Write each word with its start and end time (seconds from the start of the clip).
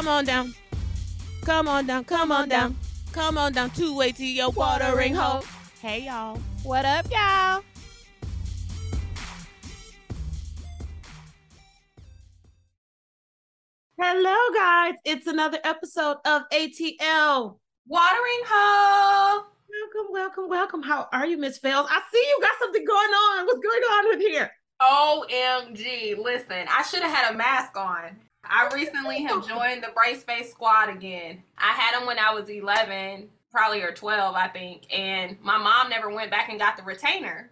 Come 0.00 0.08
on 0.08 0.24
down. 0.24 0.54
Come 1.42 1.68
on 1.68 1.86
down. 1.86 2.04
Come 2.04 2.32
on 2.32 2.48
down. 2.48 2.74
Come 3.12 3.36
on 3.36 3.52
down 3.52 3.68
two 3.68 3.94
way 3.94 4.12
to 4.12 4.24
your 4.24 4.48
watering 4.48 5.14
hole. 5.14 5.44
Hey 5.82 6.06
y'all. 6.06 6.38
What 6.62 6.86
up, 6.86 7.04
y'all? 7.10 7.62
Hello 14.00 14.36
guys. 14.54 14.94
It's 15.04 15.26
another 15.26 15.58
episode 15.64 16.16
of 16.24 16.44
ATL. 16.50 17.58
Watering 17.86 18.42
hole. 18.48 19.44
Welcome, 19.68 20.12
welcome, 20.12 20.48
welcome. 20.48 20.82
How 20.82 21.10
are 21.12 21.26
you, 21.26 21.36
Miss 21.36 21.58
Fels? 21.58 21.86
I 21.90 22.00
see 22.10 22.26
you 22.26 22.38
got 22.40 22.58
something 22.58 22.86
going 22.86 23.10
on. 23.10 23.44
What's 23.44 23.60
going 23.60 23.82
on 23.82 24.08
with 24.08 24.20
here? 24.20 24.50
OMG. 24.80 26.16
Listen, 26.16 26.64
I 26.70 26.84
should 26.84 27.02
have 27.02 27.14
had 27.14 27.34
a 27.34 27.36
mask 27.36 27.76
on. 27.76 28.16
I 28.44 28.68
recently 28.74 29.22
have 29.22 29.46
joined 29.46 29.82
the 29.82 29.92
Brace 29.94 30.22
Face 30.22 30.50
Squad 30.50 30.88
again. 30.88 31.42
I 31.58 31.72
had 31.72 31.98
them 31.98 32.06
when 32.06 32.18
I 32.18 32.32
was 32.32 32.48
11, 32.48 33.28
probably 33.50 33.82
or 33.82 33.92
12, 33.92 34.34
I 34.34 34.48
think. 34.48 34.92
And 34.92 35.36
my 35.42 35.58
mom 35.58 35.90
never 35.90 36.10
went 36.10 36.30
back 36.30 36.48
and 36.48 36.58
got 36.58 36.76
the 36.76 36.82
retainer. 36.82 37.50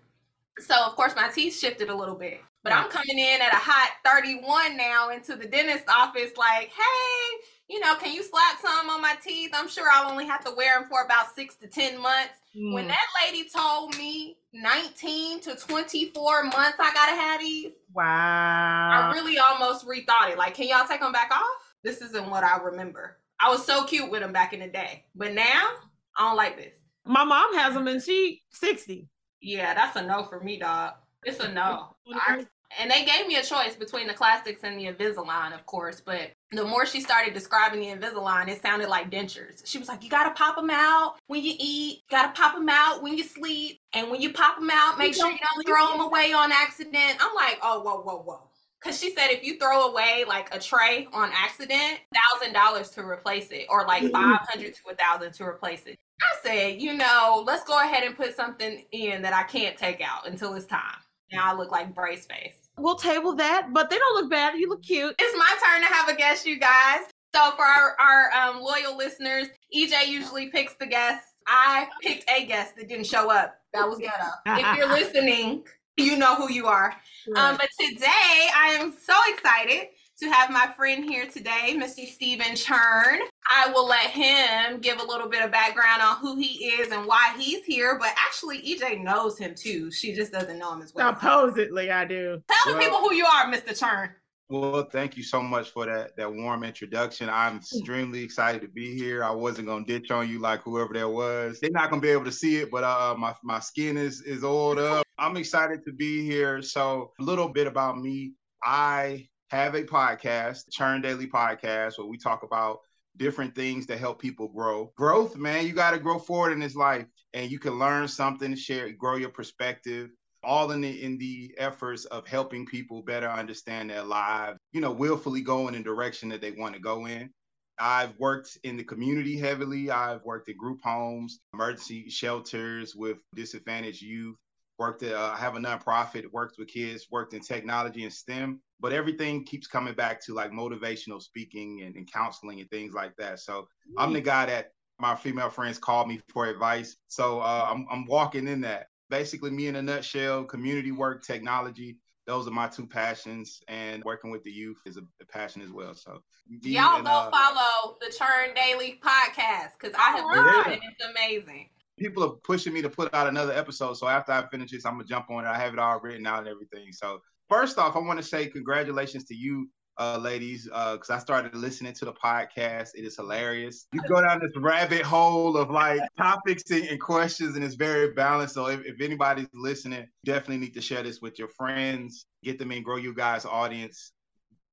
So, 0.58 0.74
of 0.74 0.96
course, 0.96 1.14
my 1.14 1.28
teeth 1.28 1.56
shifted 1.56 1.88
a 1.88 1.94
little 1.94 2.14
bit. 2.14 2.40
But 2.64 2.72
I'm 2.72 2.90
coming 2.90 3.18
in 3.18 3.40
at 3.40 3.52
a 3.52 3.56
hot 3.56 3.92
31 4.04 4.76
now 4.76 5.10
into 5.10 5.36
the 5.36 5.46
dentist's 5.46 5.88
office, 5.88 6.32
like, 6.36 6.70
hey, 6.70 7.46
you 7.68 7.80
know, 7.80 7.94
can 7.94 8.12
you 8.12 8.22
slap 8.22 8.60
some 8.60 8.90
on 8.90 9.00
my 9.00 9.14
teeth? 9.22 9.52
I'm 9.54 9.68
sure 9.68 9.88
I'll 9.90 10.10
only 10.10 10.26
have 10.26 10.44
to 10.44 10.52
wear 10.54 10.78
them 10.78 10.88
for 10.88 11.02
about 11.02 11.34
six 11.34 11.54
to 11.56 11.68
10 11.68 12.00
months. 12.00 12.34
When 12.60 12.86
Mm. 12.86 12.88
that 12.88 13.06
lady 13.22 13.48
told 13.48 13.96
me 13.96 14.36
19 14.52 15.40
to 15.42 15.54
24 15.54 16.44
months 16.44 16.78
I 16.80 16.92
gotta 16.92 17.14
have 17.14 17.40
these, 17.40 17.72
wow. 17.92 18.90
I 18.90 19.12
really 19.14 19.38
almost 19.38 19.86
rethought 19.86 20.30
it. 20.30 20.38
Like, 20.38 20.54
can 20.54 20.66
y'all 20.66 20.86
take 20.86 21.00
them 21.00 21.12
back 21.12 21.30
off? 21.30 21.44
This 21.84 22.02
isn't 22.02 22.28
what 22.28 22.42
I 22.42 22.56
remember. 22.58 23.18
I 23.38 23.48
was 23.50 23.64
so 23.64 23.84
cute 23.84 24.10
with 24.10 24.20
them 24.22 24.32
back 24.32 24.52
in 24.52 24.60
the 24.60 24.66
day, 24.66 25.04
but 25.14 25.34
now 25.34 25.70
I 26.16 26.22
don't 26.28 26.36
like 26.36 26.56
this. 26.56 26.74
My 27.04 27.22
mom 27.22 27.54
has 27.54 27.74
them 27.74 27.86
and 27.86 28.02
she 28.02 28.42
60. 28.50 29.08
Yeah, 29.40 29.74
that's 29.74 29.96
a 29.96 30.02
no 30.02 30.24
for 30.24 30.40
me, 30.40 30.58
dog. 30.58 30.94
It's 31.22 31.38
a 31.38 31.52
no. 31.52 31.94
I, 32.12 32.44
and 32.80 32.90
they 32.90 33.04
gave 33.04 33.28
me 33.28 33.36
a 33.36 33.42
choice 33.42 33.76
between 33.76 34.08
the 34.08 34.14
classics 34.14 34.62
and 34.64 34.78
the 34.78 34.86
Invisalign, 34.86 35.54
of 35.54 35.64
course. 35.66 36.00
But 36.00 36.32
the 36.50 36.64
more 36.64 36.86
she 36.86 37.00
started 37.00 37.34
describing 37.34 37.80
the 37.80 37.86
Invisalign, 37.88 38.48
it 38.48 38.62
sounded 38.62 38.88
like 38.88 39.10
dentures. 39.10 39.66
She 39.66 39.78
was 39.78 39.88
like, 39.88 40.02
"You 40.02 40.08
gotta 40.08 40.30
pop 40.30 40.56
them 40.56 40.70
out 40.70 41.16
when 41.26 41.42
you 41.42 41.54
eat. 41.58 42.02
Gotta 42.10 42.32
pop 42.32 42.54
them 42.54 42.68
out 42.70 43.02
when 43.02 43.18
you 43.18 43.24
sleep. 43.24 43.80
And 43.92 44.10
when 44.10 44.20
you 44.20 44.32
pop 44.32 44.58
them 44.58 44.70
out, 44.70 44.98
make 44.98 45.08
You 45.08 45.20
sure 45.20 45.30
you 45.30 45.38
don't 45.54 45.66
throw 45.66 45.88
them 45.88 46.00
away 46.00 46.32
on 46.32 46.50
accident." 46.52 47.16
I'm 47.20 47.34
like, 47.34 47.58
"Oh, 47.62 47.80
whoa, 47.80 48.00
whoa, 48.00 48.22
whoa." 48.22 48.42
Cause 48.80 48.98
she 48.98 49.12
said 49.12 49.30
if 49.30 49.42
you 49.42 49.58
throw 49.58 49.88
away 49.88 50.24
like 50.26 50.54
a 50.54 50.58
tray 50.60 51.08
on 51.12 51.30
accident, 51.34 51.98
thousand 52.14 52.52
dollars 52.52 52.90
to 52.90 53.02
replace 53.02 53.50
it, 53.50 53.66
or 53.68 53.84
like 53.86 54.04
Mhm. 54.04 54.12
five 54.12 54.48
hundred 54.48 54.74
to 54.76 54.88
a 54.90 54.94
thousand 54.94 55.32
to 55.34 55.44
replace 55.44 55.84
it. 55.86 55.98
I 56.22 56.36
said, 56.42 56.80
you 56.80 56.94
know, 56.94 57.42
let's 57.44 57.64
go 57.64 57.78
ahead 57.80 58.04
and 58.04 58.16
put 58.16 58.36
something 58.36 58.84
in 58.92 59.22
that 59.22 59.32
I 59.34 59.42
can't 59.42 59.76
take 59.76 60.00
out 60.00 60.26
until 60.28 60.54
it's 60.54 60.66
time. 60.66 60.96
Now 61.32 61.50
I 61.52 61.54
look 61.56 61.70
like 61.72 61.94
brace 61.94 62.26
face. 62.26 62.67
We'll 62.78 62.96
table 62.96 63.34
that, 63.36 63.72
but 63.72 63.90
they 63.90 63.98
don't 63.98 64.14
look 64.14 64.30
bad. 64.30 64.58
You 64.58 64.68
look 64.68 64.82
cute. 64.82 65.14
It's 65.18 65.38
my 65.38 65.56
turn 65.64 65.86
to 65.86 65.92
have 65.92 66.08
a 66.08 66.14
guest, 66.14 66.46
you 66.46 66.58
guys. 66.58 67.00
So 67.34 67.52
for 67.56 67.64
our, 67.64 67.96
our 68.00 68.32
um, 68.32 68.60
loyal 68.60 68.96
listeners, 68.96 69.48
EJ 69.74 70.08
usually 70.08 70.48
picks 70.48 70.74
the 70.74 70.86
guests. 70.86 71.26
I 71.46 71.88
picked 72.02 72.28
a 72.30 72.44
guest 72.46 72.76
that 72.76 72.88
didn't 72.88 73.06
show 73.06 73.30
up. 73.30 73.56
That 73.72 73.88
was 73.88 73.98
ghetto. 73.98 74.26
if 74.46 74.76
you're 74.76 74.88
listening, 74.92 75.64
you 75.96 76.16
know 76.16 76.34
who 76.36 76.50
you 76.50 76.66
are. 76.66 76.94
Um, 77.36 77.56
but 77.56 77.68
today 77.78 78.48
I 78.56 78.76
am 78.78 78.92
so 78.92 79.14
excited 79.28 79.88
to 80.20 80.28
have 80.30 80.50
my 80.50 80.66
friend 80.76 81.04
here 81.04 81.26
today, 81.26 81.76
Mr. 81.76 82.06
Stephen 82.06 82.56
Churn. 82.56 83.20
I 83.48 83.70
will 83.72 83.86
let 83.86 84.10
him 84.10 84.80
give 84.80 85.00
a 85.00 85.04
little 85.04 85.28
bit 85.28 85.44
of 85.44 85.50
background 85.52 86.02
on 86.02 86.16
who 86.16 86.36
he 86.36 86.66
is 86.66 86.92
and 86.92 87.06
why 87.06 87.34
he's 87.38 87.64
here. 87.64 87.98
But 87.98 88.10
actually, 88.18 88.60
EJ 88.62 89.02
knows 89.02 89.38
him 89.38 89.54
too. 89.54 89.90
She 89.90 90.12
just 90.12 90.32
doesn't 90.32 90.58
know 90.58 90.72
him 90.74 90.82
as 90.82 90.92
well. 90.92 91.14
Supposedly, 91.14 91.90
I 91.90 92.04
do. 92.04 92.42
Tell 92.50 92.74
the 92.74 92.80
people 92.80 92.98
who 92.98 93.14
you 93.14 93.26
are, 93.26 93.46
Mr. 93.46 93.78
Churn. 93.78 94.10
Well, 94.50 94.88
thank 94.90 95.16
you 95.16 95.22
so 95.22 95.42
much 95.42 95.70
for 95.70 95.84
that 95.84 96.16
that 96.16 96.32
warm 96.32 96.64
introduction. 96.64 97.28
I'm 97.28 97.58
extremely 97.58 98.22
excited 98.22 98.62
to 98.62 98.68
be 98.68 98.96
here. 98.96 99.22
I 99.22 99.30
wasn't 99.30 99.68
gonna 99.68 99.84
ditch 99.84 100.10
on 100.10 100.28
you 100.28 100.38
like 100.38 100.62
whoever 100.62 100.94
that 100.94 101.08
was. 101.08 101.60
They're 101.60 101.70
not 101.70 101.90
gonna 101.90 102.00
be 102.00 102.08
able 102.08 102.24
to 102.24 102.32
see 102.32 102.56
it, 102.56 102.70
but 102.70 102.82
uh, 102.82 103.14
my 103.18 103.34
my 103.44 103.60
skin 103.60 103.98
is 103.98 104.22
is 104.22 104.42
oiled 104.42 104.78
up. 104.78 105.06
I'm 105.18 105.36
excited 105.36 105.84
to 105.84 105.92
be 105.92 106.24
here. 106.24 106.62
So 106.62 107.12
a 107.20 107.22
little 107.22 107.50
bit 107.50 107.66
about 107.66 107.98
me. 107.98 108.32
I 108.64 109.28
have 109.50 109.74
a 109.74 109.82
podcast, 109.82 110.64
Churn 110.70 111.00
Daily 111.00 111.26
Podcast, 111.26 111.98
where 111.98 112.06
we 112.06 112.18
talk 112.18 112.42
about 112.42 112.80
different 113.16 113.54
things 113.54 113.86
that 113.86 113.98
help 113.98 114.20
people 114.20 114.48
grow. 114.48 114.92
Growth, 114.96 115.36
man, 115.36 115.66
you 115.66 115.72
got 115.72 115.92
to 115.92 115.98
grow 115.98 116.18
forward 116.18 116.52
in 116.52 116.60
this 116.60 116.76
life, 116.76 117.06
and 117.34 117.50
you 117.50 117.58
can 117.58 117.78
learn 117.78 118.08
something, 118.08 118.54
share, 118.54 118.90
grow 118.92 119.16
your 119.16 119.30
perspective 119.30 120.10
all 120.44 120.70
in 120.70 120.80
the 120.80 121.02
in 121.02 121.18
the 121.18 121.52
efforts 121.58 122.04
of 122.06 122.26
helping 122.26 122.64
people 122.64 123.02
better 123.02 123.28
understand 123.28 123.90
their 123.90 124.04
lives, 124.04 124.58
you 124.72 124.80
know, 124.80 124.92
willfully 124.92 125.40
going 125.40 125.74
in 125.74 125.82
the 125.82 125.88
direction 125.88 126.28
that 126.28 126.40
they 126.40 126.52
want 126.52 126.74
to 126.74 126.80
go 126.80 127.06
in. 127.06 127.30
I've 127.78 128.18
worked 128.18 128.58
in 128.64 128.76
the 128.76 128.84
community 128.84 129.38
heavily. 129.38 129.90
I've 129.90 130.22
worked 130.24 130.48
in 130.48 130.56
group 130.56 130.80
homes, 130.82 131.38
emergency 131.54 132.10
shelters 132.10 132.94
with 132.94 133.18
disadvantaged 133.34 134.02
youth. 134.02 134.36
Worked 134.78 135.02
at, 135.02 135.14
uh, 135.14 135.32
I 135.34 135.38
have 135.38 135.56
a 135.56 135.58
nonprofit, 135.58 136.24
worked 136.32 136.58
with 136.58 136.68
kids, 136.68 137.08
worked 137.10 137.34
in 137.34 137.40
technology 137.40 138.04
and 138.04 138.12
STEM, 138.12 138.60
but 138.80 138.92
everything 138.92 139.44
keeps 139.44 139.66
coming 139.66 139.94
back 139.94 140.24
to 140.26 140.34
like 140.34 140.52
motivational 140.52 141.20
speaking 141.20 141.82
and, 141.82 141.96
and 141.96 142.10
counseling 142.10 142.60
and 142.60 142.70
things 142.70 142.94
like 142.94 143.16
that. 143.16 143.40
So 143.40 143.66
I'm 143.96 144.12
the 144.12 144.20
guy 144.20 144.46
that 144.46 144.72
my 145.00 145.14
female 145.16 145.50
friends 145.50 145.78
call 145.78 146.06
me 146.06 146.20
for 146.28 146.46
advice. 146.46 146.96
So 147.08 147.40
uh, 147.40 147.68
I'm, 147.70 147.86
I'm 147.90 148.06
walking 148.06 148.46
in 148.46 148.60
that 148.62 148.86
basically 149.10 149.50
me 149.50 149.66
in 149.66 149.76
a 149.76 149.82
nutshell 149.82 150.44
community 150.44 150.92
work 150.92 151.24
technology 151.24 151.98
those 152.26 152.46
are 152.46 152.50
my 152.50 152.68
two 152.68 152.86
passions 152.86 153.62
and 153.68 154.04
working 154.04 154.30
with 154.30 154.44
the 154.44 154.50
youth 154.50 154.76
is 154.84 154.98
a, 154.98 155.02
a 155.22 155.24
passion 155.24 155.62
as 155.62 155.70
well 155.70 155.94
so 155.94 156.20
Y'all 156.62 156.96
and, 156.96 157.04
go 157.04 157.10
uh, 157.10 157.30
follow 157.30 157.96
the 158.00 158.10
Churn 158.10 158.54
Daily 158.54 158.98
podcast 159.04 159.72
because 159.78 159.94
I 159.98 160.16
have 160.16 160.24
All 160.24 160.30
listened 160.30 160.82
it's 160.82 161.04
amazing. 161.04 161.68
People 161.98 162.24
are 162.24 162.36
pushing 162.44 162.72
me 162.72 162.82
to 162.82 162.90
put 162.90 163.12
out 163.14 163.26
another 163.26 163.52
episode 163.52 163.94
so 163.94 164.08
after 164.08 164.32
i 164.32 164.46
finish 164.48 164.70
this 164.70 164.84
i'm 164.86 164.94
gonna 164.94 165.04
jump 165.04 165.30
on 165.30 165.44
it 165.44 165.48
i 165.48 165.58
have 165.58 165.72
it 165.72 165.78
all 165.78 166.00
written 166.00 166.26
out 166.26 166.40
and 166.40 166.48
everything 166.48 166.92
so 166.92 167.20
first 167.48 167.78
off 167.78 167.96
i 167.96 167.98
want 167.98 168.18
to 168.18 168.22
say 168.22 168.46
congratulations 168.46 169.24
to 169.24 169.34
you 169.34 169.68
uh, 169.98 170.16
ladies, 170.16 170.64
because 170.64 171.10
I 171.10 171.18
started 171.18 171.54
listening 171.54 171.92
to 171.94 172.04
the 172.04 172.12
podcast. 172.12 172.90
It 172.94 173.04
is 173.04 173.16
hilarious. 173.16 173.86
You 173.92 174.00
go 174.08 174.20
down 174.20 174.40
this 174.40 174.52
rabbit 174.56 175.02
hole 175.02 175.56
of 175.56 175.70
like 175.70 176.00
topics 176.16 176.70
and, 176.70 176.84
and 176.84 177.00
questions, 177.00 177.56
and 177.56 177.64
it's 177.64 177.74
very 177.74 178.12
balanced. 178.12 178.54
So 178.54 178.68
if, 178.68 178.80
if 178.84 179.00
anybody's 179.00 179.48
listening, 179.52 180.06
definitely 180.24 180.58
need 180.58 180.74
to 180.74 180.80
share 180.80 181.02
this 181.02 181.20
with 181.20 181.38
your 181.38 181.48
friends, 181.48 182.26
get 182.44 182.58
them 182.58 182.70
in, 182.70 182.82
grow 182.82 182.96
you 182.96 183.12
guys' 183.12 183.44
audience. 183.44 184.12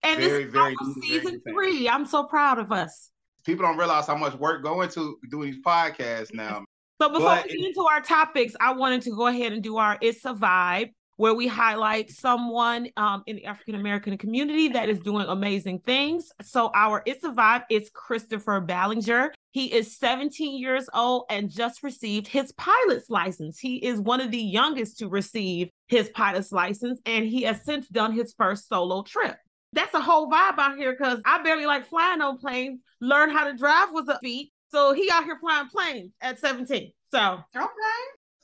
And 0.03 0.19
Very, 0.19 0.43
this 0.43 0.47
is 0.47 0.53
very 0.53 0.75
very 0.75 0.93
season 1.01 1.41
good. 1.43 1.53
three. 1.53 1.89
I'm 1.89 2.05
so 2.05 2.25
proud 2.25 2.59
of 2.59 2.71
us. 2.71 3.09
People 3.43 3.65
don't 3.65 3.77
realize 3.77 4.05
how 4.05 4.15
much 4.15 4.35
work 4.35 4.63
go 4.63 4.81
into 4.81 5.17
doing 5.31 5.51
these 5.51 5.63
podcasts 5.63 6.33
now. 6.33 6.63
So 7.01 7.09
before 7.09 7.27
But 7.27 7.45
we 7.45 7.57
get 7.57 7.67
into 7.67 7.81
our 7.81 8.01
topics, 8.01 8.55
I 8.59 8.73
wanted 8.73 9.01
to 9.03 9.11
go 9.11 9.27
ahead 9.27 9.51
and 9.51 9.61
do 9.61 9.77
our 9.77 9.97
It's 10.01 10.23
a 10.23 10.33
Vibe, 10.33 10.91
where 11.17 11.33
we 11.33 11.45
highlight 11.45 12.09
someone 12.09 12.87
um, 12.95 13.23
in 13.27 13.35
the 13.35 13.45
African 13.45 13.75
American 13.75 14.17
community 14.17 14.69
that 14.69 14.87
is 14.87 14.99
doing 14.99 15.25
amazing 15.27 15.79
things. 15.79 16.31
So 16.41 16.71
our 16.73 17.03
It's 17.05 17.23
a 17.25 17.31
Vibe 17.31 17.63
is 17.69 17.89
Christopher 17.93 18.61
Ballinger. 18.61 19.33
He 19.51 19.73
is 19.73 19.97
17 19.97 20.57
years 20.57 20.87
old 20.93 21.25
and 21.29 21.49
just 21.49 21.83
received 21.83 22.27
his 22.27 22.53
pilot's 22.53 23.09
license. 23.09 23.59
He 23.59 23.75
is 23.75 23.99
one 23.99 24.21
of 24.21 24.31
the 24.31 24.37
youngest 24.37 24.97
to 24.99 25.09
receive 25.09 25.69
his 25.87 26.09
pilot's 26.09 26.53
license, 26.53 27.01
and 27.05 27.25
he 27.25 27.43
has 27.43 27.63
since 27.65 27.89
done 27.89 28.13
his 28.13 28.33
first 28.37 28.69
solo 28.69 29.03
trip. 29.03 29.37
That's 29.73 29.93
a 29.93 29.99
whole 29.99 30.31
vibe 30.31 30.57
out 30.57 30.77
here 30.77 30.93
because 30.93 31.19
I 31.25 31.43
barely 31.43 31.65
like 31.65 31.85
flying 31.87 32.21
on 32.21 32.37
planes. 32.37 32.79
Learn 33.01 33.29
how 33.29 33.43
to 33.45 33.57
drive 33.57 33.91
was 33.91 34.07
a 34.07 34.17
feat. 34.19 34.53
So 34.75 34.91
he 34.91 35.09
out 35.09 35.23
here 35.23 35.37
flying 35.39 35.69
planes 35.69 36.11
at 36.19 36.37
17. 36.37 36.91
So 37.09 37.39
Okay. 37.55 37.69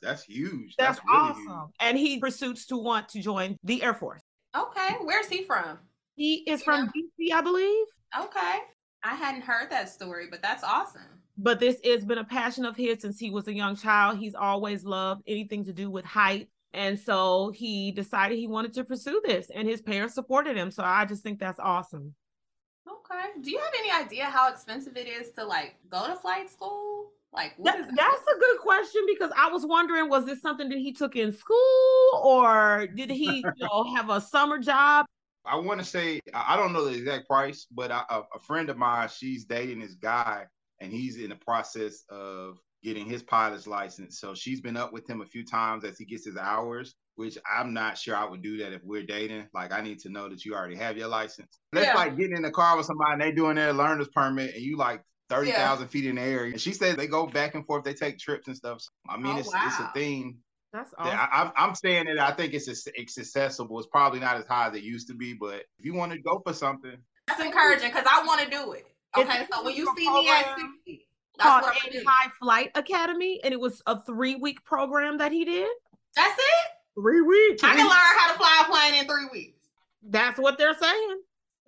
That's 0.00 0.22
huge. 0.24 0.74
that's, 0.78 0.98
That's, 0.98 1.06
really 1.06 1.18
awesome. 1.30 1.42
huge. 1.46 1.74
And 1.80 1.98
he 1.98 2.18
pursues 2.18 2.64
to 2.66 2.78
want 2.78 3.10
to 3.10 3.20
join 3.20 3.58
the 3.62 3.82
Air 3.82 3.92
Force. 3.92 4.22
Okay. 4.56 4.96
Where's 5.02 5.28
he 5.28 5.44
from? 5.44 5.78
He 6.14 6.36
is 6.50 6.62
from 6.62 6.88
DC, 6.88 7.32
I 7.34 7.42
believe. 7.42 7.86
Okay. 8.18 8.58
I 9.04 9.14
hadn't 9.14 9.42
heard 9.42 9.70
that 9.70 9.90
story, 9.90 10.28
but 10.30 10.40
that's 10.40 10.64
awesome. 10.64 11.02
But 11.36 11.60
this 11.60 11.76
has 11.84 12.02
been 12.04 12.18
a 12.18 12.24
passion 12.24 12.64
of 12.64 12.76
his 12.76 13.02
since 13.02 13.18
he 13.18 13.28
was 13.28 13.46
a 13.48 13.52
young 13.54 13.76
child. 13.76 14.18
He's 14.18 14.34
always 14.34 14.84
loved 14.84 15.22
anything 15.26 15.64
to 15.66 15.72
do 15.74 15.90
with 15.90 16.06
height. 16.06 16.48
And 16.72 16.98
so 16.98 17.50
he 17.54 17.92
decided 17.92 18.38
he 18.38 18.46
wanted 18.46 18.72
to 18.74 18.84
pursue 18.84 19.20
this, 19.22 19.50
and 19.54 19.68
his 19.68 19.82
parents 19.82 20.14
supported 20.14 20.56
him. 20.56 20.70
So 20.70 20.82
I 20.82 21.04
just 21.04 21.22
think 21.22 21.38
that's 21.38 21.60
awesome. 21.60 22.14
Okay. 23.12 23.40
Do 23.40 23.50
you 23.50 23.58
have 23.58 23.72
any 23.78 23.90
idea 24.04 24.24
how 24.24 24.50
expensive 24.50 24.96
it 24.96 25.06
is 25.08 25.30
to 25.32 25.44
like 25.44 25.74
go 25.90 26.06
to 26.06 26.16
flight 26.16 26.50
school? 26.50 27.10
Like 27.32 27.54
what 27.56 27.72
That- 27.76 27.88
is 27.88 27.94
that's 27.96 28.22
a 28.22 28.38
good 28.38 28.58
question 28.58 29.02
because 29.06 29.30
I 29.36 29.48
was 29.48 29.64
wondering 29.66 30.08
was 30.08 30.26
this 30.26 30.40
something 30.42 30.68
that 30.68 30.78
he 30.78 30.92
took 30.92 31.16
in 31.16 31.32
school 31.32 32.20
or 32.22 32.86
did 32.94 33.10
he 33.10 33.38
you 33.38 33.52
know, 33.58 33.84
have 33.96 34.10
a 34.10 34.20
summer 34.20 34.58
job? 34.58 35.06
I 35.44 35.56
want 35.56 35.80
to 35.80 35.86
say 35.86 36.20
I 36.34 36.56
don't 36.56 36.72
know 36.72 36.84
the 36.84 36.96
exact 36.96 37.26
price, 37.28 37.66
but 37.70 37.90
I, 37.90 38.04
a, 38.10 38.20
a 38.34 38.38
friend 38.46 38.68
of 38.70 38.76
mine, 38.76 39.08
she's 39.08 39.44
dating 39.44 39.80
this 39.80 39.94
guy, 39.94 40.44
and 40.80 40.92
he's 40.92 41.16
in 41.16 41.30
the 41.30 41.36
process 41.36 42.04
of 42.10 42.58
getting 42.84 43.06
his 43.06 43.22
pilot's 43.22 43.66
license. 43.66 44.20
So 44.20 44.34
she's 44.34 44.60
been 44.60 44.76
up 44.76 44.92
with 44.92 45.08
him 45.08 45.20
a 45.20 45.26
few 45.26 45.44
times 45.44 45.84
as 45.84 45.98
he 45.98 46.04
gets 46.04 46.24
his 46.26 46.36
hours, 46.36 46.94
which 47.16 47.38
I'm 47.50 47.72
not 47.72 47.98
sure 47.98 48.16
I 48.16 48.24
would 48.24 48.42
do 48.42 48.58
that 48.58 48.72
if 48.72 48.82
we're 48.84 49.04
dating. 49.04 49.46
Like 49.52 49.72
I 49.72 49.80
need 49.80 50.00
to 50.00 50.08
know 50.08 50.28
that 50.28 50.44
you 50.44 50.54
already 50.54 50.76
have 50.76 50.96
your 50.96 51.08
license. 51.08 51.58
That's 51.72 51.86
yeah. 51.86 51.94
like 51.94 52.16
getting 52.16 52.36
in 52.36 52.42
the 52.42 52.50
car 52.50 52.76
with 52.76 52.86
somebody 52.86 53.12
and 53.12 53.22
they 53.22 53.32
doing 53.32 53.56
their 53.56 53.72
learner's 53.72 54.08
permit 54.08 54.54
and 54.54 54.62
you 54.62 54.76
like 54.76 55.02
30,000 55.28 55.84
yeah. 55.84 55.88
feet 55.88 56.06
in 56.06 56.16
the 56.16 56.22
air. 56.22 56.44
And 56.44 56.60
she 56.60 56.72
says 56.72 56.96
they 56.96 57.06
go 57.06 57.26
back 57.26 57.54
and 57.54 57.66
forth, 57.66 57.84
they 57.84 57.94
take 57.94 58.18
trips 58.18 58.48
and 58.48 58.56
stuff. 58.56 58.80
So, 58.80 58.90
I 59.08 59.16
mean, 59.16 59.34
oh, 59.34 59.38
it's, 59.38 59.52
wow. 59.52 59.62
it's 59.66 59.78
a 59.78 59.90
thing. 59.94 60.38
That's 60.72 60.94
awesome. 60.96 61.18
I, 61.20 61.52
am 61.56 61.74
saying 61.74 62.06
that 62.06 62.18
I 62.18 62.32
think 62.32 62.54
it's 62.54 62.66
it's 62.66 63.18
accessible. 63.18 63.78
It's 63.78 63.88
probably 63.88 64.20
not 64.20 64.36
as 64.36 64.46
high 64.46 64.68
as 64.68 64.74
it 64.74 64.82
used 64.82 65.06
to 65.08 65.14
be, 65.14 65.34
but 65.34 65.64
if 65.78 65.84
you 65.84 65.92
want 65.92 66.12
to 66.12 66.18
go 66.18 66.40
for 66.46 66.54
something, 66.54 66.96
that's 67.26 67.40
encouraging 67.40 67.90
because 67.90 68.06
I 68.10 68.24
want 68.24 68.40
to 68.40 68.48
do 68.48 68.72
it. 68.72 68.86
Okay, 69.16 69.46
so 69.52 69.62
when 69.62 69.76
you 69.76 69.92
see 69.94 70.08
me 70.08 70.30
at 70.30 70.56
60, 70.56 71.06
called 71.38 71.64
High 72.06 72.30
Flight 72.38 72.70
Academy, 72.74 73.40
and 73.44 73.52
it 73.52 73.60
was 73.60 73.82
a 73.86 74.02
three 74.02 74.36
week 74.36 74.64
program 74.64 75.18
that 75.18 75.32
he 75.32 75.44
did. 75.44 75.68
That's 76.16 76.38
it. 76.38 76.71
Three 76.94 77.22
weeks. 77.22 77.62
I 77.64 77.74
can 77.74 77.86
learn 77.86 77.90
how 77.90 78.32
to 78.32 78.38
fly 78.38 78.62
a 78.62 78.70
plane 78.70 79.00
in 79.00 79.06
three 79.06 79.28
weeks. 79.32 79.58
That's 80.02 80.38
what 80.38 80.58
they're 80.58 80.74
saying. 80.74 81.20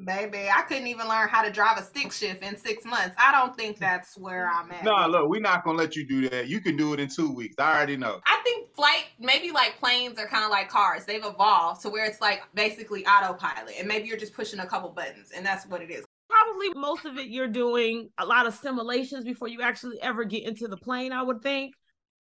Baby, 0.05 0.49
I 0.55 0.63
couldn't 0.63 0.89
even 0.89 1.09
learn 1.09 1.29
how 1.29 1.43
to 1.43 1.53
drive 1.53 1.79
a 1.79 1.83
stick 1.83 2.13
shift 2.13 2.43
in 2.43 2.57
six 2.57 2.85
months. 2.85 3.15
I 3.17 3.31
don't 3.31 3.57
think 3.57 3.79
that's 3.79 4.19
where 4.19 4.51
I'm 4.51 4.71
at. 4.73 4.85
No, 4.85 5.07
look, 5.07 5.29
we're 5.29 5.41
not 5.41 5.65
gonna 5.65 5.79
let 5.79 5.95
you 5.95 6.07
do 6.07 6.29
that. 6.29 6.49
You 6.49 6.61
can 6.61 6.77
do 6.77 6.93
it 6.95 7.01
in 7.01 7.09
two 7.09 7.31
weeks. 7.33 7.55
I 7.59 7.77
already 7.77 7.97
know. 7.97 8.21
I 8.27 8.41
think 8.43 8.75
flight, 8.75 9.05
maybe 9.21 9.53
like 9.53 9.79
planes 9.79 10.19
are 10.19 10.27
kind 10.27 10.45
of 10.45 10.51
like 10.51 10.69
cars. 10.69 11.05
They've 11.05 11.25
evolved 11.25 11.83
to 11.83 11.91
where 11.91 12.05
it's 12.05 12.21
like 12.21 12.43
basically 12.55 13.07
autopilot, 13.07 13.75
and 13.79 13.87
maybe 13.87 14.09
you're 14.09 14.19
just 14.19 14.35
pushing 14.35 14.59
a 14.59 14.67
couple 14.67 14.91
buttons, 14.91 15.31
and 15.35 15.47
that's 15.47 15.65
what 15.67 15.81
it 15.81 15.91
is 15.91 16.05
probably 16.29 16.71
most 16.75 17.05
of 17.05 17.17
it 17.17 17.29
you're 17.29 17.49
doing 17.49 18.11
a 18.19 18.27
lot 18.27 18.47
of 18.47 18.55
simulations 18.55 19.25
before 19.25 19.47
you 19.47 19.63
actually 19.63 20.01
ever 20.03 20.25
get 20.25 20.43
into 20.43 20.67
the 20.67 20.77
plane, 20.77 21.13
I 21.13 21.23
would 21.23 21.43
think. 21.43 21.75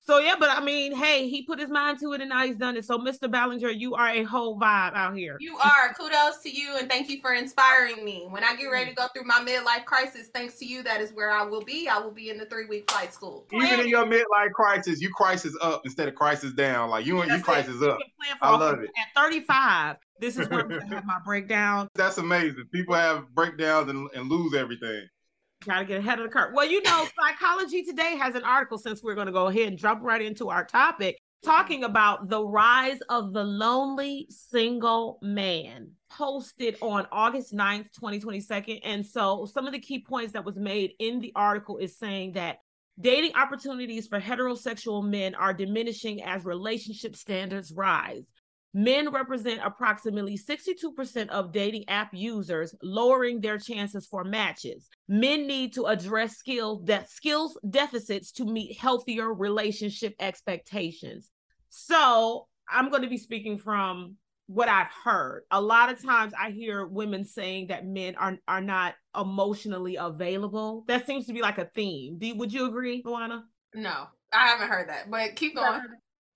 So 0.06 0.18
yeah, 0.18 0.34
but 0.38 0.50
I 0.50 0.62
mean, 0.62 0.94
hey, 0.94 1.28
he 1.30 1.42
put 1.42 1.58
his 1.58 1.70
mind 1.70 1.98
to 2.00 2.12
it 2.12 2.20
and 2.20 2.28
now 2.28 2.44
he's 2.44 2.56
done 2.56 2.76
it. 2.76 2.84
So 2.84 2.98
Mr. 2.98 3.30
Ballinger, 3.30 3.70
you 3.70 3.94
are 3.94 4.10
a 4.10 4.22
whole 4.22 4.58
vibe 4.60 4.94
out 4.94 5.16
here. 5.16 5.38
You 5.40 5.56
are. 5.56 5.94
Kudos 5.94 6.42
to 6.42 6.50
you 6.50 6.76
and 6.78 6.90
thank 6.90 7.08
you 7.08 7.20
for 7.20 7.32
inspiring 7.32 8.04
me. 8.04 8.26
When 8.28 8.44
I 8.44 8.54
get 8.54 8.66
ready 8.66 8.90
to 8.90 8.96
go 8.96 9.06
through 9.14 9.24
my 9.24 9.40
midlife 9.40 9.86
crisis, 9.86 10.28
thanks 10.28 10.58
to 10.58 10.66
you, 10.66 10.82
that 10.82 11.00
is 11.00 11.12
where 11.12 11.30
I 11.30 11.42
will 11.42 11.62
be. 11.62 11.88
I 11.88 11.98
will 11.98 12.10
be 12.10 12.28
in 12.28 12.36
the 12.36 12.44
three 12.44 12.66
week 12.66 12.90
flight 12.90 13.14
school. 13.14 13.46
Even 13.50 13.80
in 13.80 13.88
your 13.88 14.04
midlife 14.04 14.52
crisis, 14.52 15.00
you 15.00 15.10
crisis 15.10 15.56
up 15.62 15.82
instead 15.86 16.08
of 16.08 16.14
crisis 16.14 16.52
down. 16.52 16.90
Like 16.90 17.06
you 17.06 17.22
and 17.22 17.30
you 17.30 17.42
crisis 17.42 17.80
up. 17.82 17.98
I 18.42 18.56
love 18.56 18.80
it. 18.80 18.90
At 18.98 19.22
35, 19.22 19.96
this 20.20 20.36
is 20.36 20.48
where 20.50 20.70
I 20.70 20.84
have 20.94 21.06
my 21.06 21.18
breakdown. 21.24 21.88
That's 21.94 22.18
amazing. 22.18 22.64
People 22.72 22.94
have 22.94 23.26
breakdowns 23.34 23.88
and, 23.88 24.10
and 24.14 24.28
lose 24.28 24.54
everything. 24.54 25.08
Got 25.66 25.78
to 25.78 25.84
get 25.86 25.98
ahead 25.98 26.18
of 26.18 26.26
the 26.26 26.30
curve. 26.30 26.52
Well, 26.52 26.66
you 26.66 26.82
know, 26.82 27.06
Psychology 27.18 27.82
Today 27.82 28.16
has 28.16 28.34
an 28.34 28.44
article 28.44 28.76
since 28.76 29.02
we're 29.02 29.14
going 29.14 29.28
to 29.28 29.32
go 29.32 29.46
ahead 29.46 29.68
and 29.68 29.78
jump 29.78 30.02
right 30.02 30.20
into 30.20 30.50
our 30.50 30.64
topic, 30.64 31.18
talking 31.42 31.84
about 31.84 32.28
the 32.28 32.44
rise 32.44 32.98
of 33.08 33.32
the 33.32 33.44
lonely 33.44 34.26
single 34.28 35.18
man 35.22 35.92
posted 36.10 36.76
on 36.82 37.06
August 37.10 37.54
9th, 37.54 37.86
2022. 37.94 38.80
And 38.84 39.06
so 39.06 39.48
some 39.52 39.66
of 39.66 39.72
the 39.72 39.78
key 39.78 40.00
points 40.00 40.34
that 40.34 40.44
was 40.44 40.56
made 40.56 40.92
in 40.98 41.20
the 41.20 41.32
article 41.34 41.78
is 41.78 41.96
saying 41.96 42.32
that 42.32 42.58
dating 43.00 43.34
opportunities 43.34 44.06
for 44.06 44.20
heterosexual 44.20 45.02
men 45.02 45.34
are 45.34 45.54
diminishing 45.54 46.22
as 46.22 46.44
relationship 46.44 47.16
standards 47.16 47.72
rise. 47.72 48.26
Men 48.76 49.12
represent 49.12 49.60
approximately 49.64 50.36
62% 50.36 51.28
of 51.28 51.52
dating 51.52 51.88
app 51.88 52.10
users, 52.12 52.74
lowering 52.82 53.40
their 53.40 53.56
chances 53.56 54.04
for 54.04 54.24
matches. 54.24 54.88
Men 55.06 55.46
need 55.46 55.72
to 55.74 55.84
address 55.84 56.36
skill 56.36 56.80
de- 56.80 57.06
skills 57.06 57.56
deficits 57.70 58.32
to 58.32 58.44
meet 58.44 58.76
healthier 58.76 59.32
relationship 59.32 60.14
expectations. 60.18 61.30
So, 61.68 62.48
I'm 62.68 62.90
going 62.90 63.02
to 63.02 63.08
be 63.08 63.18
speaking 63.18 63.58
from 63.58 64.16
what 64.46 64.68
I've 64.68 64.90
heard. 65.04 65.44
A 65.50 65.60
lot 65.60 65.90
of 65.90 66.02
times 66.02 66.32
I 66.38 66.50
hear 66.50 66.86
women 66.86 67.24
saying 67.24 67.68
that 67.68 67.86
men 67.86 68.16
are 68.16 68.38
are 68.48 68.60
not 68.60 68.94
emotionally 69.18 69.96
available. 69.96 70.84
That 70.88 71.06
seems 71.06 71.26
to 71.26 71.32
be 71.32 71.42
like 71.42 71.58
a 71.58 71.70
theme. 71.74 72.18
Do, 72.18 72.34
would 72.34 72.52
you 72.52 72.66
agree, 72.66 73.02
Luana? 73.02 73.42
No, 73.74 74.06
I 74.32 74.48
haven't 74.48 74.68
heard 74.68 74.88
that, 74.88 75.10
but 75.10 75.36
keep 75.36 75.54
going 75.54 75.82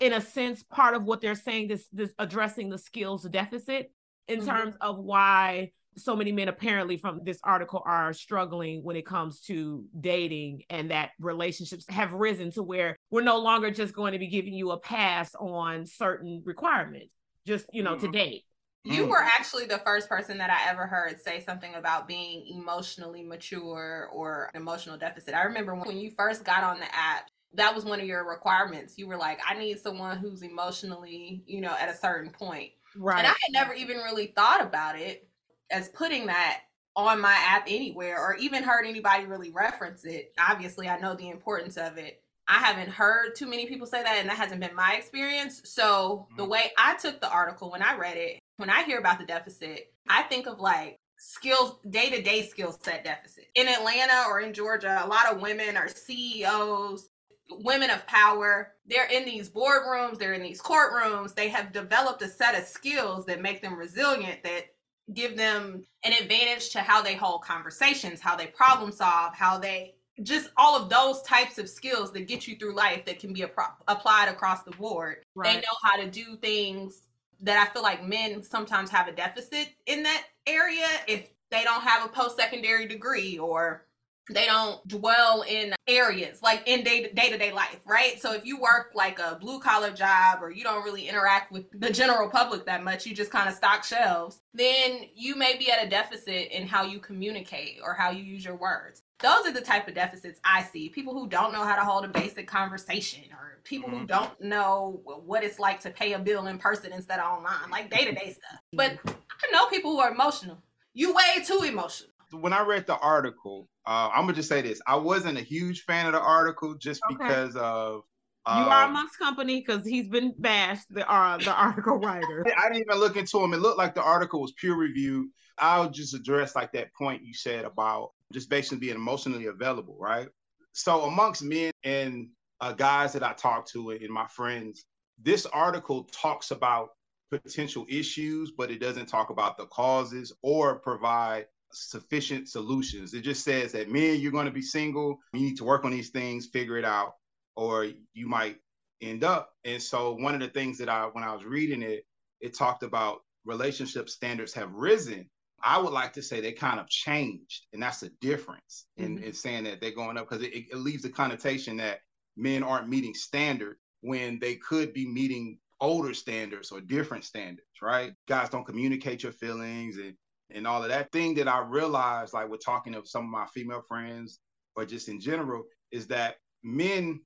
in 0.01 0.13
a 0.13 0.21
sense 0.21 0.63
part 0.63 0.95
of 0.95 1.05
what 1.05 1.21
they're 1.21 1.35
saying 1.35 1.69
this 1.69 1.87
this 1.93 2.13
addressing 2.19 2.69
the 2.69 2.79
skills 2.79 3.25
deficit 3.25 3.93
in 4.27 4.41
mm-hmm. 4.41 4.49
terms 4.49 4.75
of 4.81 4.99
why 4.99 5.71
so 5.97 6.15
many 6.15 6.31
men 6.31 6.49
apparently 6.49 6.97
from 6.97 7.21
this 7.25 7.41
article 7.43 7.83
are 7.85 8.13
struggling 8.13 8.85
when 8.85 8.95
it 8.95 9.05
comes 9.05 9.41
to 9.41 9.85
dating 10.01 10.63
and 10.71 10.91
that 10.91 11.11
relationships 11.19 11.85
have 11.89 12.13
risen 12.13 12.53
to 12.53 12.63
where 12.63 12.97
we're 13.11 13.23
no 13.23 13.39
longer 13.39 13.71
just 13.71 13.95
going 13.95 14.13
to 14.13 14.19
be 14.19 14.29
giving 14.29 14.55
you 14.55 14.71
a 14.71 14.79
pass 14.79 15.35
on 15.35 15.85
certain 15.87 16.43
requirements 16.45 17.13
just 17.47 17.67
you 17.73 17.83
know 17.83 17.97
mm-hmm. 17.97 18.07
to 18.07 18.13
date 18.13 18.45
you 18.85 19.05
mm. 19.05 19.09
were 19.09 19.23
actually 19.23 19.67
the 19.67 19.79
first 19.79 20.09
person 20.09 20.39
that 20.39 20.51
I 20.51 20.71
ever 20.71 20.87
heard 20.87 21.21
say 21.21 21.43
something 21.45 21.75
about 21.75 22.07
being 22.07 22.47
emotionally 22.47 23.23
mature 23.23 24.09
or 24.13 24.51
emotional 24.55 24.97
deficit. 24.97 25.35
I 25.35 25.43
remember 25.43 25.75
when 25.75 25.99
you 25.99 26.13
first 26.17 26.45
got 26.45 26.63
on 26.63 26.79
the 26.79 26.87
app, 26.87 27.29
that 27.55 27.75
was 27.75 27.85
one 27.85 28.01
of 28.01 28.07
your 28.07 28.29
requirements. 28.29 28.99
You 28.99 29.07
were 29.07 29.17
like, 29.17 29.41
I 29.47 29.59
need 29.59 29.79
someone 29.81 30.19
who's 30.19 30.43
emotionally, 30.43 31.43
you 31.47 31.61
know, 31.61 31.75
at 31.79 31.89
a 31.89 31.97
certain 31.97 32.31
point. 32.31 32.71
Right. 32.97 33.19
And 33.19 33.27
I 33.27 33.31
had 33.31 33.53
never 33.53 33.75
even 33.75 33.99
really 33.99 34.29
thought 34.29 34.63
about 34.63 34.99
it 34.99 35.29
as 35.71 35.89
putting 35.89 36.27
that 36.27 36.63
on 36.97 37.21
my 37.21 37.35
app 37.47 37.65
anywhere 37.69 38.19
or 38.19 38.35
even 38.37 38.63
heard 38.63 38.85
anybody 38.85 39.25
really 39.25 39.51
reference 39.51 40.05
it. 40.05 40.33
Obviously, 40.39 40.89
I 40.89 40.99
know 40.99 41.15
the 41.15 41.31
importance 41.31 41.77
of 41.77 41.97
it. 41.97 42.23
I 42.49 42.55
haven't 42.55 42.89
heard 42.89 43.35
too 43.37 43.47
many 43.47 43.67
people 43.67 43.87
say 43.87 44.03
that, 44.03 44.17
and 44.19 44.29
that 44.29 44.37
hasn't 44.37 44.61
been 44.61 44.75
my 44.75 44.95
experience. 44.95 45.61
So, 45.65 46.27
mm-hmm. 46.31 46.37
the 46.39 46.45
way 46.47 46.73
I 46.79 46.97
took 46.97 47.21
the 47.21 47.31
article 47.31 47.71
when 47.71 47.83
I 47.83 47.97
read 47.97 48.17
it, 48.17 48.39
when 48.57 48.71
I 48.71 48.85
hear 48.85 48.99
about 48.99 49.19
the 49.19 49.27
deficit, 49.27 49.93
I 50.09 50.23
think 50.23 50.47
of 50.47 50.59
like 50.59 50.97
skills, 51.19 51.77
day 51.91 52.09
to 52.11 52.23
day 52.23 52.47
skill 52.47 52.73
set 52.81 53.05
deficit. 53.05 53.47
In 53.55 53.69
Atlanta 53.69 54.25
or 54.29 54.41
in 54.41 54.55
Georgia, 54.55 55.03
a 55.05 55.07
lot 55.07 55.27
of 55.31 55.43
women 55.43 55.77
are 55.77 55.89
CEOs, 55.89 57.09
women 57.51 57.91
of 57.91 58.07
power. 58.07 58.75
They're 58.87 59.09
in 59.09 59.25
these 59.25 59.49
boardrooms, 59.49 60.19
they're 60.19 60.35
in 60.35 60.43
these 60.43 60.61
courtrooms. 60.61 61.35
They 61.35 61.49
have 61.49 61.73
developed 61.73 62.23
a 62.23 62.29
set 62.29 62.59
of 62.59 62.65
skills 62.65 63.27
that 63.27 63.43
make 63.43 63.63
them 63.63 63.77
resilient, 63.77 64.43
that 64.45 64.67
give 65.15 65.37
them 65.37 65.85
an 66.05 66.13
advantage 66.13 66.71
to 66.71 66.81
how 66.81 67.03
they 67.03 67.15
hold 67.15 67.43
conversations, 67.43 68.21
how 68.21 68.37
they 68.37 68.47
problem 68.47 68.93
solve, 68.93 69.35
how 69.35 69.59
they 69.59 69.95
just 70.23 70.51
all 70.57 70.77
of 70.77 70.91
those 70.91 71.23
types 71.23 71.59
of 71.59 71.69
skills 71.69 72.13
that 72.13 72.27
get 72.27 72.47
you 72.49 72.57
through 72.57 72.75
life 72.75 73.05
that 73.05 73.21
can 73.21 73.33
be 73.33 73.43
applied 73.43 74.29
across 74.29 74.65
the 74.65 74.73
board. 74.73 75.19
Right. 75.35 75.55
They 75.55 75.61
know 75.61 75.77
how 75.85 75.97
to 75.97 76.11
do 76.11 76.37
things 76.37 77.09
that 77.41 77.57
I 77.57 77.73
feel 77.73 77.83
like 77.83 78.05
men 78.05 78.43
sometimes 78.43 78.91
have 78.91 79.07
a 79.07 79.13
deficit 79.13 79.69
in 79.87 80.03
that 80.03 80.25
area 80.47 80.87
if 81.07 81.31
they 81.51 81.63
don't 81.63 81.83
have 81.83 82.05
a 82.05 82.09
post 82.09 82.37
secondary 82.37 82.87
degree 82.87 83.39
or 83.39 83.87
they 84.31 84.47
don't 84.47 84.87
dwell 84.87 85.43
in 85.43 85.75
areas 85.87 86.43
like 86.43 86.63
in 86.67 86.85
day 86.85 87.03
to 87.03 87.39
day 87.39 87.53
life, 87.53 87.81
right? 87.87 88.21
So 88.21 88.33
if 88.33 88.45
you 88.45 88.61
work 88.61 88.93
like 88.95 89.19
a 89.19 89.39
blue 89.41 89.59
collar 89.61 89.91
job 89.91 90.43
or 90.43 90.51
you 90.51 90.63
don't 90.63 90.85
really 90.85 91.09
interact 91.09 91.51
with 91.51 91.65
the 91.79 91.91
general 91.91 92.29
public 92.29 92.67
that 92.67 92.85
much, 92.85 93.07
you 93.07 93.15
just 93.15 93.31
kind 93.31 93.49
of 93.49 93.55
stock 93.55 93.85
shelves, 93.85 94.41
then 94.53 95.01
you 95.15 95.37
may 95.37 95.57
be 95.57 95.71
at 95.71 95.85
a 95.85 95.89
deficit 95.89 96.53
in 96.53 96.67
how 96.67 96.85
you 96.85 96.99
communicate 96.99 97.79
or 97.83 97.95
how 97.95 98.11
you 98.11 98.23
use 98.23 98.45
your 98.45 98.57
words. 98.57 99.03
Those 99.21 99.47
are 99.47 99.53
the 99.53 99.61
type 99.61 99.89
of 99.89 99.95
deficits 99.95 100.41
I 100.45 100.63
see. 100.63 100.89
People 100.89 101.13
who 101.13 101.27
don't 101.27 101.53
know 101.53 101.65
how 101.65 101.75
to 101.75 101.83
hold 101.83 102.05
a 102.05 102.09
basic 102.09 102.47
conversation 102.47 103.25
or 103.33 103.59
people 103.65 103.89
mm-hmm. 103.89 104.01
who 104.01 104.07
don't 104.07 104.41
know 104.41 105.03
what 105.25 105.43
it's 105.43 105.59
like 105.59 105.81
to 105.81 105.91
pay 105.91 106.13
a 106.13 106.19
bill 106.19 106.47
in 106.47 106.59
person 106.59 106.93
instead 106.93 107.19
of 107.19 107.39
online, 107.39 107.71
like 107.71 107.91
day 107.91 108.05
to 108.05 108.13
day 108.13 108.37
stuff. 108.39 108.61
But 108.73 108.99
I 109.07 109.51
know 109.53 109.67
people 109.67 109.93
who 109.93 110.01
are 110.01 110.11
emotional. 110.11 110.59
You 110.95 111.15
way 111.15 111.43
too 111.45 111.63
emotional 111.65 112.11
when 112.33 112.53
I 112.53 112.63
read 112.63 112.87
the 112.87 112.99
article, 112.99 113.69
uh, 113.87 114.11
I'm 114.13 114.23
gonna 114.23 114.35
just 114.35 114.49
say 114.49 114.63
this: 114.63 114.81
I 114.87 114.97
wasn't 114.97 115.39
a 115.39 115.43
huge 115.43 115.83
fan 115.83 116.07
of 116.07 116.13
the 116.13 116.21
article 116.21 116.75
just 116.75 117.01
okay. 117.11 117.17
because 117.17 117.57
of. 117.57 118.03
Uh, 118.47 118.65
you 118.65 118.71
are 118.71 118.89
amongst 118.89 119.19
company 119.19 119.63
because 119.67 119.85
he's 119.85 120.09
been 120.09 120.33
bashed. 120.39 120.87
The 120.91 121.11
uh, 121.11 121.39
the 121.39 121.53
article 121.53 121.97
writer. 121.99 122.47
I 122.57 122.69
didn't 122.69 122.87
even 122.89 122.99
look 122.99 123.17
into 123.17 123.43
him. 123.43 123.53
It 123.53 123.61
looked 123.61 123.79
like 123.79 123.95
the 123.95 124.03
article 124.03 124.41
was 124.41 124.53
peer 124.53 124.75
reviewed. 124.75 125.29
I'll 125.59 125.91
just 125.91 126.15
address 126.15 126.55
like 126.55 126.73
that 126.73 126.95
point 126.95 127.25
you 127.25 127.35
said 127.35 127.65
about 127.65 128.11
just 128.33 128.49
basically 128.49 128.79
being 128.79 128.95
emotionally 128.95 129.47
available, 129.47 129.97
right? 129.99 130.29
So 130.73 131.03
amongst 131.03 131.43
men 131.43 131.73
and 131.83 132.29
uh, 132.61 132.73
guys 132.73 133.13
that 133.13 133.23
I 133.23 133.33
talk 133.33 133.67
to 133.71 133.91
and 133.91 134.11
my 134.11 134.27
friends, 134.29 134.85
this 135.21 135.47
article 135.47 136.05
talks 136.05 136.53
about 136.53 136.91
potential 137.31 137.87
issues, 137.89 138.53
but 138.57 138.71
it 138.71 138.81
doesn't 138.81 139.07
talk 139.07 139.31
about 139.31 139.59
the 139.59 139.67
causes 139.67 140.33
or 140.43 140.79
provide 140.79 141.47
sufficient 141.73 142.49
solutions. 142.49 143.15
It 143.15 143.23
just 143.23 143.45
says 143.45 143.73
that 143.73 143.91
men, 143.91 144.21
you're 144.21 144.33
going 144.33 144.47
to 144.47 144.53
be 144.53 144.63
single. 144.63 145.19
You 145.33 145.41
need 145.41 145.57
to 145.59 145.65
work 145.65 145.85
on 145.85 145.91
these 145.91 146.11
things, 146.11 146.47
figure 146.47 146.79
it 146.79 146.85
out, 146.85 147.15
or 147.57 147.87
you 148.15 148.29
might 148.29 148.57
end 149.01 149.25
up. 149.25 149.51
And 149.65 149.83
so 149.83 150.15
one 150.15 150.35
of 150.35 150.41
the 150.41 150.49
things 150.49 150.79
that 150.79 150.89
I 150.89 151.07
when 151.07 151.25
I 151.25 151.33
was 151.33 151.45
reading 151.45 151.83
it, 151.83 152.05
it 152.41 152.57
talked 152.57 152.83
about 152.83 153.21
relationship 153.45 154.09
standards 154.09 154.55
have 154.55 154.73
risen, 154.73 155.29
I 155.63 155.79
would 155.79 155.93
like 155.93 156.13
to 156.15 156.23
say 156.23 156.41
they 156.41 156.53
kind 156.53 156.79
of 156.79 156.89
changed, 156.89 157.67
and 157.73 157.83
that's 157.83 158.01
the 158.01 158.11
difference 158.21 158.87
mm-hmm. 158.99 159.19
in, 159.19 159.23
in 159.25 159.33
saying 159.33 159.65
that 159.65 159.81
they're 159.81 159.91
going 159.91 160.17
up 160.17 160.29
because 160.29 160.45
it, 160.45 160.53
it 160.53 160.77
leaves 160.77 161.03
the 161.03 161.11
connotation 161.11 161.77
that 161.79 162.01
men 162.37 162.63
aren't 162.63 162.89
meeting 162.89 163.15
standards 163.15 163.79
when 164.01 164.39
they 164.39 164.55
could 164.55 164.93
be 164.93 165.07
meeting 165.07 165.59
older 165.81 166.15
standards 166.15 166.71
or 166.71 166.81
different 166.81 167.25
standards, 167.25 167.67
right? 167.83 168.13
Guys 168.29 168.49
don't 168.49 168.67
communicate 168.67 169.23
your 169.23 169.33
feelings 169.33 169.97
and 169.97 170.15
and 170.51 170.67
all 170.67 170.83
of 170.83 170.89
that 170.89 171.13
thing 171.13 171.35
that 171.35 171.49
I 171.49 171.61
realized, 171.61 172.33
like 172.35 172.49
we're 172.49 172.57
talking 172.57 172.93
to 172.95 173.03
some 173.05 173.25
of 173.25 173.31
my 173.31 173.47
female 173.55 173.83
friends 173.87 174.41
or 174.77 174.85
just 174.85 175.09
in 175.09 175.21
general, 175.21 175.65
is 175.93 176.07
that 176.09 176.37
men, 176.63 177.21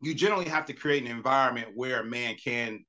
you 0.00 0.14
generally 0.14 0.48
have 0.48 0.66
to 0.66 0.72
create 0.72 1.04
an 1.04 1.10
environment 1.10 1.68
where 1.74 2.00
a 2.00 2.04
man 2.04 2.36
can 2.42 2.84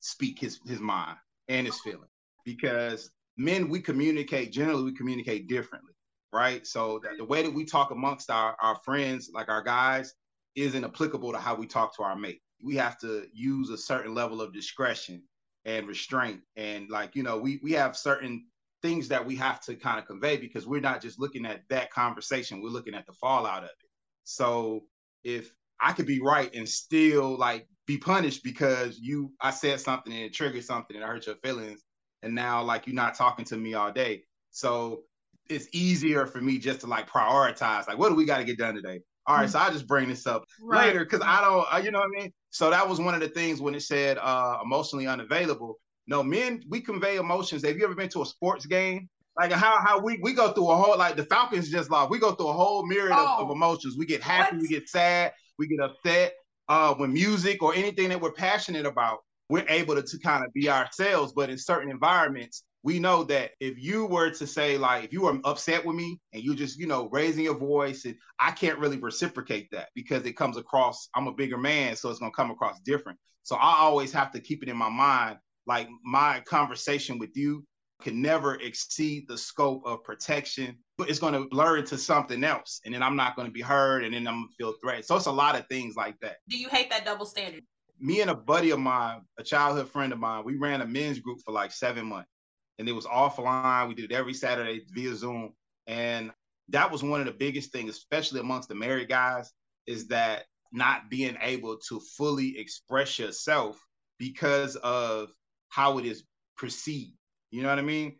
speak 0.00 0.38
his 0.38 0.60
his 0.66 0.80
mind 0.80 1.16
and 1.48 1.66
his 1.66 1.80
feeling 1.80 2.08
because 2.44 3.10
men 3.36 3.68
we 3.68 3.80
communicate 3.80 4.52
generally 4.52 4.84
we 4.84 4.94
communicate 4.94 5.48
differently 5.48 5.92
right? 6.32 6.66
So 6.66 7.00
the 7.16 7.24
way 7.24 7.42
that 7.42 7.52
we 7.52 7.64
talk 7.64 7.90
amongst 7.90 8.30
our, 8.30 8.56
our 8.60 8.76
friends 8.84 9.30
like 9.32 9.48
our 9.48 9.62
guys 9.62 10.14
isn't 10.56 10.84
applicable 10.84 11.32
to 11.32 11.38
how 11.38 11.54
we 11.54 11.66
talk 11.66 11.96
to 11.96 12.02
our 12.02 12.16
mate. 12.16 12.40
We 12.62 12.76
have 12.76 12.98
to 13.00 13.26
use 13.32 13.70
a 13.70 13.78
certain 13.78 14.14
level 14.14 14.42
of 14.42 14.52
discretion 14.52 15.22
and 15.64 15.86
restraint. 15.86 16.40
And 16.56 16.88
like 16.90 17.14
you 17.14 17.22
know 17.22 17.38
we 17.38 17.60
we 17.62 17.72
have 17.72 17.96
certain 17.96 18.46
things 18.82 19.08
that 19.08 19.24
we 19.24 19.34
have 19.36 19.60
to 19.60 19.74
kind 19.74 19.98
of 19.98 20.06
convey 20.06 20.36
because 20.36 20.66
we're 20.66 20.80
not 20.80 21.02
just 21.02 21.18
looking 21.18 21.44
at 21.46 21.62
that 21.68 21.90
conversation 21.90 22.62
we're 22.62 22.68
looking 22.68 22.94
at 22.94 23.06
the 23.06 23.12
fallout 23.12 23.64
of 23.64 23.70
it 23.70 23.90
so 24.24 24.84
if 25.24 25.52
i 25.80 25.92
could 25.92 26.06
be 26.06 26.20
right 26.20 26.54
and 26.54 26.68
still 26.68 27.36
like 27.36 27.66
be 27.88 27.96
punished 27.96 28.44
because 28.44 28.98
you 29.00 29.32
I 29.40 29.50
said 29.50 29.80
something 29.80 30.12
and 30.12 30.22
it 30.22 30.34
triggered 30.34 30.62
something 30.62 30.94
and 30.94 31.04
I 31.04 31.08
hurt 31.08 31.26
your 31.26 31.36
feelings 31.36 31.82
and 32.22 32.34
now 32.34 32.62
like 32.62 32.86
you're 32.86 32.94
not 32.94 33.14
talking 33.14 33.46
to 33.46 33.56
me 33.56 33.74
all 33.74 33.90
day. 33.90 34.24
So 34.50 35.04
it's 35.48 35.66
easier 35.72 36.26
for 36.26 36.40
me 36.42 36.58
just 36.58 36.80
to 36.80 36.86
like 36.86 37.08
prioritize 37.08 37.88
like 37.88 37.98
what 37.98 38.10
do 38.10 38.14
we 38.14 38.26
got 38.26 38.38
to 38.38 38.44
get 38.44 38.58
done 38.58 38.74
today? 38.74 39.00
All 39.26 39.36
right, 39.36 39.44
mm-hmm. 39.44 39.52
so 39.52 39.58
I 39.58 39.70
just 39.70 39.86
bring 39.86 40.08
this 40.08 40.26
up 40.26 40.44
right. 40.62 40.86
later 40.86 41.00
because 41.00 41.20
I 41.24 41.40
don't, 41.40 41.66
uh, 41.72 41.78
you 41.78 41.90
know 41.90 41.98
what 41.98 42.10
I 42.16 42.20
mean. 42.20 42.32
So 42.50 42.70
that 42.70 42.86
was 42.88 42.98
one 42.98 43.14
of 43.14 43.20
the 43.20 43.28
things 43.28 43.60
when 43.60 43.74
it 43.74 43.82
said 43.82 44.18
uh, 44.18 44.58
emotionally 44.62 45.06
unavailable. 45.06 45.78
No, 46.08 46.22
men 46.22 46.62
we 46.68 46.80
convey 46.80 47.16
emotions. 47.16 47.64
Have 47.64 47.76
you 47.76 47.84
ever 47.84 47.94
been 47.94 48.08
to 48.10 48.22
a 48.22 48.26
sports 48.26 48.66
game? 48.66 49.08
Like 49.38 49.52
how 49.52 49.78
how 49.78 50.00
we 50.00 50.18
we 50.22 50.32
go 50.32 50.52
through 50.52 50.70
a 50.70 50.76
whole 50.76 50.98
like 50.98 51.16
the 51.16 51.24
Falcons 51.24 51.70
just 51.70 51.90
lost. 51.90 52.10
We 52.10 52.18
go 52.18 52.32
through 52.32 52.48
a 52.48 52.52
whole 52.52 52.84
myriad 52.86 53.12
oh. 53.16 53.36
of, 53.38 53.44
of, 53.44 53.50
emotions. 53.50 53.96
We 53.96 54.06
get 54.06 54.22
happy, 54.22 54.56
what? 54.56 54.62
we 54.62 54.68
get 54.68 54.88
sad, 54.88 55.32
we 55.58 55.68
get 55.68 55.80
upset 55.80 56.32
uh, 56.68 56.94
when 56.94 57.12
music 57.12 57.62
or 57.62 57.74
anything 57.74 58.10
that 58.10 58.20
we're 58.20 58.32
passionate 58.32 58.86
about, 58.86 59.20
we're 59.48 59.66
able 59.68 59.94
to, 59.94 60.02
to 60.02 60.18
kind 60.18 60.44
of 60.44 60.52
be 60.52 60.68
ourselves. 60.68 61.32
But 61.32 61.50
in 61.50 61.58
certain 61.58 61.90
environments, 61.90 62.64
we 62.82 62.98
know 62.98 63.24
that 63.24 63.52
if 63.60 63.78
you 63.78 64.06
were 64.06 64.30
to 64.30 64.46
say 64.46 64.78
like 64.78 65.04
if 65.04 65.12
you 65.12 65.22
were 65.22 65.38
upset 65.44 65.84
with 65.84 65.96
me 65.96 66.20
and 66.32 66.42
you 66.42 66.54
just 66.54 66.78
you 66.78 66.86
know 66.86 67.08
raising 67.10 67.42
your 67.42 67.58
voice 67.58 68.04
and 68.04 68.14
i 68.38 68.52
can't 68.52 68.78
really 68.78 68.96
reciprocate 68.98 69.68
that 69.72 69.88
because 69.96 70.24
it 70.24 70.36
comes 70.36 70.56
across 70.56 71.08
i'm 71.16 71.26
a 71.26 71.32
bigger 71.32 71.58
man 71.58 71.96
so 71.96 72.08
it's 72.08 72.20
going 72.20 72.30
to 72.30 72.36
come 72.36 72.52
across 72.52 72.78
different 72.84 73.18
so 73.42 73.56
i 73.56 73.78
always 73.78 74.12
have 74.12 74.30
to 74.30 74.38
keep 74.38 74.62
it 74.62 74.68
in 74.68 74.76
my 74.76 74.88
mind 74.88 75.36
like 75.68 75.88
my 76.02 76.42
conversation 76.48 77.18
with 77.18 77.36
you 77.36 77.64
can 78.02 78.22
never 78.22 78.54
exceed 78.56 79.26
the 79.28 79.36
scope 79.36 79.82
of 79.84 80.02
protection, 80.02 80.76
but 80.96 81.10
it's 81.10 81.18
going 81.18 81.34
to 81.34 81.46
blur 81.50 81.76
into 81.76 81.98
something 81.98 82.42
else. 82.42 82.80
And 82.84 82.94
then 82.94 83.02
I'm 83.02 83.16
not 83.16 83.36
going 83.36 83.46
to 83.46 83.52
be 83.52 83.60
heard 83.60 84.04
and 84.04 84.14
then 84.14 84.26
I'm 84.26 84.34
going 84.34 84.48
to 84.48 84.54
feel 84.56 84.74
threatened. 84.82 85.04
So 85.04 85.16
it's 85.16 85.26
a 85.26 85.32
lot 85.32 85.58
of 85.58 85.66
things 85.68 85.94
like 85.94 86.18
that. 86.22 86.36
Do 86.48 86.56
you 86.56 86.68
hate 86.68 86.90
that 86.90 87.04
double 87.04 87.26
standard? 87.26 87.64
Me 88.00 88.20
and 88.20 88.30
a 88.30 88.34
buddy 88.34 88.70
of 88.70 88.78
mine, 88.78 89.20
a 89.38 89.42
childhood 89.42 89.88
friend 89.90 90.12
of 90.12 90.18
mine, 90.18 90.44
we 90.44 90.56
ran 90.56 90.80
a 90.80 90.86
men's 90.86 91.18
group 91.18 91.38
for 91.44 91.52
like 91.52 91.72
seven 91.72 92.06
months 92.06 92.30
and 92.78 92.88
it 92.88 92.92
was 92.92 93.06
offline. 93.06 93.88
We 93.88 93.94
did 93.94 94.10
it 94.10 94.14
every 94.14 94.34
Saturday 94.34 94.82
via 94.92 95.14
Zoom. 95.14 95.52
And 95.86 96.30
that 96.68 96.90
was 96.90 97.02
one 97.02 97.20
of 97.20 97.26
the 97.26 97.32
biggest 97.32 97.72
things, 97.72 97.90
especially 97.90 98.40
amongst 98.40 98.68
the 98.68 98.74
married 98.74 99.08
guys, 99.08 99.52
is 99.86 100.08
that 100.08 100.44
not 100.72 101.10
being 101.10 101.36
able 101.42 101.78
to 101.88 102.00
fully 102.16 102.58
express 102.58 103.18
yourself 103.18 103.80
because 104.18 104.76
of 104.76 105.30
how 105.68 105.98
it 105.98 106.04
is 106.04 106.24
perceived 106.56 107.18
you 107.50 107.62
know 107.62 107.68
what 107.68 107.78
I 107.78 107.82
mean? 107.82 108.16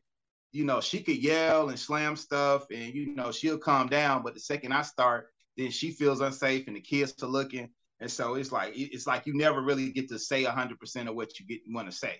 You 0.52 0.64
know, 0.64 0.80
she 0.80 1.02
could 1.02 1.22
yell 1.22 1.68
and 1.68 1.78
slam 1.78 2.16
stuff 2.16 2.66
and, 2.70 2.94
you 2.94 3.14
know, 3.14 3.30
she'll 3.30 3.58
calm 3.58 3.88
down. 3.88 4.22
But 4.22 4.34
the 4.34 4.40
second 4.40 4.72
I 4.72 4.82
start, 4.82 5.28
then 5.56 5.70
she 5.70 5.90
feels 5.90 6.20
unsafe 6.20 6.66
and 6.66 6.76
the 6.76 6.80
kids 6.80 7.14
are 7.22 7.26
looking. 7.26 7.68
And 8.00 8.10
so 8.10 8.34
it's 8.34 8.52
like, 8.52 8.72
it's 8.74 9.06
like 9.06 9.26
you 9.26 9.34
never 9.36 9.60
really 9.60 9.90
get 9.90 10.08
to 10.08 10.18
say 10.18 10.44
100% 10.44 11.08
of 11.08 11.14
what 11.14 11.38
you 11.38 11.46
get 11.46 11.60
want 11.68 11.90
to 11.90 11.96
say. 11.96 12.14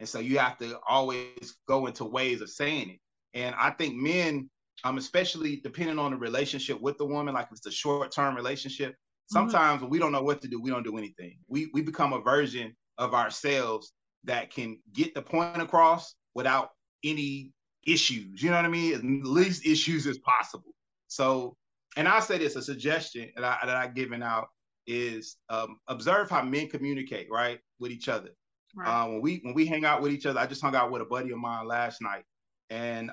And 0.00 0.08
so 0.08 0.18
you 0.18 0.38
have 0.38 0.58
to 0.58 0.78
always 0.88 1.56
go 1.68 1.86
into 1.86 2.04
ways 2.04 2.40
of 2.40 2.50
saying 2.50 2.90
it. 2.90 3.00
And 3.34 3.54
I 3.56 3.70
think 3.70 3.96
men, 3.96 4.48
um, 4.84 4.96
especially 4.96 5.60
depending 5.62 5.98
on 5.98 6.12
the 6.12 6.16
relationship 6.16 6.80
with 6.80 6.98
the 6.98 7.06
woman, 7.06 7.34
like 7.34 7.46
if 7.46 7.58
it's 7.58 7.66
a 7.66 7.70
short-term 7.70 8.34
relationship, 8.34 8.92
mm-hmm. 8.92 9.34
sometimes 9.34 9.76
mm-hmm. 9.76 9.84
when 9.84 9.90
we 9.90 9.98
don't 9.98 10.12
know 10.12 10.22
what 10.22 10.40
to 10.42 10.48
do, 10.48 10.60
we 10.60 10.70
don't 10.70 10.84
do 10.84 10.96
anything. 10.98 11.38
We 11.48 11.70
we 11.72 11.82
become 11.82 12.12
a 12.12 12.20
version 12.20 12.76
of 12.98 13.14
ourselves 13.14 13.92
that 14.24 14.50
can 14.50 14.78
get 14.92 15.14
the 15.14 15.22
point 15.22 15.60
across 15.60 16.14
without 16.34 16.70
any 17.02 17.52
issues. 17.86 18.42
You 18.42 18.50
know 18.50 18.56
what 18.56 18.64
I 18.64 18.68
mean? 18.68 18.94
As 18.94 19.02
least 19.02 19.66
issues 19.66 20.06
as 20.06 20.18
possible. 20.18 20.74
So, 21.08 21.56
and 21.96 22.08
I 22.08 22.20
say 22.20 22.38
this 22.38 22.56
a 22.56 22.62
suggestion 22.62 23.30
that 23.36 23.44
I 23.44 23.66
that 23.66 23.76
I 23.76 23.86
given 23.88 24.22
out 24.22 24.48
is 24.86 25.36
um, 25.48 25.78
observe 25.88 26.30
how 26.30 26.42
men 26.42 26.68
communicate 26.68 27.28
right 27.30 27.60
with 27.78 27.90
each 27.90 28.08
other. 28.08 28.30
Right. 28.74 28.88
Uh, 28.88 29.06
when 29.06 29.22
we 29.22 29.40
when 29.42 29.54
we 29.54 29.66
hang 29.66 29.84
out 29.84 30.02
with 30.02 30.12
each 30.12 30.26
other, 30.26 30.40
I 30.40 30.46
just 30.46 30.62
hung 30.62 30.74
out 30.74 30.90
with 30.90 31.02
a 31.02 31.06
buddy 31.06 31.30
of 31.30 31.38
mine 31.38 31.66
last 31.68 32.02
night, 32.02 32.24
and 32.70 33.10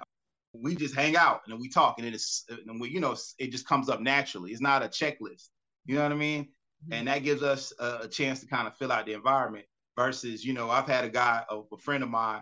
we 0.54 0.76
just 0.76 0.96
hang 0.96 1.16
out 1.16 1.42
and 1.48 1.60
we 1.60 1.70
talk, 1.70 1.96
and 1.98 2.08
it's 2.08 2.46
and 2.50 2.82
we 2.82 2.90
you 2.90 3.00
know 3.00 3.16
it 3.38 3.52
just 3.52 3.68
comes 3.68 3.90
up 3.90 4.02
naturally. 4.02 4.52
It's 4.52 4.62
not 4.62 4.84
a 4.84 4.88
checklist. 4.88 5.50
You 5.86 5.96
know 5.96 6.04
what 6.04 6.12
I 6.12 6.16
mean? 6.16 6.44
Mm-hmm. 6.44 6.94
And 6.94 7.08
that 7.08 7.24
gives 7.24 7.44
us 7.44 7.74
a, 7.80 8.00
a, 8.04 8.08
chance 8.08 8.40
to 8.40 8.48
kind 8.48 8.68
of 8.68 8.76
fill 8.78 8.92
out 8.92 9.06
the 9.06 9.14
environment. 9.14 9.66
Versus, 10.06 10.44
you 10.44 10.54
know, 10.54 10.70
I've 10.70 10.88
had 10.88 11.06
a 11.06 11.10
guy, 11.10 11.44
a, 11.50 11.60
a 11.72 11.78
friend 11.78 12.04
of 12.04 12.10
mine, 12.10 12.42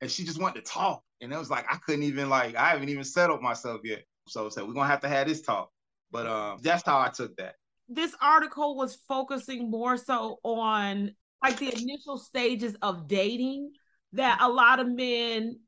and 0.00 0.10
she 0.10 0.24
just 0.24 0.40
wanted 0.40 0.64
to 0.64 0.70
talk. 0.70 1.02
And 1.20 1.32
it 1.32 1.38
was 1.38 1.50
like 1.50 1.66
I 1.70 1.76
couldn't 1.76 2.04
even 2.04 2.28
like 2.28 2.54
I 2.56 2.68
haven't 2.68 2.88
even 2.88 3.04
settled 3.04 3.42
myself 3.42 3.80
yet. 3.84 4.04
So 4.28 4.48
so 4.48 4.64
we're 4.64 4.74
gonna 4.74 4.88
have 4.88 5.00
to 5.00 5.08
have 5.08 5.26
this 5.26 5.42
talk. 5.42 5.70
But 6.10 6.26
um 6.26 6.58
that's 6.62 6.84
how 6.84 6.98
I 6.98 7.08
took 7.08 7.36
that. 7.36 7.56
This 7.88 8.14
article 8.22 8.76
was 8.76 8.96
focusing 9.08 9.70
more 9.70 9.96
so 9.96 10.38
on 10.44 11.12
like 11.42 11.58
the 11.58 11.72
initial 11.72 12.18
stages 12.18 12.76
of 12.82 13.08
dating 13.08 13.72
that 14.12 14.38
a 14.40 14.48
lot 14.48 14.78
of 14.78 14.88
men 14.88 15.58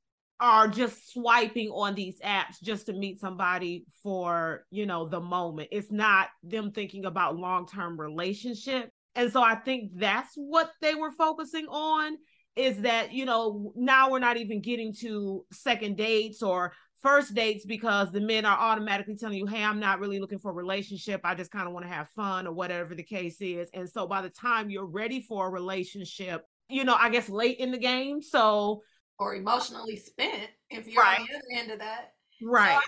are 0.41 0.67
just 0.67 1.13
swiping 1.13 1.69
on 1.69 1.95
these 1.95 2.21
apps 2.21 2.61
just 2.63 2.87
to 2.87 2.93
meet 2.93 3.21
somebody 3.21 3.85
for 4.03 4.65
you 4.71 4.87
know 4.87 5.09
the 5.09 5.21
moment 5.21 5.69
it's 5.71 5.93
not 5.93 6.29
them 6.43 6.73
thinking 6.73 7.05
about 7.05 7.37
long-term 7.37 7.99
relationship 7.99 8.91
and 9.15 9.33
so 9.33 9.43
i 9.43 9.55
think 9.55 9.91
that's 9.95 10.33
what 10.37 10.71
they 10.81 10.95
were 10.95 11.11
focusing 11.11 11.67
on 11.67 12.17
is 12.57 12.79
that 12.83 13.13
you 13.13 13.25
know 13.25 13.73
now 13.77 14.11
we're 14.11 14.19
not 14.19 14.37
even 14.37 14.61
getting 14.61 14.93
to 14.93 15.45
second 15.53 15.97
dates 15.97 16.43
or 16.43 16.73
first 17.01 17.35
dates 17.35 17.65
because 17.65 18.13
the 18.13 18.21
men 18.21 18.45
are 18.45 18.59
automatically 18.59 19.17
telling 19.17 19.39
you 19.39 19.47
hey 19.47 19.63
i'm 19.63 19.81
not 19.81 20.01
really 20.01 20.21
looking 20.21 20.39
for 20.39 20.51
a 20.51 20.55
relationship. 20.55 21.21
I 21.25 21.35
just 21.35 21.51
kind 21.51 21.67
of 21.67 21.73
want 21.73 21.87
to 21.87 21.93
have 21.93 22.09
fun 22.11 22.47
or 22.47 22.53
whatever 22.53 22.95
the 22.95 23.03
case 23.03 23.41
is. 23.41 23.69
And 23.75 23.89
so 23.89 24.07
by 24.07 24.23
the 24.23 24.31
time 24.31 24.71
you're 24.71 24.87
ready 24.87 25.21
for 25.21 25.49
a 25.49 25.51
relationship 25.51 26.45
you 26.69 26.85
know 26.85 26.95
i 26.95 27.11
guess 27.11 27.29
late 27.29 27.59
in 27.59 27.73
the 27.73 27.79
game 27.79 28.23
so 28.23 28.83
or 29.23 29.35
emotionally 29.35 29.97
spent 29.97 30.51
if 30.71 30.87
you're 30.89 31.03
right. 31.03 31.21
on 31.21 31.27
the 31.27 31.35
other 31.35 31.63
end 31.63 31.71
of 31.71 31.79
that. 31.79 32.13
Right. 32.43 32.73
So 32.73 32.77
I, 32.77 32.81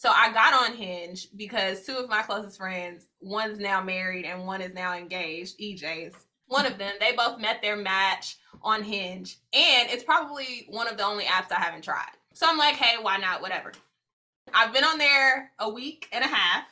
so 0.00 0.10
I 0.10 0.32
got 0.32 0.54
on 0.54 0.76
hinge 0.76 1.28
because 1.36 1.84
two 1.84 1.96
of 1.96 2.08
my 2.08 2.22
closest 2.22 2.56
friends 2.56 3.08
one's 3.20 3.58
now 3.58 3.82
married 3.82 4.24
and 4.24 4.46
one 4.46 4.62
is 4.62 4.72
now 4.72 4.96
engaged 4.96 5.60
ej's 5.60 6.14
one 6.50 6.66
of 6.66 6.78
them. 6.78 6.92
They 6.98 7.12
both 7.12 7.38
met 7.38 7.62
their 7.62 7.76
match 7.76 8.36
on 8.62 8.82
Hinge, 8.82 9.38
and 9.52 9.88
it's 9.88 10.02
probably 10.02 10.66
one 10.68 10.88
of 10.88 10.96
the 10.96 11.04
only 11.04 11.24
apps 11.24 11.52
I 11.52 11.60
haven't 11.60 11.84
tried. 11.84 12.10
So 12.34 12.46
I'm 12.48 12.58
like, 12.58 12.74
hey, 12.74 13.00
why 13.00 13.18
not? 13.18 13.40
Whatever. 13.40 13.72
I've 14.52 14.72
been 14.72 14.82
on 14.82 14.98
there 14.98 15.52
a 15.60 15.70
week 15.70 16.08
and 16.10 16.24
a 16.24 16.26
half, 16.26 16.64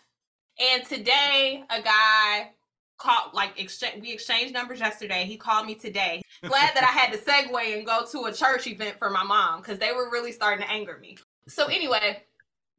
and 0.59 0.85
today 0.85 1.63
a 1.71 1.81
guy 1.81 2.51
called 2.97 3.33
like 3.33 3.61
exchange 3.61 4.03
we 4.03 4.13
exchanged 4.13 4.53
numbers 4.53 4.81
yesterday. 4.81 5.25
He 5.25 5.37
called 5.37 5.67
me 5.67 5.77
today. 5.77 6.23
Glad 6.43 6.75
that 6.75 6.83
I 6.83 6.99
had 6.99 7.13
to 7.13 7.19
segue 7.19 7.77
and 7.77 7.87
go 7.87 8.05
to 8.11 8.25
a 8.25 8.33
church 8.33 8.67
event 8.67 8.99
for 8.99 9.11
my 9.11 9.23
mom 9.23 9.61
because 9.61 9.79
they 9.79 9.93
were 9.93 10.11
really 10.11 10.33
starting 10.33 10.65
to 10.65 10.71
anger 10.73 10.99
me. 11.01 11.19
So 11.47 11.67
anyway, 11.67 12.25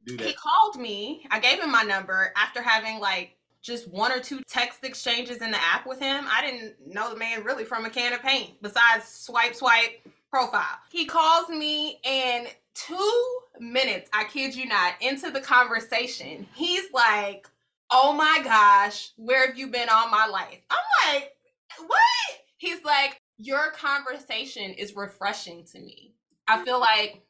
he 0.06 0.32
called 0.32 0.76
me. 0.76 1.26
I 1.30 1.40
gave 1.40 1.60
him 1.60 1.70
my 1.70 1.82
number 1.82 2.32
after 2.36 2.62
having 2.62 3.00
like 3.00 3.36
just 3.62 3.88
one 3.88 4.12
or 4.12 4.20
two 4.20 4.40
text 4.48 4.84
exchanges 4.84 5.38
in 5.38 5.50
the 5.50 5.62
app 5.62 5.86
with 5.86 6.00
him. 6.00 6.24
I 6.28 6.40
didn't 6.42 6.74
know 6.86 7.10
the 7.10 7.18
man 7.18 7.44
really 7.44 7.64
from 7.64 7.84
a 7.84 7.90
can 7.90 8.12
of 8.12 8.22
paint 8.22 8.60
besides 8.62 9.06
swipe, 9.06 9.54
swipe 9.54 10.06
profile. 10.30 10.78
He 10.90 11.04
calls 11.04 11.48
me 11.48 12.00
and 12.04 12.48
two 12.74 13.38
minutes, 13.58 14.08
I 14.12 14.24
kid 14.24 14.54
you 14.54 14.66
not, 14.66 14.94
into 15.00 15.30
the 15.30 15.40
conversation, 15.40 16.46
he's 16.54 16.90
like, 16.92 17.46
Oh 17.92 18.12
my 18.12 18.40
gosh, 18.44 19.10
where 19.16 19.48
have 19.48 19.58
you 19.58 19.66
been 19.66 19.88
all 19.90 20.08
my 20.08 20.26
life? 20.26 20.60
I'm 20.70 21.12
like, 21.12 21.32
What? 21.86 22.40
He's 22.56 22.82
like, 22.84 23.20
Your 23.36 23.70
conversation 23.72 24.72
is 24.72 24.96
refreshing 24.96 25.64
to 25.72 25.80
me. 25.80 26.14
I 26.48 26.64
feel 26.64 26.80
like 26.80 27.22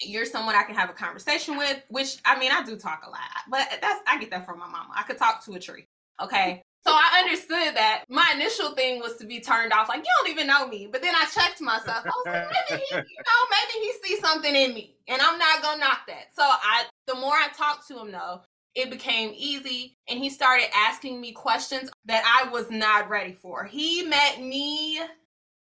you're 0.00 0.26
someone 0.26 0.54
I 0.54 0.62
can 0.62 0.74
have 0.74 0.90
a 0.90 0.94
conversation 0.94 1.56
with, 1.56 1.82
which 1.88 2.18
I 2.24 2.38
mean, 2.38 2.52
I 2.52 2.62
do 2.62 2.76
talk 2.76 3.02
a 3.06 3.10
lot, 3.10 3.20
but 3.50 3.66
that's 3.80 4.00
I 4.06 4.18
get 4.18 4.30
that 4.30 4.46
from 4.46 4.58
my 4.58 4.66
mama. 4.66 4.90
I 4.94 5.02
could 5.02 5.18
talk 5.18 5.44
to 5.44 5.52
a 5.54 5.58
tree. 5.60 5.86
Okay. 6.20 6.62
So 6.86 6.92
I 6.94 7.20
understood 7.22 7.76
that 7.76 8.04
my 8.08 8.24
initial 8.34 8.74
thing 8.74 9.00
was 9.00 9.16
to 9.16 9.26
be 9.26 9.40
turned 9.40 9.72
off, 9.72 9.88
like 9.88 9.98
you 9.98 10.12
don't 10.18 10.30
even 10.32 10.46
know 10.46 10.66
me. 10.68 10.88
But 10.90 11.02
then 11.02 11.14
I 11.14 11.26
checked 11.26 11.60
myself. 11.60 12.04
I 12.04 12.08
was 12.08 12.24
like, 12.26 12.48
maybe 12.70 12.82
he, 12.88 12.94
you 12.94 13.02
know, 13.02 13.02
maybe 13.50 13.86
he 13.86 13.92
sees 14.04 14.20
something 14.20 14.54
in 14.54 14.74
me, 14.74 14.96
and 15.08 15.20
I'm 15.20 15.38
not 15.38 15.62
gonna 15.62 15.80
knock 15.80 16.06
that. 16.06 16.28
So 16.34 16.42
I, 16.42 16.84
the 17.06 17.16
more 17.16 17.34
I 17.34 17.48
talked 17.56 17.88
to 17.88 17.98
him, 17.98 18.12
though, 18.12 18.42
it 18.74 18.90
became 18.90 19.32
easy, 19.36 19.96
and 20.08 20.18
he 20.18 20.30
started 20.30 20.66
asking 20.74 21.20
me 21.20 21.32
questions 21.32 21.90
that 22.06 22.22
I 22.24 22.50
was 22.50 22.70
not 22.70 23.08
ready 23.08 23.32
for. 23.32 23.64
He 23.64 24.04
met 24.04 24.40
me 24.40 25.00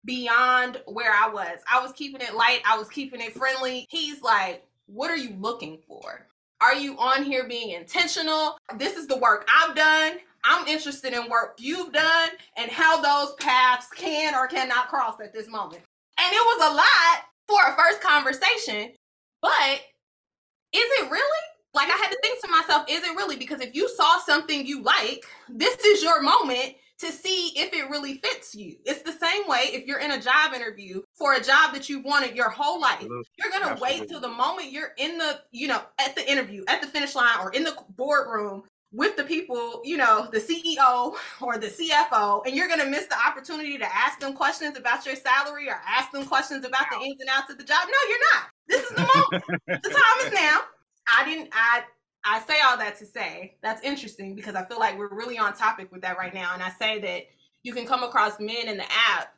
beyond 0.05 0.81
where 0.87 1.13
I 1.13 1.29
was. 1.29 1.61
I 1.71 1.81
was 1.81 1.93
keeping 1.93 2.21
it 2.21 2.35
light. 2.35 2.61
I 2.67 2.79
was 2.79 2.89
keeping 2.89 3.21
it 3.21 3.35
friendly. 3.35 3.87
He's 3.91 4.23
like, 4.23 4.65
"What 4.87 5.11
are 5.11 5.17
you 5.17 5.37
looking 5.39 5.79
for?" 5.87 6.27
Are 6.61 6.75
you 6.75 6.97
on 6.99 7.25
here 7.25 7.47
being 7.47 7.71
intentional? 7.71 8.57
This 8.79 8.97
is 8.97 9.07
the 9.07 9.19
work 9.19 9.47
I've 9.53 9.75
done. 9.75 10.19
I'm 10.45 10.67
interested 10.69 11.13
in 11.13 11.29
work 11.29 11.57
you've 11.59 11.93
done 11.93 12.31
and 12.57 12.71
how 12.71 13.01
those 13.01 13.35
paths 13.37 13.89
can 13.97 14.35
or 14.35 14.47
cannot 14.47 14.89
cross 14.89 15.17
at 15.23 15.33
this 15.33 15.49
moment. 15.49 15.83
And 16.19 16.33
it 16.33 16.45
was 16.45 16.73
a 16.73 16.75
lot 16.75 17.25
for 17.49 17.61
a 17.71 17.77
first 17.77 18.01
conversation, 18.01 18.93
but 19.43 19.81
is 20.73 20.85
it 21.01 21.11
really? 21.11 21.45
Like 21.75 21.89
I 21.89 21.97
had 21.97 22.11
to 22.11 22.19
think 22.23 22.41
to 22.43 22.51
myself, 22.51 22.85
is 22.89 23.03
it 23.03 23.17
really? 23.17 23.37
Because 23.37 23.61
if 23.61 23.75
you 23.75 23.89
saw 23.89 24.21
something 24.21 24.67
you 24.67 24.83
like, 24.83 25.25
this 25.49 25.77
is 25.81 26.03
your 26.03 26.23
moment 26.23 26.77
to 27.01 27.11
see 27.11 27.53
if 27.57 27.73
it 27.73 27.91
really 27.91 28.19
fits 28.19 28.55
you. 28.55 28.77
It's 28.85 29.03
the 29.03 29.13
same 29.13 29.49
way 29.49 29.71
if 29.73 29.87
you're 29.87 29.99
in 29.99 30.13
a 30.13 30.21
job 30.21 30.55
interview 30.55 31.03
for 31.15 31.35
a 31.35 31.43
job 31.43 31.73
that 31.75 31.89
you 31.89 32.01
wanted 32.01 32.37
your 32.37 32.49
whole 32.49 32.81
life. 32.81 33.03
You're 33.03 33.51
going 33.51 33.77
to 33.77 33.83
wait 33.83 34.09
till 34.09 34.21
the 34.21 34.29
moment 34.29 34.73
you're 34.73 34.93
in 34.97 35.19
the, 35.19 35.41
you 35.51 35.69
know, 35.69 35.83
at 36.01 36.15
the 36.15 36.31
interview, 36.31 36.65
at 36.69 36.81
the 36.81 36.87
finish 36.87 37.15
line 37.15 37.39
or 37.41 37.53
in 37.53 37.65
the 37.65 37.77
boardroom 37.97 38.63
with 38.95 39.17
the 39.17 39.25
people, 39.25 39.81
you 39.85 39.97
know, 39.97 40.29
the 40.31 40.39
CEO 40.39 41.15
or 41.41 41.59
the 41.59 41.67
CFO, 41.67 42.47
and 42.47 42.55
you're 42.55 42.69
going 42.69 42.81
to 42.81 42.87
miss 42.87 43.07
the 43.07 43.17
opportunity 43.27 43.77
to 43.77 43.85
ask 43.85 44.21
them 44.21 44.33
questions 44.33 44.79
about 44.79 45.05
your 45.05 45.17
salary 45.17 45.69
or 45.69 45.81
ask 45.87 46.13
them 46.13 46.25
questions 46.25 46.65
about 46.65 46.87
the 46.91 47.05
ins 47.05 47.21
and 47.21 47.29
outs 47.29 47.51
of 47.51 47.59
the 47.59 47.65
job. 47.65 47.89
No, 47.89 48.09
you're 48.09 48.19
not. 48.33 48.45
This 48.69 48.83
is 48.83 48.91
the 48.91 49.01
moment. 49.01 49.45
the 49.83 49.91
time 49.91 50.27
is 50.27 50.33
now. 50.33 50.61
I 51.13 51.25
didn't, 51.25 51.51
I, 51.53 51.83
I 52.25 52.41
say 52.41 52.55
all 52.65 52.79
that 52.79 52.99
to 52.99 53.07
say 53.07 53.57
that's 53.63 53.83
interesting 53.83 54.35
because 54.35 54.55
I 54.55 54.65
feel 54.65 54.79
like 54.79 54.99
we're 54.99 55.15
really 55.15 55.39
on 55.39 55.55
topic 55.55 55.93
with 55.93 56.03
that 56.03 56.17
right 56.17 56.33
now. 56.33 56.55
And 56.55 56.63
I 56.63 56.71
say 56.71 56.99
that 57.01 57.25
you 57.63 57.73
can 57.73 57.87
come 57.87 58.03
across 58.03 58.41
men 58.41 58.69
in 58.69 58.77
the 58.77 58.85
app 58.85 59.35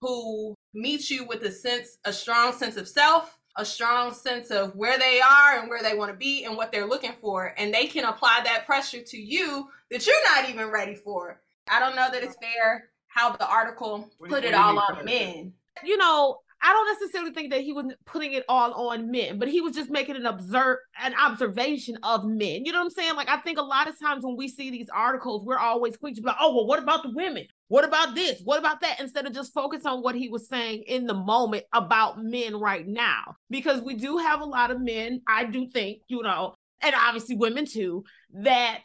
who 0.00 0.54
meet 0.72 1.10
you 1.10 1.26
with 1.26 1.42
a 1.42 1.52
sense, 1.52 1.98
a 2.04 2.12
strong 2.12 2.52
sense 2.52 2.76
of 2.76 2.88
self, 2.88 3.38
a 3.56 3.64
strong 3.64 4.14
sense 4.14 4.50
of 4.50 4.74
where 4.74 4.98
they 4.98 5.20
are 5.20 5.58
and 5.58 5.68
where 5.68 5.82
they 5.82 5.94
want 5.94 6.10
to 6.10 6.16
be 6.16 6.44
and 6.44 6.56
what 6.56 6.72
they're 6.72 6.86
looking 6.86 7.12
for. 7.20 7.54
And 7.58 7.74
they 7.74 7.86
can 7.86 8.04
apply 8.04 8.40
that 8.44 8.64
pressure 8.66 9.02
to 9.02 9.16
you 9.18 9.68
that 9.90 10.06
you're 10.06 10.34
not 10.34 10.48
even 10.48 10.70
ready 10.70 10.94
for. 10.94 11.40
I 11.70 11.78
don't 11.78 11.96
know 11.96 12.08
that 12.10 12.22
it's 12.22 12.36
fair 12.36 12.90
how 13.08 13.36
the 13.36 13.46
article 13.46 14.08
put 14.28 14.44
it 14.44 14.54
all 14.54 14.78
on 14.78 15.04
men. 15.04 15.52
You 15.84 15.96
know, 15.96 16.38
I 16.62 16.72
don't 16.72 17.00
necessarily 17.00 17.32
think 17.32 17.52
that 17.52 17.62
he 17.62 17.72
was 17.72 17.86
putting 18.04 18.32
it 18.34 18.44
all 18.48 18.90
on 18.90 19.10
men, 19.10 19.38
but 19.38 19.48
he 19.48 19.60
was 19.60 19.74
just 19.74 19.90
making 19.90 20.16
an 20.16 20.26
observe 20.26 20.78
an 21.02 21.14
observation 21.14 21.96
of 22.02 22.24
men. 22.24 22.64
You 22.64 22.72
know 22.72 22.78
what 22.78 22.84
I'm 22.84 22.90
saying? 22.90 23.16
Like 23.16 23.30
I 23.30 23.38
think 23.38 23.58
a 23.58 23.62
lot 23.62 23.88
of 23.88 23.98
times 23.98 24.24
when 24.24 24.36
we 24.36 24.48
see 24.48 24.70
these 24.70 24.88
articles, 24.90 25.44
we're 25.44 25.58
always 25.58 25.96
quick 25.96 26.14
to 26.16 26.20
be 26.20 26.26
like, 26.26 26.36
oh 26.38 26.54
well, 26.54 26.66
what 26.66 26.82
about 26.82 27.02
the 27.02 27.12
women? 27.14 27.46
What 27.68 27.84
about 27.84 28.14
this? 28.14 28.40
What 28.44 28.58
about 28.58 28.80
that? 28.82 29.00
Instead 29.00 29.26
of 29.26 29.32
just 29.32 29.54
focus 29.54 29.86
on 29.86 30.02
what 30.02 30.14
he 30.14 30.28
was 30.28 30.48
saying 30.48 30.82
in 30.86 31.06
the 31.06 31.14
moment 31.14 31.64
about 31.72 32.22
men 32.22 32.56
right 32.56 32.86
now. 32.86 33.36
Because 33.48 33.80
we 33.80 33.94
do 33.94 34.18
have 34.18 34.40
a 34.40 34.44
lot 34.44 34.70
of 34.70 34.80
men, 34.80 35.22
I 35.26 35.44
do 35.44 35.68
think, 35.68 36.00
you 36.08 36.22
know, 36.22 36.54
and 36.82 36.94
obviously 36.94 37.36
women 37.36 37.64
too, 37.64 38.04
that 38.34 38.82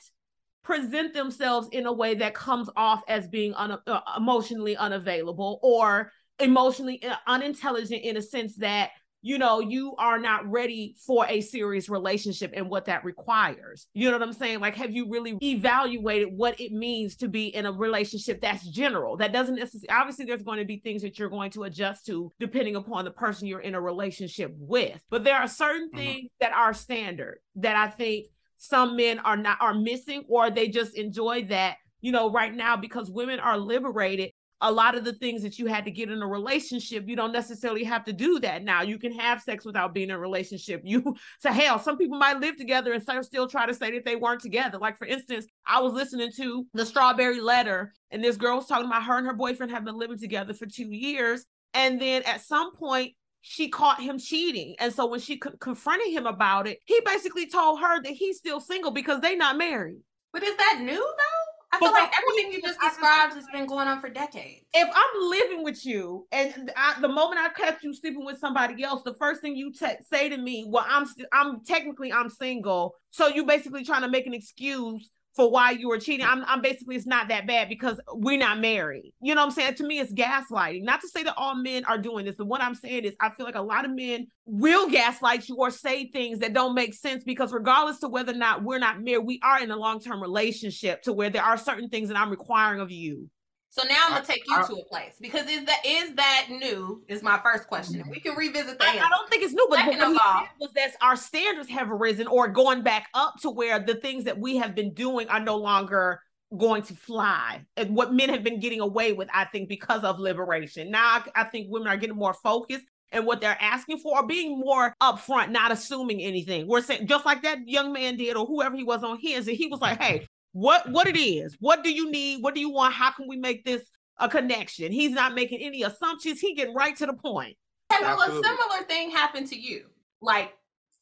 present 0.64 1.14
themselves 1.14 1.68
in 1.72 1.86
a 1.86 1.94
way 1.94 2.16
that 2.16 2.34
comes 2.34 2.70
off 2.76 3.02
as 3.08 3.28
being 3.28 3.54
un- 3.54 3.78
uh, 3.86 4.00
emotionally 4.18 4.76
unavailable 4.76 5.60
or 5.62 6.12
emotionally 6.40 7.04
uh, 7.04 7.16
unintelligent 7.28 8.04
in 8.04 8.18
a 8.18 8.22
sense 8.22 8.56
that 8.58 8.92
you 9.22 9.40
know 9.40 9.60
you 9.60 9.96
are 9.98 10.20
not 10.20 10.50
ready 10.50 10.96
for 11.04 11.26
a 11.28 11.42
serious 11.42 11.90
relationship 11.90 12.52
and 12.54 12.70
what 12.70 12.86
that 12.86 13.04
requires. 13.04 13.88
You 13.94 14.12
know 14.12 14.18
what 14.18 14.28
i'm 14.28 14.34
saying? 14.34 14.60
Like 14.60 14.76
have 14.76 14.92
you 14.92 15.10
really 15.10 15.36
evaluated 15.42 16.30
what 16.32 16.60
it 16.60 16.72
means 16.72 17.16
to 17.18 17.28
be 17.28 17.48
in 17.48 17.66
a 17.66 17.72
relationship 17.72 18.42
that's 18.42 18.68
general? 18.68 19.18
That 19.18 19.34
doesn't 19.34 19.56
necessarily 19.56 19.90
obviously 19.90 20.26
there's 20.26 20.44
going 20.44 20.60
to 20.60 20.66
be 20.66 20.78
things 20.78 21.02
that 21.02 21.18
you're 21.18 21.30
going 21.30 21.52
to 21.52 21.64
adjust 21.64 22.06
to 22.08 22.32
depending 22.40 22.76
upon 22.76 23.06
the 23.06 23.12
person 23.12 23.48
you're 23.48 23.62
in 23.62 23.76
a 23.76 23.82
relationship 23.82 24.54
with. 24.58 25.00
But 25.10 25.24
there 25.24 25.38
are 25.38 25.48
certain 25.48 25.90
mm-hmm. 25.90 25.98
things 25.98 26.30
that 26.40 26.54
are 26.54 26.74
standard 26.74 27.40
that 27.56 27.76
i 27.76 27.88
think 27.88 28.28
some 28.58 28.96
men 28.96 29.20
are 29.20 29.38
not 29.38 29.58
are 29.62 29.74
missing 29.74 30.24
or 30.28 30.50
they 30.50 30.68
just 30.68 30.96
enjoy 30.96 31.46
that 31.46 31.78
you 32.02 32.12
know 32.12 32.32
right 32.32 32.54
now 32.54 32.78
because 32.78 33.10
women 33.10 33.40
are 33.40 33.58
liberated 33.58 34.32
a 34.62 34.72
lot 34.72 34.96
of 34.96 35.04
the 35.04 35.14
things 35.14 35.44
that 35.44 35.60
you 35.60 35.66
had 35.66 35.86
to 35.86 35.92
get 35.92 36.10
in 36.10 36.22
a 36.22 36.28
relationship, 36.28 37.08
you 37.08 37.16
don't 37.16 37.34
necessarily 37.34 37.84
have 37.84 38.06
to 38.06 38.14
do 38.14 38.40
that 38.40 38.64
now. 38.64 38.82
You 38.82 38.98
can 38.98 39.12
have 39.14 39.42
sex 39.42 39.66
without 39.66 39.94
being 39.94 40.10
in 40.10 40.16
a 40.16 40.20
relationship. 40.20 40.82
You 40.84 41.16
to 41.42 41.52
hell, 41.52 41.80
some 41.80 41.98
people 41.98 42.18
might 42.18 42.40
live 42.40 42.58
together 42.58 42.94
and 42.94 43.04
still 43.26 43.48
try 43.48 43.66
to 43.66 43.74
say 43.74 43.92
that 43.92 44.06
they 44.06 44.16
weren't 44.16 44.42
together. 44.42 44.78
Like 44.78 44.98
for 44.98 45.06
instance, 45.06 45.46
I 45.66 45.82
was 45.82 45.94
listening 45.94 46.32
to 46.38 46.66
the 46.74 46.86
Strawberry 46.86 47.42
Letter, 47.42 47.94
and 48.12 48.24
this 48.24 48.38
girl 48.38 48.58
was 48.58 48.68
talking 48.68 48.86
about 48.88 49.04
her 49.04 49.18
and 49.18 49.28
her 49.28 49.34
boyfriend 49.34 49.72
have 49.72 49.86
been 49.86 49.98
living 49.98 50.20
together 50.20 50.54
for 50.54 50.66
two 50.66 50.92
years, 50.92 51.46
and 51.74 52.00
then 52.02 52.24
at 52.24 52.42
some 52.42 52.76
point 52.76 53.14
she 53.42 53.70
caught 53.70 54.02
him 54.02 54.18
cheating. 54.18 54.76
And 54.80 54.92
so 54.92 55.06
when 55.06 55.20
she 55.20 55.38
co- 55.38 55.52
confronted 55.60 56.12
him 56.12 56.26
about 56.26 56.68
it, 56.68 56.80
he 56.86 57.00
basically 57.06 57.48
told 57.48 57.80
her 57.80 58.02
that 58.02 58.12
he's 58.12 58.38
still 58.38 58.60
single 58.60 58.92
because 58.92 59.22
they're 59.22 59.38
not 59.38 59.58
married. 59.58 60.00
But 60.34 60.42
is 60.44 60.56
that 60.58 60.80
new 60.82 60.96
though? 60.96 61.45
I 61.76 61.80
feel 61.80 61.92
like 61.92 62.12
everything 62.18 62.52
you 62.52 62.62
just 62.62 62.80
described 62.80 63.34
has 63.34 63.46
been 63.52 63.66
going 63.66 63.88
on 63.88 64.00
for 64.00 64.10
decades. 64.10 64.66
If 64.74 64.90
I'm 64.94 65.30
living 65.30 65.64
with 65.64 65.86
you 65.86 66.28
and 66.32 66.72
I, 66.76 67.00
the 67.02 67.08
moment 67.08 67.42
I 67.42 67.50
catch 67.50 67.84
you 67.84 67.94
sleeping 67.94 68.26
with 68.26 68.40
somebody 68.40 68.84
else, 68.84 69.04
the 69.04 69.14
first 69.16 69.42
thing 69.42 69.56
you 69.56 69.72
te- 69.72 70.04
say 70.10 70.30
to 70.30 70.38
me, 70.38 70.66
well, 70.68 70.86
I'm 70.88 71.06
st- 71.06 71.28
I'm 71.34 71.64
technically 71.66 72.14
I'm 72.14 72.30
single, 72.30 72.96
so 73.10 73.28
you 73.28 73.46
basically 73.46 73.84
trying 73.84 74.02
to 74.04 74.10
make 74.10 74.26
an 74.26 74.34
excuse 74.34 75.10
for 75.36 75.52
why 75.52 75.72
you 75.72 75.90
were 75.90 76.00
cheating. 76.00 76.26
I'm, 76.26 76.44
I'm 76.46 76.62
basically 76.62 76.96
it's 76.96 77.06
not 77.06 77.28
that 77.28 77.46
bad 77.46 77.68
because 77.68 78.00
we're 78.14 78.38
not 78.38 78.60
married. 78.60 79.14
You 79.22 79.36
know 79.36 79.42
what 79.42 79.48
I'm 79.48 79.52
saying? 79.52 79.76
To 79.76 79.86
me, 79.86 80.00
it's 80.00 80.14
gaslighting. 80.14 80.84
Not 80.84 81.02
to 81.02 81.10
say 81.10 81.24
that 81.24 81.36
all 81.38 81.56
men 81.56 81.84
are 81.86 81.98
doing 81.98 82.26
this, 82.26 82.36
but 82.36 82.48
what 82.48 82.62
I'm 82.62 82.76
saying 82.76 83.04
is 83.04 83.16
I 83.20 83.30
feel 83.32 83.46
like 83.46 83.56
a 83.56 83.62
lot 83.62 83.86
of 83.86 83.92
men 83.92 84.28
will 84.46 84.90
gaslight 84.90 85.50
you 85.50 85.58
or 85.58 85.72
say 85.72 86.10
things 86.10 86.40
that 86.40 86.54
don't 86.54 86.74
make 86.74 86.94
sense 86.94 87.24
because 87.24 87.52
regardless 87.52 88.00
to 88.00 88.08
whether 88.08 88.32
or 88.32 88.38
not 88.38 88.64
we're 88.64 88.80
not 88.80 89.02
married, 89.02 89.26
we 89.26 89.40
are 89.44 89.62
in 89.62 89.72
a 89.72 89.76
long-term 89.76 90.22
relationship 90.22 91.02
to 91.04 91.14
where 91.14 91.30
there 91.30 91.44
are 91.44 91.58
certain 91.58 91.90
things 91.90 92.08
that 92.08 92.18
I'm 92.18 92.30
requiring 92.30 92.80
of 92.80 92.92
you. 92.92 93.30
So 93.78 93.86
now 93.90 94.04
I'm 94.06 94.14
gonna 94.14 94.26
take 94.26 94.44
you 94.48 94.56
to 94.56 94.74
a 94.76 94.86
place 94.86 95.18
because 95.20 95.50
is 95.50 95.66
that 95.66 95.82
is 95.86 96.16
that 96.16 96.48
new? 96.50 97.04
Is 97.10 97.22
my 97.22 97.42
first 97.44 97.68
question. 97.68 98.00
If 98.00 98.08
we 98.08 98.22
can 98.22 98.34
revisit 98.34 98.80
that. 98.80 98.88
I, 98.88 99.06
I, 99.06 99.10
don't 99.10 99.30
think 99.30 99.44
it's 99.44 99.52
new, 99.52 99.68
but 99.70 99.80
Second 99.80 99.98
what 99.98 100.12
of 100.12 100.18
all, 100.26 100.48
was 100.62 100.72
that 100.76 100.92
our 101.02 101.18
standards 101.18 101.68
have 101.68 101.92
arisen 101.92 102.26
or 102.26 102.48
going 102.48 102.84
back 102.84 103.08
up 103.14 103.34
to 103.42 103.50
where 103.50 103.78
the 103.80 103.96
things 103.96 104.24
that 104.24 104.40
we 104.40 104.56
have 104.56 104.76
been 104.76 104.94
doing 104.94 105.28
are 105.28 105.42
no 105.42 105.58
longer 105.58 106.22
going 106.58 106.84
to 106.84 106.94
fly. 106.94 107.66
And 107.76 107.98
what 107.98 108.14
men 108.14 108.30
have 108.30 108.46
been 108.46 108.62
getting 108.62 108.80
away 108.80 109.12
with, 109.12 109.28
I 109.34 109.44
think, 109.44 109.68
because 109.68 110.06
of 110.06 110.20
liberation. 110.20 110.90
Now 110.90 111.06
I, 111.36 111.42
I 111.42 111.44
think 111.44 111.68
women 111.70 111.90
are 111.90 111.98
getting 111.98 112.16
more 112.16 112.34
focused 112.34 112.86
and 113.12 113.26
what 113.26 113.42
they're 113.42 113.58
asking 113.60 114.00
for 114.00 114.20
or 114.20 114.26
being 114.26 114.58
more 114.58 114.96
upfront, 115.04 115.50
not 115.50 115.74
assuming 115.74 116.22
anything. 116.22 116.66
We're 116.66 116.82
saying 116.82 117.08
just 117.08 117.26
like 117.26 117.44
that 117.44 117.68
young 117.68 117.92
man 117.92 118.16
did 118.16 118.38
or 118.38 118.46
whoever 118.46 118.78
he 118.78 118.86
was 118.86 119.04
on 119.04 119.20
his, 119.20 119.50
and 119.50 119.58
he 119.58 119.68
was 119.68 119.82
like, 119.82 120.02
Hey, 120.02 120.28
what 120.56 120.90
what 120.90 121.06
it 121.06 121.20
is. 121.20 121.58
What 121.60 121.84
do 121.84 121.92
you 121.92 122.10
need? 122.10 122.42
What 122.42 122.56
do 122.56 122.62
you 122.62 122.70
want? 122.70 122.94
How 122.94 123.12
can 123.12 123.28
we 123.28 123.36
make 123.36 123.66
this 123.66 123.84
a 124.18 124.30
connection? 124.30 124.90
He's 124.90 125.12
not 125.12 125.36
making 125.36 125.60
any 125.60 125.84
assumptions. 125.84 126.40
He 126.40 126.56
getting 126.56 126.74
right 126.74 126.96
to 126.96 127.06
the 127.06 127.14
point. 127.14 127.58
And 127.94 128.06
will 128.06 128.22
a 128.22 128.28
similar 128.28 128.84
thing 128.88 129.12
happened 129.12 129.48
to 129.48 129.60
you? 129.60 129.88
Like 130.22 130.54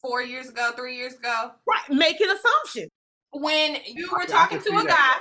four 0.01 0.23
years 0.23 0.49
ago, 0.49 0.71
three 0.75 0.97
years 0.97 1.13
ago? 1.13 1.51
Right, 1.67 1.95
making 1.95 2.29
assumptions. 2.31 2.89
When 3.31 3.77
you 3.85 4.09
were 4.11 4.25
talking 4.25 4.59
to 4.59 4.77
a 4.77 4.85
guy 4.85 5.13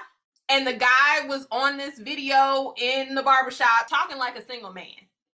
and 0.48 0.66
the 0.66 0.72
guy 0.72 1.26
was 1.28 1.46
on 1.50 1.76
this 1.76 1.98
video 1.98 2.72
in 2.78 3.14
the 3.14 3.22
barbershop 3.22 3.86
talking 3.90 4.16
like 4.16 4.38
a 4.38 4.44
single 4.46 4.72
man. 4.72 4.86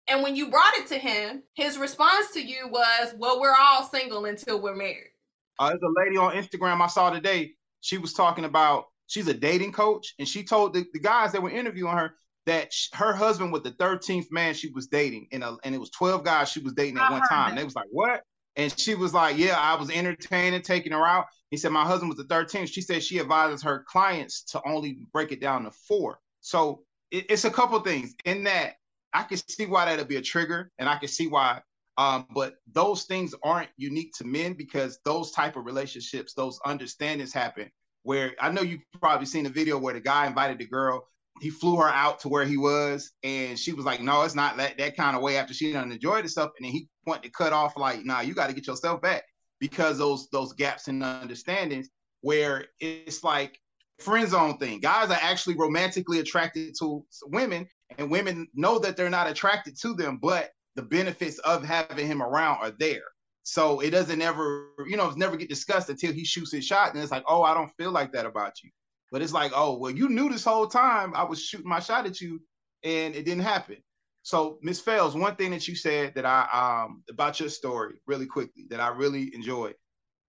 And 0.09 0.25
when 0.25 0.35
you 0.35 0.51
brought 0.51 0.75
it 0.75 0.89
to 0.89 0.99
him, 0.99 1.45
his 1.55 1.79
response 1.79 2.33
to 2.33 2.45
you 2.45 2.67
was, 2.69 3.15
Well, 3.17 3.41
we're 3.41 3.55
all 3.57 3.85
single 3.85 4.25
until 4.25 4.61
we're 4.61 4.75
married. 4.75 5.13
Uh, 5.61 5.69
there's 5.69 5.83
a 5.83 6.05
lady 6.05 6.17
on 6.17 6.33
Instagram 6.33 6.81
I 6.81 6.89
saw 6.89 7.11
today 7.11 7.55
she 7.81 7.99
was 7.99 8.13
talking 8.13 8.45
about 8.45 8.87
she's 9.07 9.29
a 9.29 9.35
dating 9.35 9.73
coach, 9.73 10.15
and 10.19 10.29
she 10.29 10.45
told 10.45 10.75
the, 10.75 10.87
the 10.93 11.01
guys 11.01 11.33
that 11.33 11.43
were 11.43 11.51
interviewing 11.51 11.97
her 11.97 12.15
that 12.47 12.73
her 12.95 13.13
husband 13.13 13.53
was 13.53 13.63
the 13.63 13.73
13th 13.73 14.31
man 14.31 14.55
she 14.55 14.71
was 14.71 14.87
dating, 14.87 15.29
and, 15.33 15.45
a, 15.45 15.57
and 15.65 15.75
it 15.75 15.79
was 15.79 15.91
12 15.91 16.25
guys 16.25 16.49
she 16.51 16.61
was 16.61 16.73
dating 16.73 16.97
at 16.97 17.11
I 17.11 17.13
one 17.13 17.29
time. 17.29 17.51
That. 17.51 17.59
They 17.59 17.65
was 17.65 17.77
like, 17.77 17.89
what? 17.91 18.23
And 18.57 18.77
she 18.79 18.95
was 18.95 19.15
like, 19.15 19.37
yeah, 19.39 19.57
I 19.59 19.77
was 19.77 19.91
entertaining, 19.91 20.63
taking 20.63 20.93
her 20.93 21.07
out. 21.07 21.27
He 21.51 21.57
said, 21.57 21.73
my 21.73 21.85
husband 21.85 22.11
was 22.11 22.19
the 22.19 22.35
13th. 22.35 22.69
She 22.69 22.81
said 22.81 23.03
she 23.03 23.21
advises 23.21 23.63
her 23.63 23.85
clients 23.87 24.43
to 24.45 24.63
only 24.67 25.07
break 25.13 25.31
it 25.31 25.41
down 25.41 25.65
to 25.65 25.71
four. 25.71 26.19
So 26.41 26.83
it, 27.11 27.27
it's 27.31 27.45
a 27.45 27.51
couple 27.51 27.79
things 27.81 28.15
in 28.25 28.45
that 28.45 28.75
I 29.13 29.23
can 29.23 29.39
see 29.49 29.67
why 29.67 29.85
that'll 29.85 30.05
be 30.05 30.17
a 30.17 30.23
trigger, 30.23 30.71
and 30.79 30.89
I 30.89 30.97
can 30.97 31.09
see 31.09 31.27
why 31.27 31.61
Um, 31.99 32.27
but 32.31 32.55
those 32.73 33.05
things 33.05 33.35
aren't 33.43 33.71
unique 33.77 34.15
to 34.19 34.25
men 34.25 34.55
because 34.55 35.01
those 35.05 35.33
type 35.33 35.57
of 35.57 35.67
relationships, 35.67 36.33
those 36.33 36.59
understandings 36.65 37.33
happen 37.33 37.71
where 38.05 38.35
I 38.41 38.51
know 38.51 38.63
you've 38.63 38.81
probably 39.01 39.27
seen 39.27 39.47
a 39.47 39.51
video 39.51 39.77
where 39.77 39.95
the 39.95 40.01
guy 40.01 40.27
invited 40.27 40.59
the 40.59 40.67
girl, 40.67 41.09
he 41.41 41.51
flew 41.51 41.77
her 41.77 41.89
out 41.89 42.21
to 42.21 42.29
where 42.29 42.45
he 42.45 42.57
was, 42.57 43.13
and 43.23 43.59
she 43.59 43.73
was 43.73 43.85
like, 43.85 44.01
No, 44.01 44.23
it's 44.23 44.35
not 44.35 44.57
that, 44.57 44.79
that 44.79 44.97
kind 44.97 45.17
of 45.17 45.23
way 45.23 45.37
after 45.37 45.53
she 45.53 45.73
done 45.73 45.93
enjoyed 45.93 46.23
herself. 46.23 46.53
And 46.57 46.65
then 46.65 46.73
he 46.73 46.89
wanted 47.07 47.25
to 47.25 47.31
cut 47.31 47.53
off, 47.53 47.77
like, 47.77 48.05
nah, 48.05 48.21
you 48.21 48.33
got 48.33 48.47
to 48.47 48.55
get 48.55 48.67
yourself 48.67 49.03
back 49.03 49.25
because 49.61 49.99
those 49.99 50.29
those 50.31 50.53
gaps 50.53 50.89
in 50.89 51.03
understandings 51.03 51.89
where 52.21 52.67
it's 52.81 53.23
like 53.23 53.59
friend 54.01 54.29
zone 54.29 54.59
thing. 54.59 54.81
Guys 54.81 55.11
are 55.11 55.19
actually 55.21 55.57
romantically 55.57 56.21
attracted 56.21 56.75
to 56.81 57.05
women, 57.27 57.69
and 57.99 58.11
women 58.11 58.49
know 58.55 58.79
that 58.79 58.97
they're 58.97 59.11
not 59.11 59.29
attracted 59.29 59.79
to 59.81 59.95
them, 59.95 60.19
but 60.21 60.51
the 60.79 60.83
benefits 60.85 61.41
of 61.41 61.65
having 61.65 62.07
him 62.07 62.23
around 62.23 62.59
are 62.63 62.71
there. 62.71 63.03
So 63.43 63.81
it 63.81 63.91
doesn't 63.91 64.23
ever, 64.23 64.69
you 64.87 64.97
know, 64.97 65.09
it's 65.09 65.17
never 65.17 65.37
get 65.37 65.49
discussed 65.49 65.89
until 65.89 66.13
he 66.13 66.25
shoots 66.25 66.53
his 66.53 66.65
shot. 66.65 66.95
And 66.95 67.03
it's 67.03 67.11
like, 67.11 67.25
oh, 67.27 67.43
I 67.43 67.53
don't 67.53 67.73
feel 67.77 67.91
like 67.91 68.13
that 68.13 68.27
about 68.27 68.63
you. 68.63 68.71
But 69.11 69.21
it's 69.21 69.33
like, 69.33 69.51
oh, 69.53 69.77
well, 69.77 69.91
you 69.91 70.09
knew 70.09 70.29
this 70.29 70.45
whole 70.45 70.69
time 70.69 71.15
I 71.17 71.25
was 71.25 71.43
shooting 71.43 71.69
my 71.69 71.81
shot 71.81 72.07
at 72.07 72.21
you 72.21 72.41
and 72.85 73.17
it 73.17 73.25
didn't 73.25 73.43
happen. 73.43 73.79
So, 74.23 74.61
Miss 74.63 74.81
Fels, 74.81 75.17
one 75.17 75.35
thing 75.35 75.51
that 75.51 75.67
you 75.67 75.75
said 75.75 76.15
that 76.15 76.25
I 76.25 76.47
um 76.53 77.03
about 77.11 77.41
your 77.41 77.49
story 77.49 78.01
really 78.07 78.27
quickly 78.27 78.67
that 78.71 78.79
I 78.79 78.91
really 78.91 79.35
enjoyed. 79.35 79.75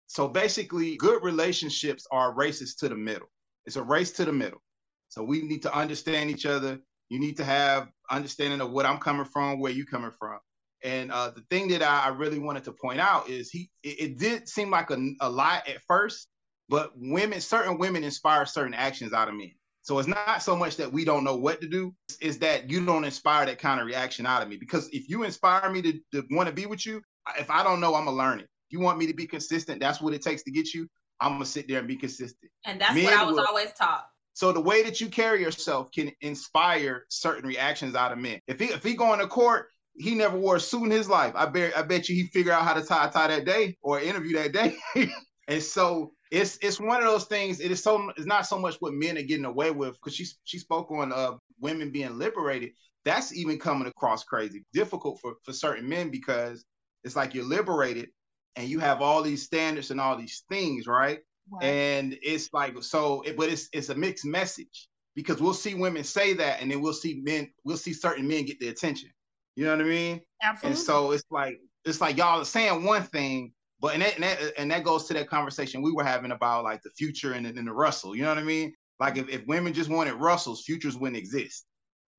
So 0.07 0.27
basically, 0.27 0.97
good 0.97 1.23
relationships 1.23 2.07
are 2.11 2.33
races 2.33 2.77
to 2.77 2.89
the 2.89 2.95
middle. 2.95 3.29
It's 3.67 3.77
a 3.77 3.83
race 3.83 4.13
to 4.13 4.25
the 4.25 4.33
middle. 4.33 4.63
So 5.11 5.23
we 5.23 5.43
need 5.43 5.61
to 5.63 5.77
understand 5.77 6.31
each 6.31 6.47
other. 6.47 6.79
You 7.11 7.21
need 7.21 7.37
to 7.37 7.45
have 7.45 7.89
understanding 8.11 8.61
of 8.61 8.71
what 8.71 8.87
I'm 8.87 8.99
coming 8.99 9.25
from, 9.25 9.61
where 9.61 9.73
you 9.73 9.87
coming 9.87 10.13
from. 10.19 10.39
And 10.83 11.13
uh, 11.13 11.31
the 11.31 11.43
thing 11.51 11.69
that 11.69 11.83
I, 11.83 12.07
I, 12.07 12.09
really 12.09 12.39
wanted 12.39 12.65
to 12.65 12.73
point 12.73 13.01
out 13.01 13.29
is 13.29 13.51
he 13.51 13.71
it, 13.83 14.01
it 14.01 14.19
did 14.19 14.49
seem 14.49 14.71
like 14.71 14.91
a, 14.91 14.97
a 15.21 15.29
lot 15.29 15.69
at 15.69 15.83
first, 15.83 16.29
but 16.71 16.93
women, 16.97 17.41
certain 17.41 17.77
women 17.77 18.03
inspire 18.03 18.47
certain 18.47 18.73
actions 18.73 19.13
out 19.13 19.29
of 19.29 19.35
men. 19.35 19.53
So 19.83 19.99
it's 19.99 20.09
not 20.09 20.43
so 20.43 20.57
much 20.57 20.77
that 20.77 20.91
we 20.91 21.05
don't 21.05 21.25
know 21.25 21.37
what 21.37 21.61
to 21.61 21.69
do, 21.69 21.95
is 22.21 22.39
that 22.39 22.71
you 22.71 22.85
don't 22.85 23.05
inspire 23.05 23.47
that 23.47 23.59
kind 23.59 23.81
of 23.81 23.87
reaction 23.87 24.27
out 24.27 24.43
of 24.43 24.49
me. 24.49 24.57
Because 24.57 24.89
if 24.91 25.09
you 25.09 25.25
inspire 25.25 25.71
me 25.71 25.83
to, 25.83 25.93
to 26.13 26.25
want 26.31 26.49
to 26.49 26.55
be 26.55 26.67
with 26.67 26.87
you, 26.87 27.03
if 27.39 27.51
I 27.51 27.63
don't 27.63 27.81
know, 27.81 27.95
I'm 27.95 28.05
gonna 28.05 28.17
learn 28.17 28.41
it. 28.41 28.45
If 28.45 28.73
you 28.73 28.81
want 28.81 28.99
me 28.99 29.07
to 29.07 29.15
be 29.15 29.27
consistent, 29.27 29.81
that's 29.81 30.01
what 30.01 30.15
it 30.15 30.23
takes 30.23 30.43
to 30.45 30.51
get 30.51 30.73
you. 30.73 30.87
I'm 31.21 31.33
gonna 31.33 31.47
sit 31.47 31.69
there 31.69 31.79
and 31.79 31.89
be 31.89 31.97
consistent. 31.97 32.51
And 32.65 32.81
that's 32.81 32.95
Men 32.95 33.05
what 33.05 33.15
I 33.15 33.25
was 33.25 33.37
will, 33.37 33.47
always 33.49 33.73
taught. 33.73 34.07
So 34.41 34.53
the 34.53 34.61
way 34.63 34.83
that 34.85 35.03
you 35.03 35.09
carry 35.09 35.43
yourself 35.43 35.93
can 35.93 36.11
inspire 36.23 37.05
certain 37.11 37.47
reactions 37.47 37.95
out 37.95 38.11
of 38.11 38.17
men. 38.17 38.41
If 38.47 38.59
he 38.59 38.69
if 38.69 38.83
he 38.83 38.95
going 38.95 39.21
to 39.21 39.27
court, 39.27 39.67
he 39.93 40.15
never 40.15 40.39
wore 40.39 40.57
a 40.57 40.61
suit 40.61 40.85
in 40.85 40.91
his 40.91 41.11
life. 41.11 41.35
I 41.37 41.45
bet 41.45 41.77
I 41.77 41.83
bet 41.83 42.09
you 42.09 42.15
he 42.15 42.29
figure 42.29 42.51
out 42.51 42.63
how 42.63 42.73
to 42.73 42.83
tie 42.83 43.07
a 43.07 43.11
tie 43.11 43.27
that 43.27 43.45
day 43.45 43.77
or 43.83 44.01
interview 44.01 44.39
that 44.39 44.55
day. 44.55 44.79
and 45.49 45.63
so 45.63 46.15
it's 46.31 46.57
it's 46.63 46.81
one 46.81 47.01
of 47.01 47.05
those 47.05 47.27
things. 47.27 47.61
It 47.61 47.71
is 47.71 47.83
so 47.83 48.11
it's 48.17 48.25
not 48.25 48.47
so 48.47 48.59
much 48.59 48.77
what 48.81 48.95
men 48.95 49.19
are 49.19 49.23
getting 49.23 49.45
away 49.45 49.73
with 49.73 49.93
because 49.93 50.17
she 50.17 50.25
she 50.45 50.59
spoke 50.59 50.91
on 50.91 51.13
uh 51.13 51.33
women 51.61 51.91
being 51.91 52.17
liberated. 52.17 52.71
That's 53.05 53.37
even 53.37 53.59
coming 53.59 53.89
across 53.89 54.25
crazy, 54.25 54.65
difficult 54.73 55.21
for 55.21 55.35
for 55.45 55.53
certain 55.53 55.87
men 55.87 56.09
because 56.11 56.65
it's 57.05 57.15
like 57.15 57.35
you're 57.35 57.45
liberated 57.45 58.09
and 58.57 58.71
you 58.71 58.79
have 58.79 59.03
all 59.03 59.23
these 59.23 59.43
standards 59.43 59.91
and 59.91 60.01
all 60.01 60.17
these 60.17 60.45
things, 60.49 60.87
right? 60.87 61.19
And 61.63 62.17
it's 62.23 62.53
like 62.53 62.83
so, 62.83 63.23
it, 63.23 63.37
but 63.37 63.49
it's 63.49 63.69
it's 63.73 63.89
a 63.89 63.95
mixed 63.95 64.25
message 64.25 64.89
because 65.15 65.41
we'll 65.41 65.55
see 65.55 65.75
women 65.75 66.05
say 66.05 66.33
that, 66.35 66.61
and 66.61 66.71
then 66.71 66.81
we'll 66.81 66.93
see 66.93 67.21
men, 67.25 67.51
we'll 67.65 67.77
see 67.77 67.93
certain 67.93 68.27
men 68.27 68.45
get 68.45 68.61
the 68.61 68.69
attention. 68.69 69.11
You 69.57 69.65
know 69.65 69.77
what 69.77 69.85
I 69.85 69.89
mean? 69.89 70.21
Absolutely. 70.43 70.69
And 70.69 70.79
so 70.79 71.13
it's 71.13 71.25
like 71.31 71.59
it's 71.85 72.01
like 72.01 72.17
y'all 72.17 72.41
are 72.41 72.45
saying 72.45 72.85
one 72.85 73.03
thing, 73.03 73.53
but 73.81 73.95
and 73.95 74.03
that, 74.03 74.15
and 74.15 74.25
that, 74.25 74.39
and 74.59 74.71
that 74.71 74.85
goes 74.85 75.07
to 75.07 75.15
that 75.15 75.29
conversation 75.29 75.83
we 75.83 75.93
were 75.93 76.05
having 76.05 76.33
about 76.33 76.65
like 76.65 76.83
the 76.83 76.91
future 76.91 77.33
and, 77.33 77.47
and 77.47 77.67
the 77.67 77.73
Russell. 77.73 78.15
You 78.15 78.23
know 78.23 78.29
what 78.29 78.39
I 78.39 78.45
mean? 78.45 78.73
Like 78.99 79.17
if, 79.17 79.29
if 79.29 79.47
women 79.47 79.73
just 79.73 79.91
wanted 79.91 80.15
Russells, 80.15 80.63
futures 80.63 80.97
wouldn't 80.97 81.17
exist. 81.17 81.65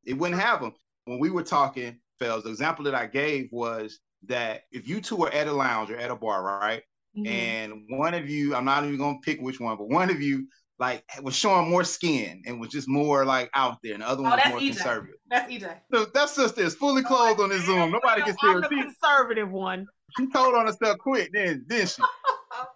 It 0.04 0.18
wouldn't 0.18 0.42
have 0.42 0.62
them. 0.62 0.74
When 1.06 1.20
we 1.20 1.30
were 1.30 1.44
talking, 1.44 2.00
Fels, 2.20 2.44
the 2.44 2.50
example 2.50 2.86
that 2.86 2.96
I 2.96 3.06
gave 3.06 3.50
was 3.52 4.00
that 4.28 4.62
if 4.72 4.88
you 4.88 5.02
two 5.02 5.24
are 5.24 5.32
at 5.32 5.48
a 5.48 5.54
lounge 5.54 5.92
or 5.92 5.98
at 5.98 6.12
a 6.12 6.16
bar, 6.16 6.44
right? 6.44 6.82
Mm-hmm. 7.18 7.28
And 7.28 7.84
one 7.90 8.14
of 8.14 8.30
you, 8.30 8.56
I'm 8.56 8.66
not 8.66 8.84
even 8.86 8.98
gonna 8.98 9.20
pick 9.22 9.42
which 9.42 9.60
one, 9.60 9.78
but 9.78 9.90
one 9.90 10.10
of 10.10 10.22
you 10.22 10.48
like 10.80 11.04
was 11.22 11.36
showing 11.36 11.70
more 11.70 11.84
skin 11.84 12.42
and 12.46 12.60
was 12.60 12.70
just 12.70 12.88
more 12.88 13.26
like 13.26 13.50
out 13.54 13.78
there, 13.84 13.94
and 13.94 14.02
the 14.02 14.08
other 14.08 14.22
oh, 14.22 14.30
one 14.30 14.40
was 14.40 14.50
more 14.50 14.60
EJ. 14.60 14.68
conservative. 14.68 15.16
That's 15.30 15.52
EJ. 15.52 15.78
So 15.94 16.06
that 16.06 16.30
sister 16.30 16.62
is 16.62 16.76
fully 16.76 17.04
clothed 17.04 17.40
oh, 17.40 17.44
on 17.44 17.50
this 17.50 17.66
Zoom. 17.66 17.92
Nobody 17.92 18.24
can 18.24 18.36
see 18.38 18.48
her. 18.48 18.62
The 18.62 18.68
conservative 18.68 19.52
one. 19.52 19.86
She 20.18 20.28
told 20.32 20.56
on 20.56 20.66
herself 20.66 20.98
quick, 20.98 21.30
then 21.34 21.66
didn't 21.68 21.90
she? 21.90 22.02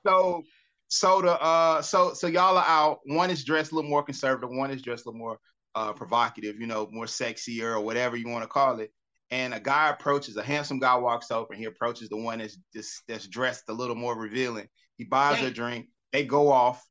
so 0.05 0.43
so 0.87 1.21
the 1.21 1.41
uh 1.41 1.81
so 1.81 2.13
so 2.13 2.27
y'all 2.27 2.57
are 2.57 2.65
out. 2.67 2.99
One 3.05 3.29
is 3.29 3.43
dressed 3.43 3.71
a 3.71 3.75
little 3.75 3.89
more 3.89 4.03
conservative, 4.03 4.49
one 4.49 4.69
is 4.71 4.81
dressed 4.81 5.05
a 5.05 5.09
little 5.09 5.19
more 5.19 5.39
uh 5.73 5.93
provocative, 5.93 6.59
you 6.59 6.67
know, 6.67 6.87
more 6.91 7.05
sexier 7.05 7.75
or 7.75 7.81
whatever 7.81 8.17
you 8.17 8.27
want 8.27 8.43
to 8.43 8.49
call 8.49 8.79
it 8.79 8.91
and 9.31 9.53
a 9.53 9.59
guy 9.59 9.89
approaches, 9.89 10.37
a 10.37 10.43
handsome 10.43 10.79
guy 10.79 10.95
walks 10.95 11.31
over 11.31 11.47
and 11.51 11.59
he 11.59 11.65
approaches 11.65 12.09
the 12.09 12.17
one 12.17 12.39
that's 12.39 12.57
just 12.73 13.01
that's 13.07 13.27
dressed 13.27 13.63
a 13.69 13.73
little 13.73 13.95
more 13.95 14.17
revealing. 14.17 14.67
He 14.97 15.03
buys 15.03 15.39
her 15.39 15.47
a 15.47 15.51
drink, 15.51 15.87
they 16.13 16.25
go 16.25 16.51
off, 16.51 16.83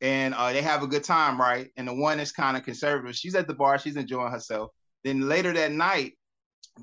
and 0.00 0.34
uh, 0.34 0.52
they 0.52 0.62
have 0.62 0.82
a 0.82 0.88
good 0.88 1.04
time, 1.04 1.40
right? 1.40 1.70
And 1.76 1.86
the 1.86 1.94
one 1.94 2.18
that's 2.18 2.32
kind 2.32 2.56
of 2.56 2.64
conservative, 2.64 3.14
she's 3.14 3.34
at 3.34 3.46
the 3.46 3.54
bar, 3.54 3.78
she's 3.78 3.96
enjoying 3.96 4.32
herself. 4.32 4.70
Then 5.04 5.28
later 5.28 5.52
that 5.52 5.72
night, 5.72 6.14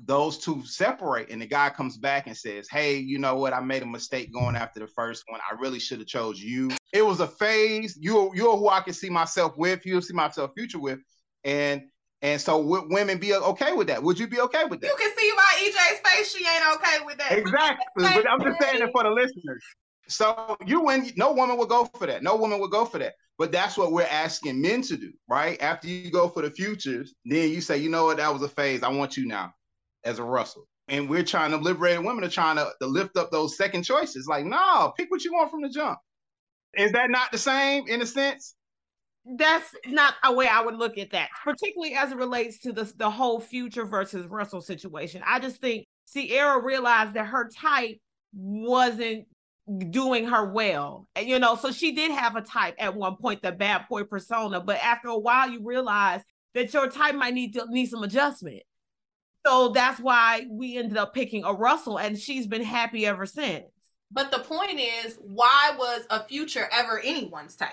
those 0.06 0.38
two 0.38 0.64
separate, 0.64 1.30
and 1.30 1.42
the 1.42 1.46
guy 1.46 1.68
comes 1.68 1.98
back 1.98 2.26
and 2.26 2.36
says, 2.36 2.68
"Hey, 2.70 2.96
you 2.96 3.18
know 3.18 3.36
what? 3.36 3.52
I 3.52 3.60
made 3.60 3.82
a 3.82 3.86
mistake 3.86 4.32
going 4.32 4.54
after 4.54 4.78
the 4.78 4.86
first 4.86 5.24
one. 5.26 5.40
I 5.50 5.60
really 5.60 5.80
should 5.80 5.98
have 5.98 6.06
chose 6.06 6.40
you. 6.40 6.70
It 6.92 7.04
was 7.04 7.20
a 7.20 7.26
phase. 7.26 7.98
You're 8.00 8.34
you're 8.34 8.56
who 8.56 8.68
I 8.68 8.80
can 8.80 8.94
see 8.94 9.10
myself 9.10 9.56
with. 9.56 9.84
You'll 9.84 10.02
see 10.02 10.14
myself 10.14 10.52
future 10.56 10.78
with." 10.78 11.00
And 11.44 11.82
and 12.22 12.40
so 12.40 12.60
would 12.60 12.90
women 12.90 13.18
be 13.18 13.34
okay 13.34 13.72
with 13.72 13.86
that? 13.86 14.02
Would 14.02 14.18
you 14.18 14.26
be 14.26 14.40
okay 14.40 14.64
with 14.64 14.80
that? 14.80 14.88
You 14.88 14.96
can 14.98 15.12
see 15.16 15.32
by 15.36 15.42
EJ's 15.58 16.00
face 16.04 16.34
she 16.34 16.44
ain't 16.46 16.76
okay 16.76 17.04
with 17.04 17.18
that. 17.18 17.32
Exactly. 17.32 17.86
but 17.96 18.30
I'm 18.30 18.42
just 18.42 18.60
saying 18.60 18.82
it 18.82 18.90
for 18.92 19.04
the 19.04 19.10
listeners. 19.10 19.64
So 20.08 20.56
you 20.66 20.82
win, 20.82 21.10
no 21.16 21.32
woman 21.32 21.56
would 21.56 21.68
go 21.68 21.84
for 21.96 22.06
that. 22.06 22.22
No 22.22 22.36
woman 22.36 22.60
would 22.60 22.70
go 22.70 22.84
for 22.84 22.98
that. 22.98 23.14
But 23.38 23.52
that's 23.52 23.78
what 23.78 23.92
we're 23.92 24.02
asking 24.02 24.60
men 24.60 24.82
to 24.82 24.96
do, 24.98 25.12
right? 25.28 25.60
After 25.62 25.88
you 25.88 26.10
go 26.10 26.28
for 26.28 26.42
the 26.42 26.50
futures, 26.50 27.14
then 27.24 27.48
you 27.48 27.62
say, 27.62 27.78
you 27.78 27.88
know 27.88 28.04
what, 28.04 28.18
that 28.18 28.32
was 28.32 28.42
a 28.42 28.48
phase. 28.48 28.82
I 28.82 28.88
want 28.88 29.16
you 29.16 29.26
now 29.26 29.54
as 30.04 30.18
a 30.18 30.24
Russell. 30.24 30.66
And 30.88 31.08
we're 31.08 31.24
trying 31.24 31.52
to 31.52 31.56
liberate 31.56 32.02
women 32.02 32.24
are 32.24 32.28
trying 32.28 32.56
to, 32.56 32.70
to 32.80 32.86
lift 32.86 33.16
up 33.16 33.30
those 33.30 33.56
second 33.56 33.84
choices. 33.84 34.26
Like, 34.26 34.44
no, 34.44 34.92
pick 34.96 35.10
what 35.10 35.24
you 35.24 35.32
want 35.32 35.50
from 35.50 35.62
the 35.62 35.70
jump. 35.70 35.98
Is 36.74 36.92
that 36.92 37.10
not 37.10 37.32
the 37.32 37.38
same 37.38 37.88
in 37.88 38.02
a 38.02 38.06
sense? 38.06 38.56
That's 39.24 39.74
not 39.86 40.14
a 40.24 40.32
way 40.32 40.48
I 40.48 40.62
would 40.62 40.76
look 40.76 40.96
at 40.98 41.10
that, 41.10 41.28
particularly 41.44 41.94
as 41.94 42.10
it 42.10 42.16
relates 42.16 42.58
to 42.60 42.72
the, 42.72 42.90
the 42.96 43.10
whole 43.10 43.38
future 43.40 43.84
versus 43.84 44.26
Russell 44.26 44.62
situation. 44.62 45.22
I 45.26 45.40
just 45.40 45.60
think 45.60 45.86
Ciara 46.12 46.62
realized 46.62 47.14
that 47.14 47.26
her 47.26 47.48
type 47.48 47.98
wasn't 48.32 49.26
doing 49.90 50.26
her 50.26 50.50
well. 50.50 51.06
And, 51.14 51.28
you 51.28 51.38
know, 51.38 51.54
so 51.54 51.70
she 51.70 51.92
did 51.92 52.10
have 52.10 52.34
a 52.34 52.42
type 52.42 52.74
at 52.78 52.94
one 52.94 53.16
point, 53.16 53.42
the 53.42 53.52
bad 53.52 53.82
boy 53.88 54.04
persona, 54.04 54.60
but 54.60 54.82
after 54.82 55.08
a 55.08 55.18
while 55.18 55.48
you 55.50 55.60
realize 55.62 56.22
that 56.54 56.72
your 56.72 56.88
type 56.88 57.14
might 57.14 57.34
need 57.34 57.52
to 57.54 57.66
need 57.68 57.86
some 57.86 58.02
adjustment. 58.02 58.62
So 59.46 59.68
that's 59.68 60.00
why 60.00 60.46
we 60.50 60.76
ended 60.76 60.98
up 60.98 61.14
picking 61.14 61.44
a 61.44 61.52
Russell 61.52 61.98
and 61.98 62.18
she's 62.18 62.46
been 62.46 62.64
happy 62.64 63.06
ever 63.06 63.26
since. 63.26 63.64
But 64.10 64.32
the 64.32 64.40
point 64.40 64.80
is, 64.80 65.18
why 65.20 65.72
was 65.78 66.04
a 66.10 66.24
future 66.24 66.68
ever 66.72 66.98
anyone's 66.98 67.54
type? 67.54 67.70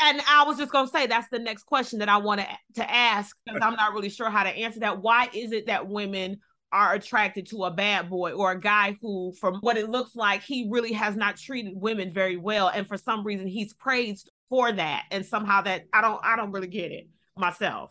And 0.00 0.20
I 0.28 0.44
was 0.44 0.58
just 0.58 0.72
gonna 0.72 0.88
say 0.88 1.06
that's 1.06 1.28
the 1.28 1.38
next 1.38 1.64
question 1.64 2.00
that 2.00 2.08
I 2.08 2.16
want 2.16 2.40
to 2.74 2.90
ask 2.90 3.36
because 3.44 3.60
I'm 3.62 3.76
not 3.76 3.92
really 3.92 4.08
sure 4.08 4.30
how 4.30 4.42
to 4.42 4.50
answer 4.50 4.80
that. 4.80 5.00
Why 5.00 5.28
is 5.32 5.52
it 5.52 5.66
that 5.66 5.88
women 5.88 6.38
are 6.72 6.94
attracted 6.94 7.46
to 7.46 7.64
a 7.64 7.70
bad 7.70 8.10
boy 8.10 8.32
or 8.32 8.50
a 8.50 8.60
guy 8.60 8.96
who, 9.00 9.32
from 9.40 9.54
what 9.60 9.76
it 9.76 9.88
looks 9.88 10.16
like, 10.16 10.42
he 10.42 10.68
really 10.70 10.92
has 10.92 11.14
not 11.14 11.36
treated 11.36 11.72
women 11.76 12.12
very 12.12 12.36
well, 12.36 12.68
and 12.68 12.86
for 12.86 12.96
some 12.96 13.24
reason 13.24 13.46
he's 13.46 13.72
praised 13.72 14.30
for 14.48 14.72
that, 14.72 15.04
and 15.10 15.24
somehow 15.24 15.62
that 15.62 15.84
I 15.92 16.00
don't 16.00 16.20
I 16.24 16.36
don't 16.36 16.50
really 16.50 16.66
get 16.66 16.90
it 16.90 17.08
myself. 17.36 17.90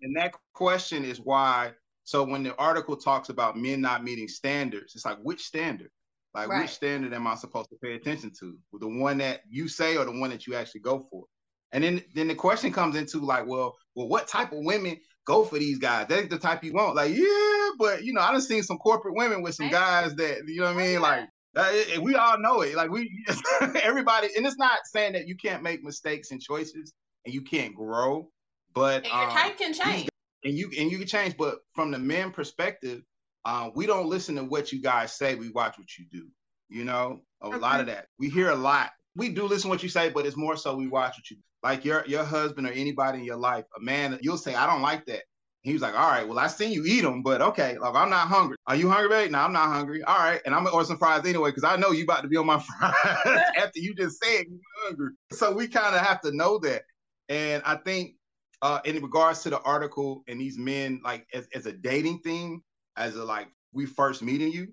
And 0.00 0.16
that 0.16 0.34
question 0.54 1.04
is 1.04 1.18
why. 1.18 1.72
So 2.04 2.24
when 2.24 2.42
the 2.42 2.56
article 2.56 2.96
talks 2.96 3.28
about 3.28 3.56
men 3.56 3.80
not 3.80 4.02
meeting 4.02 4.26
standards, 4.26 4.94
it's 4.94 5.04
like 5.04 5.18
which 5.22 5.42
standard? 5.42 5.90
Like 6.34 6.48
right. 6.48 6.62
which 6.62 6.70
standard 6.70 7.12
am 7.12 7.26
I 7.26 7.34
supposed 7.34 7.68
to 7.70 7.76
pay 7.82 7.94
attention 7.94 8.32
to? 8.40 8.56
The 8.80 8.88
one 8.88 9.18
that 9.18 9.42
you 9.48 9.68
say 9.68 9.96
or 9.96 10.04
the 10.04 10.18
one 10.18 10.30
that 10.30 10.46
you 10.46 10.54
actually 10.54 10.80
go 10.80 11.06
for? 11.10 11.24
And 11.72 11.82
then 11.82 12.02
then 12.14 12.28
the 12.28 12.34
question 12.34 12.72
comes 12.72 12.96
into 12.96 13.18
like, 13.20 13.46
well, 13.46 13.76
well, 13.94 14.08
what 14.08 14.28
type 14.28 14.52
of 14.52 14.58
women 14.62 14.98
go 15.26 15.44
for 15.44 15.58
these 15.58 15.78
guys? 15.78 16.06
That's 16.08 16.28
the 16.28 16.38
type 16.38 16.62
you 16.64 16.72
want. 16.72 16.96
Like, 16.96 17.14
yeah, 17.14 17.70
but 17.78 18.04
you 18.04 18.12
know, 18.12 18.20
I 18.20 18.32
done 18.32 18.42
seen 18.42 18.62
some 18.62 18.78
corporate 18.78 19.16
women 19.16 19.42
with 19.42 19.54
some 19.54 19.70
guys 19.70 20.14
that 20.16 20.42
you 20.46 20.60
know 20.60 20.66
what 20.66 20.76
I 20.76 20.86
mean. 20.86 21.00
Like, 21.00 21.28
it, 21.56 22.02
we 22.02 22.14
all 22.14 22.38
know 22.38 22.60
it. 22.60 22.74
Like 22.74 22.90
we, 22.90 23.24
everybody, 23.82 24.28
and 24.36 24.46
it's 24.46 24.58
not 24.58 24.78
saying 24.84 25.14
that 25.14 25.26
you 25.26 25.36
can't 25.36 25.62
make 25.62 25.82
mistakes 25.82 26.30
and 26.30 26.40
choices 26.40 26.92
and 27.24 27.34
you 27.34 27.42
can't 27.42 27.74
grow, 27.74 28.28
but 28.74 29.04
and 29.04 29.06
your 29.06 29.22
um, 29.24 29.30
type 29.30 29.58
can 29.58 29.72
change. 29.72 30.08
And 30.44 30.54
you 30.54 30.70
and 30.78 30.90
you 30.90 30.98
can 30.98 31.06
change, 31.06 31.36
but 31.36 31.58
from 31.74 31.90
the 31.90 31.98
men 31.98 32.32
perspective, 32.32 33.02
uh, 33.44 33.70
we 33.74 33.86
don't 33.86 34.08
listen 34.08 34.36
to 34.36 34.44
what 34.44 34.72
you 34.72 34.82
guys 34.82 35.16
say. 35.16 35.34
We 35.34 35.50
watch 35.50 35.78
what 35.78 35.88
you 35.98 36.04
do. 36.10 36.26
You 36.68 36.84
know, 36.84 37.20
a 37.42 37.46
okay. 37.46 37.58
lot 37.58 37.80
of 37.80 37.86
that. 37.86 38.06
We 38.18 38.28
hear 38.28 38.50
a 38.50 38.56
lot. 38.56 38.90
We 39.14 39.28
do 39.28 39.44
listen 39.44 39.62
to 39.62 39.68
what 39.68 39.82
you 39.82 39.88
say, 39.88 40.08
but 40.08 40.26
it's 40.26 40.36
more 40.36 40.56
so 40.56 40.74
we 40.74 40.88
watch 40.88 41.16
what 41.16 41.30
you 41.30 41.36
like 41.62 41.84
your 41.84 42.04
your 42.06 42.24
husband 42.24 42.66
or 42.66 42.72
anybody 42.72 43.18
in 43.18 43.24
your 43.24 43.36
life. 43.36 43.64
A 43.76 43.80
man, 43.80 44.18
you'll 44.22 44.38
say, 44.38 44.54
"I 44.54 44.66
don't 44.66 44.82
like 44.82 45.06
that." 45.06 45.22
He 45.62 45.72
was 45.72 45.82
like, 45.82 45.94
"All 45.94 46.08
right, 46.08 46.26
well, 46.26 46.38
I 46.38 46.48
seen 46.48 46.72
you 46.72 46.84
eat 46.84 47.02
them, 47.02 47.22
but 47.22 47.40
okay, 47.40 47.78
like 47.78 47.94
I'm 47.94 48.10
not 48.10 48.28
hungry. 48.28 48.56
Are 48.66 48.76
you 48.76 48.88
hungry, 48.88 49.08
babe? 49.08 49.30
No, 49.30 49.38
I'm 49.38 49.52
not 49.52 49.68
hungry. 49.68 50.02
All 50.02 50.18
right, 50.18 50.40
and 50.44 50.54
I'm 50.54 50.64
gonna 50.64 50.74
order 50.74 50.86
some 50.86 50.98
fries 50.98 51.24
anyway 51.24 51.50
because 51.50 51.64
I 51.64 51.76
know 51.76 51.92
you 51.92 52.04
about 52.04 52.22
to 52.22 52.28
be 52.28 52.36
on 52.36 52.46
my 52.46 52.58
fries 52.78 52.94
after 53.56 53.78
you 53.78 53.94
just 53.94 54.22
said 54.22 54.44
you're 54.48 54.86
hungry. 54.86 55.12
So 55.32 55.52
we 55.52 55.68
kind 55.68 55.94
of 55.94 56.00
have 56.00 56.20
to 56.22 56.32
know 56.32 56.58
that. 56.58 56.82
And 57.28 57.62
I 57.64 57.76
think 57.76 58.16
uh, 58.62 58.80
in 58.84 59.00
regards 59.02 59.42
to 59.42 59.50
the 59.50 59.60
article 59.60 60.22
and 60.28 60.40
these 60.40 60.58
men, 60.58 61.00
like 61.04 61.26
as, 61.32 61.48
as 61.54 61.66
a 61.66 61.72
dating 61.72 62.20
thing, 62.20 62.62
as 62.96 63.16
a 63.16 63.24
like 63.24 63.48
we 63.72 63.86
first 63.86 64.22
meeting 64.22 64.52
you, 64.52 64.68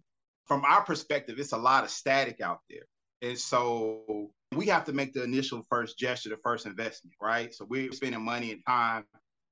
from 0.46 0.66
our 0.66 0.84
perspective, 0.84 1.40
it's 1.40 1.52
a 1.52 1.58
lot 1.58 1.84
of 1.84 1.92
static 1.92 2.42
out 2.42 2.62
there. 2.70 2.84
And 3.22 3.38
so 3.38 4.32
we 4.56 4.66
have 4.68 4.86
to 4.86 4.94
make 4.94 5.14
the 5.14 5.24
initial 5.24 5.64
first 5.70 5.98
gesture, 5.98 6.30
the 6.30 6.38
first 6.38 6.66
investment, 6.66 7.16
right? 7.22 7.54
So 7.54 7.66
we're 7.70 7.92
spending 7.92 8.24
money 8.24 8.52
and 8.52 8.62
time. 8.66 9.06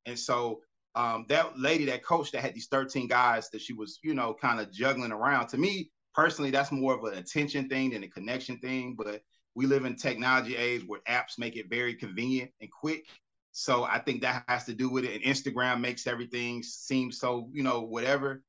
And 0.05 0.17
so 0.17 0.61
um, 0.95 1.25
that 1.29 1.57
lady, 1.59 1.85
that 1.85 2.03
coach 2.03 2.31
that 2.31 2.41
had 2.41 2.55
these 2.55 2.67
13 2.67 3.07
guys 3.07 3.49
that 3.51 3.61
she 3.61 3.73
was, 3.73 3.99
you 4.03 4.15
know, 4.15 4.33
kind 4.33 4.59
of 4.59 4.71
juggling 4.71 5.11
around, 5.11 5.47
to 5.49 5.57
me 5.57 5.91
personally, 6.15 6.49
that's 6.49 6.71
more 6.71 6.95
of 6.95 7.03
an 7.03 7.19
attention 7.19 7.69
thing 7.69 7.91
than 7.91 8.03
a 8.03 8.07
connection 8.07 8.57
thing. 8.57 8.95
But 8.97 9.21
we 9.53 9.67
live 9.67 9.85
in 9.85 9.95
technology 9.95 10.55
age 10.55 10.83
where 10.87 11.01
apps 11.07 11.37
make 11.37 11.55
it 11.55 11.69
very 11.69 11.93
convenient 11.93 12.51
and 12.61 12.71
quick. 12.71 13.05
So 13.51 13.83
I 13.83 13.99
think 13.99 14.21
that 14.21 14.43
has 14.47 14.65
to 14.65 14.73
do 14.73 14.89
with 14.89 15.03
it. 15.03 15.15
And 15.15 15.23
Instagram 15.23 15.79
makes 15.79 16.07
everything 16.07 16.63
seem 16.63 17.11
so, 17.11 17.49
you 17.53 17.63
know, 17.63 17.81
whatever. 17.81 18.43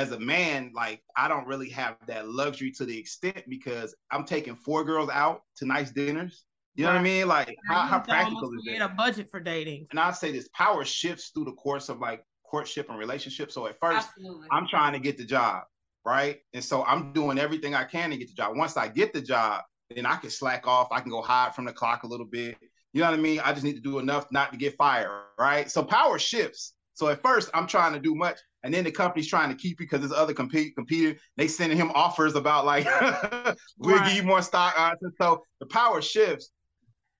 As 0.00 0.12
a 0.12 0.18
man, 0.18 0.72
like 0.74 1.02
I 1.14 1.28
don't 1.28 1.46
really 1.46 1.68
have 1.70 1.96
that 2.06 2.26
luxury 2.26 2.70
to 2.72 2.86
the 2.86 2.98
extent 2.98 3.42
because 3.50 3.94
I'm 4.10 4.24
taking 4.24 4.56
four 4.56 4.82
girls 4.82 5.10
out 5.10 5.42
to 5.56 5.66
nice 5.66 5.90
dinners. 5.90 6.44
You 6.74 6.84
know 6.84 6.92
right. 6.92 6.94
what 6.94 7.00
I 7.00 7.04
mean? 7.04 7.28
Like 7.28 7.54
how, 7.68 7.80
how 7.80 7.98
practical 7.98 8.50
is 8.54 8.62
it? 8.66 8.80
a 8.80 8.88
budget 8.88 9.30
for 9.30 9.40
dating. 9.40 9.88
And 9.90 10.00
I 10.00 10.12
say 10.12 10.32
this 10.32 10.48
power 10.54 10.86
shifts 10.86 11.32
through 11.34 11.44
the 11.44 11.52
course 11.52 11.90
of 11.90 11.98
like 11.98 12.24
courtship 12.50 12.88
and 12.88 12.98
relationship. 12.98 13.52
So 13.52 13.66
at 13.66 13.78
first, 13.78 14.08
Absolutely. 14.08 14.48
I'm 14.50 14.66
trying 14.66 14.94
to 14.94 14.98
get 14.98 15.18
the 15.18 15.24
job, 15.24 15.64
right? 16.06 16.38
And 16.54 16.64
so 16.64 16.82
I'm 16.84 17.12
doing 17.12 17.38
everything 17.38 17.74
I 17.74 17.84
can 17.84 18.08
to 18.08 18.16
get 18.16 18.28
the 18.28 18.34
job. 18.34 18.56
Once 18.56 18.78
I 18.78 18.88
get 18.88 19.12
the 19.12 19.20
job, 19.20 19.64
then 19.94 20.06
I 20.06 20.16
can 20.16 20.30
slack 20.30 20.66
off. 20.66 20.88
I 20.92 21.00
can 21.00 21.10
go 21.10 21.20
hide 21.20 21.54
from 21.54 21.66
the 21.66 21.72
clock 21.74 22.04
a 22.04 22.06
little 22.06 22.24
bit. 22.24 22.56
You 22.92 23.02
know 23.02 23.10
what 23.10 23.18
I 23.18 23.22
mean? 23.22 23.40
I 23.40 23.52
just 23.52 23.64
need 23.64 23.74
to 23.74 23.80
do 23.80 23.98
enough 23.98 24.26
not 24.32 24.52
to 24.52 24.58
get 24.58 24.76
fired, 24.76 25.10
right? 25.38 25.70
So 25.70 25.82
power 25.82 26.18
shifts. 26.18 26.72
So 26.94 27.08
at 27.08 27.22
first, 27.22 27.50
I'm 27.54 27.66
trying 27.66 27.92
to 27.92 28.00
do 28.00 28.14
much, 28.14 28.38
and 28.62 28.74
then 28.74 28.84
the 28.84 28.90
company's 28.90 29.28
trying 29.28 29.50
to 29.50 29.54
keep 29.54 29.80
you 29.80 29.86
because 29.86 30.00
there's 30.00 30.12
other 30.12 30.34
compete 30.34 30.74
competing. 30.74 31.16
They 31.36 31.48
sending 31.48 31.78
him 31.78 31.90
offers 31.94 32.34
about 32.34 32.66
like 32.66 32.84
we'll 33.78 33.96
right. 33.96 34.08
give 34.08 34.16
you 34.16 34.22
more 34.22 34.42
stock. 34.42 34.74
And 34.76 35.12
so 35.20 35.44
the 35.60 35.66
power 35.66 36.02
shifts. 36.02 36.50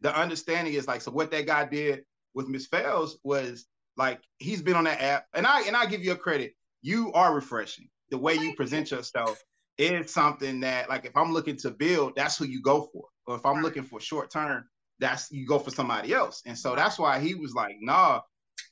The 0.03 0.19
understanding 0.19 0.75
is 0.75 0.87
like 0.87 1.03
so. 1.03 1.11
What 1.11 1.31
that 1.33 1.47
guy 1.47 1.67
did 1.67 2.05
with 2.35 2.49
Miss 2.49 2.67
Fells 2.67 3.19
was 3.23 3.67
like 3.97 4.21
he's 4.39 4.63
been 4.63 4.77
on 4.77 4.85
that 4.85 5.01
app, 5.03 5.27
and 5.35 5.47
I 5.47 5.63
and 5.63 5.77
I 5.77 5.87
give 5.87 6.03
you 6.03 6.13
a 6.13 6.17
credit. 6.17 6.55
You 6.83 7.13
are 7.13 7.35
refreshing. 7.35 7.89
The 8.11 8.19
way 8.19 8.35
you 8.35 8.55
present 8.55 8.91
yourself 8.91 9.43
is 9.77 10.13
something 10.13 10.61
that 10.61 10.89
like 10.89 11.05
if 11.05 11.17
I'm 11.17 11.33
looking 11.33 11.57
to 11.59 11.71
build, 11.71 12.15
that's 12.17 12.39
who 12.39 12.47
you 12.47 12.63
go 12.63 12.89
for. 12.93 13.05
Or 13.27 13.37
if 13.37 13.45
I'm 13.45 13.63
looking 13.63 13.83
for 13.83 14.01
short 14.01 14.31
term, 14.31 14.65
that's 14.99 15.31
you 15.31 15.47
go 15.47 15.59
for 15.59 15.71
somebody 15.71 16.13
else. 16.13 16.43
And 16.47 16.57
so 16.57 16.75
that's 16.75 16.99
why 16.99 17.21
he 17.21 17.35
was 17.35 17.55
like, 17.55 17.77
nah, 17.81 18.21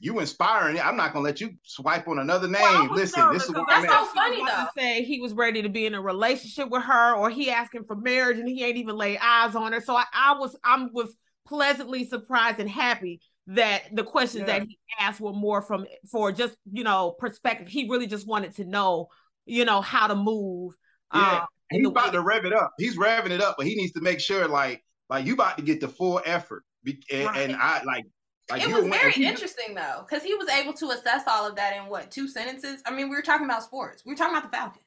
you 0.01 0.19
inspiring. 0.21 0.81
I'm 0.81 0.97
not 0.97 1.13
gonna 1.13 1.25
let 1.25 1.41
you 1.41 1.51
swipe 1.63 2.09
on 2.09 2.19
another 2.19 2.49
name. 2.49 2.63
Well, 2.63 2.95
Listen, 2.95 3.33
this 3.33 3.45
is 3.45 3.51
what 3.51 3.67
that's 3.69 3.87
so 3.87 4.05
funny 4.15 4.39
though. 4.39 4.45
To 4.45 4.71
say 4.77 5.03
he 5.03 5.21
was 5.21 5.33
ready 5.33 5.63
to 5.63 5.69
be 5.69 5.87
in 5.87 5.95
a 5.95 6.01
relationship 6.01 6.71
with 6.71 6.83
her, 6.83 7.15
or 7.15 7.31
he 7.31 7.51
asking 7.51 7.85
for 7.85 7.97
marriage 7.97 8.39
and 8.39 8.49
he 8.49 8.65
ain't 8.65 8.77
even 8.77 8.97
laid 8.97 9.19
eyes 9.23 9.55
on 9.55 9.73
her. 9.73 9.81
So 9.81 9.97
I, 9.97 10.05
I 10.13 10.37
was 10.39 10.57
I 10.65 10.87
was 10.93 11.15
pleasantly 11.47 12.05
surprised 12.05 12.61
and 12.61 12.69
happy 12.69 13.21
that 13.49 13.85
the 13.93 14.05
questions 14.05 14.45
yeah. 14.47 14.59
that 14.59 14.69
he 14.69 14.79
asked 15.01 15.21
were 15.21 15.33
more 15.33 15.63
from 15.63 15.87
for 16.11 16.33
just 16.33 16.57
you 16.71 16.85
know 16.85 17.15
perspective. 17.19 17.69
He 17.69 17.89
really 17.89 18.07
just 18.07 18.27
wanted 18.27 18.55
to 18.57 18.65
know 18.65 19.09
you 19.47 19.65
know 19.65 19.81
how 19.81 20.07
to 20.07 20.15
move. 20.15 20.75
Yeah, 21.15 21.41
um, 21.41 21.47
he's 21.71 21.87
about 21.87 22.13
to 22.13 22.21
rev 22.21 22.45
it 22.45 22.53
up. 22.53 22.73
He's 22.79 22.97
revving 22.97 23.31
it 23.31 23.41
up, 23.41 23.57
but 23.57 23.67
he 23.67 23.75
needs 23.75 23.93
to 23.93 24.01
make 24.01 24.21
sure 24.21 24.47
like 24.47 24.85
like 25.09 25.27
you 25.27 25.35
about 25.35 25.57
to 25.57 25.63
get 25.63 25.81
the 25.81 25.89
full 25.89 26.21
effort. 26.25 26.65
And, 26.87 27.27
right. 27.27 27.51
and 27.51 27.57
I 27.57 27.83
like 27.85 28.05
like 28.51 28.63
it 28.63 28.73
was 28.73 28.87
very 28.87 29.13
interesting 29.15 29.75
though, 29.75 30.05
because 30.09 30.23
he 30.23 30.35
was 30.35 30.49
able 30.49 30.73
to 30.75 30.91
assess 30.91 31.25
all 31.27 31.47
of 31.47 31.57
that 31.57 31.77
in 31.77 31.89
what 31.89 32.11
two 32.11 32.29
sentences. 32.29 32.83
I 32.87 32.91
mean, 32.91 33.09
we 33.09 33.17
were 33.17 33.23
talking 33.23 33.45
about 33.45 33.63
sports. 33.63 34.03
We 34.05 34.13
were 34.13 34.17
talking 34.17 34.37
about 34.37 34.51
the 34.51 34.57
Falcons. 34.57 34.85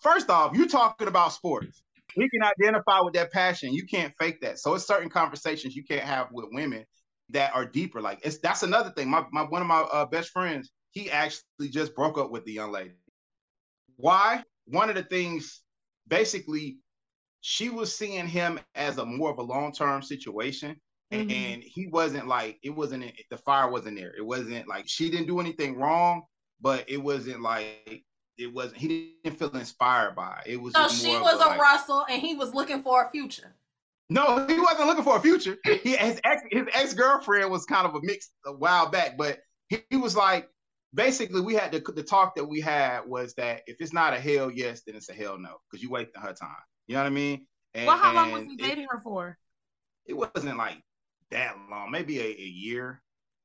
First 0.00 0.28
off, 0.30 0.56
you're 0.56 0.66
talking 0.66 1.08
about 1.08 1.32
sports. 1.32 1.82
We 2.16 2.28
can 2.28 2.42
identify 2.42 3.00
with 3.00 3.14
that 3.14 3.32
passion. 3.32 3.72
You 3.72 3.86
can't 3.86 4.12
fake 4.18 4.40
that. 4.42 4.58
So 4.58 4.74
it's 4.74 4.86
certain 4.86 5.08
conversations 5.08 5.74
you 5.74 5.84
can't 5.84 6.04
have 6.04 6.28
with 6.32 6.46
women 6.52 6.84
that 7.30 7.54
are 7.54 7.64
deeper. 7.64 8.00
Like 8.00 8.20
it's 8.22 8.38
that's 8.38 8.62
another 8.62 8.90
thing. 8.90 9.08
My, 9.08 9.24
my 9.32 9.42
one 9.42 9.62
of 9.62 9.68
my 9.68 9.80
uh, 9.80 10.06
best 10.06 10.30
friends, 10.30 10.70
he 10.90 11.10
actually 11.10 11.68
just 11.70 11.94
broke 11.94 12.18
up 12.18 12.30
with 12.30 12.44
the 12.44 12.52
young 12.52 12.72
lady. 12.72 12.92
Why? 13.96 14.42
One 14.66 14.88
of 14.88 14.96
the 14.96 15.02
things, 15.02 15.62
basically, 16.08 16.78
she 17.40 17.68
was 17.68 17.94
seeing 17.94 18.26
him 18.26 18.58
as 18.74 18.98
a 18.98 19.04
more 19.04 19.30
of 19.30 19.38
a 19.38 19.42
long 19.42 19.72
term 19.72 20.02
situation. 20.02 20.76
Mm-hmm. 21.14 21.30
And 21.30 21.62
he 21.62 21.86
wasn't 21.86 22.26
like 22.26 22.58
it 22.62 22.70
wasn't 22.70 23.12
the 23.30 23.36
fire 23.38 23.70
wasn't 23.70 23.96
there. 23.96 24.14
It 24.16 24.24
wasn't 24.24 24.68
like 24.68 24.88
she 24.88 25.10
didn't 25.10 25.26
do 25.26 25.40
anything 25.40 25.76
wrong, 25.76 26.22
but 26.60 26.88
it 26.88 26.98
wasn't 26.98 27.42
like 27.42 28.04
it 28.38 28.52
wasn't 28.52 28.76
he 28.76 29.14
didn't 29.22 29.38
feel 29.38 29.50
inspired 29.50 30.16
by 30.16 30.42
it. 30.46 30.54
it 30.54 30.56
was 30.60 30.74
so 30.74 30.88
she 30.88 31.16
was 31.16 31.40
a, 31.40 31.44
a 31.44 31.48
like, 31.48 31.60
Russell 31.60 32.04
and 32.08 32.20
he 32.20 32.34
was 32.34 32.54
looking 32.54 32.82
for 32.82 33.04
a 33.04 33.10
future. 33.10 33.54
No, 34.10 34.46
he 34.46 34.58
wasn't 34.60 34.86
looking 34.86 35.04
for 35.04 35.16
a 35.16 35.20
future. 35.20 35.56
He 35.64 35.96
his 35.96 36.20
ex 36.24 36.42
his 36.50 36.66
ex 36.72 36.94
girlfriend 36.94 37.50
was 37.50 37.64
kind 37.64 37.86
of 37.86 37.94
a 37.94 38.00
mix 38.02 38.30
a 38.46 38.52
while 38.52 38.90
back, 38.90 39.16
but 39.16 39.38
he, 39.68 39.82
he 39.90 39.96
was 39.96 40.16
like 40.16 40.48
basically 40.92 41.40
we 41.40 41.54
had 41.54 41.72
the 41.72 41.80
the 41.94 42.02
talk 42.02 42.34
that 42.36 42.44
we 42.44 42.60
had 42.60 43.00
was 43.06 43.34
that 43.34 43.62
if 43.66 43.76
it's 43.80 43.92
not 43.92 44.12
a 44.14 44.20
hell 44.20 44.50
yes, 44.50 44.82
then 44.86 44.94
it's 44.94 45.08
a 45.08 45.14
hell 45.14 45.38
no 45.38 45.56
because 45.70 45.82
you 45.82 45.90
wasting 45.90 46.20
her 46.20 46.32
time. 46.32 46.50
You 46.86 46.94
know 46.94 47.02
what 47.02 47.06
I 47.06 47.10
mean? 47.10 47.46
And, 47.74 47.86
well, 47.86 47.96
how 47.96 48.14
long 48.14 48.32
was 48.32 48.44
he 48.44 48.56
dating 48.56 48.84
it, 48.84 48.88
her 48.90 49.00
for? 49.00 49.36
It 50.06 50.14
wasn't 50.14 50.58
like 50.58 50.76
that 51.34 51.56
long, 51.70 51.90
maybe 51.90 52.20
a, 52.20 52.24
a 52.24 52.46
year. 52.46 53.02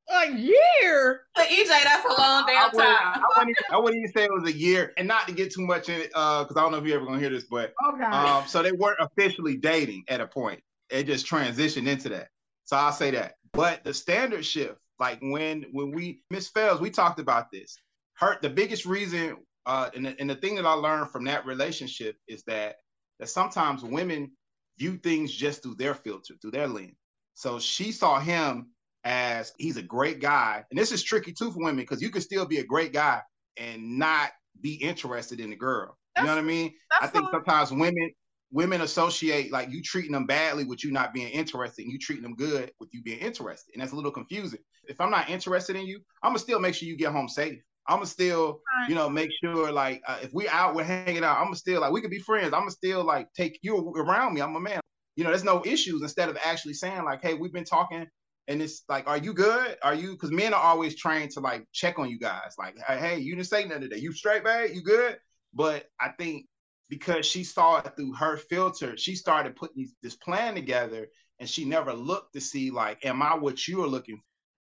A 0.08 0.32
year? 0.32 1.22
For 1.36 1.42
EJ, 1.42 1.68
that's 1.84 2.04
a 2.04 2.20
long 2.20 2.44
damn 2.46 2.70
time. 2.70 2.80
I 2.80 3.22
wouldn't, 3.36 3.56
I 3.70 3.78
wouldn't, 3.78 3.98
even 3.98 4.12
say 4.12 4.24
it 4.24 4.32
was 4.32 4.48
a 4.48 4.56
year, 4.56 4.92
and 4.96 5.06
not 5.06 5.28
to 5.28 5.34
get 5.34 5.52
too 5.52 5.64
much 5.64 5.88
in 5.88 6.00
it, 6.00 6.08
because 6.08 6.46
uh, 6.50 6.58
I 6.58 6.62
don't 6.62 6.72
know 6.72 6.78
if 6.78 6.84
you're 6.84 6.96
ever 6.96 7.06
gonna 7.06 7.20
hear 7.20 7.30
this, 7.30 7.44
but 7.44 7.74
okay. 7.92 8.04
um, 8.04 8.44
so 8.46 8.62
they 8.62 8.72
weren't 8.72 8.98
officially 9.00 9.56
dating 9.56 10.04
at 10.08 10.20
a 10.20 10.26
point. 10.26 10.60
It 10.90 11.04
just 11.04 11.26
transitioned 11.26 11.86
into 11.86 12.08
that. 12.08 12.28
So 12.64 12.76
I'll 12.76 12.92
say 12.92 13.12
that. 13.12 13.34
But 13.52 13.84
the 13.84 13.94
standard 13.94 14.44
shift, 14.44 14.78
like 14.98 15.18
when 15.20 15.66
when 15.72 15.92
we 15.92 16.22
Miss 16.30 16.48
Fells, 16.48 16.80
we 16.80 16.90
talked 16.90 17.20
about 17.20 17.52
this. 17.52 17.76
Her 18.14 18.38
the 18.42 18.50
biggest 18.50 18.86
reason, 18.86 19.36
uh, 19.66 19.90
and 19.94 20.06
the, 20.06 20.16
and 20.18 20.28
the 20.28 20.34
thing 20.36 20.56
that 20.56 20.66
I 20.66 20.72
learned 20.72 21.10
from 21.10 21.24
that 21.24 21.46
relationship 21.46 22.16
is 22.26 22.42
that 22.44 22.76
that 23.20 23.28
sometimes 23.28 23.84
women 23.84 24.32
view 24.78 24.96
things 24.96 25.32
just 25.32 25.62
through 25.62 25.76
their 25.76 25.94
filter, 25.94 26.34
through 26.40 26.52
their 26.52 26.66
lens. 26.66 26.96
So 27.40 27.58
she 27.58 27.90
saw 27.90 28.20
him 28.20 28.68
as 29.02 29.54
he's 29.56 29.78
a 29.78 29.82
great 29.82 30.20
guy. 30.20 30.62
And 30.70 30.78
this 30.78 30.92
is 30.92 31.02
tricky 31.02 31.32
too 31.32 31.50
for 31.50 31.60
women 31.60 31.76
because 31.76 32.02
you 32.02 32.10
can 32.10 32.20
still 32.20 32.44
be 32.44 32.58
a 32.58 32.64
great 32.64 32.92
guy 32.92 33.22
and 33.56 33.98
not 33.98 34.32
be 34.60 34.74
interested 34.74 35.40
in 35.40 35.48
the 35.48 35.56
girl. 35.56 35.96
That's, 36.14 36.24
you 36.24 36.28
know 36.28 36.34
what 36.34 36.44
I 36.44 36.46
mean? 36.46 36.74
I 37.00 37.06
think 37.06 37.30
sometimes 37.30 37.70
women 37.70 38.10
women 38.52 38.82
associate 38.82 39.50
like 39.50 39.70
you 39.70 39.80
treating 39.80 40.12
them 40.12 40.26
badly 40.26 40.64
with 40.64 40.84
you 40.84 40.92
not 40.92 41.14
being 41.14 41.30
interested 41.30 41.82
and 41.82 41.90
you 41.90 41.98
treating 41.98 42.24
them 42.24 42.34
good 42.34 42.72
with 42.78 42.92
you 42.92 43.00
being 43.00 43.20
interested. 43.20 43.72
And 43.72 43.80
that's 43.80 43.92
a 43.92 43.96
little 43.96 44.10
confusing. 44.10 44.60
If 44.86 45.00
I'm 45.00 45.10
not 45.10 45.30
interested 45.30 45.76
in 45.76 45.86
you, 45.86 46.00
I'm 46.22 46.30
gonna 46.30 46.40
still 46.40 46.60
make 46.60 46.74
sure 46.74 46.88
you 46.88 46.96
get 46.96 47.12
home 47.12 47.28
safe. 47.28 47.58
I'm 47.88 47.96
gonna 47.96 48.06
still, 48.06 48.60
you 48.86 48.94
know, 48.94 49.08
make 49.08 49.30
sure 49.42 49.72
like 49.72 50.02
uh, 50.06 50.18
if 50.20 50.30
we 50.34 50.46
out, 50.46 50.74
we're 50.74 50.84
hanging 50.84 51.24
out. 51.24 51.38
I'm 51.38 51.44
gonna 51.44 51.56
still 51.56 51.80
like 51.80 51.92
we 51.92 52.02
could 52.02 52.10
be 52.10 52.18
friends. 52.18 52.52
I'm 52.52 52.60
gonna 52.60 52.70
still 52.70 53.02
like 53.02 53.32
take 53.32 53.58
you 53.62 53.94
around 53.96 54.34
me. 54.34 54.42
I'm 54.42 54.54
a 54.56 54.60
man. 54.60 54.79
You 55.16 55.24
know, 55.24 55.30
there's 55.30 55.44
no 55.44 55.62
issues. 55.64 56.02
Instead 56.02 56.28
of 56.28 56.38
actually 56.44 56.74
saying 56.74 57.04
like, 57.04 57.22
hey, 57.22 57.34
we've 57.34 57.52
been 57.52 57.64
talking, 57.64 58.06
and 58.48 58.62
it's 58.62 58.82
like, 58.88 59.06
are 59.06 59.18
you 59.18 59.32
good? 59.32 59.76
Are 59.82 59.94
you? 59.94 60.12
Because 60.12 60.30
men 60.30 60.54
are 60.54 60.62
always 60.62 60.96
trained 60.96 61.30
to 61.32 61.40
like 61.40 61.64
check 61.72 61.98
on 61.98 62.08
you 62.08 62.18
guys. 62.18 62.54
Like, 62.58 62.76
hey, 62.86 63.18
you 63.18 63.34
didn't 63.34 63.48
say 63.48 63.64
nothing 63.64 63.82
today. 63.82 63.98
You 63.98 64.12
straight, 64.12 64.44
babe? 64.44 64.70
You 64.74 64.82
good? 64.82 65.18
But 65.54 65.86
I 66.00 66.10
think 66.18 66.46
because 66.88 67.26
she 67.26 67.44
saw 67.44 67.78
it 67.78 67.92
through 67.96 68.14
her 68.14 68.36
filter, 68.36 68.96
she 68.96 69.14
started 69.14 69.56
putting 69.56 69.88
this 70.02 70.16
plan 70.16 70.54
together, 70.54 71.08
and 71.38 71.48
she 71.48 71.64
never 71.64 71.92
looked 71.92 72.34
to 72.34 72.40
see 72.40 72.70
like, 72.70 73.04
am 73.04 73.22
I 73.22 73.34
what 73.34 73.66
you 73.66 73.82
are 73.84 73.88
looking 73.88 74.16
for? 74.16 74.22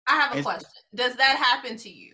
I 0.07 0.21
have 0.21 0.33
a 0.33 0.37
and, 0.37 0.45
question. 0.45 0.69
Does 0.95 1.17
that 1.17 1.37
happen 1.37 1.79
to 1.79 1.89
you? 1.89 2.13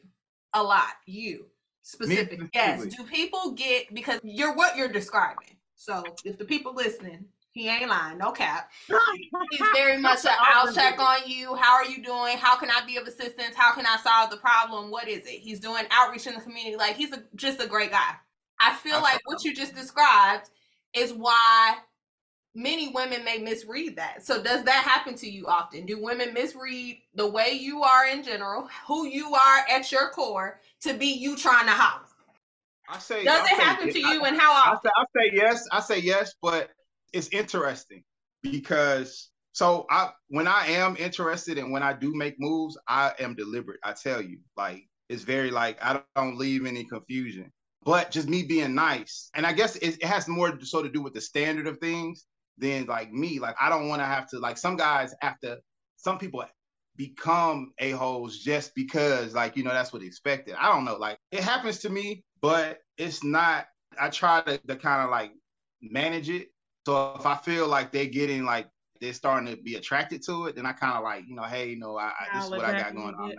a 0.54 0.62
lot. 0.62 0.92
You 1.06 1.46
specific. 1.82 2.40
Yes. 2.54 2.84
Do 2.86 3.04
people 3.04 3.52
get 3.52 3.92
because 3.94 4.20
you're 4.22 4.54
what 4.54 4.76
you're 4.76 4.88
describing? 4.88 5.56
So 5.76 6.02
if 6.24 6.38
the 6.38 6.44
people 6.44 6.74
listening, 6.74 7.24
He 7.60 7.68
ain't 7.68 7.90
lying, 7.90 8.16
no 8.16 8.32
cap. 8.32 8.70
He's 9.50 9.60
very 9.74 9.98
much 10.00 10.24
a 10.24 10.30
I'll 10.30 10.72
check 10.72 10.98
on 10.98 11.18
you. 11.26 11.54
How 11.56 11.74
are 11.74 11.84
you 11.84 12.02
doing? 12.02 12.38
How 12.38 12.56
can 12.56 12.70
I 12.70 12.80
be 12.86 12.96
of 12.96 13.06
assistance? 13.06 13.54
How 13.54 13.74
can 13.74 13.84
I 13.84 13.98
solve 14.02 14.30
the 14.30 14.38
problem? 14.38 14.90
What 14.90 15.08
is 15.08 15.26
it? 15.26 15.40
He's 15.40 15.60
doing 15.60 15.84
outreach 15.90 16.26
in 16.26 16.34
the 16.34 16.40
community. 16.40 16.76
Like 16.76 16.96
he's 16.96 17.12
a, 17.12 17.22
just 17.34 17.60
a 17.62 17.66
great 17.66 17.90
guy. 17.90 18.14
I 18.58 18.74
feel 18.76 19.02
like 19.02 19.20
what 19.26 19.44
you 19.44 19.54
just 19.54 19.74
described 19.74 20.48
is 20.94 21.12
why 21.12 21.76
many 22.54 22.88
women 22.88 23.24
may 23.24 23.36
misread 23.36 23.96
that. 23.96 24.24
So 24.24 24.42
does 24.42 24.64
that 24.64 24.82
happen 24.82 25.14
to 25.16 25.30
you 25.30 25.46
often? 25.46 25.84
Do 25.84 26.02
women 26.02 26.32
misread 26.32 26.96
the 27.14 27.28
way 27.28 27.50
you 27.52 27.82
are 27.82 28.06
in 28.06 28.22
general, 28.22 28.70
who 28.86 29.06
you 29.06 29.34
are 29.34 29.64
at 29.70 29.92
your 29.92 30.08
core, 30.10 30.60
to 30.80 30.94
be 30.94 31.08
you 31.08 31.36
trying 31.36 31.66
to 31.66 31.72
holler? 31.72 32.06
I 32.88 32.98
say 32.98 33.22
Does 33.24 33.40
I 33.40 33.44
it 33.44 33.48
say 33.50 33.62
happen 33.62 33.86
yes. 33.88 33.94
to 33.94 34.00
you 34.00 34.24
I, 34.24 34.28
and 34.28 34.40
how 34.40 34.52
I 34.52 34.72
often? 34.72 34.90
say, 34.90 34.92
I 34.96 35.04
say 35.14 35.30
yes. 35.34 35.68
I 35.70 35.80
say 35.80 35.98
yes, 36.00 36.34
but 36.42 36.70
it's 37.12 37.28
interesting 37.28 38.02
because 38.42 39.30
so 39.52 39.86
I 39.90 40.10
when 40.28 40.46
I 40.46 40.66
am 40.66 40.96
interested 40.96 41.58
and 41.58 41.72
when 41.72 41.82
I 41.82 41.92
do 41.92 42.14
make 42.14 42.36
moves, 42.38 42.78
I 42.88 43.12
am 43.18 43.34
deliberate. 43.34 43.80
I 43.84 43.92
tell 43.92 44.22
you, 44.22 44.38
like 44.56 44.88
it's 45.08 45.22
very 45.22 45.50
like 45.50 45.78
I 45.84 46.02
don't 46.16 46.38
leave 46.38 46.66
any 46.66 46.84
confusion. 46.84 47.50
But 47.82 48.10
just 48.10 48.28
me 48.28 48.42
being 48.42 48.74
nice, 48.74 49.30
and 49.34 49.46
I 49.46 49.52
guess 49.52 49.76
it, 49.76 49.96
it 49.96 50.04
has 50.04 50.28
more 50.28 50.58
so 50.60 50.82
to 50.82 50.88
do 50.88 51.00
with 51.00 51.14
the 51.14 51.20
standard 51.20 51.66
of 51.66 51.78
things 51.78 52.26
than 52.58 52.86
like 52.86 53.10
me. 53.10 53.38
Like 53.38 53.56
I 53.60 53.68
don't 53.68 53.88
want 53.88 54.02
to 54.02 54.06
have 54.06 54.28
to 54.30 54.38
like 54.38 54.58
some 54.58 54.76
guys 54.76 55.14
have 55.20 55.38
to. 55.40 55.58
Some 55.96 56.18
people 56.18 56.44
become 56.96 57.72
a 57.78 57.90
hoes 57.90 58.38
just 58.38 58.74
because 58.74 59.34
like 59.34 59.56
you 59.56 59.64
know 59.64 59.72
that's 59.72 59.92
what 59.92 60.02
expected. 60.02 60.54
I 60.58 60.70
don't 60.70 60.84
know. 60.84 60.96
Like 60.96 61.18
it 61.32 61.40
happens 61.40 61.78
to 61.80 61.90
me, 61.90 62.22
but 62.40 62.78
it's 62.98 63.24
not. 63.24 63.66
I 63.98 64.10
try 64.10 64.42
to, 64.42 64.58
to 64.58 64.76
kind 64.76 65.02
of 65.02 65.10
like 65.10 65.32
manage 65.82 66.28
it. 66.28 66.48
So 66.90 67.14
if 67.16 67.24
I 67.24 67.36
feel 67.36 67.68
like 67.68 67.92
they're 67.92 68.06
getting 68.06 68.44
like 68.44 68.66
they're 69.00 69.12
starting 69.12 69.54
to 69.54 69.62
be 69.62 69.76
attracted 69.76 70.22
to 70.24 70.46
it, 70.46 70.56
then 70.56 70.66
I 70.66 70.72
kind 70.72 70.96
of 70.96 71.04
like 71.04 71.24
you 71.28 71.36
know, 71.36 71.44
hey, 71.44 71.70
you 71.70 71.78
know, 71.78 71.96
I, 71.96 72.06
I 72.06 72.34
this 72.34 72.44
is 72.46 72.50
what 72.50 72.64
I 72.64 72.76
got 72.76 72.96
going 72.96 73.14
on. 73.14 73.34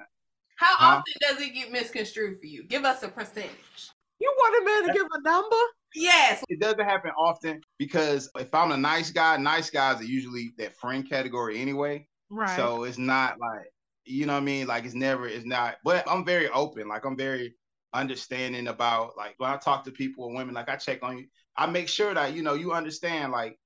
How 0.55 0.75
Huh? 0.77 0.95
often 0.97 1.13
does 1.19 1.41
it 1.41 1.53
get 1.53 1.69
misconstrued 1.69 2.39
for 2.39 2.45
you? 2.45 2.63
Give 2.63 2.85
us 2.85 3.03
a 3.03 3.09
percentage. 3.09 3.89
You 4.19 4.33
want 4.37 4.61
a 4.61 4.65
man 4.65 4.87
to 4.87 4.93
give 4.99 5.07
a 5.11 5.21
number? 5.21 5.55
Yes. 5.95 6.43
It 6.47 6.61
doesn't 6.61 6.85
happen 6.85 7.11
often 7.17 7.59
because 7.77 8.29
if 8.39 8.53
I'm 8.53 8.71
a 8.71 8.77
nice 8.77 9.11
guy, 9.11 9.35
nice 9.35 9.69
guys 9.69 9.99
are 9.99 10.05
usually 10.05 10.51
that 10.57 10.77
friend 10.77 11.07
category 11.09 11.59
anyway. 11.59 12.07
Right. 12.29 12.55
So 12.55 12.83
it's 12.83 12.97
not 12.97 13.37
like 13.39 13.69
you 14.05 14.27
know 14.27 14.33
what 14.33 14.43
I 14.43 14.45
mean. 14.45 14.67
Like 14.67 14.85
it's 14.85 14.93
never, 14.95 15.27
it's 15.27 15.45
not. 15.45 15.75
But 15.83 16.09
I'm 16.09 16.23
very 16.23 16.47
open. 16.49 16.87
Like 16.87 17.03
I'm 17.03 17.17
very 17.17 17.55
understanding 17.93 18.67
about 18.67 19.17
like 19.17 19.35
when 19.39 19.49
I 19.49 19.57
talk 19.57 19.83
to 19.83 19.91
people 19.91 20.27
and 20.27 20.35
women. 20.35 20.55
Like 20.55 20.69
I 20.69 20.77
check 20.77 21.03
on 21.03 21.17
you. 21.17 21.25
I 21.57 21.67
make 21.67 21.87
sure 21.87 22.13
that 22.13 22.33
you 22.33 22.43
know 22.43 22.53
you 22.53 22.73
understand. 22.73 23.31
Like 23.31 23.57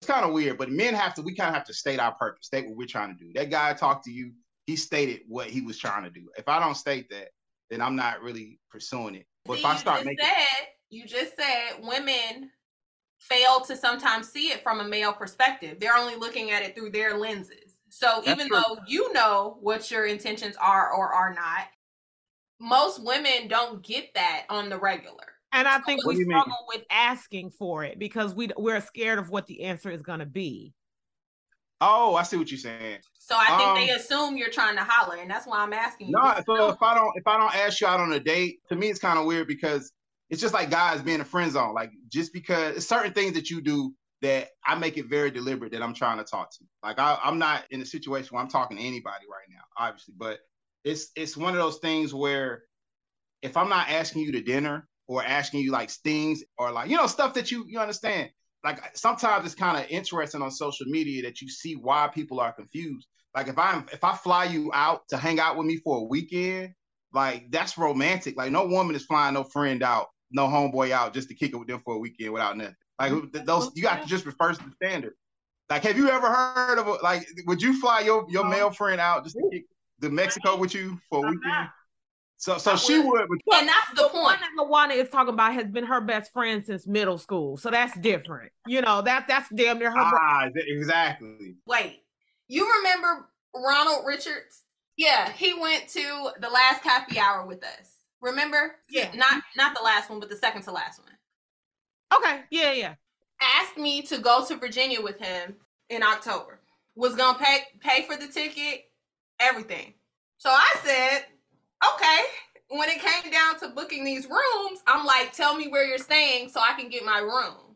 it's 0.00 0.10
kind 0.10 0.24
of 0.24 0.32
weird, 0.32 0.58
but 0.58 0.70
men 0.70 0.94
have 0.94 1.14
to. 1.14 1.22
We 1.22 1.34
kind 1.34 1.48
of 1.48 1.54
have 1.54 1.66
to 1.66 1.74
state 1.74 1.98
our 1.98 2.14
purpose, 2.14 2.46
state 2.46 2.66
what 2.66 2.76
we're 2.76 2.86
trying 2.86 3.16
to 3.16 3.24
do. 3.24 3.32
That 3.34 3.50
guy 3.50 3.72
talked 3.74 4.04
to 4.04 4.10
you. 4.10 4.32
He 4.66 4.76
stated 4.76 5.22
what 5.26 5.48
he 5.48 5.60
was 5.60 5.78
trying 5.78 6.04
to 6.04 6.10
do. 6.10 6.28
If 6.36 6.48
I 6.48 6.60
don't 6.60 6.76
state 6.76 7.08
that, 7.10 7.28
then 7.70 7.80
I'm 7.80 7.96
not 7.96 8.22
really 8.22 8.60
pursuing 8.70 9.14
it. 9.14 9.26
But 9.44 9.54
See, 9.54 9.60
if 9.60 9.66
I 9.66 9.76
start 9.76 10.04
making, 10.04 10.24
said 10.24 10.68
you 10.90 11.06
just 11.06 11.34
said 11.36 11.82
women 11.82 12.50
fail 13.18 13.60
to 13.60 13.76
sometimes 13.76 14.28
see 14.28 14.48
it 14.48 14.62
from 14.62 14.80
a 14.80 14.84
male 14.84 15.12
perspective. 15.12 15.78
They're 15.78 15.96
only 15.96 16.16
looking 16.16 16.50
at 16.50 16.62
it 16.62 16.74
through 16.74 16.90
their 16.90 17.16
lenses. 17.16 17.78
So 17.90 18.22
That's 18.24 18.40
even 18.40 18.48
true. 18.48 18.62
though 18.66 18.78
you 18.86 19.12
know 19.12 19.58
what 19.60 19.90
your 19.90 20.06
intentions 20.06 20.56
are 20.56 20.92
or 20.92 21.12
are 21.12 21.34
not, 21.34 21.68
most 22.60 23.02
women 23.04 23.48
don't 23.48 23.82
get 23.82 24.14
that 24.14 24.46
on 24.48 24.68
the 24.68 24.78
regular. 24.78 25.29
And 25.52 25.66
I 25.68 25.78
think 25.80 26.04
What 26.04 26.12
we 26.12 26.14
do 26.16 26.20
you 26.20 26.26
mean? 26.28 26.38
struggle 26.40 26.66
with 26.68 26.84
asking 26.90 27.50
for 27.50 27.84
it 27.84 27.98
because 27.98 28.34
we 28.34 28.50
we're 28.56 28.80
scared 28.80 29.18
of 29.18 29.30
what 29.30 29.46
the 29.46 29.62
answer 29.62 29.90
is 29.90 30.02
going 30.02 30.20
to 30.20 30.26
be. 30.26 30.72
oh, 31.80 32.14
I 32.14 32.22
see 32.24 32.36
what 32.36 32.50
you're 32.50 32.58
saying. 32.58 32.98
So 33.18 33.36
I 33.38 33.56
think 33.56 33.88
they 33.88 33.90
Um, 33.94 34.00
assume 34.00 34.36
you're 34.36 34.50
trying 34.50 34.76
to 34.76 34.84
holler, 34.84 35.16
and 35.16 35.30
that's 35.30 35.46
why 35.46 35.60
I'm 35.60 35.72
asking 35.72 36.08
you. 36.08 36.14
No, 36.14 36.24
What's 36.24 36.44
so 36.46 36.56
the- 36.56 36.68
if 36.74 36.82
I 36.82 36.94
don't 36.94 37.12
if 37.16 37.26
I 37.26 37.36
don't 37.38 37.54
ask 37.54 37.80
you 37.80 37.86
out 37.86 38.00
on 38.00 38.12
a 38.12 38.20
date, 38.20 38.60
to 38.68 38.76
me 38.76 38.88
it's 38.90 38.98
kind 39.00 39.18
of 39.18 39.24
weird 39.26 39.46
because 39.48 39.92
it's 40.28 40.40
just 40.40 40.54
like 40.54 40.70
guys 40.70 41.02
being 41.02 41.20
a 41.20 41.24
friend 41.24 41.50
zone. 41.50 41.74
Like 41.74 41.90
just 42.08 42.32
because 42.32 42.76
it's 42.76 42.86
certain 42.88 43.12
things 43.12 43.34
that 43.34 43.50
you 43.50 43.60
do 43.60 43.94
that 44.22 44.48
I 44.66 44.74
make 44.74 44.98
it 44.98 45.06
very 45.06 45.30
deliberate 45.30 45.72
that 45.72 45.82
I'm 45.82 45.94
trying 45.94 46.18
to 46.18 46.24
talk 46.24 46.50
to. 46.52 46.64
Like 46.82 46.98
I, 46.98 47.18
I'm 47.24 47.38
not 47.38 47.64
in 47.70 47.80
a 47.80 47.86
situation 47.86 48.28
where 48.34 48.42
I'm 48.42 48.50
talking 48.50 48.76
to 48.76 48.82
anybody 48.82 49.24
right 49.30 49.46
now, 49.48 49.62
obviously, 49.78 50.14
but 50.18 50.40
it's 50.84 51.10
it's 51.16 51.36
one 51.36 51.54
of 51.54 51.58
those 51.58 51.78
things 51.78 52.12
where 52.12 52.64
if 53.42 53.56
I'm 53.56 53.68
not 53.70 53.88
asking 53.88 54.22
you 54.22 54.32
to 54.32 54.42
dinner 54.42 54.86
or 55.10 55.24
asking 55.24 55.60
you 55.60 55.72
like 55.72 55.90
things 55.90 56.44
or 56.56 56.70
like 56.70 56.88
you 56.88 56.96
know 56.96 57.08
stuff 57.08 57.34
that 57.34 57.50
you 57.50 57.64
you 57.66 57.80
understand. 57.80 58.30
Like 58.62 58.96
sometimes 58.96 59.44
it's 59.44 59.56
kind 59.56 59.76
of 59.76 59.90
interesting 59.90 60.40
on 60.40 60.52
social 60.52 60.86
media 60.86 61.22
that 61.22 61.40
you 61.40 61.48
see 61.48 61.74
why 61.74 62.08
people 62.14 62.38
are 62.38 62.52
confused. 62.52 63.08
Like 63.34 63.48
if 63.48 63.58
I'm 63.58 63.86
if 63.92 64.04
I 64.04 64.14
fly 64.14 64.44
you 64.44 64.70
out 64.72 65.02
to 65.08 65.16
hang 65.16 65.40
out 65.40 65.56
with 65.56 65.66
me 65.66 65.78
for 65.78 65.98
a 65.98 66.04
weekend, 66.04 66.74
like 67.12 67.50
that's 67.50 67.76
romantic. 67.76 68.36
Like 68.36 68.52
no 68.52 68.66
woman 68.66 68.94
is 68.94 69.04
flying 69.04 69.34
no 69.34 69.42
friend 69.42 69.82
out, 69.82 70.06
no 70.30 70.46
homeboy 70.46 70.92
out 70.92 71.12
just 71.12 71.28
to 71.30 71.34
kick 71.34 71.54
it 71.54 71.56
with 71.56 71.66
them 71.66 71.82
for 71.84 71.94
a 71.94 71.98
weekend 71.98 72.32
without 72.32 72.56
nothing. 72.56 72.76
Like 73.00 73.32
th- 73.32 73.44
those 73.44 73.72
you 73.74 73.82
got 73.82 74.02
to 74.02 74.08
just 74.08 74.26
reverse 74.26 74.58
the 74.58 74.70
standard. 74.76 75.14
Like 75.68 75.82
have 75.82 75.96
you 75.96 76.08
ever 76.08 76.28
heard 76.28 76.78
of 76.78 76.86
a, 76.86 76.92
like 77.02 77.26
would 77.48 77.60
you 77.60 77.80
fly 77.80 78.00
your 78.00 78.26
your 78.28 78.44
male 78.44 78.70
friend 78.70 79.00
out 79.00 79.24
just 79.24 79.36
to 79.36 79.42
kick 79.50 79.64
to 80.02 80.08
Mexico 80.08 80.56
with 80.56 80.72
you 80.72 81.00
for 81.08 81.18
a 81.18 81.22
weekend? 81.30 81.68
Not. 82.46 82.60
So 82.60 82.76
so 82.76 82.76
she 82.76 82.98
would. 82.98 83.28
would, 83.28 83.40
but 83.46 83.60
and 83.60 83.68
that's 83.68 83.90
the 83.94 84.08
one 84.08 84.38
point. 84.38 84.40
that 84.40 84.50
Lawana 84.58 84.96
is 84.96 85.08
talking 85.08 85.34
about 85.34 85.54
has 85.54 85.66
been 85.66 85.84
her 85.84 86.00
best 86.00 86.32
friend 86.32 86.64
since 86.64 86.86
middle 86.86 87.18
school, 87.18 87.56
so 87.56 87.70
that's 87.70 87.96
different. 87.98 88.52
You 88.66 88.80
know 88.80 89.02
that 89.02 89.26
that's 89.28 89.48
damn 89.50 89.78
near 89.78 89.90
her. 89.90 89.96
bro- 89.96 90.18
ah 90.20 90.48
exactly. 90.54 91.56
Wait, 91.66 92.02
you 92.48 92.66
remember 92.78 93.28
Ronald 93.54 94.04
Richards? 94.06 94.62
Yeah, 94.96 95.30
he 95.32 95.54
went 95.54 95.88
to 95.88 96.30
the 96.40 96.48
last 96.48 96.82
happy 96.82 97.18
hour 97.18 97.46
with 97.46 97.64
us. 97.64 97.96
Remember? 98.20 98.76
Yeah. 98.90 99.10
Not 99.14 99.42
not 99.56 99.74
the 99.74 99.82
last 99.82 100.10
one, 100.10 100.20
but 100.20 100.28
the 100.28 100.36
second 100.36 100.62
to 100.62 100.72
last 100.72 101.00
one. 101.02 101.12
Okay, 102.14 102.42
yeah, 102.50 102.72
yeah. 102.72 102.94
Asked 103.40 103.78
me 103.78 104.02
to 104.02 104.18
go 104.18 104.44
to 104.46 104.56
Virginia 104.56 105.00
with 105.00 105.18
him 105.18 105.56
in 105.88 106.02
October. 106.02 106.60
Was 106.96 107.14
gonna 107.14 107.38
pay 107.38 107.60
pay 107.80 108.02
for 108.02 108.16
the 108.16 108.26
ticket, 108.26 108.84
everything. 109.38 109.94
So 110.36 110.50
I 110.50 110.74
said, 110.84 111.24
okay. 111.94 112.20
When 112.68 112.88
it 112.88 113.00
came 113.00 113.32
down 113.32 113.58
to 113.60 113.68
booking 113.68 114.04
these 114.04 114.26
rooms, 114.26 114.80
I'm 114.86 115.04
like, 115.04 115.32
tell 115.32 115.56
me 115.56 115.68
where 115.68 115.84
you're 115.84 115.98
staying 115.98 116.50
so 116.50 116.60
I 116.60 116.78
can 116.78 116.88
get 116.88 117.04
my 117.04 117.18
room. 117.18 117.74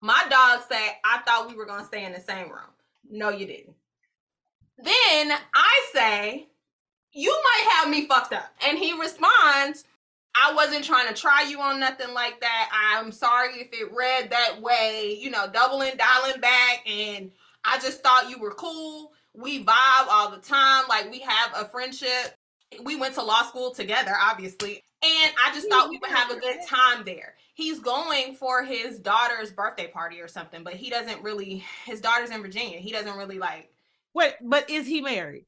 My 0.00 0.24
dog 0.30 0.62
said, 0.68 0.92
I 1.04 1.18
thought 1.26 1.48
we 1.48 1.54
were 1.54 1.66
gonna 1.66 1.84
stay 1.84 2.04
in 2.04 2.12
the 2.12 2.20
same 2.20 2.48
room. 2.48 2.72
No, 3.10 3.28
you 3.30 3.46
didn't. 3.46 3.74
Then 4.78 5.32
I 5.54 5.86
say, 5.92 6.48
you 7.12 7.30
might 7.30 7.72
have 7.72 7.90
me 7.90 8.06
fucked 8.06 8.32
up. 8.32 8.50
And 8.66 8.78
he 8.78 8.92
responds, 8.98 9.84
I 10.34 10.52
wasn't 10.54 10.84
trying 10.84 11.08
to 11.08 11.14
try 11.14 11.46
you 11.48 11.60
on 11.60 11.78
nothing 11.78 12.12
like 12.12 12.40
that. 12.40 12.96
I'm 12.98 13.12
sorry 13.12 13.54
if 13.54 13.68
it 13.72 13.92
read 13.94 14.30
that 14.30 14.60
way, 14.60 15.16
you 15.20 15.30
know, 15.30 15.48
doubling, 15.52 15.92
dialing 15.96 16.40
back. 16.40 16.88
And 16.88 17.30
I 17.64 17.78
just 17.78 18.02
thought 18.02 18.28
you 18.28 18.38
were 18.38 18.50
cool. 18.50 19.12
We 19.32 19.64
vibe 19.64 20.06
all 20.10 20.30
the 20.30 20.38
time. 20.38 20.84
Like 20.88 21.10
we 21.10 21.20
have 21.20 21.52
a 21.56 21.68
friendship. 21.68 22.36
We 22.82 22.96
went 22.96 23.14
to 23.14 23.22
law 23.22 23.42
school 23.42 23.70
together, 23.72 24.12
obviously. 24.20 24.82
And 25.02 25.32
I 25.44 25.52
just 25.54 25.68
thought 25.68 25.90
we 25.90 25.98
would 25.98 26.10
have 26.10 26.30
a 26.30 26.36
good 26.40 26.58
time 26.66 27.04
there. 27.04 27.34
He's 27.54 27.78
going 27.78 28.34
for 28.34 28.64
his 28.64 28.98
daughter's 28.98 29.52
birthday 29.52 29.86
party 29.86 30.20
or 30.20 30.28
something, 30.28 30.64
but 30.64 30.74
he 30.74 30.88
doesn't 30.90 31.22
really, 31.22 31.62
his 31.84 32.00
daughter's 32.00 32.30
in 32.30 32.42
Virginia. 32.42 32.78
He 32.78 32.90
doesn't 32.90 33.16
really 33.16 33.38
like, 33.38 33.70
Wait, 34.14 34.34
but 34.40 34.70
is 34.70 34.86
he 34.86 35.00
married? 35.00 35.44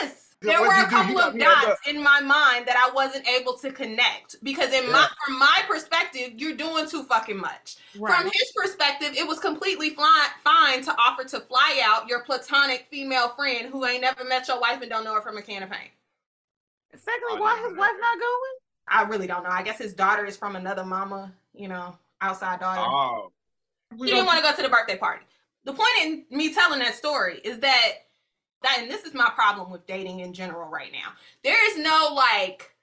yes. 0.00 0.27
Yeah, 0.40 0.58
There 0.58 0.68
were 0.68 0.72
a 0.72 0.86
couple 0.86 1.18
of 1.18 1.36
dots 1.36 1.80
in 1.88 2.00
my 2.00 2.20
mind 2.20 2.66
that 2.68 2.76
I 2.76 2.94
wasn't 2.94 3.28
able 3.28 3.54
to 3.54 3.72
connect 3.72 4.36
because 4.44 4.72
in 4.72 4.90
my 4.92 5.08
from 5.26 5.36
my 5.36 5.62
perspective, 5.66 6.34
you're 6.36 6.54
doing 6.54 6.88
too 6.88 7.02
fucking 7.02 7.36
much. 7.36 7.76
From 7.92 8.24
his 8.24 8.52
perspective, 8.54 9.14
it 9.16 9.26
was 9.26 9.40
completely 9.40 9.90
fly, 9.90 10.28
fine 10.44 10.82
to 10.84 10.94
offer 10.96 11.24
to 11.24 11.40
fly 11.40 11.80
out 11.82 12.08
your 12.08 12.22
platonic 12.22 12.86
female 12.88 13.30
friend 13.30 13.68
who 13.72 13.84
ain't 13.84 14.02
never 14.02 14.22
met 14.22 14.46
your 14.46 14.60
wife 14.60 14.80
and 14.80 14.88
don't 14.88 15.02
know 15.02 15.14
her 15.14 15.22
from 15.22 15.38
a 15.38 15.42
can 15.42 15.64
of 15.64 15.70
paint. 15.70 15.90
Secondly, 16.94 17.30
Oh, 17.30 17.40
why 17.40 17.58
no, 17.60 17.68
his 17.70 17.76
wife 17.76 17.92
not 18.00 18.18
going? 18.18 18.54
I 18.86 19.02
really 19.02 19.26
don't 19.26 19.42
know. 19.42 19.50
I 19.50 19.62
guess 19.64 19.78
his 19.78 19.92
daughter 19.92 20.24
is 20.24 20.36
from 20.36 20.54
another 20.54 20.84
mama, 20.84 21.32
you 21.52 21.66
know, 21.66 21.96
outside 22.20 22.60
daughter. 22.60 22.80
Oh, 22.80 23.32
he 23.98 24.06
didn't 24.06 24.26
want 24.26 24.38
to 24.38 24.42
go 24.42 24.54
to 24.54 24.62
the 24.62 24.68
birthday 24.68 24.96
party. 24.96 25.24
The 25.64 25.72
point 25.72 25.88
in 26.02 26.24
me 26.30 26.54
telling 26.54 26.78
that 26.78 26.94
story 26.94 27.40
is 27.42 27.58
that 27.58 27.88
that 28.62 28.78
and 28.80 28.90
this 28.90 29.04
is 29.04 29.14
my 29.14 29.30
problem 29.34 29.70
with 29.70 29.86
dating 29.86 30.20
in 30.20 30.32
general 30.32 30.68
right 30.68 30.92
now. 30.92 31.12
There 31.44 31.70
is 31.70 31.78
no 31.78 32.10
like 32.14 32.74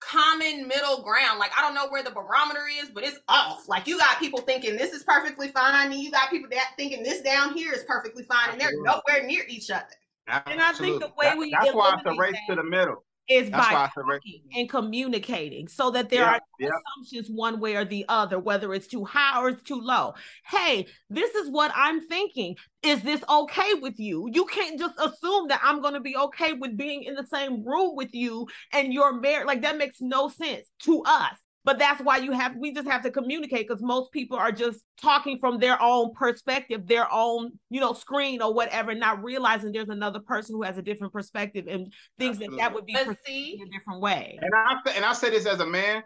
common 0.00 0.66
middle 0.66 1.02
ground. 1.02 1.38
Like 1.38 1.52
I 1.56 1.62
don't 1.62 1.74
know 1.74 1.88
where 1.88 2.02
the 2.02 2.10
barometer 2.10 2.64
is, 2.80 2.90
but 2.90 3.04
it's 3.04 3.18
off. 3.28 3.68
Like 3.68 3.86
you 3.86 3.98
got 3.98 4.18
people 4.18 4.40
thinking 4.40 4.76
this 4.76 4.92
is 4.92 5.02
perfectly 5.04 5.48
fine, 5.48 5.92
and 5.92 6.00
you 6.00 6.10
got 6.10 6.30
people 6.30 6.50
that 6.50 6.72
thinking 6.76 7.02
this 7.02 7.22
down 7.22 7.54
here 7.54 7.72
is 7.72 7.84
perfectly 7.84 8.24
fine, 8.24 8.50
and 8.50 8.60
they're 8.60 8.68
Absolutely. 8.68 9.00
nowhere 9.08 9.26
near 9.26 9.44
each 9.48 9.70
other. 9.70 9.86
And 10.28 10.60
I 10.60 10.72
think 10.72 11.00
the 11.00 11.06
absolutely. 11.06 11.08
way 11.16 11.26
That- 11.26 11.38
we 11.38 11.50
that's 11.50 11.74
why 11.74 11.94
it's 11.94 12.04
a 12.04 12.08
eliminate 12.08 12.32
race 12.32 12.40
to 12.48 12.54
the 12.56 12.64
middle. 12.64 13.04
Is 13.28 13.50
That's 13.50 13.68
by 13.68 13.88
talking 13.94 14.40
and 14.54 14.68
communicating 14.68 15.68
so 15.68 15.90
that 15.90 16.10
there 16.10 16.22
yeah, 16.22 16.32
are 16.32 16.40
yeah. 16.58 16.68
assumptions 16.68 17.28
one 17.30 17.60
way 17.60 17.76
or 17.76 17.84
the 17.84 18.04
other, 18.08 18.38
whether 18.38 18.74
it's 18.74 18.86
too 18.86 19.04
high 19.04 19.40
or 19.40 19.50
it's 19.50 19.62
too 19.62 19.80
low. 19.80 20.14
Hey, 20.46 20.86
this 21.08 21.34
is 21.34 21.48
what 21.48 21.72
I'm 21.74 22.00
thinking. 22.00 22.56
Is 22.82 23.02
this 23.02 23.22
okay 23.28 23.74
with 23.74 23.98
you? 23.98 24.28
You 24.32 24.44
can't 24.46 24.78
just 24.78 24.94
assume 24.98 25.48
that 25.48 25.60
I'm 25.62 25.80
going 25.80 25.94
to 25.94 26.00
be 26.00 26.16
okay 26.16 26.52
with 26.54 26.76
being 26.76 27.04
in 27.04 27.14
the 27.14 27.26
same 27.26 27.64
room 27.64 27.94
with 27.94 28.12
you 28.12 28.48
and 28.72 28.92
you're 28.92 29.20
married. 29.20 29.46
Like 29.46 29.62
that 29.62 29.78
makes 29.78 30.00
no 30.00 30.28
sense 30.28 30.68
to 30.80 31.02
us 31.06 31.36
but 31.64 31.78
that's 31.78 32.02
why 32.02 32.16
you 32.16 32.32
have 32.32 32.56
we 32.56 32.72
just 32.72 32.88
have 32.88 33.02
to 33.02 33.10
communicate 33.10 33.68
because 33.68 33.82
most 33.82 34.12
people 34.12 34.36
are 34.36 34.52
just 34.52 34.80
talking 35.00 35.38
from 35.38 35.58
their 35.58 35.80
own 35.80 36.12
perspective 36.14 36.86
their 36.86 37.12
own 37.12 37.52
you 37.70 37.80
know 37.80 37.92
screen 37.92 38.42
or 38.42 38.52
whatever 38.52 38.94
not 38.94 39.22
realizing 39.22 39.72
there's 39.72 39.88
another 39.88 40.20
person 40.20 40.54
who 40.54 40.62
has 40.62 40.78
a 40.78 40.82
different 40.82 41.12
perspective 41.12 41.66
and 41.68 41.92
thinks 42.18 42.36
Absolutely. 42.36 42.56
that 42.56 42.62
that 42.62 42.74
would 42.74 42.86
be 42.86 42.94
perceived 42.94 43.62
in 43.62 43.68
a 43.68 43.70
different 43.70 44.00
way 44.00 44.38
and 44.40 44.52
i 44.54 44.76
and 44.94 45.04
i 45.04 45.12
say 45.12 45.30
this 45.30 45.46
as 45.46 45.60
a 45.60 45.66
man 45.66 46.02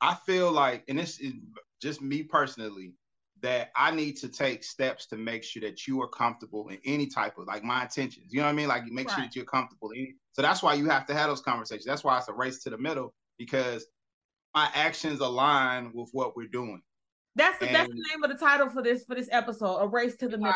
i 0.00 0.14
feel 0.26 0.50
like 0.50 0.84
and 0.88 0.98
this 0.98 1.20
is 1.20 1.32
just 1.80 2.00
me 2.00 2.22
personally 2.22 2.92
that 3.42 3.72
I 3.74 3.90
need 3.90 4.16
to 4.18 4.28
take 4.28 4.62
steps 4.62 5.06
to 5.06 5.16
make 5.16 5.42
sure 5.42 5.60
that 5.62 5.88
you 5.88 6.00
are 6.00 6.08
comfortable 6.08 6.68
in 6.68 6.78
any 6.84 7.08
type 7.08 7.38
of 7.38 7.48
like 7.48 7.64
my 7.64 7.82
intentions. 7.82 8.26
You 8.30 8.38
know 8.38 8.46
what 8.46 8.52
I 8.52 8.54
mean? 8.54 8.68
Like 8.68 8.84
make 8.84 9.08
right. 9.08 9.16
sure 9.16 9.24
that 9.24 9.34
you're 9.34 9.44
comfortable. 9.44 9.90
So 10.30 10.42
that's 10.42 10.62
why 10.62 10.74
you 10.74 10.88
have 10.88 11.06
to 11.06 11.14
have 11.14 11.28
those 11.28 11.40
conversations. 11.40 11.84
That's 11.84 12.04
why 12.04 12.16
it's 12.18 12.28
a 12.28 12.32
race 12.32 12.62
to 12.62 12.70
the 12.70 12.78
middle 12.78 13.12
because 13.38 13.84
my 14.54 14.70
actions 14.74 15.20
align 15.20 15.92
with 15.94 16.10
what 16.12 16.36
we're 16.36 16.48
doing. 16.48 16.82
That's 17.34 17.58
the, 17.58 17.66
and, 17.66 17.74
that's 17.74 17.88
the 17.88 18.04
name 18.10 18.22
of 18.22 18.30
the 18.30 18.36
title 18.36 18.68
for 18.68 18.82
this 18.82 19.04
for 19.04 19.14
this 19.14 19.28
episode, 19.32 19.78
a 19.78 19.86
race 19.86 20.16
to 20.16 20.28
the 20.28 20.36
middle. 20.36 20.54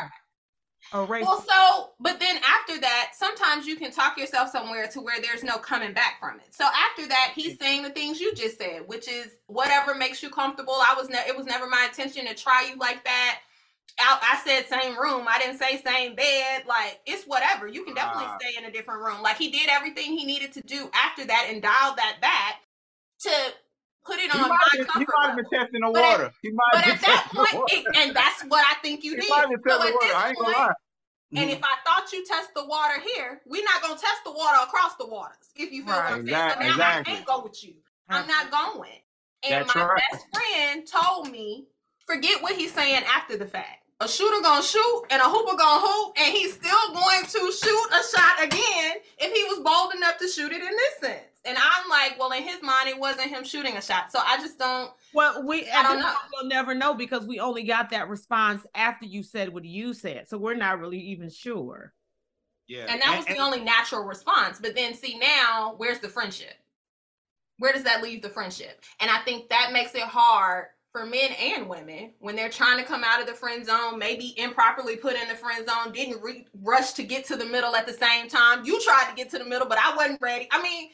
A 0.92 1.05
race. 1.05 1.24
Well, 1.24 1.40
so 1.40 1.90
but 1.99 2.20
then 2.20 2.36
after 2.47 2.78
that, 2.80 3.12
sometimes 3.14 3.66
you 3.66 3.76
can 3.76 3.90
talk 3.90 4.18
yourself 4.18 4.51
somewhere 4.51 4.86
to 4.88 5.01
where 5.01 5.20
there's 5.20 5.42
no 5.42 5.57
coming 5.57 5.94
back 5.94 6.20
from 6.20 6.38
it. 6.38 6.55
So 6.55 6.64
after 6.64 7.09
that, 7.09 7.32
he's 7.34 7.59
saying 7.59 7.82
the 7.82 7.90
things 7.90 8.20
you 8.20 8.34
just 8.34 8.59
said, 8.59 8.82
which 8.86 9.09
is 9.09 9.28
whatever 9.47 9.94
makes 9.94 10.22
you 10.22 10.30
comfortable. 10.30 10.74
I 10.74 10.94
was 10.97 11.09
ne- 11.09 11.26
it 11.26 11.36
was 11.36 11.47
never 11.47 11.66
my 11.66 11.86
intention 11.88 12.26
to 12.26 12.34
try 12.34 12.68
you 12.70 12.76
like 12.78 13.03
that. 13.05 13.40
I, 13.99 14.18
I 14.20 14.47
said 14.47 14.68
same 14.68 14.99
room. 14.99 15.26
I 15.28 15.38
didn't 15.38 15.59
say 15.59 15.82
same 15.84 16.14
bed. 16.14 16.64
Like 16.68 17.01
it's 17.07 17.24
whatever. 17.24 17.66
You 17.66 17.84
can 17.84 17.94
definitely 17.94 18.26
uh, 18.26 18.38
stay 18.38 18.59
in 18.59 18.66
a 18.66 18.70
different 18.70 19.03
room. 19.03 19.22
Like 19.22 19.38
he 19.38 19.51
did 19.51 19.68
everything 19.70 20.16
he 20.16 20.26
needed 20.26 20.53
to 20.53 20.61
do 20.61 20.90
after 20.92 21.24
that 21.24 21.49
and 21.51 21.62
dialed 21.62 21.97
that 21.97 22.18
back 22.20 22.61
to 23.20 23.30
put 24.07 24.18
it 24.18 24.34
on 24.34 24.48
my 24.48 24.59
been, 24.72 24.84
comfort. 24.84 24.98
He 25.00 25.07
might 25.18 25.26
have 25.26 25.36
been 25.36 25.50
testing 25.52 25.80
the 25.80 25.90
water. 25.90 26.32
He 26.42 26.50
might 26.50 26.70
but 26.72 26.86
at 26.86 27.00
that 27.00 27.28
point, 27.34 27.70
it, 27.72 27.86
and 27.96 28.16
that's 28.16 28.42
what 28.44 28.64
I 28.64 28.74
think 28.80 29.04
you 29.04 29.12
he 29.12 29.22
did. 29.22 29.28
So 29.28 29.36
at 29.36 29.48
this 29.48 30.38
point, 30.38 30.72
and 31.34 31.50
if 31.50 31.61
I 31.62 31.76
thought 31.84 32.12
you 32.12 32.24
test 32.24 32.54
the 32.54 32.64
water 32.64 33.00
here, 33.00 33.40
we're 33.46 33.64
not 33.64 33.82
gonna 33.82 33.98
test 33.98 34.22
the 34.24 34.32
water 34.32 34.59
across 34.62 34.94
the 34.96 35.07
waters. 35.07 35.50
If 35.57 35.72
you 35.72 35.84
feel 35.84 35.94
right, 35.94 36.11
what 36.11 36.20
I'm 36.20 36.26
saying, 36.26 36.50
so 36.50 36.61
now 36.61 36.70
exactly. 36.70 37.12
I 37.12 37.16
can't 37.16 37.26
go 37.26 37.42
with 37.42 37.64
you. 37.64 37.74
I'm 38.09 38.26
not 38.26 38.50
going. 38.50 38.90
And 39.42 39.52
That's 39.52 39.74
my 39.74 39.84
right. 39.84 40.02
best 40.11 40.24
friend 40.32 40.86
told 40.86 41.30
me, 41.30 41.66
forget 42.07 42.42
what 42.42 42.54
he's 42.57 42.72
saying 42.72 43.02
after 43.14 43.36
the 43.36 43.46
fact. 43.46 43.82
A 44.00 44.09
shooter 44.09 44.42
gonna 44.42 44.62
shoot 44.62 45.02
and 45.11 45.20
a 45.20 45.24
hooper 45.24 45.57
gonna 45.57 45.86
hoop, 45.86 46.14
and 46.20 46.32
he's 46.32 46.54
still 46.54 46.92
going 46.92 47.24
to 47.24 47.52
shoot 47.52 47.88
a 47.92 48.16
shot 48.16 48.44
again 48.44 48.94
if 49.18 49.32
he 49.32 49.44
was 49.44 49.61
bold 49.64 49.94
enough 49.94 50.18
to 50.18 50.28
shoot 50.28 50.52
it 50.52 50.62
in 50.62 50.70
this 50.70 50.98
sense. 51.00 51.36
And 51.47 51.57
I'm 51.57 51.88
like, 51.88 52.18
well, 52.18 52.32
in 52.32 52.42
his 52.42 52.62
mind, 52.62 52.88
it 52.88 52.99
wasn't 52.99 53.28
him 53.28 53.44
shooting 53.44 53.76
a 53.76 53.82
shot. 53.82 54.11
So 54.12 54.18
I 54.24 54.36
just 54.38 54.59
don't. 54.59 54.90
Well, 55.14 55.47
we 55.47 55.68
I 55.70 55.82
don't 55.82 56.01
know. 56.01 56.14
We'll 56.32 56.49
never 56.49 56.74
know 56.74 56.94
because 56.94 57.26
we 57.26 57.40
only 57.40 57.62
got 57.62 57.90
that 57.90 58.09
response 58.09 58.66
after 58.74 59.07
you 59.07 59.22
said 59.22 59.53
what 59.53 59.64
you 59.64 59.94
said. 59.94 60.28
So 60.28 60.38
we're 60.38 60.55
not 60.55 60.80
really 60.80 61.01
even 61.01 61.30
sure. 61.30 61.92
Yeah. 62.66 62.86
And 62.88 63.01
that 63.01 63.16
was 63.16 63.26
and, 63.26 63.36
the 63.36 63.40
only 63.40 63.61
natural 63.61 64.05
response. 64.05 64.59
But 64.61 64.74
then 64.74 64.94
see 64.94 65.18
now, 65.18 65.74
where's 65.76 66.01
the 66.01 66.09
friendship? 66.09 66.55
Where 67.59 67.72
does 67.72 67.84
that 67.84 68.03
leave 68.03 68.22
the 68.22 68.28
friendship? 68.28 68.82
And 69.01 69.11
I 69.11 69.18
think 69.20 69.49
that 69.49 69.70
makes 69.72 69.94
it 69.94 70.03
hard 70.03 70.66
for 70.92 71.07
men 71.07 71.30
and 71.38 71.68
women 71.68 72.12
when 72.20 72.36
they're 72.36 72.49
trying 72.49 72.78
to 72.78 72.84
come 72.84 73.05
out 73.05 73.20
of 73.20 73.26
the 73.26 73.34
friend 73.34 73.64
zone, 73.64 73.99
maybe 73.99 74.34
improperly 74.38 74.97
put 74.97 75.14
in 75.14 75.28
the 75.28 75.34
friend 75.34 75.66
zone, 75.66 75.92
didn't 75.92 76.22
re- 76.22 76.47
rush 76.62 76.92
to 76.94 77.03
get 77.03 77.24
to 77.26 77.36
the 77.36 77.44
middle 77.44 77.76
at 77.76 77.86
the 77.86 77.92
same 77.92 78.28
time. 78.28 78.64
You 78.64 78.80
tried 78.80 79.11
to 79.11 79.14
get 79.14 79.30
to 79.30 79.38
the 79.38 79.44
middle, 79.44 79.68
but 79.68 79.78
I 79.78 79.94
wasn't 79.94 80.20
ready. 80.22 80.49
I 80.51 80.62
mean, 80.62 80.90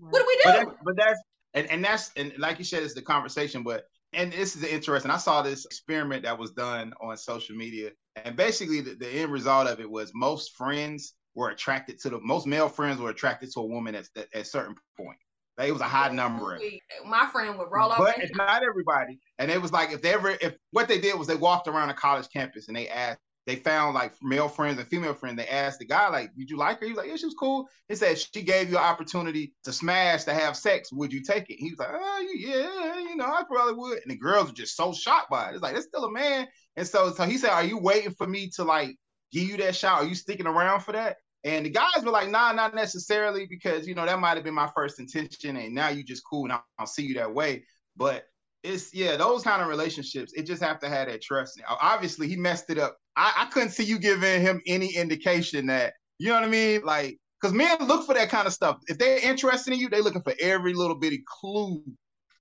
what 0.00 0.18
do 0.18 0.24
we 0.26 0.36
do? 0.36 0.42
But, 0.44 0.52
that, 0.52 0.84
but 0.84 0.96
that's 0.96 1.20
and, 1.54 1.70
and 1.70 1.84
that's 1.84 2.12
and 2.16 2.32
like 2.38 2.58
you 2.58 2.64
said, 2.64 2.82
it's 2.82 2.94
the 2.94 3.02
conversation. 3.02 3.62
But 3.62 3.84
and 4.12 4.32
this 4.32 4.56
is 4.56 4.64
interesting. 4.64 5.10
I 5.10 5.18
saw 5.18 5.42
this 5.42 5.64
experiment 5.64 6.24
that 6.24 6.38
was 6.38 6.52
done 6.52 6.92
on 7.00 7.16
social 7.16 7.56
media, 7.56 7.90
and 8.24 8.36
basically 8.36 8.80
the, 8.80 8.94
the 8.94 9.08
end 9.08 9.32
result 9.32 9.68
of 9.68 9.80
it 9.80 9.90
was 9.90 10.12
most 10.14 10.56
friends 10.56 11.14
were 11.34 11.50
attracted 11.50 12.00
to 12.00 12.10
the 12.10 12.20
most 12.20 12.46
male 12.46 12.68
friends 12.68 13.00
were 13.00 13.10
attracted 13.10 13.52
to 13.52 13.60
a 13.60 13.66
woman 13.66 13.94
at, 13.94 14.08
at, 14.16 14.26
at 14.34 14.42
a 14.42 14.44
certain 14.44 14.74
point. 14.96 15.18
Like 15.56 15.68
it 15.68 15.72
was 15.72 15.80
a 15.80 15.84
high 15.84 16.10
number. 16.10 16.58
My 17.04 17.26
friend 17.32 17.58
would 17.58 17.68
roll 17.70 17.90
up. 17.90 17.98
But 17.98 18.18
it's 18.18 18.36
not 18.36 18.62
everybody. 18.62 19.18
And 19.38 19.50
it 19.50 19.60
was 19.60 19.72
like 19.72 19.90
if 19.90 20.00
they 20.00 20.14
ever 20.14 20.36
if 20.40 20.54
what 20.70 20.86
they 20.86 21.00
did 21.00 21.18
was 21.18 21.26
they 21.26 21.34
walked 21.34 21.66
around 21.66 21.90
a 21.90 21.94
college 21.94 22.28
campus 22.32 22.68
and 22.68 22.76
they 22.76 22.88
asked 22.88 23.18
they 23.48 23.56
found 23.56 23.94
like 23.94 24.12
male 24.20 24.46
friends 24.46 24.78
and 24.78 24.86
female 24.86 25.14
friends. 25.14 25.38
They 25.38 25.48
asked 25.48 25.78
the 25.78 25.86
guy, 25.86 26.10
like, 26.10 26.36
did 26.36 26.50
you 26.50 26.58
like 26.58 26.80
her? 26.80 26.84
He 26.84 26.92
was 26.92 26.98
like, 26.98 27.08
yeah, 27.08 27.16
she 27.16 27.24
was 27.24 27.34
cool. 27.34 27.66
He 27.88 27.94
said, 27.94 28.18
she 28.18 28.42
gave 28.42 28.68
you 28.68 28.76
an 28.76 28.84
opportunity 28.84 29.54
to 29.64 29.72
smash, 29.72 30.24
to 30.24 30.34
have 30.34 30.54
sex. 30.54 30.92
Would 30.92 31.14
you 31.14 31.22
take 31.22 31.48
it? 31.48 31.56
He 31.58 31.70
was 31.70 31.78
like, 31.78 31.88
oh, 31.90 32.26
yeah, 32.36 32.98
you 32.98 33.16
know, 33.16 33.24
I 33.24 33.44
probably 33.48 33.72
would. 33.72 34.02
And 34.02 34.10
the 34.10 34.18
girls 34.18 34.48
were 34.48 34.54
just 34.54 34.76
so 34.76 34.92
shocked 34.92 35.30
by 35.30 35.48
it. 35.48 35.54
It's 35.54 35.62
like, 35.62 35.74
it's 35.74 35.86
still 35.86 36.04
a 36.04 36.12
man. 36.12 36.46
And 36.76 36.86
so, 36.86 37.10
so 37.10 37.24
he 37.24 37.38
said, 37.38 37.48
are 37.48 37.64
you 37.64 37.78
waiting 37.78 38.12
for 38.12 38.26
me 38.26 38.50
to 38.56 38.64
like 38.64 38.98
give 39.32 39.44
you 39.44 39.56
that 39.56 39.74
shot? 39.74 40.02
Are 40.02 40.06
you 40.06 40.14
sticking 40.14 40.46
around 40.46 40.80
for 40.80 40.92
that? 40.92 41.16
And 41.42 41.64
the 41.64 41.70
guys 41.70 42.04
were 42.04 42.10
like, 42.10 42.28
nah, 42.28 42.52
not 42.52 42.74
necessarily, 42.74 43.46
because, 43.46 43.88
you 43.88 43.94
know, 43.94 44.04
that 44.04 44.20
might 44.20 44.36
have 44.36 44.44
been 44.44 44.52
my 44.52 44.70
first 44.76 45.00
intention. 45.00 45.56
And 45.56 45.74
now 45.74 45.88
you 45.88 46.02
just 46.04 46.22
cool 46.30 46.44
and 46.44 46.52
I'll, 46.52 46.66
I'll 46.78 46.86
see 46.86 47.06
you 47.06 47.14
that 47.14 47.32
way. 47.32 47.64
But 47.96 48.24
it's 48.62 48.92
yeah, 48.92 49.16
those 49.16 49.42
kind 49.42 49.62
of 49.62 49.68
relationships, 49.68 50.32
it 50.34 50.42
just 50.42 50.62
have 50.62 50.80
to 50.80 50.88
have 50.88 51.08
that 51.08 51.22
trust. 51.22 51.60
Obviously, 51.80 52.28
he 52.28 52.36
messed 52.36 52.68
it 52.68 52.78
up. 52.78 52.98
I, 53.18 53.32
I 53.38 53.44
couldn't 53.46 53.70
see 53.70 53.82
you 53.84 53.98
giving 53.98 54.40
him 54.40 54.62
any 54.66 54.94
indication 54.94 55.66
that, 55.66 55.94
you 56.18 56.28
know 56.28 56.34
what 56.34 56.44
I 56.44 56.48
mean? 56.48 56.82
Like, 56.84 57.18
because 57.40 57.52
men 57.52 57.76
look 57.86 58.06
for 58.06 58.14
that 58.14 58.30
kind 58.30 58.46
of 58.46 58.52
stuff. 58.52 58.78
If 58.86 58.98
they're 58.98 59.18
interested 59.18 59.72
in 59.72 59.80
you, 59.80 59.88
they're 59.88 60.02
looking 60.02 60.22
for 60.22 60.34
every 60.40 60.72
little 60.72 60.96
bitty 60.96 61.24
clue. 61.26 61.82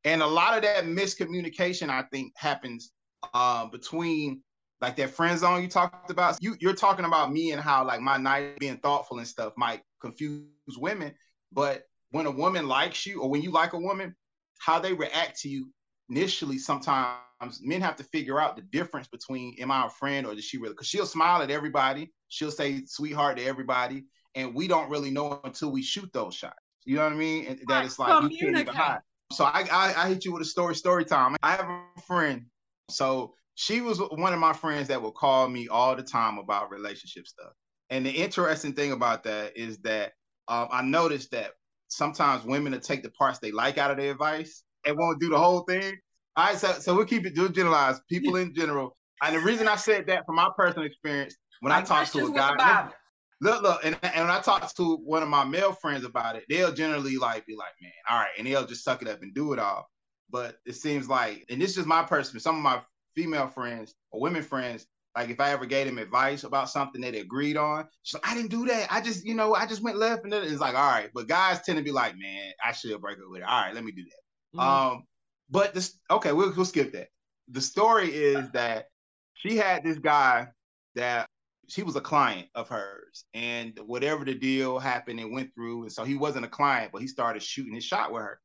And 0.04 0.22
a 0.22 0.28
lot 0.28 0.56
of 0.56 0.62
that 0.64 0.86
miscommunication, 0.86 1.90
I 1.90 2.04
think, 2.14 2.32
happens 2.38 2.92
uh, 3.34 3.66
between 3.66 4.42
like 4.80 4.96
that 4.98 5.10
friend 5.10 5.38
zone 5.38 5.64
you 5.64 5.68
talked 5.68 6.12
about. 6.12 6.38
You 6.42 6.56
you're 6.60 6.76
talking 6.76 7.06
about 7.06 7.32
me 7.32 7.52
and 7.52 7.62
how 7.62 7.84
like 7.84 8.00
my 8.00 8.18
night 8.18 8.60
being 8.60 8.78
thoughtful 8.78 9.18
and 9.18 9.28
stuff 9.28 9.54
might 9.58 9.82
confuse 10.00 10.46
women. 10.78 11.14
But 11.52 11.84
when 12.12 12.28
a 12.28 12.32
woman 12.32 12.68
likes 12.68 13.06
you 13.06 13.22
or 13.22 13.30
when 13.30 13.42
you 13.42 13.52
like 13.52 13.74
a 13.74 13.80
woman, 13.80 14.16
how 14.60 14.80
they 14.80 14.94
react 14.94 15.40
to 15.42 15.50
you 15.50 15.72
initially 16.10 16.60
sometimes 16.60 17.18
men 17.62 17.82
have 17.82 17.96
to 17.98 18.04
figure 18.04 18.40
out 18.40 18.56
the 18.56 18.64
difference 18.64 19.08
between 19.08 19.56
am 19.60 19.72
I 19.72 19.86
a 19.86 19.90
friend 19.90 20.26
or 20.26 20.36
does 20.36 20.44
she 20.44 20.58
really 20.58 20.74
because 20.74 20.88
she'll 20.88 21.06
smile 21.06 21.42
at 21.42 21.52
everybody, 21.52 22.12
she'll 22.30 22.52
say 22.52 22.84
sweetheart 22.86 23.38
to 23.38 23.46
everybody, 23.46 24.06
and 24.36 24.54
we 24.56 24.68
don't 24.68 24.90
really 24.90 25.12
know 25.12 25.40
until 25.44 25.72
we 25.72 25.82
shoot 25.82 26.12
those 26.14 26.36
shots. 26.36 26.56
You 26.86 26.96
know 26.96 27.04
what 27.04 27.14
I 27.14 27.16
mean? 27.16 27.46
And 27.48 27.62
that 27.68 27.86
it's 27.86 28.00
like 28.00 28.24
you 28.24 28.38
can't 28.38 28.58
even 28.58 28.74
hide. 28.74 29.02
So 29.32 29.44
I, 29.44 29.68
I 29.72 29.94
I 29.98 30.08
hit 30.10 30.26
you 30.26 30.32
with 30.32 30.42
a 30.42 30.46
story 30.46 30.76
story 30.76 31.06
time. 31.06 31.36
I 31.44 31.52
have 31.52 31.68
a 31.68 32.02
friend. 32.02 32.46
So 32.90 33.34
she 33.56 33.82
was 33.82 34.00
one 34.00 34.34
of 34.34 34.40
my 34.40 34.54
friends 34.54 34.88
that 34.88 35.02
would 35.02 35.16
call 35.16 35.50
me 35.50 35.68
all 35.68 35.96
the 35.96 36.04
time 36.04 36.38
about 36.38 36.72
relationship 36.72 37.28
stuff. 37.28 37.52
And 37.90 38.06
the 38.06 38.12
interesting 38.12 38.74
thing 38.74 38.92
about 38.92 39.24
that 39.24 39.58
is 39.58 39.80
that 39.80 40.14
um, 40.48 40.68
I 40.72 40.82
noticed 40.82 41.32
that 41.32 41.52
sometimes 41.88 42.46
women 42.46 42.74
will 42.74 42.80
take 42.80 43.04
the 43.04 43.12
parts 43.12 43.40
they 43.40 43.52
like 43.52 43.78
out 43.78 43.92
of 43.92 43.98
their 43.98 44.12
advice 44.12 44.64
and 44.86 44.98
won't 44.98 45.20
do 45.20 45.30
the 45.30 45.40
whole 45.40 45.62
thing. 45.62 45.98
All 46.38 46.46
right, 46.46 46.58
so 46.58 46.72
so 46.74 46.96
we'll 46.96 47.06
keep 47.06 47.26
it 47.26 47.36
do 47.36 47.50
generalized. 47.50 48.02
People 48.08 48.36
in 48.36 48.54
general. 48.54 48.96
And 49.24 49.36
the 49.36 49.40
reason 49.40 49.68
I 49.68 49.76
said 49.76 50.06
that 50.08 50.26
from 50.28 50.36
my 50.36 50.50
personal 50.56 50.86
experience, 50.86 51.36
when 51.62 51.72
I, 51.72 51.80
I 51.80 51.82
talk 51.82 52.08
to 52.12 52.28
a 52.28 52.32
guy, 52.32 52.90
look, 53.42 53.64
look, 53.64 53.84
and, 53.84 53.98
and 54.04 54.28
when 54.28 54.30
I 54.30 54.40
talk 54.40 54.74
to 54.76 54.98
one 54.98 55.24
of 55.24 55.30
my 55.30 55.44
male 55.44 55.72
friends 55.72 56.06
about 56.06 56.36
it, 56.36 56.44
they'll 56.48 56.72
generally 56.72 57.18
like 57.18 57.48
be 57.48 57.56
like, 57.56 57.74
man, 57.82 57.92
all 58.08 58.20
right, 58.20 58.30
and 58.38 58.46
they'll 58.46 58.68
just 58.68 58.84
suck 58.84 59.02
it 59.02 59.08
up 59.08 59.24
and 59.24 59.34
do 59.34 59.54
it 59.54 59.60
all. 59.60 59.88
But 60.30 60.58
it 60.68 60.76
seems 60.76 61.10
like, 61.10 61.44
and 61.50 61.60
this 61.60 61.76
is 61.76 61.88
my 61.88 62.04
personal, 62.04 62.40
some 62.40 62.58
of 62.58 62.62
my 62.62 62.82
female 63.16 63.48
friends 63.48 63.96
or 64.12 64.22
women 64.22 64.44
friends, 64.44 64.86
like 65.16 65.30
if 65.30 65.40
I 65.40 65.52
ever 65.52 65.66
gave 65.66 65.88
them 65.88 65.98
advice 65.98 66.44
about 66.44 66.70
something 66.70 67.02
that 67.02 67.14
they 67.14 67.22
agreed 67.22 67.58
on, 67.58 67.88
she's 68.04 68.14
like, 68.14 68.30
I 68.30 68.36
didn't 68.36 68.52
do 68.52 68.68
that. 68.68 68.88
I 68.92 69.02
just, 69.02 69.26
you 69.26 69.34
know, 69.34 69.56
I 69.56 69.66
just 69.66 69.82
went 69.82 69.98
left 69.98 70.24
and 70.24 70.32
then 70.32 70.44
it's 70.44 70.62
like, 70.62 70.76
all 70.76 70.92
right. 70.92 71.10
But 71.16 71.28
guys 71.28 71.62
tend 71.64 71.80
to 71.80 71.84
be 71.84 71.92
like, 71.92 72.16
man, 72.20 72.52
I 72.64 72.72
should 72.74 73.02
break 73.02 73.18
up 73.18 73.24
with 73.28 73.42
it. 73.42 73.48
All 73.48 73.62
right, 73.62 73.74
let 73.74 73.84
me 73.84 73.92
do 73.92 74.04
that. 74.04 74.60
Mm-hmm. 74.60 74.60
Um, 74.60 75.04
but 75.50 75.74
this 75.74 75.98
okay, 76.10 76.32
we'll, 76.34 76.54
we'll 76.56 76.66
skip 76.66 76.92
that. 76.94 77.10
The 77.50 77.62
story 77.62 78.10
is 78.10 78.50
that 78.52 78.88
she 79.34 79.58
had 79.58 79.84
this 79.84 79.98
guy 80.00 80.48
that 80.96 81.28
she 81.68 81.84
was 81.84 81.96
a 81.96 82.02
client 82.02 82.48
of 82.56 82.70
hers, 82.70 83.26
and 83.34 83.78
whatever 83.86 84.26
the 84.26 84.34
deal 84.34 84.80
happened, 84.80 85.20
it 85.20 85.30
went 85.30 85.54
through, 85.54 85.84
and 85.84 85.92
so 85.92 86.04
he 86.04 86.16
wasn't 86.16 86.46
a 86.46 86.50
client, 86.50 86.92
but 86.92 87.02
he 87.02 87.08
started 87.08 87.44
shooting 87.44 87.74
his 87.74 87.84
shot 87.84 88.12
with 88.12 88.24
her, 88.24 88.40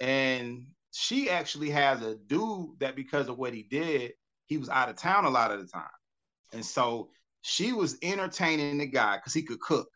and 0.00 0.66
she 0.92 1.30
actually 1.30 1.70
has 1.70 2.02
a 2.02 2.16
dude 2.26 2.78
that 2.80 2.96
because 2.96 3.28
of 3.28 3.38
what 3.38 3.54
he 3.54 3.62
did, 3.62 4.12
he 4.46 4.56
was 4.56 4.68
out 4.68 4.88
of 4.88 4.96
town 4.96 5.24
a 5.24 5.30
lot 5.30 5.50
of 5.50 5.60
the 5.60 5.66
time, 5.66 5.88
and 6.52 6.64
so 6.64 7.10
she 7.42 7.72
was 7.72 7.96
entertaining 8.02 8.78
the 8.78 8.86
guy 8.86 9.16
because 9.16 9.32
he 9.32 9.42
could 9.42 9.60
cook, 9.60 9.88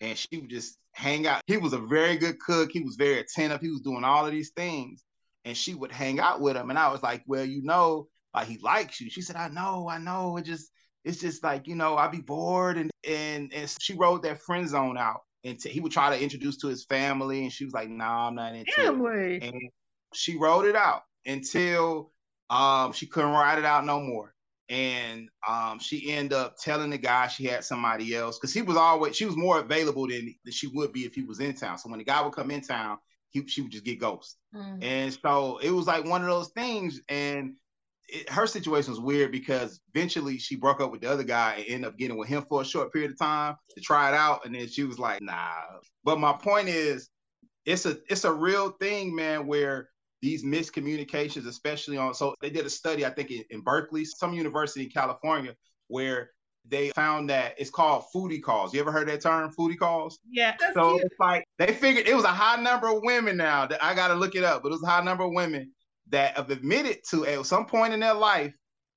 and 0.00 0.16
she 0.16 0.38
would 0.38 0.50
just 0.50 0.76
hang 0.92 1.26
out. 1.26 1.42
He 1.46 1.56
was 1.56 1.72
a 1.72 1.78
very 1.78 2.16
good 2.16 2.40
cook. 2.40 2.70
He 2.72 2.80
was 2.80 2.96
very 2.96 3.20
attentive. 3.20 3.60
He 3.60 3.70
was 3.70 3.80
doing 3.80 4.04
all 4.04 4.26
of 4.26 4.32
these 4.32 4.50
things. 4.50 5.04
And 5.44 5.56
she 5.56 5.74
would 5.74 5.92
hang 5.92 6.20
out 6.20 6.40
with 6.40 6.56
him. 6.56 6.70
And 6.70 6.78
I 6.78 6.90
was 6.90 7.02
like, 7.02 7.22
well, 7.26 7.44
you 7.44 7.62
know, 7.62 8.08
like 8.34 8.48
he 8.48 8.58
likes 8.58 9.00
you. 9.00 9.10
She 9.10 9.22
said, 9.22 9.36
I 9.36 9.48
know, 9.48 9.88
I 9.88 9.98
know. 9.98 10.36
It 10.36 10.44
just, 10.44 10.70
it's 11.04 11.20
just 11.20 11.42
like, 11.42 11.66
you 11.66 11.74
know, 11.74 11.96
I'd 11.96 12.12
be 12.12 12.20
bored. 12.20 12.76
And 12.76 12.90
and 13.08 13.52
and 13.52 13.74
she 13.80 13.94
wrote 13.94 14.22
that 14.24 14.42
friend 14.42 14.68
zone 14.68 14.98
out. 14.98 15.20
And 15.44 15.58
t- 15.58 15.70
he 15.70 15.80
would 15.80 15.92
try 15.92 16.14
to 16.14 16.22
introduce 16.22 16.58
to 16.58 16.68
his 16.68 16.84
family. 16.84 17.42
And 17.42 17.52
she 17.52 17.64
was 17.64 17.72
like, 17.72 17.88
nah, 17.88 18.28
I'm 18.28 18.34
not 18.34 18.54
into 18.54 18.72
family. 18.72 19.36
it. 19.36 19.44
And 19.44 19.70
she 20.12 20.36
wrote 20.36 20.66
it 20.66 20.76
out 20.76 21.02
until 21.24 22.10
um, 22.50 22.92
she 22.92 23.06
couldn't 23.06 23.30
write 23.30 23.58
it 23.58 23.64
out 23.64 23.84
no 23.84 24.00
more 24.00 24.34
and 24.68 25.28
um, 25.48 25.78
she 25.78 26.12
ended 26.12 26.34
up 26.34 26.56
telling 26.58 26.90
the 26.90 26.98
guy 26.98 27.26
she 27.26 27.44
had 27.44 27.64
somebody 27.64 28.14
else 28.14 28.38
because 28.38 28.52
he 28.52 28.62
was 28.62 28.76
always 28.76 29.16
she 29.16 29.24
was 29.24 29.36
more 29.36 29.60
available 29.60 30.06
than, 30.06 30.34
than 30.44 30.52
she 30.52 30.66
would 30.68 30.92
be 30.92 31.00
if 31.00 31.14
he 31.14 31.22
was 31.22 31.40
in 31.40 31.54
town. 31.54 31.78
So 31.78 31.88
when 31.88 31.98
the 31.98 32.04
guy 32.04 32.20
would 32.20 32.34
come 32.34 32.50
in 32.50 32.60
town, 32.60 32.98
he 33.30 33.46
she 33.46 33.62
would 33.62 33.72
just 33.72 33.84
get 33.84 34.00
ghost. 34.00 34.38
Mm-hmm. 34.54 34.82
And 34.82 35.12
so 35.12 35.58
it 35.58 35.70
was 35.70 35.86
like 35.86 36.04
one 36.04 36.22
of 36.22 36.28
those 36.28 36.50
things. 36.50 37.00
And 37.08 37.54
it, 38.08 38.28
her 38.30 38.46
situation 38.46 38.92
was 38.92 39.00
weird 39.00 39.32
because 39.32 39.80
eventually 39.94 40.38
she 40.38 40.56
broke 40.56 40.80
up 40.80 40.90
with 40.90 41.00
the 41.00 41.10
other 41.10 41.24
guy 41.24 41.54
and 41.56 41.66
ended 41.68 41.88
up 41.88 41.98
getting 41.98 42.16
with 42.16 42.28
him 42.28 42.44
for 42.48 42.62
a 42.62 42.64
short 42.64 42.92
period 42.92 43.12
of 43.12 43.18
time 43.18 43.56
to 43.74 43.80
try 43.80 44.08
it 44.08 44.14
out. 44.14 44.44
And 44.44 44.54
then 44.54 44.68
she 44.68 44.84
was 44.84 44.98
like, 44.98 45.20
nah. 45.20 45.62
But 46.04 46.20
my 46.20 46.32
point 46.32 46.68
is, 46.68 47.08
it's 47.64 47.84
a 47.84 47.98
it's 48.08 48.24
a 48.24 48.32
real 48.32 48.70
thing, 48.80 49.14
man, 49.14 49.46
where 49.46 49.90
these 50.22 50.44
miscommunications, 50.44 51.46
especially 51.46 51.96
on, 51.96 52.14
so 52.14 52.34
they 52.40 52.50
did 52.50 52.66
a 52.66 52.70
study, 52.70 53.06
I 53.06 53.10
think 53.10 53.30
in, 53.30 53.44
in 53.50 53.60
Berkeley, 53.60 54.04
some 54.04 54.32
university 54.32 54.84
in 54.84 54.90
California, 54.90 55.54
where 55.86 56.30
they 56.66 56.90
found 56.90 57.30
that 57.30 57.54
it's 57.58 57.70
called 57.70 58.04
foodie 58.14 58.42
calls. 58.42 58.74
You 58.74 58.80
ever 58.80 58.92
heard 58.92 59.08
that 59.08 59.20
term, 59.20 59.52
foodie 59.58 59.78
calls? 59.78 60.18
Yeah. 60.30 60.54
So 60.74 60.94
cute. 60.94 61.06
it's 61.06 61.20
like 61.20 61.44
they 61.58 61.72
figured 61.72 62.06
it 62.06 62.14
was 62.14 62.24
a 62.24 62.28
high 62.28 62.60
number 62.60 62.88
of 62.88 63.02
women 63.02 63.36
now 63.36 63.66
that 63.66 63.82
I 63.82 63.94
got 63.94 64.08
to 64.08 64.14
look 64.14 64.34
it 64.34 64.44
up, 64.44 64.62
but 64.62 64.68
it 64.68 64.72
was 64.72 64.82
a 64.82 64.88
high 64.88 65.02
number 65.02 65.24
of 65.24 65.32
women 65.32 65.72
that 66.10 66.36
have 66.36 66.50
admitted 66.50 66.98
to 67.10 67.26
at 67.26 67.44
some 67.46 67.66
point 67.66 67.92
in 67.92 68.00
their 68.00 68.14
life 68.14 68.52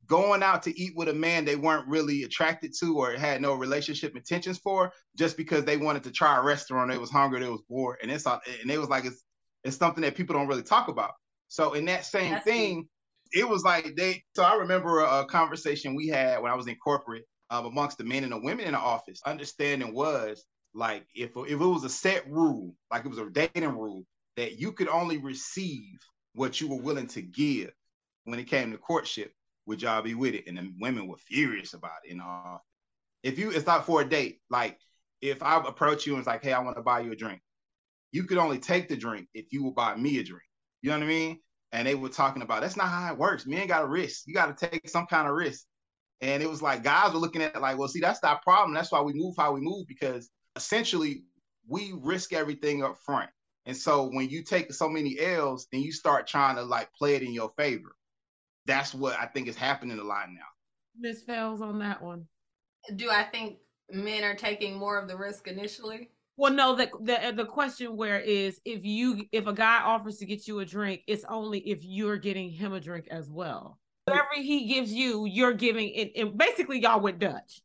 going 0.07 0.43
out 0.43 0.64
to 0.64 0.78
eat 0.78 0.91
with 0.95 1.07
a 1.07 1.14
man 1.14 1.45
they 1.45 1.55
weren't 1.55 1.88
really 1.88 2.24
attracted 2.24 2.74
to 2.78 2.97
or 2.97 3.14
had 3.14 3.41
no 3.41 3.53
relationship 3.53 4.16
intentions 4.16 4.57
for 4.57 4.91
just 5.18 5.38
because 5.38 5.64
they 5.64 5.78
wanted 5.78 6.03
to 6.03 6.12
try 6.12 6.38
a 6.38 6.41
restaurant. 6.41 6.91
They 6.91 6.97
was 6.97 7.12
hungry, 7.12 7.39
they 7.39 7.49
was 7.49 7.64
bored, 7.70 7.99
and 8.01 8.12
it's 8.12 8.26
and 8.26 8.70
it 8.70 8.78
was 8.78 8.89
like 8.89 9.05
it's 9.05 9.24
it's 9.64 9.78
something 9.78 10.01
that 10.01 10.16
people 10.16 10.36
don't 10.36 10.47
really 10.47 10.64
talk 10.64 10.88
about. 10.88 11.12
So 11.47 11.74
in 11.74 11.86
that 11.86 12.05
same 12.05 12.32
That's 12.32 12.45
thing, 12.45 12.88
it 13.32 13.47
was 13.47 13.64
like 13.64 13.95
they. 13.95 14.24
So 14.36 14.43
I 14.43 14.55
remember 14.55 14.99
a, 14.99 15.22
a, 15.22 15.26
conversation 15.26 15.95
we 15.95 16.07
had 16.07 16.41
when 16.41 16.51
I 16.51 16.55
was 16.55 16.68
in 16.68 16.76
corporate 16.76 17.24
um, 17.52 17.66
amongst 17.68 17.99
the 17.99 18.04
men 18.04 18.24
and 18.24 18.32
the 18.32 18.39
women 18.39 18.66
in 18.66 18.72
the 18.72 18.80
office. 18.80 19.22
Understanding 19.26 19.93
was 19.93 20.43
like 20.74 21.06
if 21.14 21.32
if 21.36 21.52
it 21.52 21.58
was 21.58 21.84
a 21.84 21.89
set 21.89 22.30
rule, 22.30 22.76
like 22.91 23.06
it 23.06 23.10
was 23.10 23.20
a 23.20 23.30
dating 23.30 23.78
rule, 23.78 24.04
that 24.38 24.58
you 24.60 24.72
could 24.72 24.88
only 24.88 25.18
receive 25.18 25.99
what 26.34 26.60
you 26.60 26.68
were 26.68 26.82
willing 26.82 27.08
to 27.08 27.22
give 27.22 27.72
when 28.24 28.39
it 28.39 28.45
came 28.45 28.72
to 28.72 28.78
courtship. 28.78 29.32
Would 29.68 29.84
y'all 29.84 30.02
be 30.02 30.16
with 30.16 30.34
it? 30.34 30.47
And 30.47 30.58
the 30.58 30.72
women 30.80 31.08
were 31.08 31.18
furious 31.18 31.74
about 31.74 31.99
it. 32.06 32.14
And 32.14 32.22
uh, 32.22 32.58
if 33.24 33.38
you, 33.38 33.52
it's 33.52 33.68
not 33.68 33.86
for 33.86 34.02
a 34.02 34.10
date. 34.10 34.39
Like 34.49 34.80
if 35.22 35.43
I 35.43 35.58
approach 35.58 36.08
you 36.08 36.14
and 36.14 36.20
it's 36.20 36.28
like, 36.28 36.43
hey, 36.43 36.54
I 36.54 36.60
want 36.60 36.78
to 36.78 36.84
buy 36.84 37.02
you 37.02 37.12
a 37.12 37.16
drink 37.16 37.41
you 38.12 38.24
could 38.24 38.38
only 38.38 38.60
take 38.60 38.89
the 38.89 38.97
drink 38.97 39.28
if 39.34 39.52
you 39.52 39.64
would 39.64 39.76
buy 39.76 39.95
me 39.95 40.20
a 40.20 40.24
drink. 40.24 40.43
You 40.82 40.89
know 40.89 40.97
what 40.97 41.06
I 41.06 41.08
mean? 41.08 41.39
And 41.72 41.88
they 41.88 41.95
were 41.95 42.10
talking 42.10 42.41
about 42.41 42.62
that's 42.62 42.76
not 42.78 42.89
how 42.89 43.12
it 43.14 43.18
works. 43.18 43.45
Men 43.45 43.68
got 43.68 43.84
a 43.84 43.88
risk. 43.88 44.24
You 44.26 44.34
got 44.34 44.56
to 44.56 44.70
take 44.70 44.89
some 44.89 45.08
kind 45.08 45.28
of 45.28 45.36
risk. 45.36 45.66
And 46.22 46.43
it 46.43 46.49
was 46.49 46.61
like 46.61 46.84
guys 46.84 47.13
were 47.13 47.19
looking 47.19 47.41
at 47.41 47.55
it 47.55 47.61
like, 47.61 47.78
well, 47.78 47.88
see, 47.88 47.99
that's 47.99 48.24
our 48.24 48.39
problem. 48.41 48.74
That's 48.74 48.91
why 48.91 49.01
we 49.01 49.13
move 49.13 49.36
how 49.38 49.53
we 49.53 49.61
move 49.61 49.88
because 49.88 50.30
essentially 50.55 51.24
we 51.67 51.93
risk 52.01 52.34
everything 52.34 52.84
up 52.84 52.97
front. 52.97 53.30
And 53.65 53.76
so 53.76 54.09
when 54.11 54.30
you 54.30 54.43
take 54.43 54.74
so 54.74 54.89
many 54.89 55.19
L's, 55.19 55.67
then 55.72 55.82
you 55.82 55.91
start 55.91 56.28
trying 56.28 56.55
to 56.55 56.63
like 56.63 56.91
play 56.93 57.15
it 57.15 57.22
in 57.22 57.34
your 57.34 57.49
favor. 57.57 57.95
That's 58.65 58.93
what 58.93 59.19
I 59.19 59.26
think 59.26 59.47
is 59.47 59.55
happening 59.55 59.99
a 59.99 60.03
lot 60.03 60.28
now. 60.30 60.41
Miss 60.99 61.24
Fells 61.24 61.61
on 61.61 61.80
that 61.80 62.01
one. 62.01 62.28
Do 62.95 63.09
I 63.09 63.24
think 63.24 63.57
men 63.89 64.24
are 64.24 64.36
taking 64.36 64.78
more 64.78 64.99
of 64.99 65.07
the 65.07 65.17
risk 65.17 65.47
initially? 65.47 66.09
Well, 66.38 66.53
no, 66.53 66.76
the, 66.76 66.89
the 67.01 67.34
the 67.36 67.45
question 67.45 67.95
where 67.95 68.19
is 68.19 68.59
if 68.65 68.84
you 68.84 69.26
if 69.32 69.47
a 69.47 69.53
guy 69.53 69.82
offers 69.84 70.17
to 70.17 70.26
get 70.26 70.47
you 70.47 70.59
a 70.59 70.65
drink, 70.65 71.03
it's 71.07 71.26
only 71.26 71.59
if 71.59 71.84
you're 71.84 72.17
getting 72.17 72.49
him 72.49 72.74
a 72.74 72.80
drink 72.80 73.07
as 73.11 73.30
well. 73.30 73.78
Whatever 74.06 74.30
he 74.36 74.68
gives 74.68 74.91
you, 74.91 75.26
you're 75.26 75.54
giving 75.54 75.89
it. 75.89 76.14
And 76.16 76.38
basically, 76.38 76.80
y'all 76.80 76.99
went 76.99 77.20
Dutch. 77.20 77.62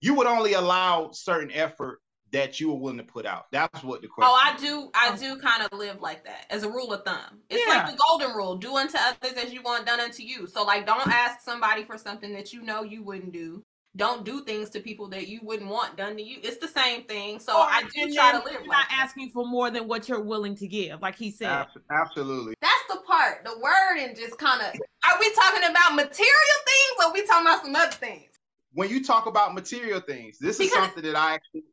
You 0.00 0.14
would 0.14 0.26
only 0.26 0.54
allow 0.54 1.10
certain 1.12 1.52
effort 1.52 2.00
that 2.32 2.58
you 2.58 2.70
were 2.70 2.78
willing 2.78 2.96
to 2.96 3.04
put 3.04 3.26
out. 3.26 3.46
That's 3.52 3.84
what 3.84 4.02
the 4.02 4.08
question. 4.08 4.32
Oh, 4.32 4.40
I 4.42 4.56
do. 4.56 4.90
I 4.94 5.16
do 5.16 5.38
kind 5.38 5.62
of 5.62 5.78
live 5.78 6.00
like 6.00 6.24
that 6.24 6.46
as 6.50 6.64
a 6.64 6.68
rule 6.68 6.92
of 6.92 7.04
thumb. 7.04 7.40
It's 7.48 7.62
yeah. 7.66 7.84
like 7.84 7.92
the 7.92 8.02
golden 8.08 8.34
rule: 8.34 8.56
do 8.56 8.76
unto 8.76 8.98
others 8.98 9.34
as 9.34 9.52
you 9.52 9.62
want 9.62 9.86
done 9.86 10.00
unto 10.00 10.22
you. 10.22 10.46
So, 10.46 10.64
like, 10.64 10.86
don't 10.86 11.06
ask 11.06 11.40
somebody 11.40 11.84
for 11.84 11.96
something 11.96 12.32
that 12.32 12.52
you 12.52 12.62
know 12.62 12.82
you 12.82 13.02
wouldn't 13.02 13.32
do 13.32 13.62
don't 13.96 14.24
do 14.24 14.42
things 14.42 14.70
to 14.70 14.80
people 14.80 15.08
that 15.08 15.28
you 15.28 15.40
wouldn't 15.42 15.68
want 15.68 15.96
done 15.96 16.16
to 16.16 16.22
you. 16.22 16.38
It's 16.42 16.56
the 16.56 16.68
same 16.68 17.04
thing. 17.04 17.38
So 17.38 17.52
oh, 17.54 17.62
I 17.62 17.82
do 17.94 18.14
try 18.14 18.32
to 18.32 18.38
live. 18.38 18.52
You're 18.52 18.60
like 18.62 18.68
not 18.68 18.88
that. 18.88 18.98
asking 19.04 19.30
for 19.30 19.46
more 19.46 19.70
than 19.70 19.86
what 19.86 20.08
you're 20.08 20.22
willing 20.22 20.56
to 20.56 20.66
give, 20.66 21.02
like 21.02 21.16
he 21.16 21.30
said. 21.30 21.66
Absolutely. 21.90 22.54
That's 22.62 22.82
the 22.88 22.98
part. 23.06 23.44
The 23.44 23.58
word 23.58 23.98
and 23.98 24.16
just 24.16 24.38
kind 24.38 24.62
of. 24.62 24.68
Are 24.68 25.18
we 25.20 25.32
talking 25.34 25.68
about 25.70 25.94
material 25.94 26.58
things, 26.66 27.00
or 27.00 27.04
are 27.06 27.12
we 27.12 27.26
talking 27.26 27.46
about 27.46 27.62
some 27.62 27.76
other 27.76 27.92
things? 27.92 28.30
When 28.72 28.88
you 28.88 29.04
talk 29.04 29.26
about 29.26 29.54
material 29.54 30.00
things, 30.00 30.38
this 30.38 30.56
because, 30.56 30.72
is 30.72 30.78
something 30.78 31.02
that 31.02 31.16
I 31.16 31.34
actually. 31.34 31.64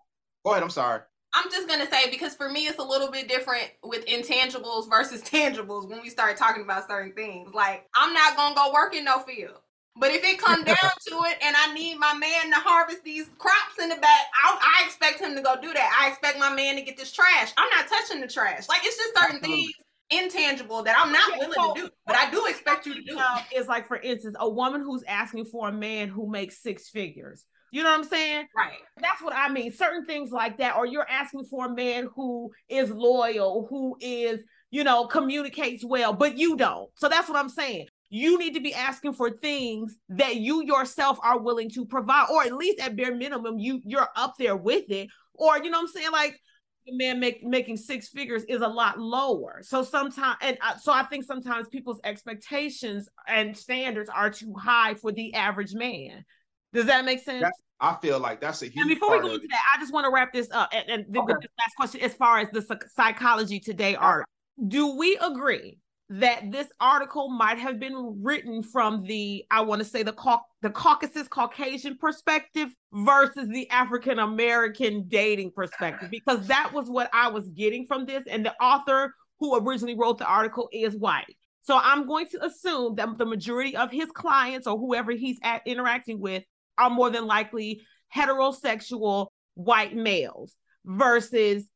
Go 0.43 0.51
ahead. 0.51 0.63
I'm 0.63 0.69
sorry. 0.69 1.01
I'm 1.33 1.49
just 1.51 1.67
gonna 1.67 1.89
say 1.89 2.09
because 2.09 2.35
for 2.35 2.49
me 2.49 2.61
it's 2.61 2.79
a 2.79 2.83
little 2.83 3.11
bit 3.11 3.27
different 3.27 3.69
with 3.83 4.05
intangibles 4.07 4.89
versus 4.89 5.21
tangibles 5.23 5.87
when 5.87 6.01
we 6.01 6.09
start 6.09 6.37
talking 6.37 6.63
about 6.63 6.87
certain 6.87 7.13
things. 7.13 7.53
Like 7.53 7.87
I'm 7.95 8.13
not 8.13 8.35
gonna 8.35 8.55
go 8.55 8.73
work 8.73 8.95
in 8.95 9.05
no 9.05 9.19
field. 9.19 9.59
But 9.99 10.11
if 10.11 10.23
it 10.23 10.39
come 10.43 10.63
down 10.63 10.75
to 10.75 11.15
it 11.27 11.37
and 11.43 11.55
I 11.55 11.73
need 11.73 11.99
my 11.99 12.13
man 12.13 12.49
to 12.51 12.55
harvest 12.55 13.03
these 13.03 13.29
crops 13.37 13.77
in 13.81 13.89
the 13.89 13.95
back, 13.95 14.21
I, 14.43 14.79
I, 14.81 14.85
expect 14.85 15.19
him 15.19 15.35
to 15.35 15.41
go 15.41 15.55
do 15.61 15.73
that. 15.73 15.99
I 16.01 16.09
expect 16.09 16.39
my 16.39 16.53
man 16.53 16.75
to 16.77 16.81
get 16.81 16.97
this 16.97 17.11
trash. 17.11 17.51
I'm 17.57 17.69
not 17.69 17.87
touching 17.87 18.21
the 18.21 18.27
trash. 18.27 18.67
Like 18.69 18.81
it's 18.83 18.97
just 18.97 19.17
certain 19.17 19.41
things 19.41 19.71
intangible 20.09 20.81
that 20.83 20.95
I'm 20.97 21.11
not 21.11 21.37
willing 21.37 21.75
to 21.75 21.81
do, 21.81 21.89
but 22.07 22.15
I 22.15 22.31
do 22.31 22.45
expect 22.47 22.85
you 22.85 22.95
to 22.95 23.01
do. 23.01 23.19
Is 23.55 23.67
like 23.67 23.87
for 23.87 23.97
instance, 23.97 24.35
a 24.39 24.49
woman 24.49 24.81
who's 24.81 25.03
asking 25.03 25.45
for 25.45 25.67
a 25.67 25.71
man 25.71 26.07
who 26.07 26.29
makes 26.31 26.63
six 26.63 26.89
figures. 26.89 27.45
You 27.71 27.83
know 27.83 27.91
what 27.91 27.99
I'm 27.99 28.05
saying? 28.05 28.47
Right. 28.57 28.79
That's 28.99 29.21
what 29.21 29.35
I 29.35 29.47
mean. 29.49 29.71
Certain 29.71 30.03
things 30.05 30.31
like 30.31 30.57
that, 30.57 30.75
or 30.75 30.87
you're 30.87 31.07
asking 31.07 31.45
for 31.45 31.67
a 31.67 31.75
man 31.75 32.09
who 32.15 32.49
is 32.67 32.89
loyal, 32.89 33.67
who 33.69 33.95
is, 34.01 34.41
you 34.71 34.83
know, 34.83 35.05
communicates 35.05 35.85
well, 35.85 36.11
but 36.13 36.35
you 36.35 36.57
don't. 36.57 36.89
So 36.95 37.09
that's 37.09 37.29
what 37.29 37.37
I'm 37.37 37.49
saying 37.49 37.85
you 38.09 38.39
need 38.39 38.55
to 38.55 38.59
be 38.59 38.73
asking 38.73 39.13
for 39.13 39.29
things 39.29 39.97
that 40.09 40.37
you 40.37 40.63
yourself 40.65 41.19
are 41.21 41.39
willing 41.39 41.69
to 41.69 41.85
provide 41.85 42.27
or 42.31 42.43
at 42.43 42.53
least 42.53 42.79
at 42.79 42.95
bare 42.95 43.15
minimum 43.15 43.59
you 43.59 43.81
you're 43.85 44.09
up 44.15 44.33
there 44.39 44.57
with 44.57 44.89
it. 44.89 45.09
Or 45.35 45.57
you 45.57 45.69
know 45.69 45.77
what 45.77 45.83
i'm 45.83 45.87
saying? 45.87 46.11
Like 46.11 46.39
the 46.85 46.95
man 46.95 47.19
make, 47.19 47.43
making 47.43 47.77
six 47.77 48.09
figures 48.09 48.43
is 48.45 48.61
a 48.61 48.67
lot 48.67 48.99
lower. 48.99 49.59
So 49.61 49.83
sometimes 49.83 50.37
and 50.41 50.57
uh, 50.61 50.77
so 50.77 50.91
i 50.91 51.03
think 51.03 51.23
sometimes 51.23 51.67
people's 51.69 51.99
expectations 52.03 53.07
and 53.27 53.55
standards 53.55 54.09
are 54.09 54.31
too 54.31 54.53
high 54.55 54.95
for 54.95 55.11
the 55.11 55.33
average 55.35 55.73
man. 55.73 56.25
Does 56.73 56.85
that 56.85 57.05
make 57.05 57.23
sense? 57.23 57.43
That, 57.43 57.53
i 57.81 57.95
feel 58.01 58.19
like 58.19 58.41
that's 58.41 58.61
a 58.61 58.65
huge 58.65 58.77
and 58.77 58.89
before 58.89 59.11
we 59.11 59.21
go 59.21 59.33
into 59.35 59.47
that 59.47 59.61
i 59.73 59.79
just 59.79 59.93
want 59.93 60.05
to 60.05 60.11
wrap 60.11 60.33
this 60.33 60.49
up 60.51 60.69
and, 60.73 60.89
and 60.89 61.17
okay. 61.17 61.33
the 61.33 61.47
last 61.57 61.75
question 61.77 62.01
as 62.01 62.13
far 62.13 62.39
as 62.39 62.49
the 62.51 62.77
psychology 62.93 63.57
today 63.57 63.95
art 63.95 64.25
do 64.67 64.97
we 64.97 65.17
agree 65.21 65.77
that 66.09 66.51
this 66.51 66.67
article 66.79 67.29
might 67.29 67.59
have 67.59 67.79
been 67.79 68.19
written 68.23 68.63
from 68.63 69.03
the 69.03 69.45
I 69.51 69.61
want 69.61 69.79
to 69.79 69.87
say 69.87 70.01
the 70.01 70.13
Cau- 70.13 70.43
the 70.61 70.71
Caucasus 70.71 71.27
Caucasian 71.27 71.97
perspective 71.97 72.69
versus 72.91 73.47
the 73.47 73.69
African 73.69 74.17
American 74.17 75.05
dating 75.07 75.51
perspective 75.51 76.09
because 76.09 76.47
that 76.47 76.73
was 76.73 76.89
what 76.89 77.09
I 77.13 77.29
was 77.29 77.47
getting 77.49 77.85
from 77.85 78.05
this 78.05 78.23
and 78.27 78.43
the 78.43 78.55
author 78.61 79.13
who 79.39 79.55
originally 79.55 79.95
wrote 79.95 80.17
the 80.17 80.25
article 80.25 80.67
is 80.73 80.95
white. 80.95 81.35
So 81.61 81.79
I'm 81.81 82.07
going 82.07 82.27
to 82.29 82.43
assume 82.43 82.95
that 82.95 83.17
the 83.17 83.25
majority 83.25 83.75
of 83.75 83.91
his 83.91 84.09
clients 84.11 84.65
or 84.65 84.77
whoever 84.79 85.11
he's 85.11 85.37
at 85.43 85.61
interacting 85.67 86.19
with 86.19 86.43
are 86.79 86.89
more 86.89 87.11
than 87.11 87.27
likely 87.27 87.81
heterosexual 88.15 89.27
white 89.53 89.95
males 89.95 90.55
versus 90.85 91.67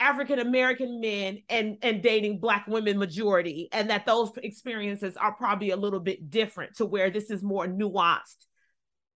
African 0.00 0.38
American 0.38 1.00
men 1.00 1.42
and 1.48 1.76
and 1.82 2.02
dating 2.02 2.40
black 2.40 2.66
women 2.66 2.98
majority 2.98 3.68
and 3.72 3.90
that 3.90 4.06
those 4.06 4.32
experiences 4.42 5.16
are 5.16 5.34
probably 5.34 5.70
a 5.70 5.76
little 5.76 6.00
bit 6.00 6.30
different 6.30 6.76
to 6.76 6.86
where 6.86 7.10
this 7.10 7.30
is 7.30 7.42
more 7.42 7.66
nuanced 7.66 8.46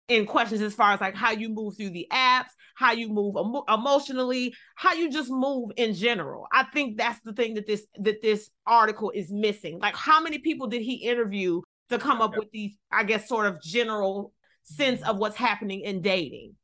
in 0.07 0.25
questions 0.25 0.61
as 0.61 0.73
far 0.73 0.91
as 0.91 0.99
like 0.99 1.15
how 1.15 1.32
you 1.32 1.47
move 1.47 1.77
through 1.77 1.91
the 1.91 2.07
apps, 2.11 2.49
how 2.75 2.91
you 2.91 3.07
move 3.07 3.36
emo- 3.39 3.63
emotionally, 3.69 4.53
how 4.75 4.93
you 4.93 5.09
just 5.09 5.29
move 5.29 5.71
in 5.77 5.93
general. 5.93 6.47
I 6.51 6.63
think 6.63 6.97
that's 6.97 7.19
the 7.23 7.32
thing 7.32 7.53
that 7.53 7.67
this 7.67 7.86
that 7.99 8.21
this 8.21 8.49
article 8.65 9.11
is 9.11 9.32
missing. 9.32 9.79
Like 9.79 9.95
how 9.95 10.21
many 10.21 10.39
people 10.39 10.67
did 10.67 10.82
he 10.82 10.95
interview 10.95 11.61
to 11.89 11.99
come 11.99 12.21
up 12.21 12.36
with 12.36 12.49
these 12.51 12.75
I 12.91 13.03
guess 13.03 13.29
sort 13.29 13.45
of 13.45 13.61
general 13.61 14.34
sense 14.63 15.01
of 15.03 15.17
what's 15.17 15.38
happening 15.38 15.82
in 15.82 16.01
dating? 16.01 16.55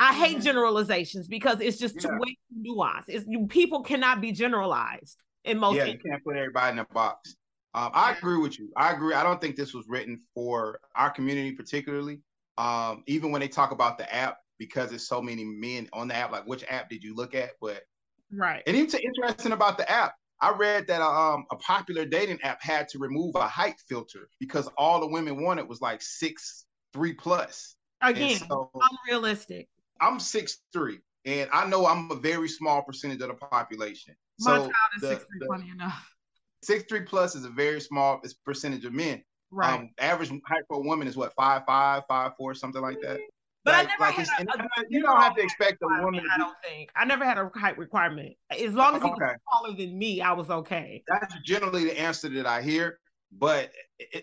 I 0.00 0.14
hate 0.14 0.40
generalizations 0.40 1.28
because 1.28 1.60
it's 1.60 1.76
just 1.76 1.96
yeah. 1.96 2.10
too 2.10 2.18
way 2.18 2.38
nuanced. 2.58 3.04
It's 3.08 3.26
people 3.48 3.82
cannot 3.82 4.20
be 4.20 4.32
generalized 4.32 5.18
in 5.44 5.58
most. 5.58 5.76
Yeah, 5.76 5.84
you 5.84 5.98
can't 5.98 6.24
put 6.24 6.36
everybody 6.36 6.72
in 6.72 6.78
a 6.78 6.86
box. 6.86 7.36
Um, 7.74 7.90
I 7.92 8.12
agree 8.12 8.38
with 8.38 8.58
you. 8.58 8.70
I 8.76 8.92
agree. 8.92 9.14
I 9.14 9.22
don't 9.22 9.40
think 9.40 9.56
this 9.56 9.74
was 9.74 9.86
written 9.88 10.18
for 10.34 10.80
our 10.96 11.10
community 11.10 11.52
particularly. 11.52 12.20
Um, 12.56 13.04
even 13.06 13.30
when 13.30 13.40
they 13.40 13.48
talk 13.48 13.72
about 13.72 13.98
the 13.98 14.12
app, 14.12 14.38
because 14.58 14.90
there's 14.90 15.06
so 15.06 15.20
many 15.20 15.44
men 15.44 15.88
on 15.92 16.08
the 16.08 16.14
app. 16.14 16.32
Like, 16.32 16.46
which 16.46 16.64
app 16.68 16.88
did 16.88 17.04
you 17.04 17.14
look 17.14 17.34
at? 17.34 17.50
But 17.60 17.82
right. 18.32 18.62
And 18.66 18.76
it's 18.76 18.94
interesting 18.94 19.52
about 19.52 19.78
the 19.78 19.90
app, 19.90 20.14
I 20.40 20.50
read 20.52 20.86
that 20.86 21.02
um, 21.02 21.44
a 21.50 21.56
popular 21.56 22.06
dating 22.06 22.40
app 22.42 22.62
had 22.62 22.88
to 22.88 22.98
remove 22.98 23.34
a 23.34 23.46
height 23.46 23.76
filter 23.86 24.28
because 24.40 24.68
all 24.78 24.98
the 24.98 25.06
women 25.06 25.42
wanted 25.42 25.68
was 25.68 25.82
like 25.82 26.00
six 26.00 26.64
three 26.94 27.12
plus. 27.12 27.76
Again, 28.02 28.38
so, 28.38 28.70
unrealistic. 29.06 29.68
I'm 30.00 30.20
six 30.20 30.58
three, 30.72 31.00
and 31.24 31.48
I 31.52 31.66
know 31.66 31.86
I'm 31.86 32.10
a 32.10 32.16
very 32.16 32.48
small 32.48 32.82
percentage 32.82 33.20
of 33.20 33.28
the 33.28 33.34
population. 33.34 34.14
My 34.40 34.56
so 34.56 34.56
child 34.62 34.72
is 34.96 35.08
six 35.08 35.24
three, 35.24 35.46
funny 35.48 35.70
enough. 35.70 36.14
Six 36.62 36.84
three 36.88 37.02
plus 37.02 37.34
is 37.34 37.44
a 37.44 37.50
very 37.50 37.80
small 37.80 38.20
percentage 38.44 38.84
of 38.84 38.92
men. 38.92 39.22
Right. 39.50 39.80
Um, 39.80 39.90
average 39.98 40.30
height 40.46 40.62
for 40.68 40.78
a 40.78 40.80
woman 40.80 41.08
is 41.08 41.16
what 41.16 41.34
five 41.34 41.62
five, 41.66 42.04
five 42.08 42.32
four, 42.36 42.54
something 42.54 42.82
like 42.82 43.00
that. 43.02 43.18
But 43.64 43.74
like, 43.74 43.86
I 43.86 43.90
never 43.90 44.02
like 44.02 44.14
had 44.14 44.48
a, 44.48 44.62
a, 44.62 44.84
you 44.88 45.02
don't 45.02 45.20
have 45.20 45.36
to 45.36 45.42
expect 45.42 45.82
a 45.82 46.02
woman. 46.02 46.24
I 46.32 46.38
don't 46.38 46.56
think 46.64 46.90
I 46.96 47.04
never 47.04 47.24
had 47.24 47.36
a 47.36 47.50
height 47.54 47.76
requirement. 47.76 48.34
As 48.50 48.72
long 48.72 48.96
as 48.96 49.02
he 49.02 49.08
okay. 49.08 49.20
was 49.20 49.36
taller 49.52 49.76
than 49.76 49.98
me, 49.98 50.22
I 50.22 50.32
was 50.32 50.48
okay. 50.48 51.02
That's 51.08 51.34
generally 51.44 51.84
the 51.84 51.98
answer 52.00 52.28
that 52.30 52.46
I 52.46 52.62
hear. 52.62 52.98
But 53.32 53.70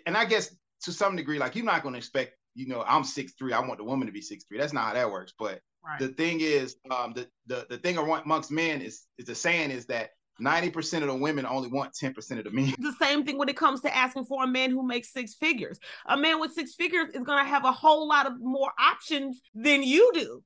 and 0.06 0.18
I 0.18 0.26
guess 0.26 0.56
to 0.84 0.92
some 0.92 1.16
degree, 1.16 1.38
like 1.38 1.56
you're 1.56 1.66
not 1.66 1.84
going 1.84 1.94
to 1.94 2.00
expect. 2.00 2.34
You 2.58 2.68
know, 2.68 2.84
I'm 2.88 3.04
six 3.04 3.34
three. 3.34 3.54
I 3.54 3.60
want 3.60 3.78
the 3.78 3.84
woman 3.84 4.08
to 4.08 4.12
be 4.12 4.22
six 4.22 4.46
three. 4.46 4.58
That's 4.58 4.74
not 4.74 4.86
how 4.88 4.94
that 4.94 5.12
works. 5.12 5.34
But 5.38 5.62
right. 5.86 6.00
the 6.00 6.10
thing 6.10 6.42
is, 6.42 6.76
um, 6.90 7.14
the 7.14 7.28
the 7.46 7.68
the 7.70 7.78
thing 7.78 7.98
amongst 7.98 8.52
men 8.52 8.82
is 8.82 9.04
is 9.18 9.26
the 9.26 9.36
saying 9.36 9.72
is 9.72 9.86
that 9.86 10.12
90% 10.42 11.02
of 11.02 11.08
the 11.08 11.16
women 11.16 11.46
only 11.46 11.68
want 11.68 11.94
10% 11.94 12.38
of 12.38 12.44
the 12.44 12.52
men. 12.52 12.74
The 12.78 12.94
same 13.02 13.26
thing 13.26 13.38
when 13.38 13.50
it 13.50 13.58
comes 13.58 13.82
to 13.82 13.96
asking 13.96 14.26
for 14.26 14.44
a 14.44 14.48
man 14.48 14.70
who 14.72 14.86
makes 14.86 15.12
six 15.12 15.34
figures. 15.34 15.80
A 16.06 16.18
man 16.18 16.40
with 16.40 16.54
six 16.54 16.76
figures 16.76 17.10
is 17.14 17.24
going 17.24 17.44
to 17.44 17.50
have 17.50 17.66
a 17.66 17.72
whole 17.72 18.08
lot 18.08 18.28
of 18.28 18.34
more 18.40 18.72
options 18.80 19.42
than 19.56 19.82
you 19.84 20.12
do. 20.14 20.44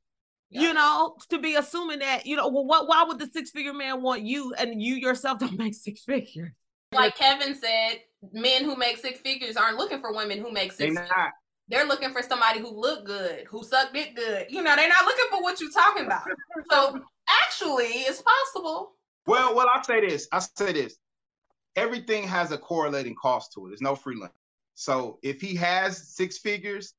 Yeah. 0.50 0.62
You 0.62 0.74
know, 0.74 1.16
to 1.30 1.40
be 1.40 1.56
assuming 1.56 2.00
that, 2.00 2.26
you 2.26 2.36
know, 2.36 2.50
well, 2.50 2.66
what 2.66 2.88
why 2.88 3.04
would 3.04 3.20
the 3.20 3.28
six 3.28 3.52
figure 3.52 3.74
man 3.74 4.02
want 4.02 4.24
you 4.24 4.54
and 4.58 4.82
you 4.82 4.96
yourself 4.96 5.40
don't 5.40 5.58
make 5.58 5.74
six 5.74 6.04
figures? 6.04 6.52
Like 6.94 7.16
Kevin 7.16 7.56
said, 7.56 8.00
men 8.34 8.66
who 8.66 8.76
make 8.76 8.98
six 8.98 9.20
figures 9.22 9.56
aren't 9.56 9.78
looking 9.78 10.02
for 10.02 10.14
women 10.14 10.40
who 10.40 10.52
make 10.52 10.74
six 10.74 10.94
they 10.94 11.02
figures. 11.02 11.10
They're 11.72 11.88
looking 11.88 12.12
for 12.12 12.22
somebody 12.22 12.60
who 12.60 12.70
look 12.70 13.06
good, 13.06 13.46
who 13.48 13.64
suck 13.64 13.94
dick 13.94 14.16
good. 14.16 14.48
You 14.50 14.62
know, 14.62 14.76
they're 14.76 14.90
not 14.90 15.06
looking 15.06 15.26
for 15.32 15.42
what 15.42 15.60
you're 15.60 15.72
talking 15.72 16.06
about. 16.06 16.24
So 16.70 17.00
actually, 17.48 17.86
it's 17.86 18.22
possible 18.22 18.94
well, 19.28 19.56
well, 19.56 19.68
I'll 19.74 19.84
say 19.84 20.02
this. 20.02 20.28
I'll 20.32 20.42
say 20.42 20.74
this. 20.74 20.98
Everything 21.76 22.28
has 22.28 22.52
a 22.52 22.58
correlating 22.58 23.16
cost 23.16 23.54
to 23.54 23.66
it. 23.66 23.70
There's 23.70 23.82
no 23.82 23.96
free 23.96 24.16
lunch. 24.16 24.34
So 24.74 25.20
if 25.22 25.40
he 25.40 25.56
has 25.56 26.16
six 26.16 26.38
figures, 26.38 26.94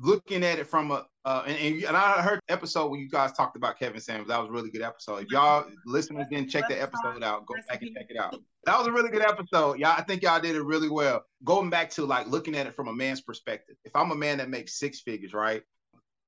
looking 0.00 0.44
at 0.44 0.58
it 0.58 0.66
from 0.66 0.90
a 0.90 1.06
uh, 1.24 1.42
and, 1.46 1.84
and, 1.84 1.94
I 1.94 2.22
heard 2.22 2.40
episode 2.48 2.90
when 2.90 3.00
you 3.00 3.08
guys 3.10 3.32
talked 3.32 3.54
about 3.54 3.78
Kevin 3.78 4.00
Samuels. 4.00 4.28
That 4.28 4.40
was 4.40 4.48
a 4.48 4.52
really 4.52 4.70
good 4.70 4.80
episode. 4.80 5.24
If 5.24 5.30
y'all 5.30 5.66
listeners 5.84 6.26
didn't 6.30 6.48
check 6.48 6.66
the 6.68 6.80
episode 6.80 7.22
out, 7.22 7.44
go 7.44 7.54
back 7.68 7.82
and 7.82 7.94
check 7.94 8.06
it 8.08 8.16
out. 8.16 8.34
That 8.64 8.78
was 8.78 8.86
a 8.86 8.92
really 8.92 9.10
good 9.10 9.20
episode. 9.20 9.78
Y'all, 9.78 9.94
I 9.94 10.02
think 10.02 10.22
y'all 10.22 10.40
did 10.40 10.56
it 10.56 10.62
really 10.62 10.88
well. 10.88 11.22
Going 11.44 11.68
back 11.68 11.90
to 11.90 12.06
like 12.06 12.28
looking 12.28 12.56
at 12.56 12.66
it 12.66 12.74
from 12.74 12.88
a 12.88 12.94
man's 12.94 13.20
perspective. 13.20 13.76
If 13.84 13.94
I'm 13.94 14.10
a 14.10 14.14
man 14.14 14.38
that 14.38 14.48
makes 14.48 14.78
six 14.78 15.00
figures, 15.00 15.34
right? 15.34 15.62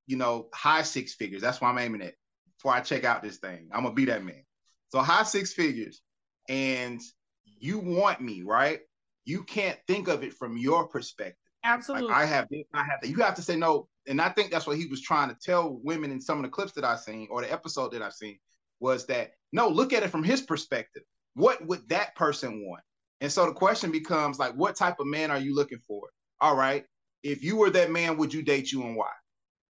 You 0.07 0.19
know, 0.19 0.49
high 0.53 0.83
six 0.83 1.15
figures. 1.15 1.41
That's 1.41 1.63
why 1.63 1.71
I'm 1.71 1.79
aiming 1.79 2.03
at. 2.03 2.15
Before 2.59 2.75
I 2.75 2.81
check 2.81 3.05
out 3.05 3.23
this 3.23 3.39
thing, 3.39 3.71
I'm 3.73 3.85
gonna 3.85 3.95
be 3.95 4.05
that 4.05 4.23
man. 4.23 4.45
So 4.91 4.99
high 4.99 5.23
six 5.23 5.55
figures, 5.55 6.03
and 6.51 7.01
you 7.45 7.79
want 7.79 8.21
me, 8.21 8.43
right? 8.43 8.81
You 9.25 9.45
can't 9.45 9.79
think 9.87 10.09
of 10.09 10.25
it 10.25 10.35
from 10.35 10.59
your 10.59 10.89
perspective. 10.89 11.40
Absolutely. 11.65 12.09
Like 12.09 12.17
I 12.17 12.27
have 12.27 12.49
this, 12.51 12.65
I 12.75 12.83
have 12.85 13.01
that. 13.03 13.09
You 13.09 13.17
have 13.17 13.35
to 13.35 13.43
say 13.43 13.57
no. 13.57 13.89
And 14.07 14.21
I 14.21 14.31
think 14.31 14.51
that's 14.51 14.67
what 14.67 14.77
he 14.77 14.87
was 14.87 15.03
trying 15.03 15.29
to 15.29 15.37
tell 15.41 15.79
women 15.83 16.11
in 16.11 16.21
some 16.21 16.39
of 16.39 16.45
the 16.45 16.49
clips 16.49 16.73
that 16.73 16.85
I've 16.85 17.01
seen 17.01 17.29
or 17.31 17.43
the 17.43 17.53
episode 17.53 17.93
that 17.93 18.03
I've 18.03 18.15
seen 18.15 18.39
was 18.81 19.07
that 19.07 19.33
no, 19.53 19.69
look 19.69 19.93
at 19.93 20.03
it 20.03 20.11
from 20.11 20.25
his 20.25 20.41
perspective. 20.41 21.03
What 21.35 21.65
would 21.67 21.89
that 21.89 22.15
person 22.17 22.67
want? 22.67 22.83
And 23.21 23.31
so 23.31 23.47
the 23.47 23.53
question 23.53 23.93
becomes 23.93 24.39
like, 24.39 24.55
what 24.55 24.77
type 24.77 25.01
of 25.01 25.07
man 25.07 25.31
are 25.31 25.39
you 25.39 25.55
looking 25.55 25.81
for? 25.87 26.09
All 26.41 26.57
right. 26.57 26.85
If 27.23 27.45
you 27.45 27.57
were 27.57 27.71
that 27.71 27.91
man, 27.91 28.17
would 28.17 28.33
you 28.33 28.43
date 28.43 28.73
you 28.73 28.83
and 28.83 28.97
why? 28.97 29.11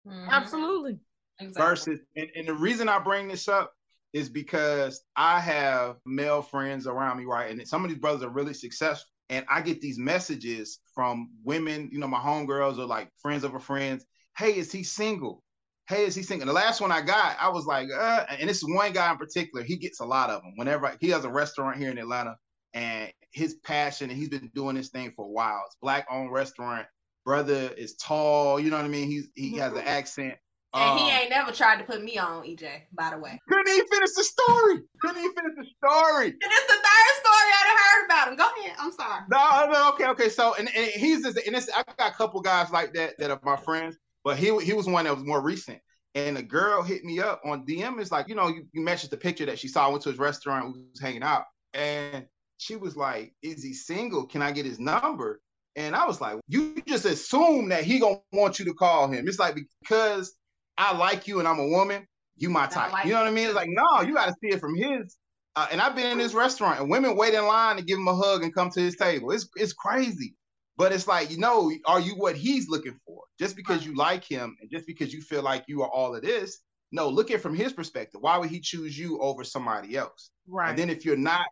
Mm-hmm. 0.07 0.29
Absolutely. 0.29 0.99
Exactly. 1.39 1.61
Versus, 1.61 1.99
and, 2.15 2.29
and 2.35 2.47
the 2.47 2.53
reason 2.53 2.87
I 2.87 2.99
bring 2.99 3.27
this 3.27 3.47
up 3.49 3.73
is 4.13 4.29
because 4.29 5.03
I 5.15 5.39
have 5.39 5.97
male 6.05 6.41
friends 6.41 6.87
around 6.87 7.17
me, 7.17 7.25
right? 7.25 7.51
And 7.51 7.67
some 7.67 7.83
of 7.83 7.89
these 7.89 7.99
brothers 7.99 8.23
are 8.23 8.29
really 8.29 8.53
successful. 8.53 9.09
And 9.29 9.45
I 9.49 9.61
get 9.61 9.81
these 9.81 9.97
messages 9.97 10.79
from 10.93 11.29
women, 11.43 11.89
you 11.91 11.99
know, 11.99 12.07
my 12.07 12.19
homegirls 12.19 12.77
or 12.77 12.85
like 12.85 13.09
friends 13.21 13.43
of 13.43 13.55
a 13.55 13.59
friends. 13.59 14.05
Hey, 14.37 14.57
is 14.57 14.71
he 14.71 14.83
single? 14.83 15.43
Hey, 15.87 16.05
is 16.05 16.15
he 16.15 16.23
single? 16.23 16.47
The 16.47 16.53
last 16.53 16.81
one 16.81 16.91
I 16.91 17.01
got, 17.01 17.37
I 17.39 17.49
was 17.49 17.65
like, 17.65 17.87
uh, 17.95 18.25
and 18.29 18.49
this 18.49 18.57
is 18.57 18.65
one 18.65 18.93
guy 18.93 19.11
in 19.11 19.17
particular. 19.17 19.63
He 19.63 19.77
gets 19.77 19.99
a 19.99 20.05
lot 20.05 20.29
of 20.29 20.41
them. 20.41 20.53
Whenever 20.55 20.95
he 20.99 21.09
has 21.09 21.25
a 21.25 21.29
restaurant 21.29 21.77
here 21.77 21.91
in 21.91 21.97
Atlanta, 21.97 22.35
and 22.73 23.11
his 23.31 23.55
passion, 23.63 24.09
and 24.09 24.17
he's 24.17 24.29
been 24.29 24.49
doing 24.53 24.75
this 24.75 24.89
thing 24.89 25.11
for 25.15 25.25
a 25.25 25.29
while. 25.29 25.61
It's 25.65 25.77
black-owned 25.81 26.31
restaurant. 26.31 26.87
Brother 27.25 27.71
is 27.77 27.95
tall. 27.95 28.59
You 28.59 28.69
know 28.69 28.77
what 28.77 28.85
I 28.85 28.89
mean? 28.89 29.07
He's 29.07 29.27
he 29.35 29.57
has 29.57 29.73
an 29.73 29.79
accent. 29.79 30.35
And 30.73 30.99
he 30.99 31.05
um, 31.05 31.11
ain't 31.11 31.29
never 31.29 31.51
tried 31.51 31.77
to 31.77 31.83
put 31.83 32.03
me 32.03 32.17
on, 32.17 32.43
EJ, 32.43 32.67
by 32.93 33.11
the 33.11 33.17
way. 33.19 33.39
Couldn't 33.47 33.71
even 33.71 33.87
finish 33.87 34.09
the 34.15 34.23
story. 34.23 34.79
Couldn't 35.01 35.19
even 35.19 35.33
finish 35.33 35.53
the 35.55 35.87
story. 35.87 36.27
And 36.27 36.35
it's 36.41 36.67
the 36.67 36.73
third 36.73 37.13
story 37.21 37.49
I 37.53 37.63
heard 37.93 38.05
about 38.05 38.27
him. 38.29 38.35
Go 38.35 38.49
ahead. 38.59 38.75
I'm 38.79 38.91
sorry. 38.91 39.21
No, 39.29 39.71
no, 39.71 39.89
okay, 39.93 40.07
okay. 40.07 40.29
So 40.29 40.55
and, 40.55 40.69
and 40.75 40.87
he's 40.87 41.23
just 41.23 41.37
and 41.45 41.55
it's 41.55 41.69
I 41.69 41.83
got 41.97 42.11
a 42.11 42.15
couple 42.15 42.41
guys 42.41 42.71
like 42.71 42.93
that 42.93 43.17
that 43.19 43.29
are 43.29 43.39
my 43.43 43.55
friends, 43.55 43.97
but 44.23 44.37
he 44.37 44.57
he 44.63 44.73
was 44.73 44.87
one 44.87 45.05
that 45.05 45.15
was 45.15 45.25
more 45.25 45.41
recent. 45.41 45.79
And 46.15 46.37
a 46.37 46.43
girl 46.43 46.83
hit 46.83 47.03
me 47.03 47.19
up 47.19 47.41
on 47.43 47.65
DM. 47.65 47.99
It's 47.99 48.11
like, 48.11 48.27
you 48.27 48.35
know, 48.35 48.47
you, 48.47 48.67
you 48.71 48.81
mentioned 48.81 49.09
the 49.09 49.17
picture 49.17 49.47
that 49.47 49.57
she 49.57 49.67
saw, 49.67 49.87
I 49.87 49.89
went 49.89 50.03
to 50.03 50.09
his 50.09 50.19
restaurant, 50.19 50.75
was 50.91 51.01
hanging 51.01 51.23
out. 51.23 51.45
And 51.73 52.27
she 52.57 52.75
was 52.75 52.95
like, 52.95 53.33
Is 53.41 53.63
he 53.63 53.73
single? 53.73 54.25
Can 54.25 54.41
I 54.41 54.51
get 54.51 54.65
his 54.65 54.79
number? 54.79 55.41
And 55.75 55.95
I 55.95 56.05
was 56.05 56.21
like, 56.21 56.39
You 56.47 56.81
just 56.87 57.05
assume 57.05 57.69
that 57.69 57.83
he 57.83 57.99
gonna 57.99 58.19
want 58.31 58.59
you 58.59 58.65
to 58.65 58.73
call 58.73 59.07
him. 59.07 59.27
It's 59.27 59.39
like 59.39 59.55
because 59.55 60.33
I 60.77 60.95
like 60.97 61.27
you 61.27 61.39
and 61.39 61.47
I'm 61.47 61.59
a 61.59 61.67
woman, 61.67 62.07
you 62.35 62.49
my 62.49 62.67
type. 62.67 62.91
Like 62.91 63.05
you 63.05 63.11
know 63.11 63.19
what 63.19 63.27
I 63.27 63.31
mean? 63.31 63.45
It's 63.45 63.55
like, 63.55 63.69
no, 63.69 64.01
you 64.01 64.13
got 64.13 64.27
to 64.27 64.35
see 64.41 64.49
it 64.49 64.59
from 64.59 64.75
his. 64.75 65.17
Uh, 65.55 65.67
and 65.71 65.79
I've 65.79 65.95
been 65.95 66.11
in 66.11 66.17
this 66.17 66.33
restaurant 66.33 66.79
and 66.79 66.89
women 66.89 67.15
wait 67.15 67.35
in 67.35 67.45
line 67.45 67.75
to 67.77 67.83
give 67.83 67.99
him 67.99 68.07
a 68.07 68.15
hug 68.15 68.43
and 68.43 68.53
come 68.53 68.71
to 68.71 68.79
his 68.79 68.95
table. 68.95 69.31
It's 69.31 69.47
it's 69.55 69.73
crazy. 69.73 70.35
But 70.75 70.91
it's 70.91 71.07
like, 71.07 71.29
you 71.29 71.37
know, 71.37 71.71
are 71.85 71.99
you 71.99 72.13
what 72.15 72.35
he's 72.35 72.67
looking 72.67 72.99
for? 73.05 73.21
Just 73.39 73.55
because 73.55 73.85
you 73.85 73.95
like 73.95 74.23
him 74.23 74.57
and 74.59 74.71
just 74.71 74.87
because 74.87 75.13
you 75.13 75.21
feel 75.21 75.43
like 75.43 75.65
you 75.67 75.83
are 75.83 75.89
all 75.89 76.15
of 76.15 76.23
this, 76.23 76.61
no, 76.91 77.09
look 77.09 77.29
at 77.29 77.41
from 77.41 77.55
his 77.55 77.73
perspective. 77.73 78.21
Why 78.21 78.37
would 78.37 78.49
he 78.49 78.59
choose 78.59 78.97
you 78.97 79.19
over 79.19 79.43
somebody 79.43 79.95
else? 79.95 80.31
Right. 80.47 80.69
And 80.69 80.77
then 80.77 80.89
if 80.89 81.05
you're 81.05 81.15
not 81.15 81.45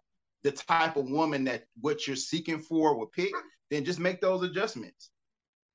the 0.44 0.52
type 0.52 0.98
of 0.98 1.10
woman 1.10 1.44
that 1.44 1.66
what 1.80 2.08
you're 2.08 2.16
seeking 2.16 2.60
for 2.60 2.98
will 2.98 3.08
pick, 3.08 3.32
then 3.70 3.86
just 3.86 4.00
make 4.00 4.22
those 4.22 4.42
adjustments. 4.44 5.12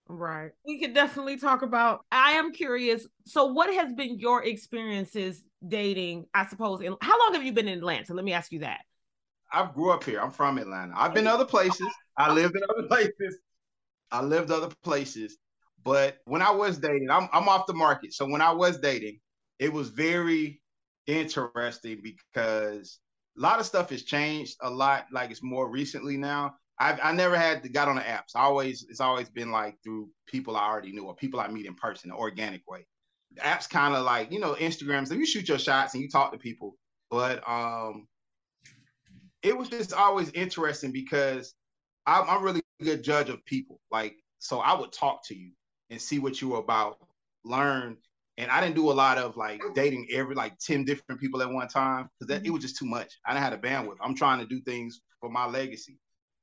Right. 0.08 0.52
We 0.64 0.78
could 0.78 0.94
definitely 0.94 1.36
talk 1.36 1.62
about. 1.62 2.04
I 2.12 2.32
am 2.32 2.52
curious. 2.52 3.06
So, 3.24 3.46
what 3.46 3.72
has 3.74 3.92
been 3.92 4.18
your 4.18 4.44
experiences 4.44 5.42
dating? 5.66 6.26
I 6.32 6.46
suppose. 6.46 6.80
In, 6.80 6.94
how 7.00 7.18
long 7.18 7.34
have 7.34 7.44
you 7.44 7.52
been 7.52 7.68
in 7.68 7.78
Atlanta? 7.78 8.14
Let 8.14 8.24
me 8.24 8.32
ask 8.32 8.52
you 8.52 8.60
that. 8.60 8.80
I 9.52 9.68
grew 9.72 9.90
up 9.90 10.04
here. 10.04 10.20
I'm 10.20 10.30
from 10.30 10.58
Atlanta. 10.58 10.92
I've 10.96 11.14
been 11.14 11.26
other 11.26 11.44
places. 11.44 11.86
I 12.16 12.32
lived 12.32 12.56
in 12.56 12.62
other 12.70 12.88
places. 12.88 13.38
I 14.10 14.22
lived 14.22 14.50
other 14.50 14.74
places. 14.82 15.38
But 15.82 16.18
when 16.24 16.42
I 16.42 16.50
was 16.50 16.78
dating, 16.78 17.10
I'm 17.10 17.28
I'm 17.32 17.48
off 17.48 17.66
the 17.66 17.74
market. 17.74 18.12
So 18.12 18.26
when 18.28 18.40
I 18.40 18.52
was 18.52 18.78
dating, 18.78 19.18
it 19.58 19.72
was 19.72 19.88
very 19.90 20.60
interesting 21.06 22.00
because 22.02 22.98
a 23.36 23.40
lot 23.40 23.60
of 23.60 23.66
stuff 23.66 23.90
has 23.90 24.02
changed 24.02 24.56
a 24.62 24.70
lot. 24.70 25.06
Like 25.12 25.30
it's 25.30 25.42
more 25.42 25.68
recently 25.70 26.16
now. 26.16 26.54
I've 26.78 26.98
I 27.02 27.12
never 27.12 27.36
had 27.36 27.62
to 27.62 27.68
got 27.68 27.88
on 27.88 27.96
the 27.96 28.02
apps. 28.02 28.34
I 28.34 28.40
always 28.40 28.86
it's 28.88 29.00
always 29.00 29.28
been 29.28 29.50
like 29.50 29.76
through 29.82 30.10
people 30.26 30.56
I 30.56 30.68
already 30.68 30.92
knew 30.92 31.04
or 31.04 31.14
people 31.14 31.40
I 31.40 31.48
meet 31.48 31.66
in 31.66 31.74
person, 31.74 32.10
an 32.10 32.16
organic 32.16 32.68
way. 32.68 32.86
The 33.34 33.42
apps 33.42 33.68
kind 33.68 33.94
of 33.94 34.04
like 34.04 34.30
you 34.30 34.40
know 34.40 34.54
Instagram, 34.54 35.06
so 35.06 35.14
you 35.14 35.26
shoot 35.26 35.48
your 35.48 35.58
shots 35.58 35.94
and 35.94 36.02
you 36.02 36.08
talk 36.08 36.32
to 36.32 36.38
people, 36.38 36.76
but 37.10 37.42
um, 37.48 38.06
it 39.42 39.56
was 39.56 39.68
just 39.68 39.92
always 39.92 40.30
interesting 40.30 40.92
because 40.92 41.54
I'm, 42.06 42.28
I'm 42.28 42.42
really 42.42 42.62
good 42.82 43.02
judge 43.02 43.30
of 43.30 43.44
people. 43.46 43.80
Like 43.90 44.16
so, 44.38 44.58
I 44.58 44.78
would 44.78 44.92
talk 44.92 45.26
to 45.28 45.34
you 45.34 45.52
and 45.90 46.00
see 46.00 46.18
what 46.18 46.40
you 46.40 46.50
were 46.50 46.58
about, 46.58 46.98
learn. 47.44 47.96
And 48.38 48.50
I 48.50 48.60
didn't 48.60 48.76
do 48.76 48.90
a 48.90 48.92
lot 48.92 49.16
of 49.16 49.36
like 49.38 49.62
dating 49.74 50.08
every 50.12 50.34
like 50.34 50.58
10 50.58 50.84
different 50.84 51.20
people 51.20 51.40
at 51.40 51.50
one 51.50 51.68
time 51.68 52.10
because 52.18 52.28
that 52.28 52.46
it 52.46 52.50
was 52.50 52.60
just 52.60 52.76
too 52.76 52.84
much. 52.84 53.18
I 53.24 53.32
didn't 53.32 53.44
have 53.44 53.62
the 53.62 53.66
bandwidth. 53.66 53.96
I'm 54.02 54.14
trying 54.14 54.40
to 54.40 54.46
do 54.46 54.60
things 54.60 55.00
for 55.20 55.30
my 55.30 55.46
legacy. 55.46 55.98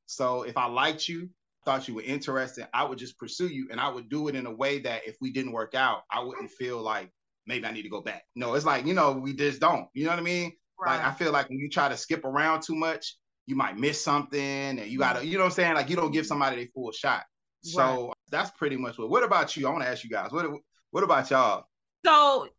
So 0.06 0.44
if 0.44 0.58
I 0.58 0.68
liked 0.68 1.08
you, 1.08 1.30
thought 1.66 1.88
you 1.88 1.96
were 1.96 2.02
interested, 2.02 2.68
I 2.74 2.84
would 2.84 2.98
just 2.98 3.18
pursue 3.18 3.48
you 3.48 3.68
and 3.72 3.80
I 3.80 3.90
would 3.90 4.10
do 4.10 4.28
it 4.28 4.36
in 4.36 4.46
a 4.46 4.54
way 4.54 4.80
that 4.80 5.08
if 5.08 5.16
we 5.22 5.32
didn't 5.32 5.54
work 5.54 5.76
out, 5.76 6.02
I 6.12 6.22
wouldn't 6.22 6.52
feel 6.52 6.82
like 6.82 7.10
maybe 7.48 7.66
I 7.66 7.72
need 7.72 7.84
to 7.84 7.90
go 7.90 8.02
back. 8.02 8.24
No, 8.36 8.54
it's 8.54 8.66
like, 8.66 8.86
you 8.86 8.94
know, 8.94 9.14
we 9.14 9.34
just 9.34 9.62
don't. 9.62 9.88
You 9.94 10.06
know 10.06 10.12
what 10.12 10.20
I 10.20 10.24
mean? 10.24 10.52
Right. 10.80 10.98
Like 10.98 11.06
I 11.06 11.14
feel 11.14 11.32
like 11.32 11.50
when 11.50 11.60
you 11.60 11.70
try 11.70 11.88
to 11.90 11.98
skip 11.98 12.26
around 12.26 12.64
too 12.64 12.76
much, 12.76 13.16
you 13.46 13.56
might 13.56 13.78
miss 13.78 14.04
something 14.04 14.40
and 14.40 14.88
you 14.88 15.00
gotta, 15.00 15.26
you 15.26 15.34
know 15.34 15.40
what 15.40 15.46
I'm 15.46 15.52
saying? 15.52 15.76
Like 15.76 15.90
you 15.90 15.96
don't 15.96 16.12
give 16.12 16.26
somebody 16.26 16.62
a 16.62 16.66
full 16.68 16.92
shot. 16.92 17.24
Right. 17.66 17.72
So 17.74 18.14
that's 18.30 18.52
pretty 18.52 18.76
much 18.76 18.98
what. 18.98 19.10
What 19.10 19.24
about 19.24 19.56
you? 19.56 19.68
I 19.68 19.72
want 19.72 19.84
to 19.84 19.90
ask 19.90 20.04
you 20.04 20.10
guys. 20.10 20.32
What 20.32 20.46
What 20.92 21.04
about 21.04 21.30
y'all? 21.32 21.66
So, 22.06 22.50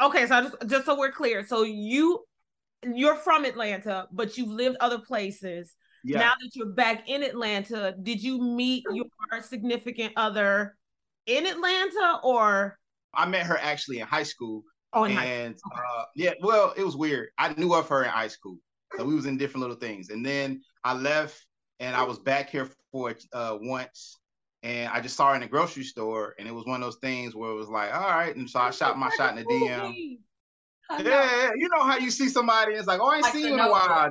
okay, 0.00 0.26
so 0.26 0.42
just 0.42 0.56
just 0.68 0.86
so 0.86 0.96
we're 0.96 1.10
clear, 1.10 1.44
so 1.44 1.64
you 1.64 2.24
you're 2.84 3.16
from 3.16 3.44
Atlanta, 3.44 4.06
but 4.12 4.38
you've 4.38 4.50
lived 4.50 4.76
other 4.78 4.98
places. 4.98 5.74
Yeah. 6.04 6.20
Now 6.20 6.32
that 6.40 6.54
you're 6.54 6.66
back 6.66 7.08
in 7.08 7.22
Atlanta, 7.22 7.94
did 8.02 8.22
you 8.22 8.40
meet 8.40 8.84
your 8.92 9.06
significant 9.42 10.12
other 10.16 10.76
in 11.26 11.46
Atlanta 11.46 12.20
or? 12.22 12.78
I 13.14 13.26
met 13.26 13.46
her 13.46 13.58
actually 13.58 14.00
in 14.00 14.06
high 14.06 14.22
school. 14.22 14.62
Oh, 14.92 15.04
and 15.04 15.54
okay. 15.54 15.80
uh, 15.98 16.04
yeah, 16.14 16.32
well, 16.40 16.72
it 16.76 16.82
was 16.82 16.96
weird. 16.96 17.28
I 17.36 17.52
knew 17.54 17.74
of 17.74 17.88
her 17.88 18.04
in 18.04 18.08
high 18.08 18.28
school, 18.28 18.56
so 18.96 19.04
we 19.04 19.14
was 19.14 19.26
in 19.26 19.36
different 19.36 19.60
little 19.60 19.76
things. 19.76 20.08
And 20.08 20.24
then 20.24 20.62
I 20.82 20.94
left, 20.94 21.44
and 21.78 21.94
I 21.94 22.02
was 22.04 22.18
back 22.18 22.48
here 22.48 22.70
for 22.90 23.14
uh, 23.34 23.58
once, 23.60 24.18
and 24.62 24.90
I 24.90 25.00
just 25.00 25.14
saw 25.14 25.28
her 25.28 25.34
in 25.34 25.42
the 25.42 25.46
grocery 25.46 25.84
store, 25.84 26.34
and 26.38 26.48
it 26.48 26.54
was 26.54 26.64
one 26.64 26.82
of 26.82 26.86
those 26.86 26.98
things 27.02 27.34
where 27.34 27.50
it 27.50 27.54
was 27.54 27.68
like, 27.68 27.94
all 27.94 28.08
right, 28.08 28.34
and 28.34 28.48
so 28.48 28.60
I 28.60 28.70
shot 28.70 28.98
my 28.98 29.10
shot 29.10 29.36
in 29.36 29.44
the 29.44 29.50
DM. 29.50 30.18
Yeah, 31.04 31.50
you 31.54 31.68
know 31.68 31.84
how 31.84 31.98
you 31.98 32.10
see 32.10 32.28
somebody 32.28 32.72
and 32.72 32.78
it's 32.78 32.88
like, 32.88 33.00
oh, 33.00 33.10
I 33.10 33.16
ain't 33.16 33.22
like 33.24 33.32
seen 33.34 33.48
you 33.48 33.54
in 33.54 33.60
a 33.60 33.70
while. 33.70 34.08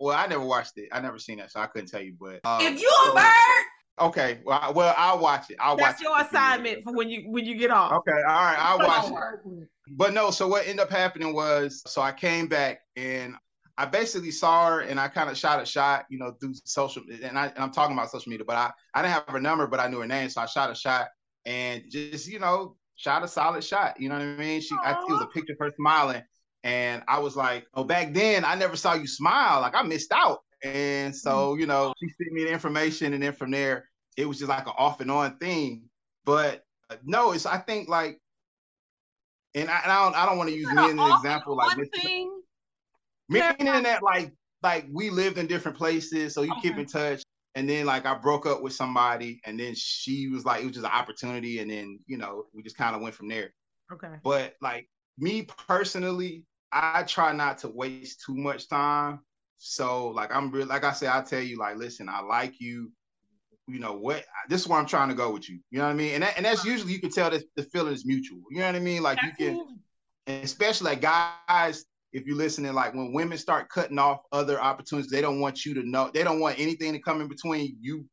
Well, 0.00 0.16
I 0.16 0.26
never 0.26 0.44
watched 0.44 0.72
it. 0.76 0.88
I 0.92 1.00
never 1.00 1.18
seen 1.18 1.38
that, 1.38 1.52
so 1.52 1.60
I 1.60 1.66
couldn't 1.66 1.88
tell 1.88 2.02
you. 2.02 2.14
But 2.18 2.40
um, 2.44 2.60
if 2.60 2.80
you 2.80 2.92
a 3.10 3.14
bird, 3.14 4.06
okay, 4.08 4.40
well, 4.44 4.58
I, 4.60 4.70
well, 4.70 4.94
I'll 4.96 5.18
watch 5.18 5.50
it. 5.50 5.56
I'll 5.60 5.76
That's 5.76 6.00
watch 6.00 6.02
your 6.02 6.20
assignment 6.20 6.84
for 6.84 6.94
when 6.94 7.08
you 7.08 7.30
when 7.30 7.44
you 7.44 7.56
get 7.56 7.70
off. 7.70 7.92
Okay, 7.92 8.22
all 8.28 8.42
right, 8.42 8.58
I'll 8.58 8.78
watch 8.78 9.10
it. 9.44 9.68
But 9.96 10.14
no, 10.14 10.30
so 10.30 10.48
what 10.48 10.66
ended 10.66 10.80
up 10.80 10.90
happening 10.90 11.34
was, 11.34 11.82
so 11.86 12.00
I 12.00 12.12
came 12.12 12.46
back 12.46 12.80
and 12.96 13.34
I 13.76 13.86
basically 13.86 14.30
saw 14.30 14.68
her 14.68 14.80
and 14.80 14.98
I 15.00 15.08
kind 15.08 15.28
of 15.28 15.36
shot 15.36 15.60
a 15.60 15.66
shot, 15.66 16.06
you 16.08 16.18
know, 16.18 16.34
through 16.40 16.54
social. 16.64 17.02
And, 17.22 17.38
I, 17.38 17.46
and 17.46 17.58
I'm 17.58 17.72
talking 17.72 17.96
about 17.96 18.10
social 18.10 18.30
media, 18.30 18.44
but 18.46 18.56
I 18.56 18.70
I 18.94 19.02
didn't 19.02 19.14
have 19.14 19.24
her 19.28 19.40
number, 19.40 19.66
but 19.66 19.80
I 19.80 19.88
knew 19.88 20.00
her 20.00 20.06
name, 20.06 20.28
so 20.28 20.40
I 20.40 20.46
shot 20.46 20.70
a 20.70 20.74
shot 20.74 21.08
and 21.44 21.82
just 21.90 22.28
you 22.28 22.38
know 22.38 22.76
shot 22.96 23.24
a 23.24 23.28
solid 23.28 23.64
shot. 23.64 24.00
You 24.00 24.08
know 24.08 24.16
what 24.16 24.22
I 24.22 24.36
mean? 24.36 24.60
She 24.60 24.74
I, 24.82 24.92
it 24.92 25.10
was 25.10 25.22
a 25.22 25.26
picture 25.26 25.52
of 25.52 25.58
her 25.58 25.72
smiling, 25.76 26.22
and 26.64 27.02
I 27.06 27.18
was 27.18 27.36
like, 27.36 27.66
oh, 27.74 27.84
back 27.84 28.14
then 28.14 28.44
I 28.44 28.54
never 28.54 28.74
saw 28.74 28.94
you 28.94 29.06
smile. 29.06 29.60
Like 29.60 29.74
I 29.76 29.82
missed 29.82 30.12
out. 30.12 30.40
And 30.64 31.14
so, 31.14 31.54
mm. 31.54 31.60
you 31.60 31.66
know, 31.66 31.92
she 32.00 32.08
sent 32.08 32.32
me 32.32 32.44
the 32.44 32.50
information, 32.50 33.12
and 33.12 33.22
then 33.22 33.34
from 33.34 33.50
there, 33.50 33.88
it 34.16 34.26
was 34.26 34.38
just 34.38 34.48
like 34.48 34.66
an 34.66 34.72
off 34.78 35.00
and 35.00 35.10
on 35.10 35.36
thing. 35.36 35.82
But 36.24 36.64
uh, 36.88 36.96
no, 37.04 37.32
it's 37.32 37.44
I 37.44 37.58
think 37.58 37.88
like, 37.90 38.18
and 39.54 39.68
I, 39.68 39.80
and 39.82 39.92
I 39.92 40.04
don't 40.04 40.16
I 40.16 40.26
don't 40.26 40.38
want 40.38 40.48
to 40.48 40.56
use 40.56 40.72
me 40.72 40.82
as 40.82 40.92
an 40.92 40.98
example 40.98 41.54
like 41.54 41.76
this 41.76 41.90
thing. 42.02 42.40
Meaning 43.28 43.82
that 43.82 44.02
like 44.02 44.32
like 44.62 44.86
we 44.90 45.10
lived 45.10 45.36
in 45.36 45.46
different 45.46 45.76
places, 45.76 46.32
so 46.32 46.42
you 46.42 46.52
okay. 46.52 46.62
keep 46.62 46.78
in 46.78 46.86
touch. 46.86 47.22
And 47.56 47.68
then 47.68 47.86
like 47.86 48.04
I 48.06 48.14
broke 48.14 48.46
up 48.46 48.62
with 48.62 48.72
somebody, 48.72 49.40
and 49.44 49.60
then 49.60 49.74
she 49.76 50.28
was 50.28 50.44
like, 50.46 50.62
it 50.62 50.64
was 50.64 50.74
just 50.74 50.86
an 50.86 50.92
opportunity, 50.92 51.58
and 51.58 51.70
then 51.70 52.00
you 52.06 52.16
know 52.16 52.46
we 52.54 52.62
just 52.62 52.78
kind 52.78 52.96
of 52.96 53.02
went 53.02 53.14
from 53.14 53.28
there. 53.28 53.52
Okay. 53.92 54.14
But 54.24 54.54
like 54.62 54.88
me 55.18 55.42
personally, 55.68 56.44
I 56.74 57.04
try 57.04 57.32
not 57.32 57.58
to 57.58 57.68
waste 57.68 58.22
too 58.26 58.34
much 58.34 58.68
time. 58.68 59.20
So 59.56 60.08
like 60.08 60.34
I'm 60.34 60.50
real, 60.50 60.66
like 60.66 60.82
I 60.84 60.92
said, 60.92 61.08
I 61.08 61.22
tell 61.22 61.40
you 61.40 61.56
like, 61.56 61.76
listen, 61.76 62.08
I 62.08 62.20
like 62.20 62.60
you. 62.60 62.90
You 63.66 63.78
know 63.78 63.94
what? 63.94 64.24
This 64.48 64.62
is 64.62 64.68
where 64.68 64.78
I'm 64.78 64.84
trying 64.84 65.08
to 65.08 65.14
go 65.14 65.32
with 65.32 65.48
you. 65.48 65.60
You 65.70 65.78
know 65.78 65.84
what 65.84 65.92
I 65.92 65.94
mean? 65.94 66.14
And 66.14 66.22
that, 66.24 66.36
and 66.36 66.44
that's 66.44 66.64
usually 66.64 66.92
you 66.92 67.00
can 67.00 67.10
tell 67.10 67.30
that 67.30 67.44
the 67.56 67.62
feeling 67.62 67.94
is 67.94 68.04
mutual. 68.04 68.40
You 68.50 68.58
know 68.58 68.66
what 68.66 68.74
I 68.74 68.80
mean? 68.80 69.02
Like 69.02 69.20
you 69.22 69.30
can, 69.38 69.64
and 70.26 70.44
especially 70.44 70.90
like 70.90 71.00
guys, 71.00 71.84
if 72.12 72.26
you're 72.26 72.36
listening, 72.36 72.74
like 72.74 72.92
when 72.92 73.12
women 73.14 73.38
start 73.38 73.68
cutting 73.70 73.98
off 73.98 74.20
other 74.32 74.60
opportunities, 74.60 75.10
they 75.10 75.20
don't 75.20 75.40
want 75.40 75.64
you 75.64 75.74
to 75.74 75.88
know. 75.88 76.10
They 76.12 76.24
don't 76.24 76.40
want 76.40 76.58
anything 76.58 76.92
to 76.92 76.98
come 76.98 77.20
in 77.20 77.28
between 77.28 77.76
you 77.80 78.04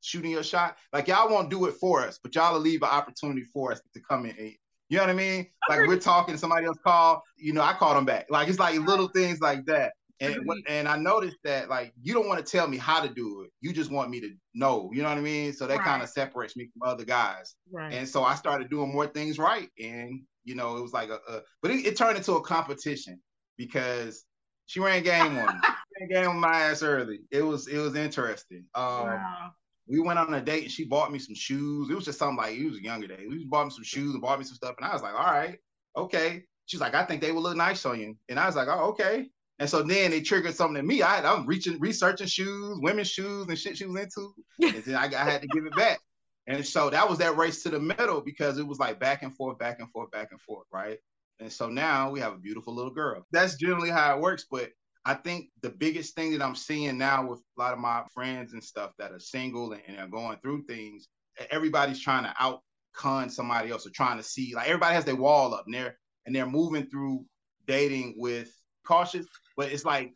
shooting 0.00 0.30
your 0.30 0.42
shot. 0.44 0.76
Like 0.92 1.08
y'all 1.08 1.28
won't 1.28 1.50
do 1.50 1.66
it 1.66 1.74
for 1.80 2.00
us, 2.00 2.18
but 2.22 2.34
y'all 2.34 2.54
will 2.54 2.60
leave 2.60 2.82
an 2.82 2.88
opportunity 2.88 3.44
for 3.52 3.72
us 3.72 3.80
to 3.92 4.00
come 4.08 4.24
in 4.24 4.54
you 4.88 4.98
know 4.98 5.04
what 5.04 5.10
I 5.10 5.14
mean? 5.14 5.46
Like 5.68 5.86
we're 5.86 5.98
talking, 5.98 6.36
somebody 6.36 6.66
else 6.66 6.78
called, 6.84 7.20
you 7.36 7.52
know, 7.52 7.62
I 7.62 7.72
called 7.72 7.96
them 7.96 8.04
back. 8.04 8.26
Like 8.28 8.48
it's 8.48 8.58
like 8.58 8.78
little 8.80 9.08
things 9.08 9.40
like 9.40 9.64
that. 9.66 9.92
And 10.20 10.38
and 10.68 10.86
I 10.86 10.96
noticed 10.96 11.38
that 11.44 11.68
like 11.68 11.92
you 12.00 12.14
don't 12.14 12.28
want 12.28 12.44
to 12.44 12.50
tell 12.50 12.68
me 12.68 12.76
how 12.76 13.00
to 13.00 13.12
do 13.12 13.42
it. 13.42 13.50
You 13.60 13.72
just 13.72 13.90
want 13.90 14.10
me 14.10 14.20
to 14.20 14.30
know. 14.54 14.90
You 14.92 15.02
know 15.02 15.08
what 15.08 15.18
I 15.18 15.22
mean? 15.22 15.52
So 15.52 15.66
that 15.66 15.78
right. 15.78 15.84
kind 15.84 16.02
of 16.02 16.08
separates 16.08 16.56
me 16.56 16.68
from 16.72 16.88
other 16.88 17.04
guys. 17.04 17.56
Right. 17.72 17.92
And 17.92 18.08
so 18.08 18.22
I 18.22 18.34
started 18.34 18.70
doing 18.70 18.92
more 18.92 19.06
things 19.06 19.38
right. 19.38 19.68
And 19.78 20.22
you 20.44 20.54
know, 20.54 20.76
it 20.76 20.82
was 20.82 20.92
like 20.92 21.08
a, 21.08 21.18
a 21.28 21.40
but 21.62 21.72
it, 21.72 21.86
it, 21.86 21.96
turned 21.96 22.16
into 22.16 22.34
a 22.34 22.42
competition 22.42 23.20
because 23.56 24.24
she 24.66 24.78
ran 24.78 25.02
game 25.02 25.36
on 25.36 25.46
me. 25.46 25.60
ran 26.00 26.08
game 26.08 26.30
on 26.30 26.40
my 26.40 26.60
ass 26.60 26.82
early. 26.82 27.20
It 27.30 27.42
was 27.42 27.66
it 27.66 27.78
was 27.78 27.96
interesting. 27.96 28.64
Um, 28.74 29.06
wow 29.06 29.50
we 29.86 30.00
went 30.00 30.18
on 30.18 30.32
a 30.32 30.40
date 30.40 30.64
and 30.64 30.72
she 30.72 30.84
bought 30.84 31.12
me 31.12 31.18
some 31.18 31.34
shoes. 31.34 31.90
It 31.90 31.94
was 31.94 32.04
just 32.04 32.18
something 32.18 32.36
like 32.36 32.56
it 32.56 32.66
was 32.66 32.78
a 32.78 32.82
younger 32.82 33.06
day. 33.06 33.26
We 33.28 33.44
bought 33.44 33.66
me 33.66 33.70
some 33.70 33.84
shoes 33.84 34.14
and 34.14 34.22
bought 34.22 34.38
me 34.38 34.44
some 34.44 34.56
stuff. 34.56 34.74
And 34.78 34.86
I 34.86 34.92
was 34.92 35.02
like, 35.02 35.14
all 35.14 35.32
right, 35.32 35.58
okay. 35.96 36.42
She's 36.66 36.80
like, 36.80 36.94
I 36.94 37.04
think 37.04 37.20
they 37.20 37.32
will 37.32 37.42
look 37.42 37.56
nice 37.56 37.84
on 37.84 38.00
you. 38.00 38.16
And 38.28 38.38
I 38.38 38.46
was 38.46 38.56
like, 38.56 38.68
oh, 38.68 38.88
okay. 38.90 39.26
And 39.58 39.68
so 39.68 39.82
then 39.82 40.12
it 40.12 40.24
triggered 40.24 40.54
something 40.54 40.78
in 40.78 40.86
me. 40.86 41.02
I 41.02 41.16
had, 41.16 41.24
I'm 41.24 41.46
reaching, 41.46 41.78
researching 41.78 42.26
shoes, 42.26 42.78
women's 42.80 43.10
shoes 43.10 43.46
and 43.46 43.58
shit 43.58 43.76
she 43.76 43.86
was 43.86 44.02
into. 44.02 44.34
and 44.62 44.82
then 44.82 44.96
I, 44.96 45.04
I 45.04 45.30
had 45.30 45.42
to 45.42 45.48
give 45.48 45.66
it 45.66 45.76
back. 45.76 45.98
And 46.46 46.64
so 46.64 46.90
that 46.90 47.08
was 47.08 47.18
that 47.18 47.36
race 47.36 47.62
to 47.62 47.70
the 47.70 47.80
middle 47.80 48.20
because 48.20 48.58
it 48.58 48.66
was 48.66 48.78
like 48.78 48.98
back 48.98 49.22
and 49.22 49.34
forth, 49.34 49.58
back 49.58 49.80
and 49.80 49.90
forth, 49.90 50.10
back 50.10 50.28
and 50.30 50.40
forth, 50.40 50.66
right? 50.72 50.98
And 51.40 51.50
so 51.50 51.68
now 51.68 52.10
we 52.10 52.20
have 52.20 52.32
a 52.32 52.38
beautiful 52.38 52.74
little 52.74 52.92
girl. 52.92 53.26
That's 53.32 53.56
generally 53.56 53.90
how 53.90 54.16
it 54.16 54.20
works. 54.20 54.46
But 54.50 54.70
I 55.06 55.14
think 55.14 55.50
the 55.60 55.70
biggest 55.70 56.14
thing 56.14 56.32
that 56.32 56.42
I'm 56.42 56.54
seeing 56.54 56.96
now 56.96 57.26
with 57.26 57.40
a 57.40 57.60
lot 57.60 57.72
of 57.72 57.78
my 57.78 58.02
friends 58.12 58.54
and 58.54 58.64
stuff 58.64 58.92
that 58.98 59.12
are 59.12 59.18
single 59.18 59.72
and, 59.72 59.82
and 59.86 59.98
are 59.98 60.08
going 60.08 60.38
through 60.38 60.64
things, 60.64 61.08
everybody's 61.50 62.00
trying 62.00 62.24
to 62.24 62.34
out 62.38 62.60
con 62.94 63.28
somebody 63.28 63.70
else 63.70 63.86
or 63.86 63.90
trying 63.90 64.16
to 64.16 64.22
see 64.22 64.54
like 64.54 64.66
everybody 64.66 64.94
has 64.94 65.04
their 65.04 65.16
wall 65.16 65.52
up 65.52 65.64
and 65.66 65.74
they're 65.74 65.98
and 66.26 66.34
they're 66.34 66.46
moving 66.46 66.86
through 66.86 67.24
dating 67.66 68.14
with 68.16 68.50
cautious, 68.86 69.26
but 69.56 69.70
it's 69.70 69.84
like 69.84 70.14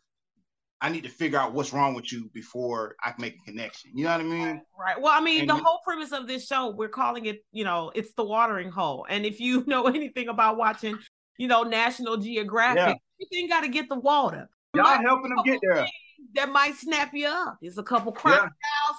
I 0.81 0.89
need 0.89 1.03
to 1.03 1.09
figure 1.09 1.37
out 1.37 1.53
what's 1.53 1.73
wrong 1.73 1.93
with 1.93 2.11
you 2.11 2.29
before 2.33 2.95
I 3.03 3.11
can 3.11 3.21
make 3.21 3.35
a 3.35 3.43
connection. 3.43 3.91
You 3.93 4.05
know 4.05 4.11
what 4.11 4.21
I 4.21 4.23
mean? 4.23 4.47
Right. 4.47 4.61
right. 4.79 5.01
Well, 5.01 5.11
I 5.13 5.21
mean, 5.21 5.41
and 5.41 5.49
the 5.49 5.55
whole 5.55 5.79
premise 5.83 6.13
of 6.13 6.25
this 6.25 6.47
show, 6.47 6.69
we're 6.69 6.87
calling 6.87 7.25
it, 7.25 7.43
you 7.51 7.65
know, 7.65 7.91
it's 7.95 8.13
the 8.13 8.23
watering 8.23 8.71
hole. 8.71 9.05
And 9.09 9.25
if 9.25 9.41
you 9.41 9.63
know 9.67 9.87
anything 9.87 10.29
about 10.29 10.57
watching, 10.57 10.97
you 11.37 11.47
know, 11.47 11.63
National 11.63 12.15
Geographic, 12.15 12.77
yeah. 12.77 12.93
everything 13.21 13.49
got 13.49 13.61
to 13.61 13.67
get 13.67 13.89
the 13.89 13.99
water. 13.99 14.49
Y'all 14.75 15.01
helping 15.01 15.35
them 15.35 15.43
get 15.45 15.59
there. 15.61 15.87
That 16.35 16.49
might 16.51 16.75
snap 16.75 17.13
you 17.13 17.27
up. 17.27 17.57
There's 17.61 17.77
a 17.77 17.83
couple 17.83 18.11
crocodiles 18.11 18.51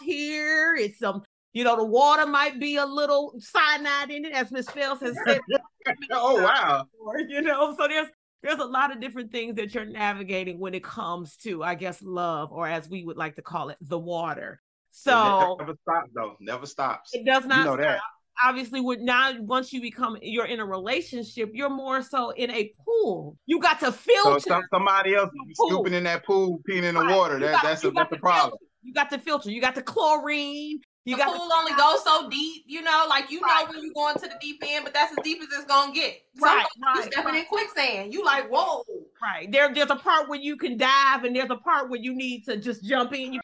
yeah. 0.03 0.15
here. 0.15 0.75
It's 0.75 0.99
some, 0.99 1.23
you 1.53 1.65
know, 1.65 1.77
the 1.77 1.85
water 1.85 2.27
might 2.27 2.59
be 2.59 2.77
a 2.77 2.85
little 2.85 3.35
cyanide 3.39 4.11
in 4.11 4.25
it, 4.25 4.33
as 4.33 4.51
Miss 4.51 4.69
Phelps 4.69 5.03
has 5.03 5.17
said. 5.27 5.41
oh 6.11 6.43
wow. 6.43 6.87
You 7.29 7.43
know, 7.43 7.75
so 7.77 7.87
there's 7.87 8.09
there's 8.43 8.59
a 8.59 8.65
lot 8.65 8.91
of 8.91 9.01
different 9.01 9.31
things 9.31 9.57
that 9.57 9.75
you're 9.75 9.85
navigating 9.85 10.59
when 10.59 10.75
it 10.75 10.83
comes 10.83 11.37
to, 11.39 11.63
I 11.63 11.75
guess, 11.75 12.03
love, 12.03 12.53
or 12.53 12.67
as 12.67 12.89
we 12.89 13.05
would 13.05 13.19
like 13.19 13.37
to 13.37 13.43
call 13.43 13.69
it, 13.69 13.77
the 13.81 13.99
water. 13.99 14.61
So 14.91 15.57
it 15.61 15.61
never 15.61 15.77
stops 15.83 16.11
though. 16.15 16.37
Never 16.41 16.67
stops. 16.67 17.11
It 17.13 17.25
does 17.25 17.45
not 17.45 17.59
you 17.59 17.65
know 17.65 17.75
stop. 17.75 17.79
That 17.81 18.01
obviously 18.45 18.81
would 18.81 19.01
now 19.01 19.33
once 19.41 19.73
you 19.73 19.81
become 19.81 20.17
you're 20.23 20.47
in 20.47 20.61
a 20.61 20.65
relationship 20.65 21.51
you're 21.53 21.71
more 21.71 22.03
so 22.03 22.31
in 22.31 22.51
a 22.51 22.73
pool 22.85 23.37
you 23.47 23.61
got 23.61 23.81
to 23.81 23.93
filter 23.93 24.41
so 24.41 24.63
somebody 24.73 25.15
else 25.15 25.31
scooping 25.55 25.95
in 25.95 26.05
that 26.05 26.25
pool 26.25 26.61
peeing 26.69 26.83
in 26.83 26.95
the 26.95 27.01
right. 27.01 27.17
water 27.17 27.39
that, 27.39 27.53
got, 27.53 27.63
that's 27.63 27.85
a, 27.85 27.91
that's 27.91 28.11
the 28.11 28.17
problem 28.17 28.51
filter. 28.51 28.65
you 28.83 28.95
got 28.95 29.11
the 29.11 29.19
filter 29.19 29.51
you 29.51 29.61
got 29.61 29.75
the 29.75 29.83
chlorine 29.83 30.81
you 31.07 31.17
the 31.17 31.25
got 31.25 31.37
pool 31.37 31.49
only 31.53 31.73
goes 31.73 32.05
so 32.05 32.29
deep, 32.29 32.65
you 32.67 32.83
know, 32.83 33.07
like 33.09 33.31
you 33.31 33.41
right. 33.41 33.65
know 33.65 33.73
when 33.73 33.83
you're 33.83 33.95
going 33.95 34.15
to 34.17 34.21
the 34.21 34.35
deep 34.41 34.63
end, 34.67 34.85
but 34.85 34.93
that's 34.93 35.11
as 35.11 35.25
deep 35.25 35.41
as 35.41 35.49
it's 35.51 35.65
gonna 35.65 35.93
get. 35.93 36.21
Right, 36.39 36.65
right 36.83 36.97
you 36.97 37.03
stepping 37.05 37.25
right. 37.25 37.41
in 37.41 37.47
quicksand. 37.47 38.13
You 38.13 38.23
like, 38.23 38.51
whoa. 38.51 38.85
Right. 39.23 39.51
There, 39.51 39.73
there's 39.73 39.91
a 39.91 39.97
part 39.97 40.29
where 40.29 40.39
you 40.39 40.57
can 40.57 40.77
dive, 40.77 41.25
and 41.25 41.35
there's 41.35 41.51
a 41.51 41.57
part 41.57 41.89
where 41.89 42.01
you 42.01 42.15
need 42.15 42.45
to 42.45 42.59
just 42.59 42.85
jump 42.85 43.15
in. 43.15 43.41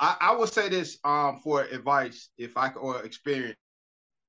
I, 0.00 0.16
I 0.20 0.36
would 0.36 0.48
say 0.48 0.70
this 0.70 0.98
um, 1.04 1.40
for 1.44 1.62
advice, 1.62 2.30
if 2.38 2.56
I 2.56 2.70
or 2.70 3.02
experience 3.02 3.58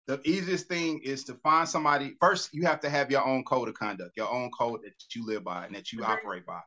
the 0.08 0.22
easiest 0.24 0.68
thing 0.68 0.99
is 1.03 1.24
to 1.26 1.34
find 1.36 1.68
somebody 1.68 2.16
first 2.20 2.53
you 2.53 2.66
have 2.66 2.80
to 2.80 2.89
have 2.89 3.12
your 3.12 3.26
own 3.26 3.43
code 3.43 3.68
of 3.68 3.76
conduct 3.76 4.16
your 4.16 4.32
own 4.32 4.49
code 4.51 4.82
that 4.84 4.93
you 5.14 5.26
live 5.26 5.43
by 5.43 5.66
and 5.66 5.76
that 5.76 5.91
you 5.91 5.99
mm-hmm. 5.99 6.12
operate 6.12 6.45
by. 6.45 6.60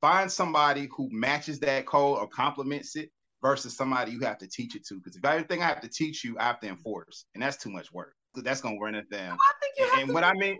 Find 0.00 0.30
somebody 0.30 0.88
who 0.94 1.08
matches 1.10 1.58
that 1.60 1.86
code 1.86 2.18
or 2.18 2.28
complements 2.28 2.96
it 2.96 3.10
versus 3.42 3.76
somebody 3.76 4.12
you 4.12 4.20
have 4.20 4.38
to 4.38 4.48
teach 4.48 4.76
it 4.76 4.86
to 4.86 4.94
because 4.96 5.16
if 5.16 5.24
everything 5.24 5.62
i 5.62 5.66
have 5.66 5.80
to 5.80 5.88
teach 5.88 6.24
you 6.24 6.36
i 6.38 6.44
have 6.44 6.60
to 6.60 6.68
enforce 6.68 7.26
and 7.34 7.42
that's 7.42 7.56
too 7.56 7.70
much 7.70 7.92
work. 7.92 8.14
That's 8.34 8.60
gonna 8.60 8.78
run 8.78 8.94
it 8.94 9.08
down. 9.10 9.38
I 9.40 9.52
think 9.60 9.74
you 9.78 9.84
have 9.84 9.92
and, 9.94 10.02
and 10.04 10.14
what 10.14 10.24
i 10.24 10.32
mean 10.34 10.58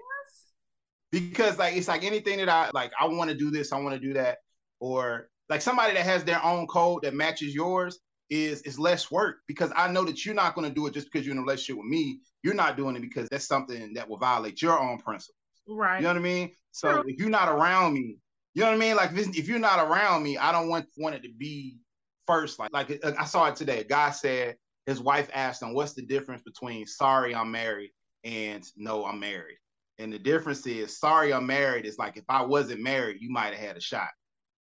because 1.12 1.58
like 1.58 1.76
it's 1.76 1.88
like 1.88 2.04
anything 2.04 2.38
that 2.38 2.48
i 2.48 2.70
like 2.74 2.92
i 3.00 3.06
want 3.06 3.30
to 3.30 3.36
do 3.36 3.50
this 3.50 3.72
i 3.72 3.80
want 3.80 3.94
to 3.94 4.00
do 4.00 4.12
that 4.14 4.38
or 4.80 5.28
like 5.48 5.62
somebody 5.62 5.94
that 5.94 6.04
has 6.04 6.24
their 6.24 6.42
own 6.44 6.66
code 6.66 7.02
that 7.02 7.14
matches 7.14 7.54
yours 7.54 7.98
is 8.28 8.62
is 8.62 8.78
less 8.78 9.10
work 9.10 9.38
because 9.46 9.70
I 9.76 9.88
know 9.88 10.04
that 10.04 10.24
you're 10.24 10.34
not 10.34 10.54
going 10.54 10.68
to 10.68 10.74
do 10.74 10.86
it 10.86 10.94
just 10.94 11.10
because 11.10 11.26
you're 11.26 11.34
in 11.34 11.38
a 11.38 11.42
relationship 11.42 11.76
with 11.76 11.86
me. 11.86 12.20
You're 12.42 12.54
not 12.54 12.76
doing 12.76 12.96
it 12.96 13.02
because 13.02 13.28
that's 13.28 13.46
something 13.46 13.94
that 13.94 14.08
will 14.08 14.18
violate 14.18 14.62
your 14.62 14.78
own 14.78 14.98
principles. 14.98 15.36
Right. 15.68 15.96
You 15.96 16.02
know 16.02 16.10
what 16.10 16.16
I 16.16 16.20
mean? 16.20 16.50
So 16.72 16.92
True. 16.92 17.04
if 17.06 17.18
you're 17.18 17.30
not 17.30 17.48
around 17.48 17.94
me, 17.94 18.18
you 18.54 18.62
know 18.62 18.68
what 18.68 18.76
I 18.76 18.78
mean? 18.78 18.96
Like 18.96 19.12
if, 19.12 19.36
if 19.36 19.48
you're 19.48 19.58
not 19.58 19.86
around 19.86 20.22
me, 20.22 20.38
I 20.38 20.52
don't 20.52 20.68
want 20.68 20.86
want 20.96 21.14
it 21.14 21.22
to 21.22 21.32
be 21.36 21.78
first. 22.26 22.58
Like 22.58 22.72
like 22.72 23.00
uh, 23.02 23.12
I 23.18 23.24
saw 23.24 23.46
it 23.46 23.56
today. 23.56 23.80
A 23.80 23.84
guy 23.84 24.10
said 24.10 24.56
his 24.86 25.00
wife 25.00 25.30
asked 25.34 25.62
him, 25.62 25.74
"What's 25.74 25.94
the 25.94 26.02
difference 26.02 26.42
between 26.42 26.86
sorry 26.86 27.34
I'm 27.34 27.50
married 27.50 27.90
and 28.24 28.64
no 28.76 29.04
I'm 29.04 29.20
married?" 29.20 29.58
And 29.98 30.12
the 30.12 30.18
difference 30.18 30.66
is 30.66 30.98
sorry 30.98 31.32
I'm 31.32 31.46
married 31.46 31.86
is 31.86 31.98
like 31.98 32.16
if 32.16 32.24
I 32.28 32.42
wasn't 32.42 32.82
married, 32.82 33.18
you 33.20 33.30
might 33.30 33.54
have 33.54 33.66
had 33.66 33.76
a 33.76 33.80
shot. 33.80 34.08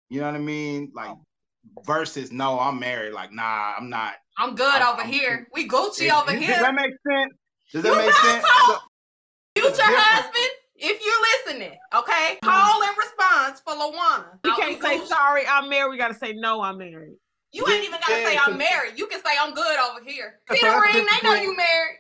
You 0.09 0.22
know 0.22 0.28
what 0.28 0.36
I 0.36 0.39
mean? 0.39 0.91
Like 0.95 1.09
oh. 1.09 1.24
Versus 1.86 2.32
no, 2.32 2.59
I'm 2.59 2.80
married. 2.80 3.13
Like 3.13 3.32
nah, 3.32 3.74
I'm 3.78 3.89
not. 3.89 4.16
I'm 4.38 4.55
good 4.55 4.82
I'm, 4.82 4.93
over 4.93 5.01
I'm, 5.03 5.09
here. 5.09 5.47
We 5.53 5.68
Gucci 5.68 6.07
it, 6.07 6.13
over 6.13 6.32
here. 6.32 6.47
Does 6.47 6.61
that 6.61 6.76
make 6.76 6.91
sense? 7.07 7.34
Does 7.74 7.84
that 7.84 7.89
you 7.89 7.97
make 7.97 8.13
sense? 8.13 8.45
So, 8.68 8.78
future 9.57 9.91
husband, 9.91 10.51
if 10.76 11.01
you're 11.03 11.53
listening, 11.53 11.78
okay, 11.93 12.38
mm-hmm. 12.43 12.49
call 12.49 12.82
in 12.82 12.89
response 12.97 13.61
for 13.61 13.74
Lawana. 13.74 14.39
You 14.43 14.53
can't 14.55 14.82
say 14.82 14.99
Gucci. 14.99 15.07
sorry, 15.07 15.47
I'm 15.47 15.70
married. 15.70 15.91
We 15.91 15.97
gotta 15.97 16.13
say 16.13 16.34
no, 16.34 16.61
I'm 16.61 16.78
married. 16.78 17.18
You 17.51 17.66
ain't 17.70 17.86
even 17.86 17.99
gotta 18.01 18.22
yeah, 18.22 18.28
say 18.28 18.38
I'm 18.38 18.57
married. 18.57 18.97
You 18.97 19.07
can 19.07 19.22
say 19.24 19.32
I'm 19.39 19.53
good 19.53 19.78
over 19.89 20.03
here. 20.05 20.39
See 20.51 20.59
the 20.61 20.68
ring? 20.68 21.05
They 21.05 21.28
know 21.28 21.36
you 21.36 21.55
married. 21.55 21.99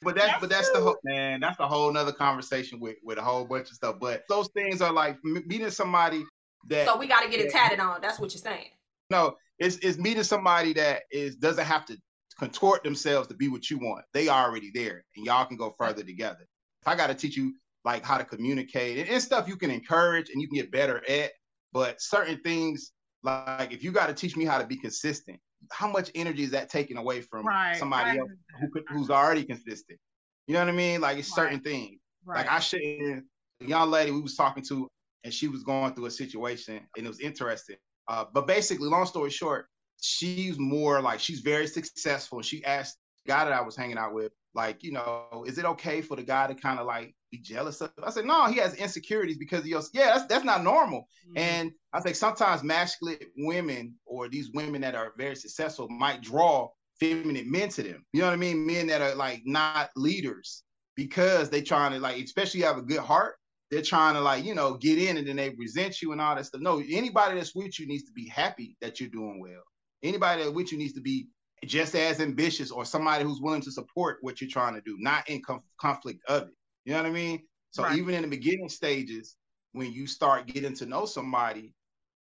But 0.00 0.14
that's, 0.14 0.28
that's 0.28 0.40
but 0.40 0.50
that's 0.50 0.70
true. 0.70 0.78
the 0.78 0.84
whole 0.84 0.96
man. 1.04 1.40
That's 1.40 1.58
a 1.58 1.66
whole 1.66 1.92
nother 1.92 2.12
conversation 2.12 2.80
with 2.80 2.96
with 3.02 3.18
a 3.18 3.22
whole 3.22 3.44
bunch 3.44 3.68
of 3.68 3.74
stuff. 3.74 3.96
But 4.00 4.24
those 4.28 4.48
things 4.54 4.80
are 4.80 4.92
like 4.92 5.18
meeting 5.24 5.70
somebody 5.70 6.24
that. 6.68 6.86
So 6.86 6.96
we 6.96 7.06
got 7.06 7.22
to 7.22 7.30
get 7.30 7.40
it 7.40 7.50
tatted 7.50 7.80
on. 7.80 8.00
That's 8.00 8.18
what 8.18 8.32
you're 8.32 8.40
saying. 8.40 8.70
No, 9.10 9.36
it's 9.58 9.76
it's 9.78 9.98
meeting 9.98 10.22
somebody 10.22 10.72
that 10.74 11.02
is 11.10 11.36
doesn't 11.36 11.64
have 11.64 11.86
to 11.86 11.96
contort 12.38 12.84
themselves 12.84 13.28
to 13.28 13.34
be 13.34 13.48
what 13.48 13.70
you 13.70 13.78
want. 13.78 14.04
They 14.12 14.28
already 14.28 14.70
there, 14.74 15.04
and 15.16 15.26
y'all 15.26 15.46
can 15.46 15.56
go 15.56 15.74
further 15.78 16.02
together. 16.02 16.46
If 16.82 16.88
I 16.88 16.94
got 16.94 17.08
to 17.08 17.14
teach 17.14 17.36
you 17.36 17.54
like 17.84 18.04
how 18.04 18.18
to 18.18 18.24
communicate 18.24 18.98
and, 18.98 19.08
and 19.08 19.22
stuff, 19.22 19.48
you 19.48 19.56
can 19.56 19.70
encourage 19.70 20.30
and 20.30 20.40
you 20.40 20.48
can 20.48 20.56
get 20.56 20.70
better 20.70 21.02
at. 21.08 21.32
But 21.72 22.00
certain 22.00 22.40
things, 22.42 22.92
like 23.22 23.72
if 23.72 23.82
you 23.82 23.92
got 23.92 24.06
to 24.06 24.14
teach 24.14 24.36
me 24.36 24.44
how 24.44 24.58
to 24.58 24.66
be 24.66 24.76
consistent, 24.76 25.38
how 25.72 25.90
much 25.90 26.10
energy 26.14 26.44
is 26.44 26.50
that 26.52 26.70
taking 26.70 26.96
away 26.96 27.20
from 27.20 27.46
right, 27.46 27.76
somebody 27.76 28.10
right. 28.10 28.20
else 28.20 28.30
who 28.60 28.70
could, 28.70 28.84
who's 28.88 29.10
already 29.10 29.44
consistent? 29.44 29.98
You 30.46 30.54
know 30.54 30.60
what 30.60 30.68
I 30.68 30.72
mean? 30.72 31.00
Like 31.00 31.18
it's 31.18 31.34
certain 31.34 31.60
things. 31.60 32.00
Like 32.26 32.50
I 32.50 32.60
shouldn't. 32.60 33.24
Young 33.60 33.90
lady 33.90 34.12
we 34.12 34.20
was 34.20 34.36
talking 34.36 34.62
to, 34.68 34.86
and 35.24 35.34
she 35.34 35.48
was 35.48 35.64
going 35.64 35.92
through 35.94 36.06
a 36.06 36.10
situation, 36.10 36.80
and 36.96 37.06
it 37.06 37.08
was 37.08 37.20
interesting. 37.20 37.76
Uh, 38.08 38.24
but 38.32 38.46
basically, 38.46 38.88
long 38.88 39.06
story 39.06 39.30
short, 39.30 39.66
she's 40.00 40.58
more 40.58 41.00
like 41.02 41.20
she's 41.20 41.40
very 41.40 41.66
successful. 41.66 42.42
She 42.42 42.64
asked 42.64 42.96
the 43.24 43.32
guy 43.32 43.44
that 43.44 43.52
I 43.52 43.60
was 43.60 43.76
hanging 43.76 43.98
out 43.98 44.14
with, 44.14 44.32
like, 44.54 44.82
you 44.82 44.92
know, 44.92 45.44
is 45.46 45.58
it 45.58 45.64
okay 45.64 46.00
for 46.00 46.16
the 46.16 46.22
guy 46.22 46.46
to 46.46 46.54
kind 46.54 46.78
of 46.78 46.86
like 46.86 47.14
be 47.30 47.38
jealous 47.38 47.80
of? 47.80 47.90
I 48.02 48.10
said, 48.10 48.24
no, 48.24 48.46
he 48.46 48.58
has 48.58 48.74
insecurities 48.74 49.36
because 49.36 49.64
he 49.64 49.70
goes, 49.70 49.90
yeah, 49.92 50.06
that's 50.06 50.26
that's 50.26 50.44
not 50.44 50.64
normal. 50.64 51.06
Mm-hmm. 51.28 51.38
And 51.38 51.72
I 51.92 52.00
think 52.00 52.16
sometimes 52.16 52.62
masculine 52.62 53.18
women 53.36 53.94
or 54.06 54.28
these 54.28 54.50
women 54.52 54.80
that 54.80 54.94
are 54.94 55.12
very 55.18 55.36
successful 55.36 55.88
might 55.88 56.22
draw 56.22 56.68
feminine 56.98 57.50
men 57.50 57.68
to 57.70 57.82
them. 57.82 58.04
You 58.12 58.20
know 58.20 58.26
what 58.26 58.32
I 58.32 58.36
mean? 58.36 58.66
Men 58.66 58.86
that 58.88 59.02
are 59.02 59.14
like 59.14 59.42
not 59.44 59.90
leaders 59.96 60.64
because 60.96 61.50
they 61.50 61.62
trying 61.62 61.92
to 61.92 62.00
like, 62.00 62.22
especially 62.22 62.62
have 62.62 62.78
a 62.78 62.82
good 62.82 63.00
heart. 63.00 63.36
They're 63.70 63.82
trying 63.82 64.14
to 64.14 64.20
like, 64.20 64.44
you 64.44 64.54
know, 64.54 64.74
get 64.74 64.98
in 64.98 65.18
and 65.18 65.26
then 65.26 65.36
they 65.36 65.54
resent 65.58 66.00
you 66.00 66.12
and 66.12 66.20
all 66.20 66.34
that 66.34 66.46
stuff. 66.46 66.62
No, 66.62 66.82
anybody 66.90 67.36
that's 67.36 67.54
with 67.54 67.78
you 67.78 67.86
needs 67.86 68.04
to 68.04 68.12
be 68.12 68.26
happy 68.28 68.76
that 68.80 68.98
you're 68.98 69.10
doing 69.10 69.40
well. 69.40 69.62
Anybody 70.02 70.44
that 70.44 70.54
with 70.54 70.72
you 70.72 70.78
needs 70.78 70.94
to 70.94 71.00
be 71.00 71.28
just 71.66 71.94
as 71.94 72.20
ambitious 72.20 72.70
or 72.70 72.84
somebody 72.84 73.24
who's 73.24 73.40
willing 73.40 73.60
to 73.62 73.72
support 73.72 74.18
what 74.22 74.40
you're 74.40 74.48
trying 74.50 74.74
to 74.74 74.80
do, 74.82 74.96
not 75.00 75.28
in 75.28 75.42
conf- 75.42 75.62
conflict 75.80 76.20
of 76.28 76.44
it. 76.44 76.54
You 76.84 76.92
know 76.92 77.02
what 77.02 77.08
I 77.08 77.12
mean? 77.12 77.42
So 77.70 77.82
right. 77.82 77.98
even 77.98 78.14
in 78.14 78.22
the 78.22 78.28
beginning 78.28 78.68
stages, 78.68 79.36
when 79.72 79.92
you 79.92 80.06
start 80.06 80.46
getting 80.46 80.74
to 80.74 80.86
know 80.86 81.04
somebody, 81.04 81.74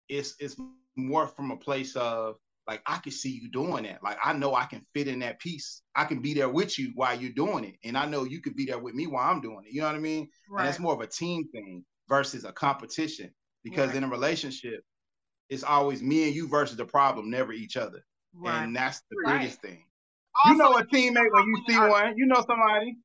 it's 0.08 0.36
it's 0.40 0.56
more 0.96 1.28
from 1.28 1.52
a 1.52 1.58
place 1.58 1.96
of 1.96 2.36
like 2.68 2.82
I 2.86 2.97
can 2.97 3.11
see 3.11 3.30
you 3.30 3.49
doing 3.51 3.84
that. 3.84 4.03
Like 4.03 4.18
I 4.24 4.34
know 4.34 4.55
I 4.55 4.66
can 4.66 4.86
fit 4.93 5.07
in 5.07 5.20
that 5.20 5.39
piece. 5.39 5.82
I 5.95 6.05
can 6.05 6.22
be 6.22 6.34
there 6.34 6.49
with 6.49 6.80
you 6.80 6.91
while 6.95 7.20
you're 7.20 7.32
doing 7.32 7.63
it, 7.63 7.76
and 7.84 7.97
I 7.97 8.05
know 8.05 8.24
you 8.24 8.41
could 8.41 8.55
be 8.55 8.66
there 8.66 8.80
with 8.80 8.95
me 8.95 9.07
while 9.07 9.30
I'm 9.30 9.41
doing 9.41 9.63
it. 9.66 9.74
You 9.74 9.82
know 9.82 9.88
what 9.88 9.95
I 9.95 9.99
mean? 9.99 10.28
Right. 10.49 10.61
And 10.61 10.70
it's 10.70 10.80
more 10.80 10.93
of 10.93 11.01
a 11.01 11.07
team 11.07 11.47
thing 11.49 11.84
versus 12.09 12.45
a 12.45 12.51
competition. 12.51 13.32
Because 13.63 13.88
right. 13.88 13.97
in 13.97 14.03
a 14.03 14.07
relationship, 14.07 14.82
it's 15.49 15.63
always 15.63 16.01
me 16.01 16.26
and 16.26 16.36
you 16.36 16.47
versus 16.47 16.78
the 16.78 16.86
problem, 16.86 17.32
never 17.32 17.51
each 17.51 17.78
other. 17.78 18.05
Right. 18.34 18.63
And 18.63 18.76
that's 18.76 19.01
the 19.09 19.18
right. 19.26 19.39
biggest 19.39 19.61
thing. 19.61 19.84
Also, 20.43 20.51
you 20.51 20.57
know 20.57 20.78
a 20.78 20.84
teammate 20.84 21.32
when 21.32 21.45
you 21.45 21.63
see 21.68 21.80
one, 21.80 22.13
you 22.18 22.26
know 22.26 22.43
somebody. 22.47 22.97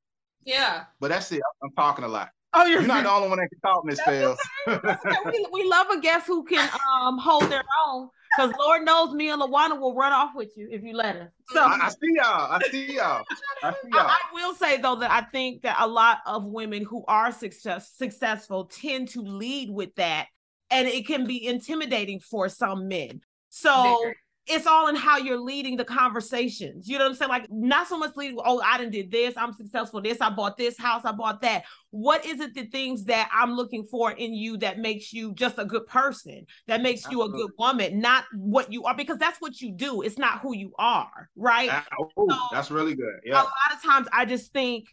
Yeah. 0.44 0.84
But 1.00 1.08
that's 1.08 1.30
it. 1.32 1.40
I'm 1.62 1.70
talking 1.76 2.04
a 2.04 2.08
lot. 2.08 2.30
Oh, 2.52 2.66
you're, 2.66 2.80
you're 2.80 2.88
not 2.88 3.04
the 3.04 3.10
only 3.10 3.28
one 3.28 3.38
that 3.38 3.48
can 3.48 3.60
talk, 3.60 3.84
Miss 3.84 4.00
Fails. 4.02 4.38
Okay. 4.68 4.96
we, 5.26 5.46
we 5.52 5.68
love 5.68 5.88
a 5.90 6.00
guest 6.00 6.26
who 6.26 6.44
can 6.44 6.68
um 7.02 7.18
hold 7.18 7.44
their 7.50 7.64
own. 7.86 8.08
Because 8.36 8.54
Lord 8.58 8.84
knows 8.84 9.12
me 9.12 9.30
and 9.30 9.42
Lawana 9.42 9.78
will 9.78 9.94
run 9.94 10.12
off 10.12 10.30
with 10.34 10.56
you 10.56 10.68
if 10.70 10.82
you 10.82 10.94
let 10.94 11.16
us. 11.16 11.28
Mm-hmm. 11.52 11.56
So 11.56 11.62
I, 11.62 11.86
I 11.86 11.88
see 11.88 12.14
y'all. 12.14 12.52
I 12.52 12.60
see 12.70 12.94
y'all. 12.94 13.24
I 13.62 13.72
see 13.72 13.88
y'all. 13.92 14.06
I, 14.06 14.18
I, 14.30 14.34
will 14.34 14.54
say 14.54 14.78
though 14.78 14.96
that 14.96 15.10
I 15.10 15.22
think 15.22 15.62
that 15.62 15.76
a 15.80 15.86
lot 15.86 16.18
of 16.26 16.44
women 16.44 16.84
who 16.84 17.04
are 17.08 17.32
success 17.32 17.92
successful 17.96 18.66
tend 18.66 19.08
to 19.10 19.20
lead 19.22 19.70
with 19.70 19.94
that 19.96 20.26
and 20.70 20.86
it 20.86 21.06
can 21.06 21.26
be 21.26 21.44
intimidating 21.44 22.20
for 22.20 22.48
some 22.48 22.86
men. 22.88 23.20
So 23.48 24.12
it's 24.46 24.66
all 24.66 24.88
in 24.88 24.96
how 24.96 25.18
you're 25.18 25.38
leading 25.38 25.76
the 25.76 25.84
conversations. 25.84 26.88
You 26.88 26.98
know 26.98 27.04
what 27.04 27.10
I'm 27.10 27.16
saying? 27.16 27.28
Like 27.28 27.46
not 27.50 27.86
so 27.86 27.98
much 27.98 28.16
leading, 28.16 28.38
oh, 28.44 28.60
I 28.60 28.78
didn't 28.78 28.92
did 28.92 29.10
this, 29.10 29.34
I'm 29.36 29.52
successful 29.52 30.00
this, 30.00 30.20
I 30.20 30.30
bought 30.30 30.56
this 30.56 30.78
house, 30.78 31.02
I 31.04 31.12
bought 31.12 31.42
that. 31.42 31.64
What 31.90 32.24
is 32.24 32.40
it 32.40 32.54
the 32.54 32.66
things 32.66 33.04
that 33.04 33.30
I'm 33.32 33.52
looking 33.52 33.84
for 33.84 34.12
in 34.12 34.34
you 34.34 34.56
that 34.58 34.78
makes 34.78 35.12
you 35.12 35.34
just 35.34 35.58
a 35.58 35.64
good 35.64 35.86
person, 35.86 36.46
that 36.66 36.82
makes 36.82 37.04
Absolutely. 37.04 37.38
you 37.38 37.44
a 37.44 37.46
good 37.46 37.52
woman, 37.58 38.00
not 38.00 38.24
what 38.34 38.72
you 38.72 38.84
are, 38.84 38.96
because 38.96 39.18
that's 39.18 39.40
what 39.40 39.60
you 39.60 39.72
do. 39.72 40.02
It's 40.02 40.18
not 40.18 40.40
who 40.40 40.56
you 40.56 40.72
are, 40.78 41.30
right? 41.36 41.68
Ah, 41.70 41.86
oh, 42.00 42.28
so, 42.28 42.38
that's 42.50 42.70
really 42.70 42.94
good. 42.94 43.20
Yeah. 43.24 43.34
A 43.34 43.44
lot 43.44 43.74
of 43.74 43.82
times 43.82 44.08
I 44.12 44.24
just 44.24 44.52
think 44.52 44.86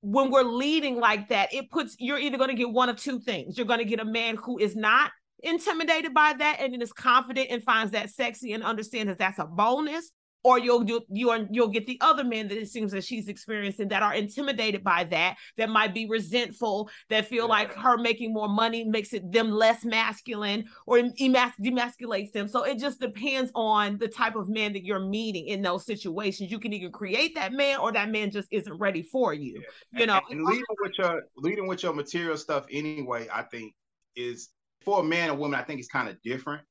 when 0.00 0.30
we're 0.30 0.42
leading 0.42 0.96
like 0.96 1.28
that, 1.28 1.52
it 1.52 1.70
puts 1.70 1.96
you're 1.98 2.18
either 2.18 2.36
going 2.36 2.50
to 2.50 2.56
get 2.56 2.70
one 2.70 2.88
of 2.88 2.96
two 2.96 3.20
things. 3.20 3.56
You're 3.56 3.66
going 3.66 3.80
to 3.80 3.84
get 3.84 4.00
a 4.00 4.04
man 4.04 4.36
who 4.36 4.58
is 4.58 4.76
not 4.76 5.10
intimidated 5.42 6.14
by 6.14 6.34
that 6.38 6.58
and 6.60 6.72
then 6.72 6.82
is 6.82 6.92
confident 6.92 7.48
and 7.50 7.62
finds 7.62 7.92
that 7.92 8.10
sexy 8.10 8.52
and 8.52 8.62
understands 8.62 9.08
that 9.08 9.18
that's 9.18 9.38
a 9.38 9.44
bonus 9.44 10.10
or 10.44 10.58
you'll 10.58 10.84
do 10.84 11.00
you 11.10 11.30
are 11.30 11.46
you'll 11.50 11.68
get 11.68 11.86
the 11.86 11.98
other 12.00 12.24
men 12.24 12.48
that 12.48 12.58
it 12.58 12.68
seems 12.68 12.92
that 12.92 13.04
she's 13.04 13.28
experiencing 13.28 13.88
that 13.88 14.02
are 14.02 14.14
intimidated 14.14 14.84
by 14.84 15.04
that 15.04 15.36
that 15.56 15.68
might 15.68 15.92
be 15.92 16.06
resentful 16.08 16.88
that 17.08 17.26
feel 17.26 17.44
yeah. 17.44 17.50
like 17.50 17.74
her 17.74 17.96
making 17.98 18.32
more 18.32 18.48
money 18.48 18.84
makes 18.84 19.12
it 19.12 19.30
them 19.32 19.50
less 19.50 19.84
masculine 19.84 20.64
or 20.86 20.98
emas- 20.98 21.52
demasculates 21.60 22.32
them 22.32 22.48
so 22.48 22.62
it 22.62 22.78
just 22.78 23.00
depends 23.00 23.50
on 23.54 23.98
the 23.98 24.08
type 24.08 24.36
of 24.36 24.48
man 24.48 24.72
that 24.72 24.84
you're 24.84 25.04
meeting 25.04 25.46
in 25.46 25.62
those 25.62 25.84
situations 25.84 26.50
you 26.50 26.58
can 26.58 26.72
either 26.72 26.90
create 26.90 27.34
that 27.34 27.52
man 27.52 27.78
or 27.78 27.92
that 27.92 28.10
man 28.10 28.30
just 28.30 28.48
isn't 28.50 28.78
ready 28.78 29.02
for 29.02 29.34
you 29.34 29.60
yeah. 29.92 30.00
you 30.00 30.06
know 30.06 30.20
and, 30.30 30.40
and 30.40 30.46
leading 30.46 30.64
with 30.80 30.92
your 30.98 31.22
leading 31.36 31.66
with 31.66 31.82
your 31.82 31.92
material 31.92 32.36
stuff 32.36 32.64
anyway 32.70 33.26
i 33.32 33.42
think 33.42 33.74
is 34.16 34.50
for 34.82 35.00
a 35.00 35.04
man 35.04 35.30
and 35.30 35.38
woman, 35.38 35.58
I 35.58 35.62
think 35.62 35.80
it's 35.80 35.88
kind 35.88 36.08
of 36.08 36.20
different. 36.22 36.62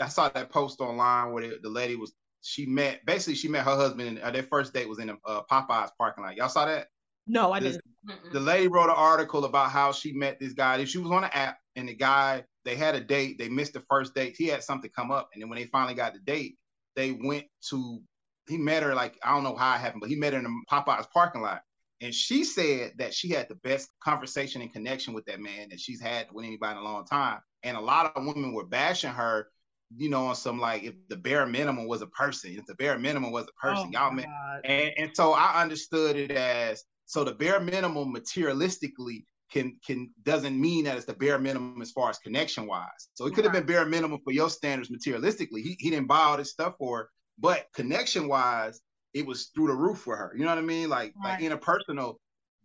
I 0.00 0.08
saw 0.08 0.28
that 0.28 0.50
post 0.50 0.80
online 0.80 1.32
where 1.32 1.48
the, 1.48 1.58
the 1.62 1.68
lady 1.68 1.96
was 1.96 2.12
she 2.42 2.66
met 2.66 3.04
basically 3.06 3.34
she 3.34 3.48
met 3.48 3.64
her 3.64 3.74
husband 3.74 4.08
and 4.08 4.18
uh, 4.18 4.30
their 4.30 4.42
first 4.42 4.74
date 4.74 4.88
was 4.88 4.98
in 4.98 5.08
a 5.08 5.16
uh, 5.26 5.42
Popeyes 5.50 5.90
parking 5.98 6.24
lot. 6.24 6.36
Y'all 6.36 6.48
saw 6.48 6.66
that? 6.66 6.88
No, 7.26 7.52
I 7.52 7.60
this, 7.60 7.78
didn't. 8.06 8.32
The 8.32 8.40
lady 8.40 8.68
wrote 8.68 8.90
an 8.90 8.96
article 8.96 9.46
about 9.46 9.70
how 9.70 9.92
she 9.92 10.12
met 10.12 10.38
this 10.38 10.52
guy. 10.52 10.84
She 10.84 10.98
was 10.98 11.10
on 11.10 11.24
an 11.24 11.30
app 11.32 11.58
and 11.74 11.88
the 11.88 11.94
guy 11.94 12.44
they 12.64 12.76
had 12.76 12.94
a 12.94 13.00
date. 13.00 13.38
They 13.38 13.48
missed 13.48 13.72
the 13.72 13.84
first 13.88 14.14
date. 14.14 14.34
He 14.36 14.46
had 14.46 14.62
something 14.62 14.90
come 14.94 15.10
up, 15.10 15.30
and 15.32 15.42
then 15.42 15.48
when 15.48 15.58
they 15.58 15.66
finally 15.66 15.94
got 15.94 16.12
the 16.12 16.20
date, 16.20 16.56
they 16.96 17.12
went 17.12 17.46
to. 17.70 18.00
He 18.46 18.58
met 18.58 18.82
her 18.82 18.94
like 18.94 19.18
I 19.22 19.34
don't 19.34 19.44
know 19.44 19.56
how 19.56 19.74
it 19.74 19.80
happened, 19.80 20.02
but 20.02 20.10
he 20.10 20.16
met 20.16 20.34
her 20.34 20.38
in 20.38 20.44
the 20.44 20.62
Popeyes 20.70 21.10
parking 21.10 21.40
lot. 21.40 21.62
And 22.02 22.14
she 22.14 22.44
said 22.44 22.92
that 22.98 23.14
she 23.14 23.30
had 23.30 23.48
the 23.48 23.54
best 23.56 23.88
conversation 24.02 24.60
and 24.60 24.72
connection 24.72 25.14
with 25.14 25.24
that 25.24 25.40
man 25.40 25.70
that 25.70 25.80
she's 25.80 26.00
had 26.00 26.26
with 26.32 26.44
anybody 26.44 26.72
in 26.72 26.84
a 26.84 26.84
long 26.84 27.06
time. 27.06 27.38
And 27.64 27.76
a 27.76 27.80
lot 27.80 28.12
of 28.14 28.24
women 28.24 28.52
were 28.52 28.66
bashing 28.66 29.10
her, 29.10 29.48
you 29.96 30.10
know, 30.10 30.26
on 30.26 30.36
some 30.36 30.60
like 30.60 30.84
if 30.84 30.94
the 31.08 31.16
bare 31.16 31.46
minimum 31.46 31.88
was 31.88 32.02
a 32.02 32.06
person, 32.08 32.54
if 32.56 32.66
the 32.66 32.74
bare 32.74 32.98
minimum 32.98 33.32
was 33.32 33.46
a 33.46 33.60
person, 33.60 33.86
oh 33.88 33.90
y'all 33.90 34.12
man. 34.12 34.26
And, 34.64 34.92
and 34.96 35.10
so 35.14 35.32
I 35.32 35.62
understood 35.62 36.16
it 36.16 36.30
as 36.30 36.84
so 37.06 37.24
the 37.24 37.32
bare 37.32 37.60
minimum 37.60 38.14
materialistically 38.14 39.24
can 39.50 39.76
can 39.86 40.10
doesn't 40.22 40.60
mean 40.60 40.84
that 40.84 40.96
it's 40.96 41.06
the 41.06 41.14
bare 41.14 41.38
minimum 41.38 41.80
as 41.80 41.92
far 41.92 42.10
as 42.10 42.18
connection 42.18 42.66
wise. 42.66 43.08
So 43.14 43.26
it 43.26 43.34
could 43.34 43.44
have 43.44 43.52
been 43.52 43.66
bare 43.66 43.86
minimum 43.86 44.20
for 44.24 44.32
your 44.32 44.50
standards 44.50 44.90
materialistically. 44.90 45.62
He 45.62 45.76
he 45.78 45.90
didn't 45.90 46.08
buy 46.08 46.18
all 46.18 46.36
this 46.36 46.50
stuff 46.50 46.74
for 46.78 46.98
her, 46.98 47.08
but 47.38 47.66
connection 47.74 48.28
wise, 48.28 48.80
it 49.12 49.26
was 49.26 49.50
through 49.54 49.68
the 49.68 49.74
roof 49.74 49.98
for 49.98 50.16
her. 50.16 50.32
You 50.36 50.44
know 50.44 50.50
what 50.50 50.58
I 50.58 50.62
mean? 50.62 50.88
Like 50.88 51.14
right. 51.22 51.40
like 51.40 51.50
interpersonal, 51.50 52.16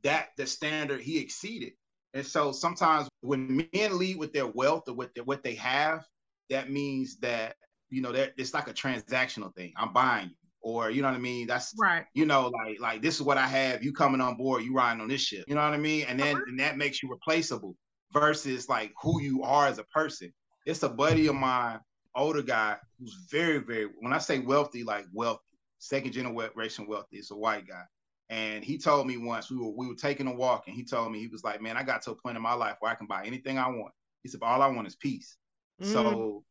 that 0.03 0.29
the 0.37 0.47
standard 0.47 1.01
he 1.01 1.19
exceeded. 1.19 1.73
And 2.13 2.25
so 2.25 2.51
sometimes 2.51 3.07
when 3.21 3.67
men 3.73 3.97
lead 3.97 4.17
with 4.17 4.33
their 4.33 4.47
wealth 4.47 4.83
or 4.87 4.95
with 4.95 5.13
their, 5.13 5.23
what 5.23 5.43
they 5.43 5.55
have, 5.55 6.03
that 6.49 6.71
means 6.71 7.17
that 7.19 7.55
you 7.89 8.01
know 8.01 8.11
that 8.11 8.33
it's 8.37 8.53
like 8.53 8.67
a 8.67 8.73
transactional 8.73 9.53
thing. 9.55 9.73
I'm 9.77 9.93
buying 9.93 10.29
you. 10.29 10.35
or 10.61 10.89
you 10.89 11.01
know 11.01 11.09
what 11.09 11.15
I 11.15 11.19
mean. 11.19 11.47
That's 11.47 11.73
right. 11.79 12.05
You 12.13 12.25
know, 12.25 12.47
like 12.47 12.79
like 12.79 13.01
this 13.01 13.15
is 13.15 13.21
what 13.21 13.37
I 13.37 13.47
have. 13.47 13.83
You 13.83 13.93
coming 13.93 14.21
on 14.21 14.37
board, 14.37 14.63
you 14.63 14.73
riding 14.73 15.01
on 15.01 15.07
this 15.07 15.21
ship. 15.21 15.45
You 15.47 15.55
know 15.55 15.61
what 15.61 15.73
I 15.73 15.77
mean? 15.77 16.05
And 16.07 16.19
then 16.19 16.35
uh-huh. 16.35 16.45
and 16.47 16.59
that 16.59 16.77
makes 16.77 17.03
you 17.03 17.09
replaceable 17.09 17.75
versus 18.11 18.67
like 18.69 18.91
who 19.01 19.21
you 19.21 19.43
are 19.43 19.67
as 19.67 19.77
a 19.79 19.83
person. 19.85 20.33
It's 20.65 20.83
a 20.83 20.89
buddy 20.89 21.27
of 21.27 21.35
mine, 21.35 21.79
older 22.15 22.41
guy, 22.41 22.77
who's 22.99 23.15
very 23.31 23.59
very. 23.59 23.87
When 23.99 24.13
I 24.13 24.17
say 24.19 24.39
wealthy, 24.39 24.83
like 24.83 25.05
wealthy, 25.13 25.41
second 25.77 26.13
generation 26.13 26.87
wealthy. 26.87 27.17
It's 27.17 27.31
a 27.31 27.35
white 27.35 27.67
guy. 27.67 27.83
And 28.29 28.63
he 28.63 28.77
told 28.77 29.07
me 29.07 29.17
once 29.17 29.49
we 29.49 29.57
were 29.57 29.71
we 29.71 29.87
were 29.87 29.95
taking 29.95 30.27
a 30.27 30.33
walk, 30.33 30.67
and 30.67 30.75
he 30.75 30.83
told 30.83 31.11
me 31.11 31.19
he 31.19 31.27
was 31.27 31.43
like, 31.43 31.61
"Man, 31.61 31.77
I 31.77 31.83
got 31.83 32.03
to 32.03 32.11
a 32.11 32.15
point 32.15 32.37
in 32.37 32.43
my 32.43 32.53
life 32.53 32.75
where 32.79 32.91
I 32.91 32.95
can 32.95 33.07
buy 33.07 33.25
anything 33.25 33.57
I 33.57 33.67
want." 33.67 33.93
He 34.21 34.29
said, 34.29 34.41
"All 34.43 34.61
I 34.61 34.67
want 34.67 34.87
is 34.87 34.95
peace." 34.95 35.37
Mm. 35.81 35.93
So, 35.93 36.43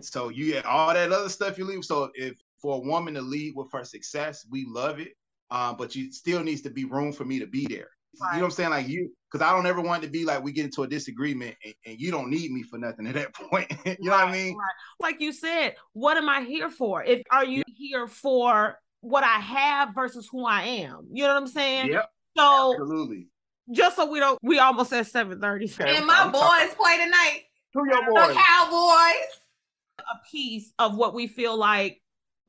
so 0.00 0.28
you 0.28 0.52
get 0.52 0.66
all 0.66 0.92
that 0.92 1.10
other 1.10 1.30
stuff 1.30 1.56
you 1.56 1.64
leave. 1.64 1.84
So 1.84 2.10
if 2.14 2.34
for 2.60 2.76
a 2.76 2.80
woman 2.80 3.14
to 3.14 3.22
lead 3.22 3.54
with 3.56 3.72
her 3.72 3.84
success, 3.84 4.46
we 4.50 4.66
love 4.68 5.00
it. 5.00 5.14
Uh, 5.50 5.72
but 5.72 5.94
you 5.94 6.12
still 6.12 6.42
needs 6.42 6.62
to 6.62 6.70
be 6.70 6.84
room 6.84 7.12
for 7.12 7.24
me 7.24 7.38
to 7.38 7.46
be 7.46 7.66
there. 7.66 7.88
Right. 8.20 8.34
You 8.34 8.38
know 8.38 8.44
what 8.44 8.52
I'm 8.52 8.56
saying? 8.56 8.70
Like 8.70 8.88
you, 8.88 9.10
because 9.30 9.46
I 9.46 9.52
don't 9.52 9.66
ever 9.66 9.80
want 9.80 10.02
to 10.02 10.08
be 10.08 10.24
like 10.24 10.42
we 10.42 10.52
get 10.52 10.66
into 10.66 10.82
a 10.82 10.88
disagreement 10.88 11.56
and, 11.64 11.74
and 11.86 12.00
you 12.00 12.10
don't 12.10 12.30
need 12.30 12.50
me 12.52 12.62
for 12.62 12.78
nothing 12.78 13.06
at 13.06 13.14
that 13.14 13.34
point. 13.50 13.70
you 13.70 13.76
right, 13.86 14.00
know 14.00 14.10
what 14.12 14.28
I 14.28 14.32
mean? 14.32 14.56
Right. 14.56 14.68
Like 15.00 15.20
you 15.20 15.32
said, 15.32 15.76
what 15.94 16.16
am 16.16 16.28
I 16.28 16.42
here 16.42 16.70
for? 16.70 17.02
If 17.02 17.22
are 17.30 17.44
you 17.44 17.62
yeah. 17.66 17.74
here 17.76 18.06
for 18.06 18.78
what 19.02 19.22
I 19.22 19.38
have 19.38 19.94
versus 19.94 20.28
who 20.30 20.46
I 20.46 20.62
am? 20.62 21.08
You 21.12 21.24
know 21.24 21.34
what 21.34 21.42
I'm 21.42 21.46
saying? 21.46 21.92
Yep. 21.92 22.08
So 22.36 22.72
absolutely. 22.72 23.28
Just 23.70 23.96
so 23.96 24.10
we 24.10 24.18
don't, 24.18 24.38
we 24.42 24.58
almost 24.58 24.92
at 24.92 25.06
7:30. 25.06 25.80
And 25.80 26.06
my 26.06 26.28
boys 26.28 26.74
play 26.74 26.96
tonight. 26.96 27.42
Who 27.74 27.86
your 27.86 28.02
boys? 28.10 28.28
The 28.28 28.40
Cowboys. 28.40 29.28
A 29.98 30.18
piece 30.30 30.72
of 30.78 30.96
what 30.96 31.14
we 31.14 31.26
feel 31.26 31.56
like 31.56 32.02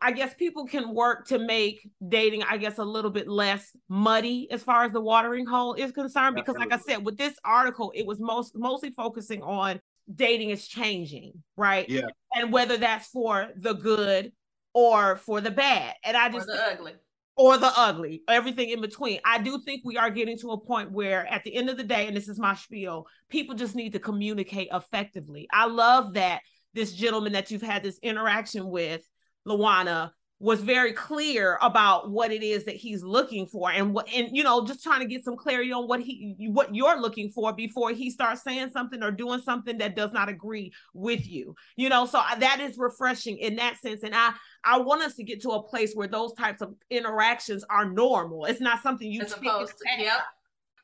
I 0.04 0.12
guess 0.12 0.34
people 0.34 0.66
can 0.66 0.94
work 0.94 1.28
to 1.28 1.40
make 1.40 1.90
dating, 2.10 2.44
I 2.44 2.58
guess, 2.58 2.78
a 2.78 2.84
little 2.84 3.10
bit 3.10 3.30
less 3.30 3.76
muddy 3.88 4.52
as 4.52 4.62
far 4.62 4.84
as 4.84 4.92
the 4.92 5.00
watering 5.00 5.46
hole 5.46 5.76
is 5.76 5.94
concerned. 5.94 6.36
Because, 6.36 6.58
like 6.58 6.74
I 6.74 6.78
said, 6.78 7.06
with 7.06 7.18
this 7.18 7.36
article, 7.46 7.94
it 7.96 8.06
was 8.06 8.20
most 8.20 8.54
mostly 8.54 8.92
focusing 8.92 9.42
on 9.42 9.80
dating 10.14 10.50
is 10.50 10.68
changing, 10.68 11.32
right? 11.56 11.88
Yeah. 11.88 12.08
And 12.34 12.52
whether 12.52 12.76
that's 12.76 13.08
for 13.08 13.52
the 13.56 13.74
good 13.74 14.34
or 14.74 15.16
for 15.18 15.42
the 15.42 15.52
bad. 15.52 15.96
And 16.04 16.18
I 16.18 16.30
just 16.30 16.50
or 16.50 16.54
the 16.54 16.72
ugly. 16.72 16.94
Or 17.36 17.58
the 17.58 17.72
ugly, 17.76 18.22
everything 18.28 18.70
in 18.70 18.80
between. 18.80 19.20
I 19.26 19.40
do 19.40 19.60
think 19.66 19.82
we 19.84 19.98
are 19.98 20.12
getting 20.12 20.38
to 20.40 20.52
a 20.52 20.60
point 20.60 20.92
where, 20.92 21.26
at 21.26 21.44
the 21.44 21.56
end 21.56 21.68
of 21.70 21.78
the 21.78 21.84
day, 21.84 22.06
and 22.06 22.16
this 22.16 22.28
is 22.28 22.38
my 22.38 22.54
spiel, 22.54 23.08
people 23.30 23.56
just 23.56 23.76
need 23.76 23.94
to 23.94 24.00
communicate 24.00 24.68
effectively. 24.72 25.48
I 25.52 25.66
love 25.66 26.14
that 26.14 26.42
this 26.76 26.94
gentleman 26.94 27.34
that 27.34 27.50
you've 27.50 27.64
had 27.64 27.82
this 27.82 27.98
interaction 28.04 28.70
with 28.70 29.02
Lawana 29.48 30.12
was 30.44 30.60
very 30.60 30.92
clear 30.92 31.58
about 31.62 32.12
what 32.12 32.30
it 32.30 32.44
is 32.44 32.66
that 32.66 32.76
he's 32.76 33.02
looking 33.02 33.48
for 33.48 33.72
and 33.72 33.94
what 33.94 34.06
and 34.14 34.36
you 34.36 34.44
know 34.44 34.66
just 34.66 34.84
trying 34.84 35.00
to 35.00 35.06
get 35.06 35.24
some 35.24 35.38
clarity 35.38 35.72
on 35.72 35.88
what 35.88 36.02
he 36.02 36.36
what 36.52 36.76
you're 36.76 37.00
looking 37.00 37.30
for 37.30 37.54
before 37.54 37.92
he 37.92 38.10
starts 38.10 38.44
saying 38.44 38.70
something 38.70 39.02
or 39.02 39.10
doing 39.10 39.40
something 39.40 39.78
that 39.78 39.96
does 39.96 40.12
not 40.12 40.28
agree 40.28 40.74
with 40.94 41.26
you 41.26 41.56
you 41.78 41.88
know? 41.88 42.06
So 42.06 42.20
uh, 42.20 42.36
that 42.36 42.60
is 42.60 42.78
refreshing 42.78 43.38
in 43.38 43.56
that 43.56 43.78
sense. 43.78 44.04
And 44.04 44.14
i 44.14 44.34
i 44.66 44.78
want 44.78 45.02
us 45.02 45.16
to 45.16 45.24
get 45.24 45.42
to 45.44 45.52
a 45.52 45.64
place 45.64 45.94
where 45.94 46.10
those 46.10 46.34
types 46.34 46.62
of 46.62 46.76
interactions 46.90 47.64
are 47.70 47.86
normal. 47.86 48.44
It's 48.44 48.60
not 48.60 48.84
something 48.84 49.10
you 49.10 49.22
as 49.22 49.32
opposed 49.32 49.78
to 49.78 50.04
yep 50.04 50.20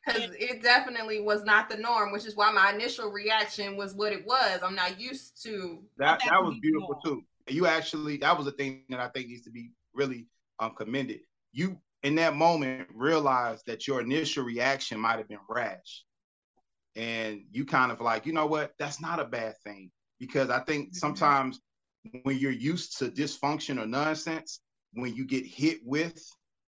because 0.05 0.31
it 0.39 0.63
definitely 0.63 1.19
was 1.19 1.43
not 1.43 1.69
the 1.69 1.75
norm 1.75 2.13
which 2.13 2.25
is 2.25 2.37
why 2.37 2.49
my 2.49 2.71
initial 2.71 3.11
reaction 3.11 3.75
was 3.75 3.93
what 3.93 4.13
it 4.13 4.25
was. 4.25 4.61
I'm 4.63 4.75
not 4.75 5.01
used 5.01 5.43
to 5.43 5.79
that 5.97 6.21
that 6.23 6.41
was 6.41 6.57
beautiful 6.61 6.95
too 7.03 7.23
you 7.51 7.67
actually 7.67 8.17
that 8.17 8.37
was 8.37 8.47
a 8.47 8.51
thing 8.51 8.83
that 8.89 8.99
I 8.99 9.07
think 9.09 9.27
needs 9.27 9.43
to 9.43 9.51
be 9.51 9.71
really 9.93 10.27
um, 10.59 10.73
commended. 10.75 11.19
You 11.51 11.77
in 12.03 12.15
that 12.15 12.35
moment 12.35 12.87
realized 12.93 13.63
that 13.67 13.87
your 13.87 14.01
initial 14.01 14.43
reaction 14.43 14.99
might 14.99 15.17
have 15.17 15.27
been 15.27 15.39
rash, 15.49 16.03
and 16.95 17.41
you 17.51 17.65
kind 17.65 17.91
of 17.91 18.01
like, 18.01 18.25
you 18.25 18.33
know 18.33 18.45
what, 18.45 18.73
that's 18.79 19.01
not 19.01 19.19
a 19.19 19.25
bad 19.25 19.55
thing 19.63 19.91
because 20.19 20.49
I 20.49 20.59
think 20.59 20.87
mm-hmm. 20.87 20.97
sometimes 20.97 21.59
when 22.23 22.37
you're 22.37 22.51
used 22.51 22.97
to 22.99 23.09
dysfunction 23.09 23.81
or 23.81 23.85
nonsense, 23.85 24.61
when 24.93 25.15
you 25.15 25.25
get 25.25 25.45
hit 25.45 25.79
with 25.83 26.21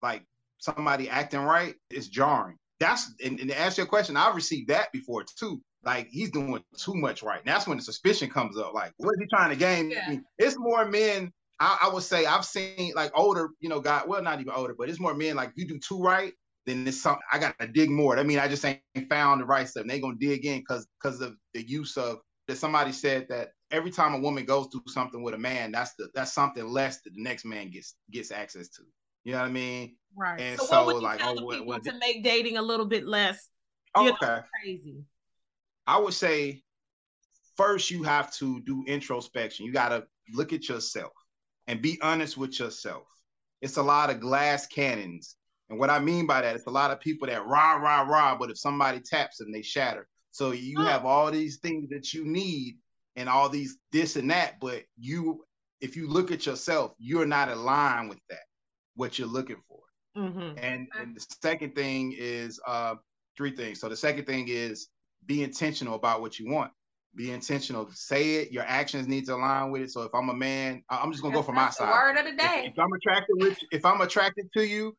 like 0.02 0.24
somebody 0.58 1.10
acting 1.10 1.42
right, 1.42 1.76
it's 1.90 2.08
jarring. 2.08 2.58
That's 2.80 3.14
and, 3.24 3.40
and 3.40 3.50
to 3.50 3.60
answer 3.60 3.82
your 3.82 3.88
question, 3.88 4.18
I've 4.18 4.36
received 4.36 4.70
that 4.70 4.92
before 4.92 5.24
too 5.40 5.62
like 5.86 6.08
he's 6.10 6.32
doing 6.32 6.64
too 6.78 6.96
much 6.96 7.24
right. 7.24 7.40
And 7.40 7.48
that's 7.48 7.68
when 7.68 7.78
the 7.78 7.84
suspicion 7.84 8.30
comes 8.30 8.58
up. 8.58 8.74
Like, 8.74 8.92
what 8.98 9.12
is 9.14 9.20
he 9.20 9.28
trying 9.28 9.52
to 9.52 9.56
gain? 9.56 9.92
Yeah. 9.92 10.18
It's 10.40 10.58
more 10.58 10.86
men. 10.86 11.32
I, 11.60 11.78
I, 11.84 11.94
would 11.94 12.04
say 12.04 12.26
I've 12.26 12.44
seen 12.44 12.92
like 12.96 13.12
older, 13.16 13.50
you 13.62 13.70
know, 13.70 13.80
guy. 13.80 14.02
Well, 14.06 14.22
not 14.22 14.42
even 14.42 14.52
older, 14.54 14.76
but 14.78 14.90
it's 14.90 15.00
more 15.00 15.14
men. 15.14 15.36
Like, 15.36 15.52
you 15.56 15.68
do 15.68 15.80
two 15.80 16.02
right, 16.02 16.34
then 16.66 16.86
it's 16.88 17.02
something 17.02 17.22
I 17.32 17.38
got 17.38 17.58
to 17.60 17.68
dig 17.68 17.90
more. 17.90 18.18
I 18.18 18.24
mean, 18.24 18.40
I 18.40 18.48
just 18.48 18.66
ain't 18.66 18.82
found 19.10 19.42
the 19.42 19.46
right 19.46 19.68
stuff. 19.68 19.82
And 19.82 19.90
they 19.90 20.02
gonna 20.02 20.18
dig 20.20 20.46
in 20.46 20.60
because 20.60 20.88
because 21.02 21.22
of 21.22 21.36
the 21.54 21.66
use 21.66 21.96
of 21.98 22.18
that. 22.48 22.58
Somebody 22.58 22.92
said 22.92 23.28
that 23.30 23.50
every 23.72 23.92
time 23.92 24.14
a 24.14 24.20
woman 24.20 24.46
goes 24.46 24.68
through 24.72 24.82
something 24.88 25.24
with 25.24 25.34
a 25.34 25.38
man, 25.38 25.72
that's 25.72 25.94
the 25.96 26.10
that's 26.14 26.34
something 26.34 26.68
less 26.68 27.02
that 27.02 27.14
the 27.14 27.22
next 27.22 27.46
man 27.46 27.70
gets 27.70 27.96
gets 28.12 28.32
access 28.32 28.68
to. 28.70 28.84
You 29.24 29.34
know 29.34 29.40
what 29.40 29.48
I 29.48 29.52
mean? 29.52 29.96
Right. 30.16 30.40
And 30.40 30.60
so, 30.60 30.66
so 30.66 30.78
what 30.78 30.96
would 30.96 31.02
you 31.02 31.08
like, 31.08 31.20
tell 31.20 31.40
oh, 31.40 31.44
what, 31.44 31.66
what, 31.66 31.84
to 31.84 31.94
make 32.00 32.24
dating 32.24 32.58
a 32.58 32.62
little 32.62 32.86
bit 32.86 33.06
less? 33.08 33.50
Oh, 33.96 34.10
okay. 34.10 34.26
Know, 34.26 34.44
crazy. 34.62 35.04
I 35.88 36.00
would 36.00 36.14
say 36.14 36.64
first 37.58 37.92
you 37.92 38.04
have 38.04 38.34
to 38.36 38.62
do 38.62 38.84
introspection. 38.88 39.66
You 39.66 39.74
got 39.74 39.90
to 39.90 40.06
look 40.34 40.54
at 40.54 40.68
yourself 40.68 41.14
and 41.68 41.82
be 41.82 42.00
honest 42.02 42.38
with 42.38 42.60
yourself. 42.60 43.04
It's 43.62 43.78
a 43.78 43.84
lot 43.84 44.10
of 44.10 44.20
glass 44.20 44.68
cannons. 44.68 45.36
And 45.70 45.80
what 45.80 45.90
I 45.90 46.00
mean 46.00 46.28
by 46.28 46.42
that, 46.42 46.56
it's 46.56 46.68
a 46.68 46.72
lot 46.72 46.92
of 46.92 47.00
people 47.00 47.28
that 47.28 47.46
rah, 47.46 47.76
rah, 47.76 48.02
rah, 48.02 48.38
but 48.38 48.52
if 48.52 48.58
somebody 48.58 49.00
taps 49.00 49.38
them, 49.38 49.52
they 49.52 49.62
shatter. 49.62 50.08
So 50.32 50.52
you 50.52 50.82
have 50.82 51.06
all 51.06 51.32
these 51.32 51.58
things 51.58 51.90
that 51.90 52.14
you 52.14 52.26
need 52.26 52.78
and 53.16 53.30
all 53.30 53.50
these 53.50 53.78
this 53.92 54.18
and 54.18 54.30
that, 54.30 54.60
but 54.60 54.84
you, 55.00 55.46
if 55.80 55.96
you 55.96 56.10
look 56.10 56.32
at 56.32 56.46
yourself, 56.46 56.92
you're 57.00 57.26
not 57.26 57.50
aligned 57.50 58.10
with 58.10 58.20
that, 58.30 58.44
what 58.96 59.18
you're 59.18 59.28
looking 59.28 59.62
for. 59.68 59.80
Mm-hmm. 60.18 60.58
And, 60.58 60.88
and 61.00 61.16
the 61.16 61.26
second 61.42 61.74
thing 61.74 62.14
is 62.18 62.60
uh, 62.68 62.96
three 63.38 63.56
things. 63.56 63.80
So 63.80 63.90
the 63.90 63.96
second 63.96 64.26
thing 64.26 64.48
is 64.50 64.90
be 65.26 65.44
intentional 65.44 65.96
about 65.96 66.22
what 66.22 66.40
you 66.40 66.50
want. 66.52 66.72
Be 67.16 67.32
intentional. 67.32 67.90
Say 67.94 68.36
it. 68.36 68.52
Your 68.52 68.64
actions 68.64 69.08
need 69.08 69.26
to 69.28 69.36
align 69.36 69.72
with 69.72 69.82
it. 69.82 69.92
So 69.92 70.02
if 70.02 70.14
I'm 70.14 70.30
a 70.30 70.34
man, 70.34 70.84
I'm 70.90 71.12
just 71.12 71.24
gonna 71.24 71.34
that's, 71.34 71.46
go 71.46 71.52
for 71.52 71.56
my 71.56 71.70
side. 71.70 71.90
Word 71.90 72.18
of 72.18 72.26
the 72.26 72.36
day. 72.36 72.66
If, 72.66 72.74
if, 72.74 72.80
I'm 72.80 72.92
attracted 72.94 73.36
with, 73.40 73.58
if 73.72 73.86
I'm 73.86 74.02
attracted 74.02 74.48
to 74.58 74.66
you, 74.66 74.96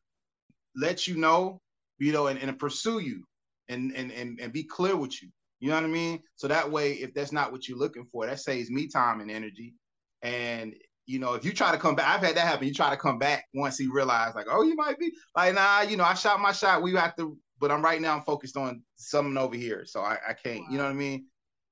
let 0.75 1.07
you 1.07 1.15
know, 1.17 1.61
you 1.99 2.11
know, 2.11 2.27
and, 2.27 2.39
and 2.39 2.57
pursue 2.57 2.99
you, 2.99 3.23
and 3.69 3.91
and 3.95 4.11
and 4.11 4.39
and 4.39 4.51
be 4.51 4.63
clear 4.63 4.95
with 4.95 5.21
you. 5.21 5.29
You 5.59 5.69
know 5.69 5.75
what 5.75 5.83
I 5.83 5.87
mean? 5.87 6.21
So 6.35 6.47
that 6.47 6.71
way, 6.71 6.93
if 6.93 7.13
that's 7.13 7.31
not 7.31 7.51
what 7.51 7.67
you're 7.67 7.77
looking 7.77 8.05
for, 8.11 8.25
that 8.25 8.39
saves 8.39 8.69
me 8.69 8.87
time 8.87 9.21
and 9.21 9.29
energy. 9.29 9.75
And 10.21 10.75
you 11.05 11.19
know, 11.19 11.33
if 11.35 11.45
you 11.45 11.53
try 11.53 11.71
to 11.71 11.77
come 11.77 11.95
back, 11.95 12.07
I've 12.07 12.25
had 12.25 12.35
that 12.35 12.47
happen. 12.47 12.67
You 12.67 12.73
try 12.73 12.89
to 12.89 12.97
come 12.97 13.17
back 13.17 13.45
once 13.53 13.77
he 13.77 13.87
realized, 13.87 14.35
like, 14.35 14.47
oh, 14.49 14.63
you 14.63 14.75
might 14.75 14.99
be 14.99 15.13
like, 15.35 15.55
nah, 15.55 15.81
you 15.81 15.97
know, 15.97 16.03
I 16.03 16.13
shot 16.15 16.41
my 16.41 16.51
shot. 16.51 16.81
We 16.81 16.93
have 16.95 17.15
to 17.15 17.37
but 17.59 17.71
I'm 17.71 17.83
right 17.83 18.01
now 18.01 18.15
I'm 18.15 18.23
focused 18.23 18.57
on 18.57 18.83
something 18.95 19.37
over 19.37 19.55
here, 19.55 19.85
so 19.85 20.01
I, 20.01 20.17
I 20.27 20.33
can't. 20.33 20.61
Wow. 20.61 20.67
You 20.71 20.77
know 20.77 20.83
what 20.83 20.91
I 20.91 20.95
mean? 20.95 21.25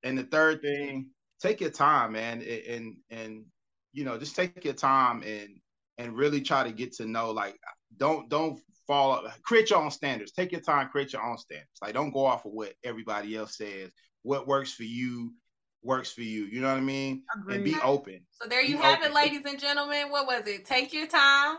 And 0.04 0.18
the 0.18 0.24
third 0.24 0.62
thing, 0.62 1.08
take 1.42 1.62
your 1.62 1.72
time, 1.72 2.14
man, 2.14 2.42
and 2.42 2.98
and 3.10 3.46
you 3.94 4.04
know 4.04 4.18
just 4.18 4.36
take 4.36 4.64
your 4.64 4.74
time 4.74 5.24
and 5.24 5.50
and 5.98 6.16
really 6.16 6.42
try 6.42 6.64
to 6.64 6.72
get 6.72 6.94
to 6.94 7.06
know. 7.06 7.32
Like, 7.32 7.58
don't 7.98 8.30
don't 8.30 8.60
fall. 8.88 9.28
Create 9.44 9.70
your 9.70 9.82
own 9.82 9.92
standards. 9.92 10.32
Take 10.32 10.52
your 10.52 10.62
time. 10.62 10.90
Create 10.90 11.14
your 11.14 11.24
own 11.24 11.38
standards. 11.38 11.80
Like, 11.82 11.94
don't 11.94 12.12
go 12.12 12.26
off 12.26 12.46
of 12.46 12.52
what 12.52 12.74
everybody 12.84 13.36
else 13.36 13.58
says. 13.58 13.92
What 14.24 14.48
works 14.48 14.74
for 14.74 14.84
you 14.84 15.34
works 15.86 16.12
for 16.12 16.22
you. 16.22 16.46
You 16.46 16.62
know 16.62 16.70
what 16.70 16.78
I 16.78 16.82
mean? 16.82 17.24
Agreed. 17.34 17.56
And 17.56 17.64
be 17.64 17.76
open. 17.84 18.22
So 18.32 18.50
there 18.50 18.62
you 18.62 18.76
be 18.76 18.82
have 18.82 19.00
open. 19.00 19.12
it, 19.12 19.16
ladies 19.16 19.46
and 19.46 19.60
gentlemen. 19.60 20.10
What 20.10 20.26
was 20.26 20.48
it? 20.48 20.66
Take 20.66 20.94
your 20.94 21.08
time. 21.08 21.58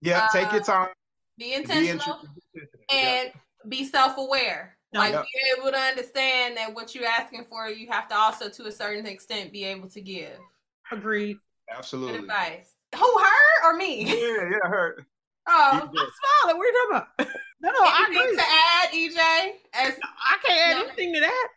Yeah, 0.00 0.24
uh, 0.24 0.28
take 0.32 0.52
your 0.52 0.62
uh, 0.62 0.64
time. 0.64 0.88
Be 1.36 1.54
intentional. 1.54 2.20
Be 2.54 2.60
and 2.90 3.30
be 3.68 3.84
self-aware. 3.84 4.76
Like 4.94 5.12
yep. 5.12 5.24
be 5.24 5.60
able 5.60 5.70
to 5.70 5.78
understand 5.78 6.56
that 6.56 6.74
what 6.74 6.94
you're 6.94 7.06
asking 7.06 7.44
for, 7.44 7.68
you 7.68 7.88
have 7.90 8.08
to 8.08 8.16
also, 8.16 8.48
to 8.48 8.66
a 8.66 8.72
certain 8.72 9.06
extent, 9.06 9.52
be 9.52 9.64
able 9.64 9.88
to 9.90 10.00
give. 10.00 10.38
Agreed. 10.90 11.36
Absolutely. 11.70 12.12
Good 12.12 12.22
advice. 12.22 12.74
Who 12.96 13.18
her 13.18 13.68
or 13.70 13.76
me? 13.76 14.06
Yeah, 14.06 14.48
yeah, 14.50 14.68
her. 14.68 15.06
Oh, 15.50 15.70
I'm 15.72 15.88
smiling. 15.88 16.58
What 16.58 16.58
are 16.58 16.66
you 16.66 16.90
talking 16.92 17.06
about? 17.16 17.36
No, 17.60 17.70
no, 17.70 17.80
I 17.80 18.06
agree. 18.08 18.36
to 18.36 18.42
add, 18.42 18.90
EJ? 18.92 19.50
As, 19.72 19.98
no, 19.98 20.08
I 20.08 20.36
can't 20.46 20.60
add 20.60 20.78
no. 20.78 20.86
anything 20.86 21.14
to 21.14 21.20
that. 21.20 21.48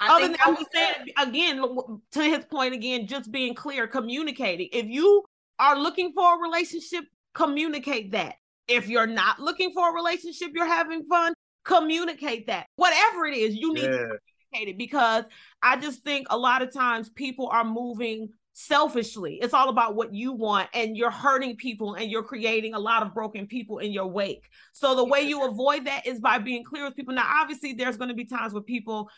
I 0.00 0.16
Other 0.16 0.28
than 0.28 0.36
I 0.44 0.50
was 0.50 0.66
saying 0.72 1.10
again, 1.16 2.00
to 2.10 2.22
his 2.22 2.44
point 2.46 2.74
again, 2.74 3.06
just 3.06 3.30
being 3.30 3.54
clear, 3.54 3.86
communicating. 3.86 4.68
If 4.72 4.86
you 4.86 5.24
are 5.60 5.78
looking 5.78 6.12
for 6.12 6.36
a 6.36 6.40
relationship, 6.40 7.04
communicate 7.34 8.12
that. 8.12 8.36
If 8.66 8.88
you're 8.88 9.06
not 9.06 9.38
looking 9.38 9.72
for 9.72 9.90
a 9.90 9.92
relationship, 9.92 10.50
you're 10.54 10.66
having 10.66 11.04
fun, 11.04 11.34
communicate 11.64 12.46
that. 12.46 12.66
Whatever 12.76 13.26
it 13.26 13.36
is, 13.36 13.54
you 13.56 13.74
need 13.74 13.84
yeah. 13.84 13.90
to 13.90 14.18
communicate 14.52 14.68
it 14.68 14.78
because 14.78 15.24
I 15.62 15.76
just 15.76 16.02
think 16.04 16.26
a 16.30 16.38
lot 16.38 16.62
of 16.62 16.72
times 16.72 17.08
people 17.10 17.48
are 17.48 17.64
moving 17.64 18.28
selfishly. 18.54 19.38
It's 19.42 19.52
all 19.52 19.68
about 19.68 19.96
what 19.96 20.14
you 20.14 20.32
want, 20.32 20.68
and 20.72 20.96
you're 20.96 21.10
hurting 21.10 21.56
people 21.56 21.94
and 21.94 22.10
you're 22.10 22.22
creating 22.22 22.74
a 22.74 22.78
lot 22.78 23.02
of 23.02 23.12
broken 23.12 23.46
people 23.46 23.78
in 23.78 23.92
your 23.92 24.06
wake. 24.06 24.48
So, 24.72 24.94
the 24.94 25.04
way 25.04 25.22
you 25.22 25.44
avoid 25.44 25.86
that 25.86 26.06
is 26.06 26.20
by 26.20 26.38
being 26.38 26.64
clear 26.64 26.84
with 26.84 26.96
people. 26.96 27.14
Now, 27.14 27.28
obviously, 27.40 27.72
there's 27.72 27.96
going 27.96 28.08
to 28.08 28.14
be 28.14 28.24
times 28.24 28.52
where 28.52 28.62
people 28.62 29.10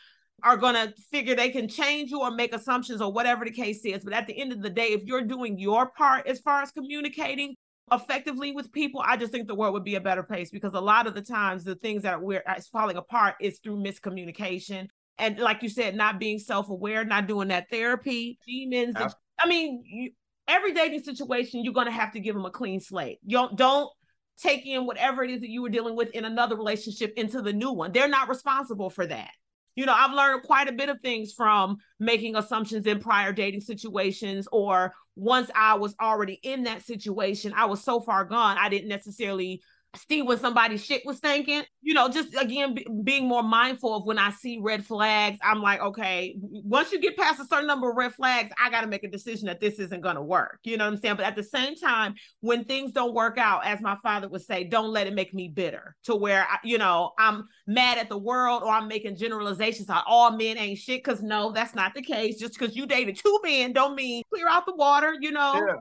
are 0.42 0.56
going 0.56 0.74
to 0.74 0.92
figure 1.10 1.34
they 1.34 1.50
can 1.50 1.68
change 1.68 2.10
you 2.10 2.20
or 2.20 2.30
make 2.30 2.54
assumptions 2.54 3.00
or 3.00 3.12
whatever 3.12 3.44
the 3.44 3.50
case 3.50 3.84
is. 3.84 4.04
But 4.04 4.12
at 4.12 4.26
the 4.26 4.38
end 4.38 4.52
of 4.52 4.62
the 4.62 4.70
day, 4.70 4.88
if 4.88 5.04
you're 5.04 5.22
doing 5.22 5.58
your 5.58 5.86
part 5.90 6.26
as 6.26 6.40
far 6.40 6.62
as 6.62 6.70
communicating 6.70 7.56
effectively 7.92 8.52
with 8.52 8.72
people, 8.72 9.02
I 9.04 9.16
just 9.16 9.32
think 9.32 9.46
the 9.46 9.54
world 9.54 9.74
would 9.74 9.84
be 9.84 9.94
a 9.94 10.00
better 10.00 10.22
place 10.22 10.50
because 10.50 10.74
a 10.74 10.80
lot 10.80 11.06
of 11.06 11.14
the 11.14 11.22
times 11.22 11.64
the 11.64 11.76
things 11.76 12.02
that 12.02 12.20
we're 12.20 12.42
falling 12.72 12.96
apart 12.96 13.36
is 13.40 13.58
through 13.60 13.76
miscommunication. 13.76 14.88
And 15.18 15.38
like 15.38 15.62
you 15.62 15.68
said, 15.68 15.94
not 15.94 16.18
being 16.18 16.38
self 16.38 16.68
aware, 16.68 17.04
not 17.04 17.26
doing 17.26 17.48
that 17.48 17.70
therapy, 17.70 18.38
demons. 18.46 18.96
I 19.38 19.48
mean, 19.48 19.82
you, 19.86 20.10
every 20.48 20.72
dating 20.72 21.02
situation, 21.02 21.64
you're 21.64 21.72
going 21.72 21.86
to 21.86 21.92
have 21.92 22.12
to 22.12 22.20
give 22.20 22.34
them 22.34 22.44
a 22.44 22.50
clean 22.50 22.80
slate. 22.80 23.18
You 23.24 23.38
don't, 23.38 23.56
don't 23.56 23.90
take 24.38 24.66
in 24.66 24.84
whatever 24.84 25.24
it 25.24 25.30
is 25.30 25.40
that 25.40 25.48
you 25.48 25.62
were 25.62 25.70
dealing 25.70 25.96
with 25.96 26.10
in 26.10 26.24
another 26.24 26.56
relationship 26.56 27.12
into 27.16 27.40
the 27.40 27.52
new 27.52 27.72
one. 27.72 27.92
They're 27.92 28.08
not 28.08 28.28
responsible 28.28 28.90
for 28.90 29.06
that 29.06 29.30
you 29.76 29.86
know, 29.86 29.92
I've 29.94 30.12
learned 30.12 30.42
quite 30.42 30.68
a 30.68 30.72
bit 30.72 30.88
of 30.88 31.00
things 31.00 31.32
from 31.32 31.76
making 32.00 32.34
assumptions 32.34 32.86
in 32.86 32.98
prior 32.98 33.32
dating 33.32 33.60
situations, 33.60 34.48
or 34.50 34.92
once 35.14 35.50
I 35.54 35.74
was 35.74 35.94
already 36.00 36.40
in 36.42 36.64
that 36.64 36.82
situation, 36.82 37.52
I 37.54 37.66
was 37.66 37.84
so 37.84 38.00
far 38.00 38.24
gone, 38.24 38.56
I 38.58 38.68
didn't 38.68 38.88
necessarily 38.88 39.62
see 39.94 40.22
when 40.22 40.38
somebody's 40.38 40.84
shit 40.84 41.04
was 41.04 41.18
thinking. 41.18 41.62
You 41.82 41.94
know, 41.94 42.08
just 42.08 42.34
again 42.34 42.74
b- 42.74 42.86
being 43.04 43.26
more 43.26 43.42
mindful 43.42 43.94
of 43.94 44.06
when 44.06 44.18
I 44.18 44.30
see 44.30 44.58
red 44.60 44.84
flags. 44.84 45.38
I'm 45.42 45.62
like, 45.62 45.80
okay, 45.80 46.36
once 46.38 46.92
you 46.92 47.00
get 47.00 47.16
past 47.16 47.40
a 47.40 47.44
certain 47.44 47.66
number 47.66 47.90
of 47.90 47.96
red 47.96 48.14
flags, 48.14 48.52
I 48.62 48.70
got 48.70 48.82
to 48.82 48.86
make 48.86 49.04
a 49.04 49.10
decision 49.10 49.46
that 49.46 49.60
this 49.60 49.78
isn't 49.78 50.00
going 50.00 50.16
to 50.16 50.22
work. 50.22 50.60
You 50.64 50.76
know 50.76 50.84
what 50.84 50.94
I'm 50.94 50.98
saying? 50.98 51.16
But 51.16 51.26
at 51.26 51.36
the 51.36 51.42
same 51.42 51.76
time, 51.76 52.14
when 52.40 52.64
things 52.64 52.92
don't 52.92 53.14
work 53.14 53.38
out, 53.38 53.64
as 53.64 53.80
my 53.80 53.96
father 54.02 54.28
would 54.28 54.42
say, 54.42 54.64
don't 54.64 54.90
let 54.90 55.06
it 55.06 55.14
make 55.14 55.32
me 55.34 55.48
bitter 55.48 55.96
to 56.04 56.14
where 56.14 56.46
I, 56.48 56.58
you 56.64 56.78
know 56.78 57.12
I'm 57.18 57.48
mad 57.66 57.98
at 57.98 58.08
the 58.08 58.18
world 58.18 58.62
or 58.62 58.70
I'm 58.70 58.88
making 58.88 59.16
generalizations 59.16 59.90
on 59.90 60.02
all 60.06 60.30
men 60.32 60.58
ain't 60.58 60.78
shit. 60.78 61.02
Because 61.04 61.22
no, 61.22 61.52
that's 61.52 61.74
not 61.74 61.94
the 61.94 62.02
case. 62.02 62.38
Just 62.38 62.58
because 62.58 62.74
you 62.76 62.86
dated 62.86 63.16
two 63.16 63.40
men 63.42 63.72
don't 63.72 63.94
mean 63.94 64.22
clear 64.32 64.48
out 64.48 64.66
the 64.66 64.74
water. 64.74 65.14
You 65.20 65.32
know. 65.32 65.54
Yeah. 65.54 65.74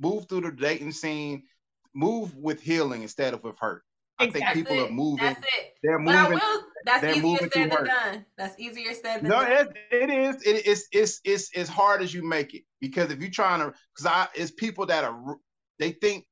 Move 0.00 0.28
through 0.28 0.42
the 0.42 0.52
dating 0.52 0.92
scene 0.92 1.42
move 1.98 2.34
with 2.36 2.60
healing 2.60 3.02
instead 3.02 3.34
of 3.34 3.42
with 3.42 3.58
hurt. 3.58 3.82
Exactly. 4.20 4.42
I 4.42 4.54
think 4.54 4.68
people 4.68 4.84
are 4.84 4.90
moving. 4.90 5.26
That's 5.26 5.40
it. 5.40 5.74
They're 5.82 5.98
moving. 5.98 6.14
But 6.14 6.26
I 6.26 6.28
will, 6.30 6.62
that's 6.84 7.16
easier 7.16 7.38
said 7.52 7.70
than 7.70 7.84
done. 7.84 8.26
That's 8.36 8.58
easier 8.58 8.94
said 8.94 9.22
than 9.22 9.30
no, 9.30 9.42
done. 9.42 9.52
it, 9.52 9.76
it 9.90 10.10
is. 10.10 10.42
It, 10.42 10.66
it's 10.66 10.88
it's 10.92 11.20
it's 11.24 11.56
as 11.56 11.68
hard 11.68 12.02
as 12.02 12.12
you 12.12 12.26
make 12.26 12.54
it 12.54 12.62
because 12.80 13.10
if 13.10 13.20
you're 13.20 13.30
trying 13.30 13.60
to, 13.60 13.72
because 13.94 14.06
I 14.06 14.26
it's 14.34 14.50
people 14.52 14.86
that 14.86 15.04
are 15.04 15.36
they 15.78 15.92
think 15.92 16.24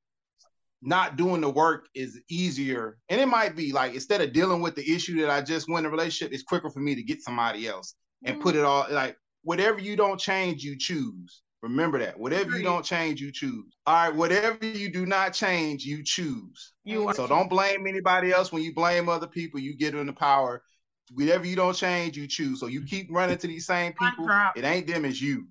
not 0.82 1.16
doing 1.16 1.40
the 1.40 1.50
work 1.50 1.86
is 1.94 2.20
easier, 2.28 2.98
and 3.08 3.20
it 3.20 3.26
might 3.26 3.54
be 3.54 3.72
like 3.72 3.94
instead 3.94 4.20
of 4.20 4.32
dealing 4.32 4.62
with 4.62 4.74
the 4.74 4.92
issue 4.92 5.20
that 5.20 5.30
I 5.30 5.42
just 5.42 5.68
went 5.68 5.86
in 5.86 5.92
a 5.92 5.94
relationship, 5.94 6.32
it's 6.32 6.42
quicker 6.42 6.70
for 6.70 6.80
me 6.80 6.94
to 6.96 7.02
get 7.02 7.22
somebody 7.22 7.68
else 7.68 7.94
and 8.24 8.34
mm-hmm. 8.34 8.42
put 8.42 8.56
it 8.56 8.64
all 8.64 8.86
like 8.90 9.16
whatever 9.42 9.78
you 9.78 9.94
don't 9.94 10.18
change, 10.18 10.64
you 10.64 10.76
choose. 10.76 11.42
Remember 11.62 11.98
that. 11.98 12.18
Whatever 12.18 12.56
you 12.56 12.62
don't 12.62 12.84
change, 12.84 13.20
you 13.20 13.32
choose. 13.32 13.74
All 13.86 13.94
right. 13.94 14.14
Whatever 14.14 14.64
you 14.64 14.92
do 14.92 15.06
not 15.06 15.32
change, 15.32 15.84
you 15.84 16.02
choose. 16.04 16.72
You 16.84 17.12
so 17.14 17.26
don't 17.26 17.48
blame 17.48 17.86
anybody 17.86 18.30
else. 18.30 18.52
When 18.52 18.62
you 18.62 18.74
blame 18.74 19.08
other 19.08 19.26
people, 19.26 19.58
you 19.58 19.76
get 19.76 19.94
in 19.94 20.06
the 20.06 20.12
power. 20.12 20.62
Whatever 21.14 21.46
you 21.46 21.56
don't 21.56 21.74
change, 21.74 22.16
you 22.16 22.26
choose. 22.26 22.60
So 22.60 22.66
you 22.66 22.84
keep 22.84 23.08
running 23.10 23.38
to 23.38 23.46
these 23.46 23.66
same 23.66 23.92
people. 23.92 24.28
It 24.54 24.64
ain't 24.64 24.86
them, 24.86 25.04
it's 25.04 25.20
you. 25.20 25.46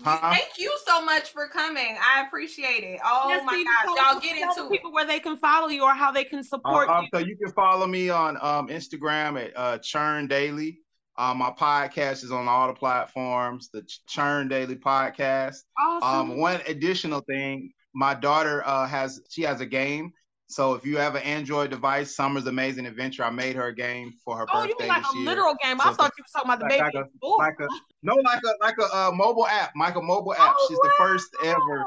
Huh? 0.00 0.30
Thank 0.30 0.58
you 0.58 0.76
so 0.86 1.04
much 1.04 1.30
for 1.30 1.48
coming. 1.48 1.96
I 2.02 2.24
appreciate 2.26 2.82
it. 2.82 3.00
Oh 3.04 3.28
yes, 3.28 3.44
my 3.44 3.62
gosh, 3.84 3.96
y'all 3.96 4.20
get 4.20 4.36
into 4.36 4.68
people 4.70 4.90
it. 4.90 4.94
where 4.94 5.06
they 5.06 5.20
can 5.20 5.36
follow 5.36 5.68
you 5.68 5.84
or 5.84 5.92
how 5.94 6.10
they 6.10 6.24
can 6.24 6.42
support 6.42 6.88
uh, 6.88 7.02
you. 7.02 7.08
So 7.12 7.18
you 7.20 7.36
can 7.36 7.52
follow 7.52 7.86
me 7.86 8.08
on 8.08 8.36
um, 8.40 8.68
Instagram 8.68 9.40
at 9.40 9.52
uh, 9.56 9.78
Churn 9.78 10.26
Daily. 10.26 10.80
Um, 11.18 11.38
my 11.38 11.50
podcast 11.50 12.24
is 12.24 12.32
on 12.32 12.48
all 12.48 12.68
the 12.68 12.74
platforms, 12.74 13.68
the 13.72 13.86
Churn 14.08 14.48
Daily 14.48 14.76
Podcast. 14.76 15.58
Awesome. 15.78 16.32
Um, 16.32 16.38
one 16.38 16.60
additional 16.66 17.20
thing, 17.20 17.72
my 17.94 18.14
daughter 18.14 18.62
uh, 18.66 18.86
has 18.86 19.20
she 19.28 19.42
has 19.42 19.60
a 19.60 19.66
game. 19.66 20.12
So 20.46 20.74
if 20.74 20.84
you 20.84 20.98
have 20.98 21.14
an 21.14 21.22
Android 21.22 21.70
device, 21.70 22.14
Summer's 22.14 22.46
Amazing 22.46 22.86
Adventure, 22.86 23.24
I 23.24 23.30
made 23.30 23.56
her 23.56 23.68
a 23.68 23.74
game 23.74 24.12
for 24.22 24.36
her 24.36 24.46
oh, 24.52 24.66
birthday. 24.66 24.74
Oh, 24.74 24.84
you 24.84 24.86
mean 24.86 24.88
like 24.88 25.04
a 25.14 25.16
year. 25.16 25.26
literal 25.26 25.54
game? 25.62 25.78
So 25.78 25.90
I 25.90 25.92
thought 25.94 26.12
you 26.16 26.24
were 26.24 26.40
talking 26.40 26.50
about 26.50 26.58
the 26.58 26.64
like, 26.64 26.92
baby. 26.92 27.04
Like 27.38 27.54
a, 27.58 27.62
like 27.62 27.70
a, 27.70 27.80
no, 28.02 28.14
like 28.16 28.40
a 28.44 28.64
like 28.64 28.74
a 28.78 28.96
uh, 28.96 29.10
mobile 29.12 29.46
app, 29.46 29.72
like 29.78 29.96
a 29.96 30.02
mobile 30.02 30.34
app. 30.34 30.54
Oh, 30.58 30.66
She's 30.68 30.78
wow. 30.78 30.82
the 30.84 30.94
first 30.98 31.28
ever. 31.44 31.84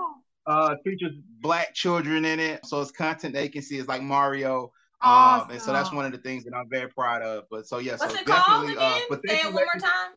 Uh, 0.47 0.75
features 0.83 1.13
black 1.41 1.73
children 1.73 2.23
in 2.23 2.39
it, 2.39 2.63
so 2.65 2.79
it's 2.79 2.91
content 2.91 3.33
they 3.33 3.49
can 3.49 3.63
see. 3.63 3.77
It's 3.77 3.87
like 3.87 4.03
Mario. 4.03 4.71
Awesome. 5.01 5.49
Um, 5.49 5.51
and 5.51 5.61
so 5.61 5.73
that's 5.73 5.91
one 5.91 6.05
of 6.05 6.11
the 6.11 6.17
things 6.17 6.43
that 6.45 6.53
I'm 6.53 6.69
very 6.69 6.89
proud 6.89 7.21
of. 7.21 7.43
But 7.49 7.67
so 7.67 7.79
yeah, 7.79 7.93
What's 7.97 8.13
so 8.13 8.19
it 8.19 8.25
definitely. 8.25 8.75
Uh, 8.77 8.99
but 9.09 9.21
Say 9.27 9.39
it 9.39 9.45
one 9.45 9.53
more 9.53 9.81
time. 9.81 10.13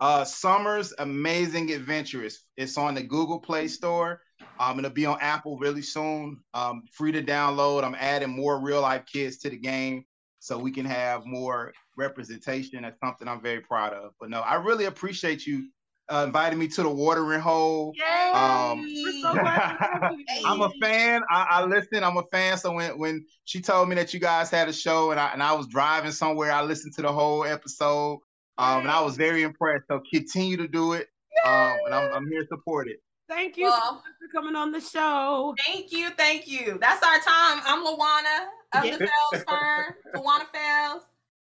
Uh, 0.00 0.24
Summer's 0.24 0.92
Amazing 0.98 1.70
Adventures. 1.70 2.44
It's 2.56 2.76
on 2.76 2.94
the 2.94 3.02
Google 3.02 3.38
Play 3.38 3.68
Store. 3.68 4.20
Um, 4.58 4.78
it'll 4.78 4.90
be 4.90 5.06
on 5.06 5.18
Apple 5.20 5.58
really 5.58 5.82
soon. 5.82 6.40
Um, 6.54 6.82
free 6.92 7.12
to 7.12 7.22
download. 7.22 7.84
I'm 7.84 7.94
adding 7.94 8.30
more 8.30 8.60
real 8.60 8.80
life 8.80 9.04
kids 9.06 9.38
to 9.38 9.50
the 9.50 9.56
game 9.56 10.04
so 10.40 10.58
we 10.58 10.72
can 10.72 10.84
have 10.84 11.24
more 11.24 11.72
representation. 11.96 12.82
That's 12.82 12.98
something 12.98 13.28
I'm 13.28 13.40
very 13.40 13.60
proud 13.60 13.92
of. 13.92 14.10
But 14.18 14.30
no, 14.30 14.40
I 14.40 14.56
really 14.56 14.86
appreciate 14.86 15.46
you 15.46 15.68
uh, 16.10 16.24
invited 16.26 16.58
me 16.58 16.68
to 16.68 16.82
the 16.82 16.88
watering 16.88 17.40
hole. 17.40 17.94
Um, 18.34 18.86
so 19.22 19.28
I'm 20.44 20.60
a 20.60 20.70
fan. 20.80 21.22
I, 21.30 21.46
I 21.50 21.64
listen. 21.64 22.04
I'm 22.04 22.16
a 22.16 22.24
fan. 22.24 22.58
So 22.58 22.72
when 22.72 22.98
when 22.98 23.24
she 23.44 23.60
told 23.60 23.88
me 23.88 23.94
that 23.96 24.12
you 24.12 24.20
guys 24.20 24.50
had 24.50 24.68
a 24.68 24.72
show 24.72 25.10
and 25.10 25.20
I 25.20 25.32
and 25.32 25.42
I 25.42 25.52
was 25.52 25.66
driving 25.68 26.12
somewhere, 26.12 26.52
I 26.52 26.62
listened 26.62 26.94
to 26.94 27.02
the 27.02 27.12
whole 27.12 27.44
episode. 27.44 28.20
Um, 28.58 28.82
and 28.82 28.90
I 28.90 29.00
was 29.00 29.16
very 29.16 29.42
impressed. 29.42 29.84
So 29.88 30.02
continue 30.12 30.56
to 30.58 30.68
do 30.68 30.92
it. 30.92 31.08
Um, 31.44 31.76
and 31.86 31.94
I'm, 31.94 32.12
I'm 32.12 32.28
here 32.28 32.42
to 32.42 32.46
support 32.48 32.88
it. 32.88 32.98
Thank 33.28 33.56
you 33.56 33.64
well, 33.64 34.02
so 34.04 34.10
for 34.20 34.30
coming 34.30 34.54
on 34.54 34.72
the 34.72 34.80
show. 34.80 35.54
Thank 35.66 35.90
you, 35.90 36.10
thank 36.10 36.46
you. 36.46 36.76
That's 36.78 37.02
our 37.02 37.18
time. 37.20 37.62
I'm 37.64 37.82
Lawana 37.82 38.46
of 38.74 38.84
yeah. 38.84 38.98
the 38.98 39.08
Fels 39.08 39.44
firm, 39.48 39.94
Lawana 40.14 40.44
Fels. 40.52 41.02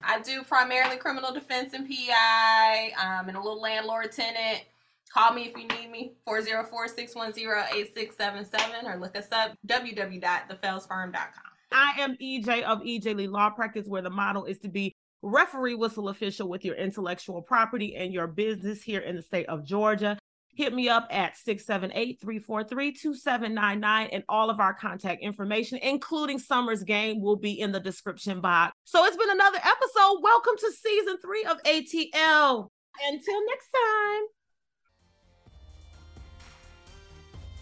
I 0.03 0.21
do 0.21 0.43
primarily 0.43 0.97
criminal 0.97 1.33
defense 1.33 1.75
and 1.75 1.89
PI, 1.89 2.93
um, 2.99 3.29
and 3.29 3.37
a 3.37 3.41
little 3.41 3.61
landlord 3.61 4.11
tenant. 4.13 4.65
Call 5.13 5.35
me 5.35 5.43
if 5.43 5.57
you 5.57 5.67
need 5.67 5.91
me, 5.91 6.13
404-610-8677, 6.29 8.85
or 8.85 8.97
look 8.99 9.17
us 9.17 9.27
up, 9.33 9.57
www.thefelsfirm.com. 9.67 11.45
I 11.73 11.93
am 11.99 12.17
EJ 12.17 12.63
of 12.63 12.81
EJ 12.81 13.17
Lee 13.17 13.29
Law 13.29 13.51
Practice, 13.51 13.89
where 13.89 14.03
the 14.03 14.11
model 14.11 14.45
is 14.45 14.59
to 14.61 14.69
be 14.69 14.95
referee 15.23 15.75
whistle 15.75 16.09
official 16.09 16.49
with 16.49 16.65
your 16.65 16.77
intellectual 16.77 17.43
property 17.43 17.97
and 17.97 18.13
your 18.13 18.27
business 18.27 18.83
here 18.83 19.01
in 19.01 19.17
the 19.17 19.23
state 19.23 19.47
of 19.47 19.65
Georgia. 19.65 20.19
Hit 20.61 20.75
me 20.75 20.91
up 20.91 21.07
at 21.09 21.39
678 21.39 22.21
343 22.21 22.93
2799, 22.93 24.09
and 24.13 24.23
all 24.29 24.51
of 24.51 24.61
our 24.61 24.75
contact 24.75 25.23
information, 25.23 25.79
including 25.79 26.39
Summer's 26.39 26.83
game, 26.83 27.23
will 27.23 27.37
be 27.37 27.59
in 27.59 27.73
the 27.73 27.81
description 27.81 28.43
box. 28.43 28.75
So 28.85 29.03
it's 29.07 29.17
been 29.17 29.31
another 29.31 29.57
episode. 29.57 30.19
Welcome 30.21 30.57
to 30.59 30.71
season 30.73 31.17
three 31.25 31.45
of 31.45 31.63
ATL. 31.63 32.69
Until 33.09 33.47
next 33.47 33.71
time. 33.71 34.23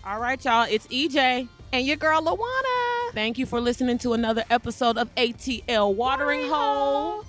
All 0.04 0.20
right, 0.20 0.44
y'all, 0.44 0.66
it's 0.68 0.88
EJ 0.88 1.46
and 1.72 1.86
your 1.86 1.96
girl 1.98 2.20
Lawana. 2.20 3.12
Thank 3.12 3.38
you 3.38 3.46
for 3.46 3.60
listening 3.60 3.98
to 3.98 4.14
another 4.14 4.42
episode 4.50 4.98
of 4.98 5.14
ATL 5.14 5.94
Watering 5.94 6.48
Hole. 6.48 7.24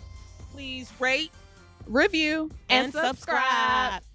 Please 0.52 0.92
rate, 1.00 1.30
review, 1.86 2.50
and, 2.72 2.86
and 2.86 2.92
subscribe. 2.92 3.12
subscribe. 3.12 4.09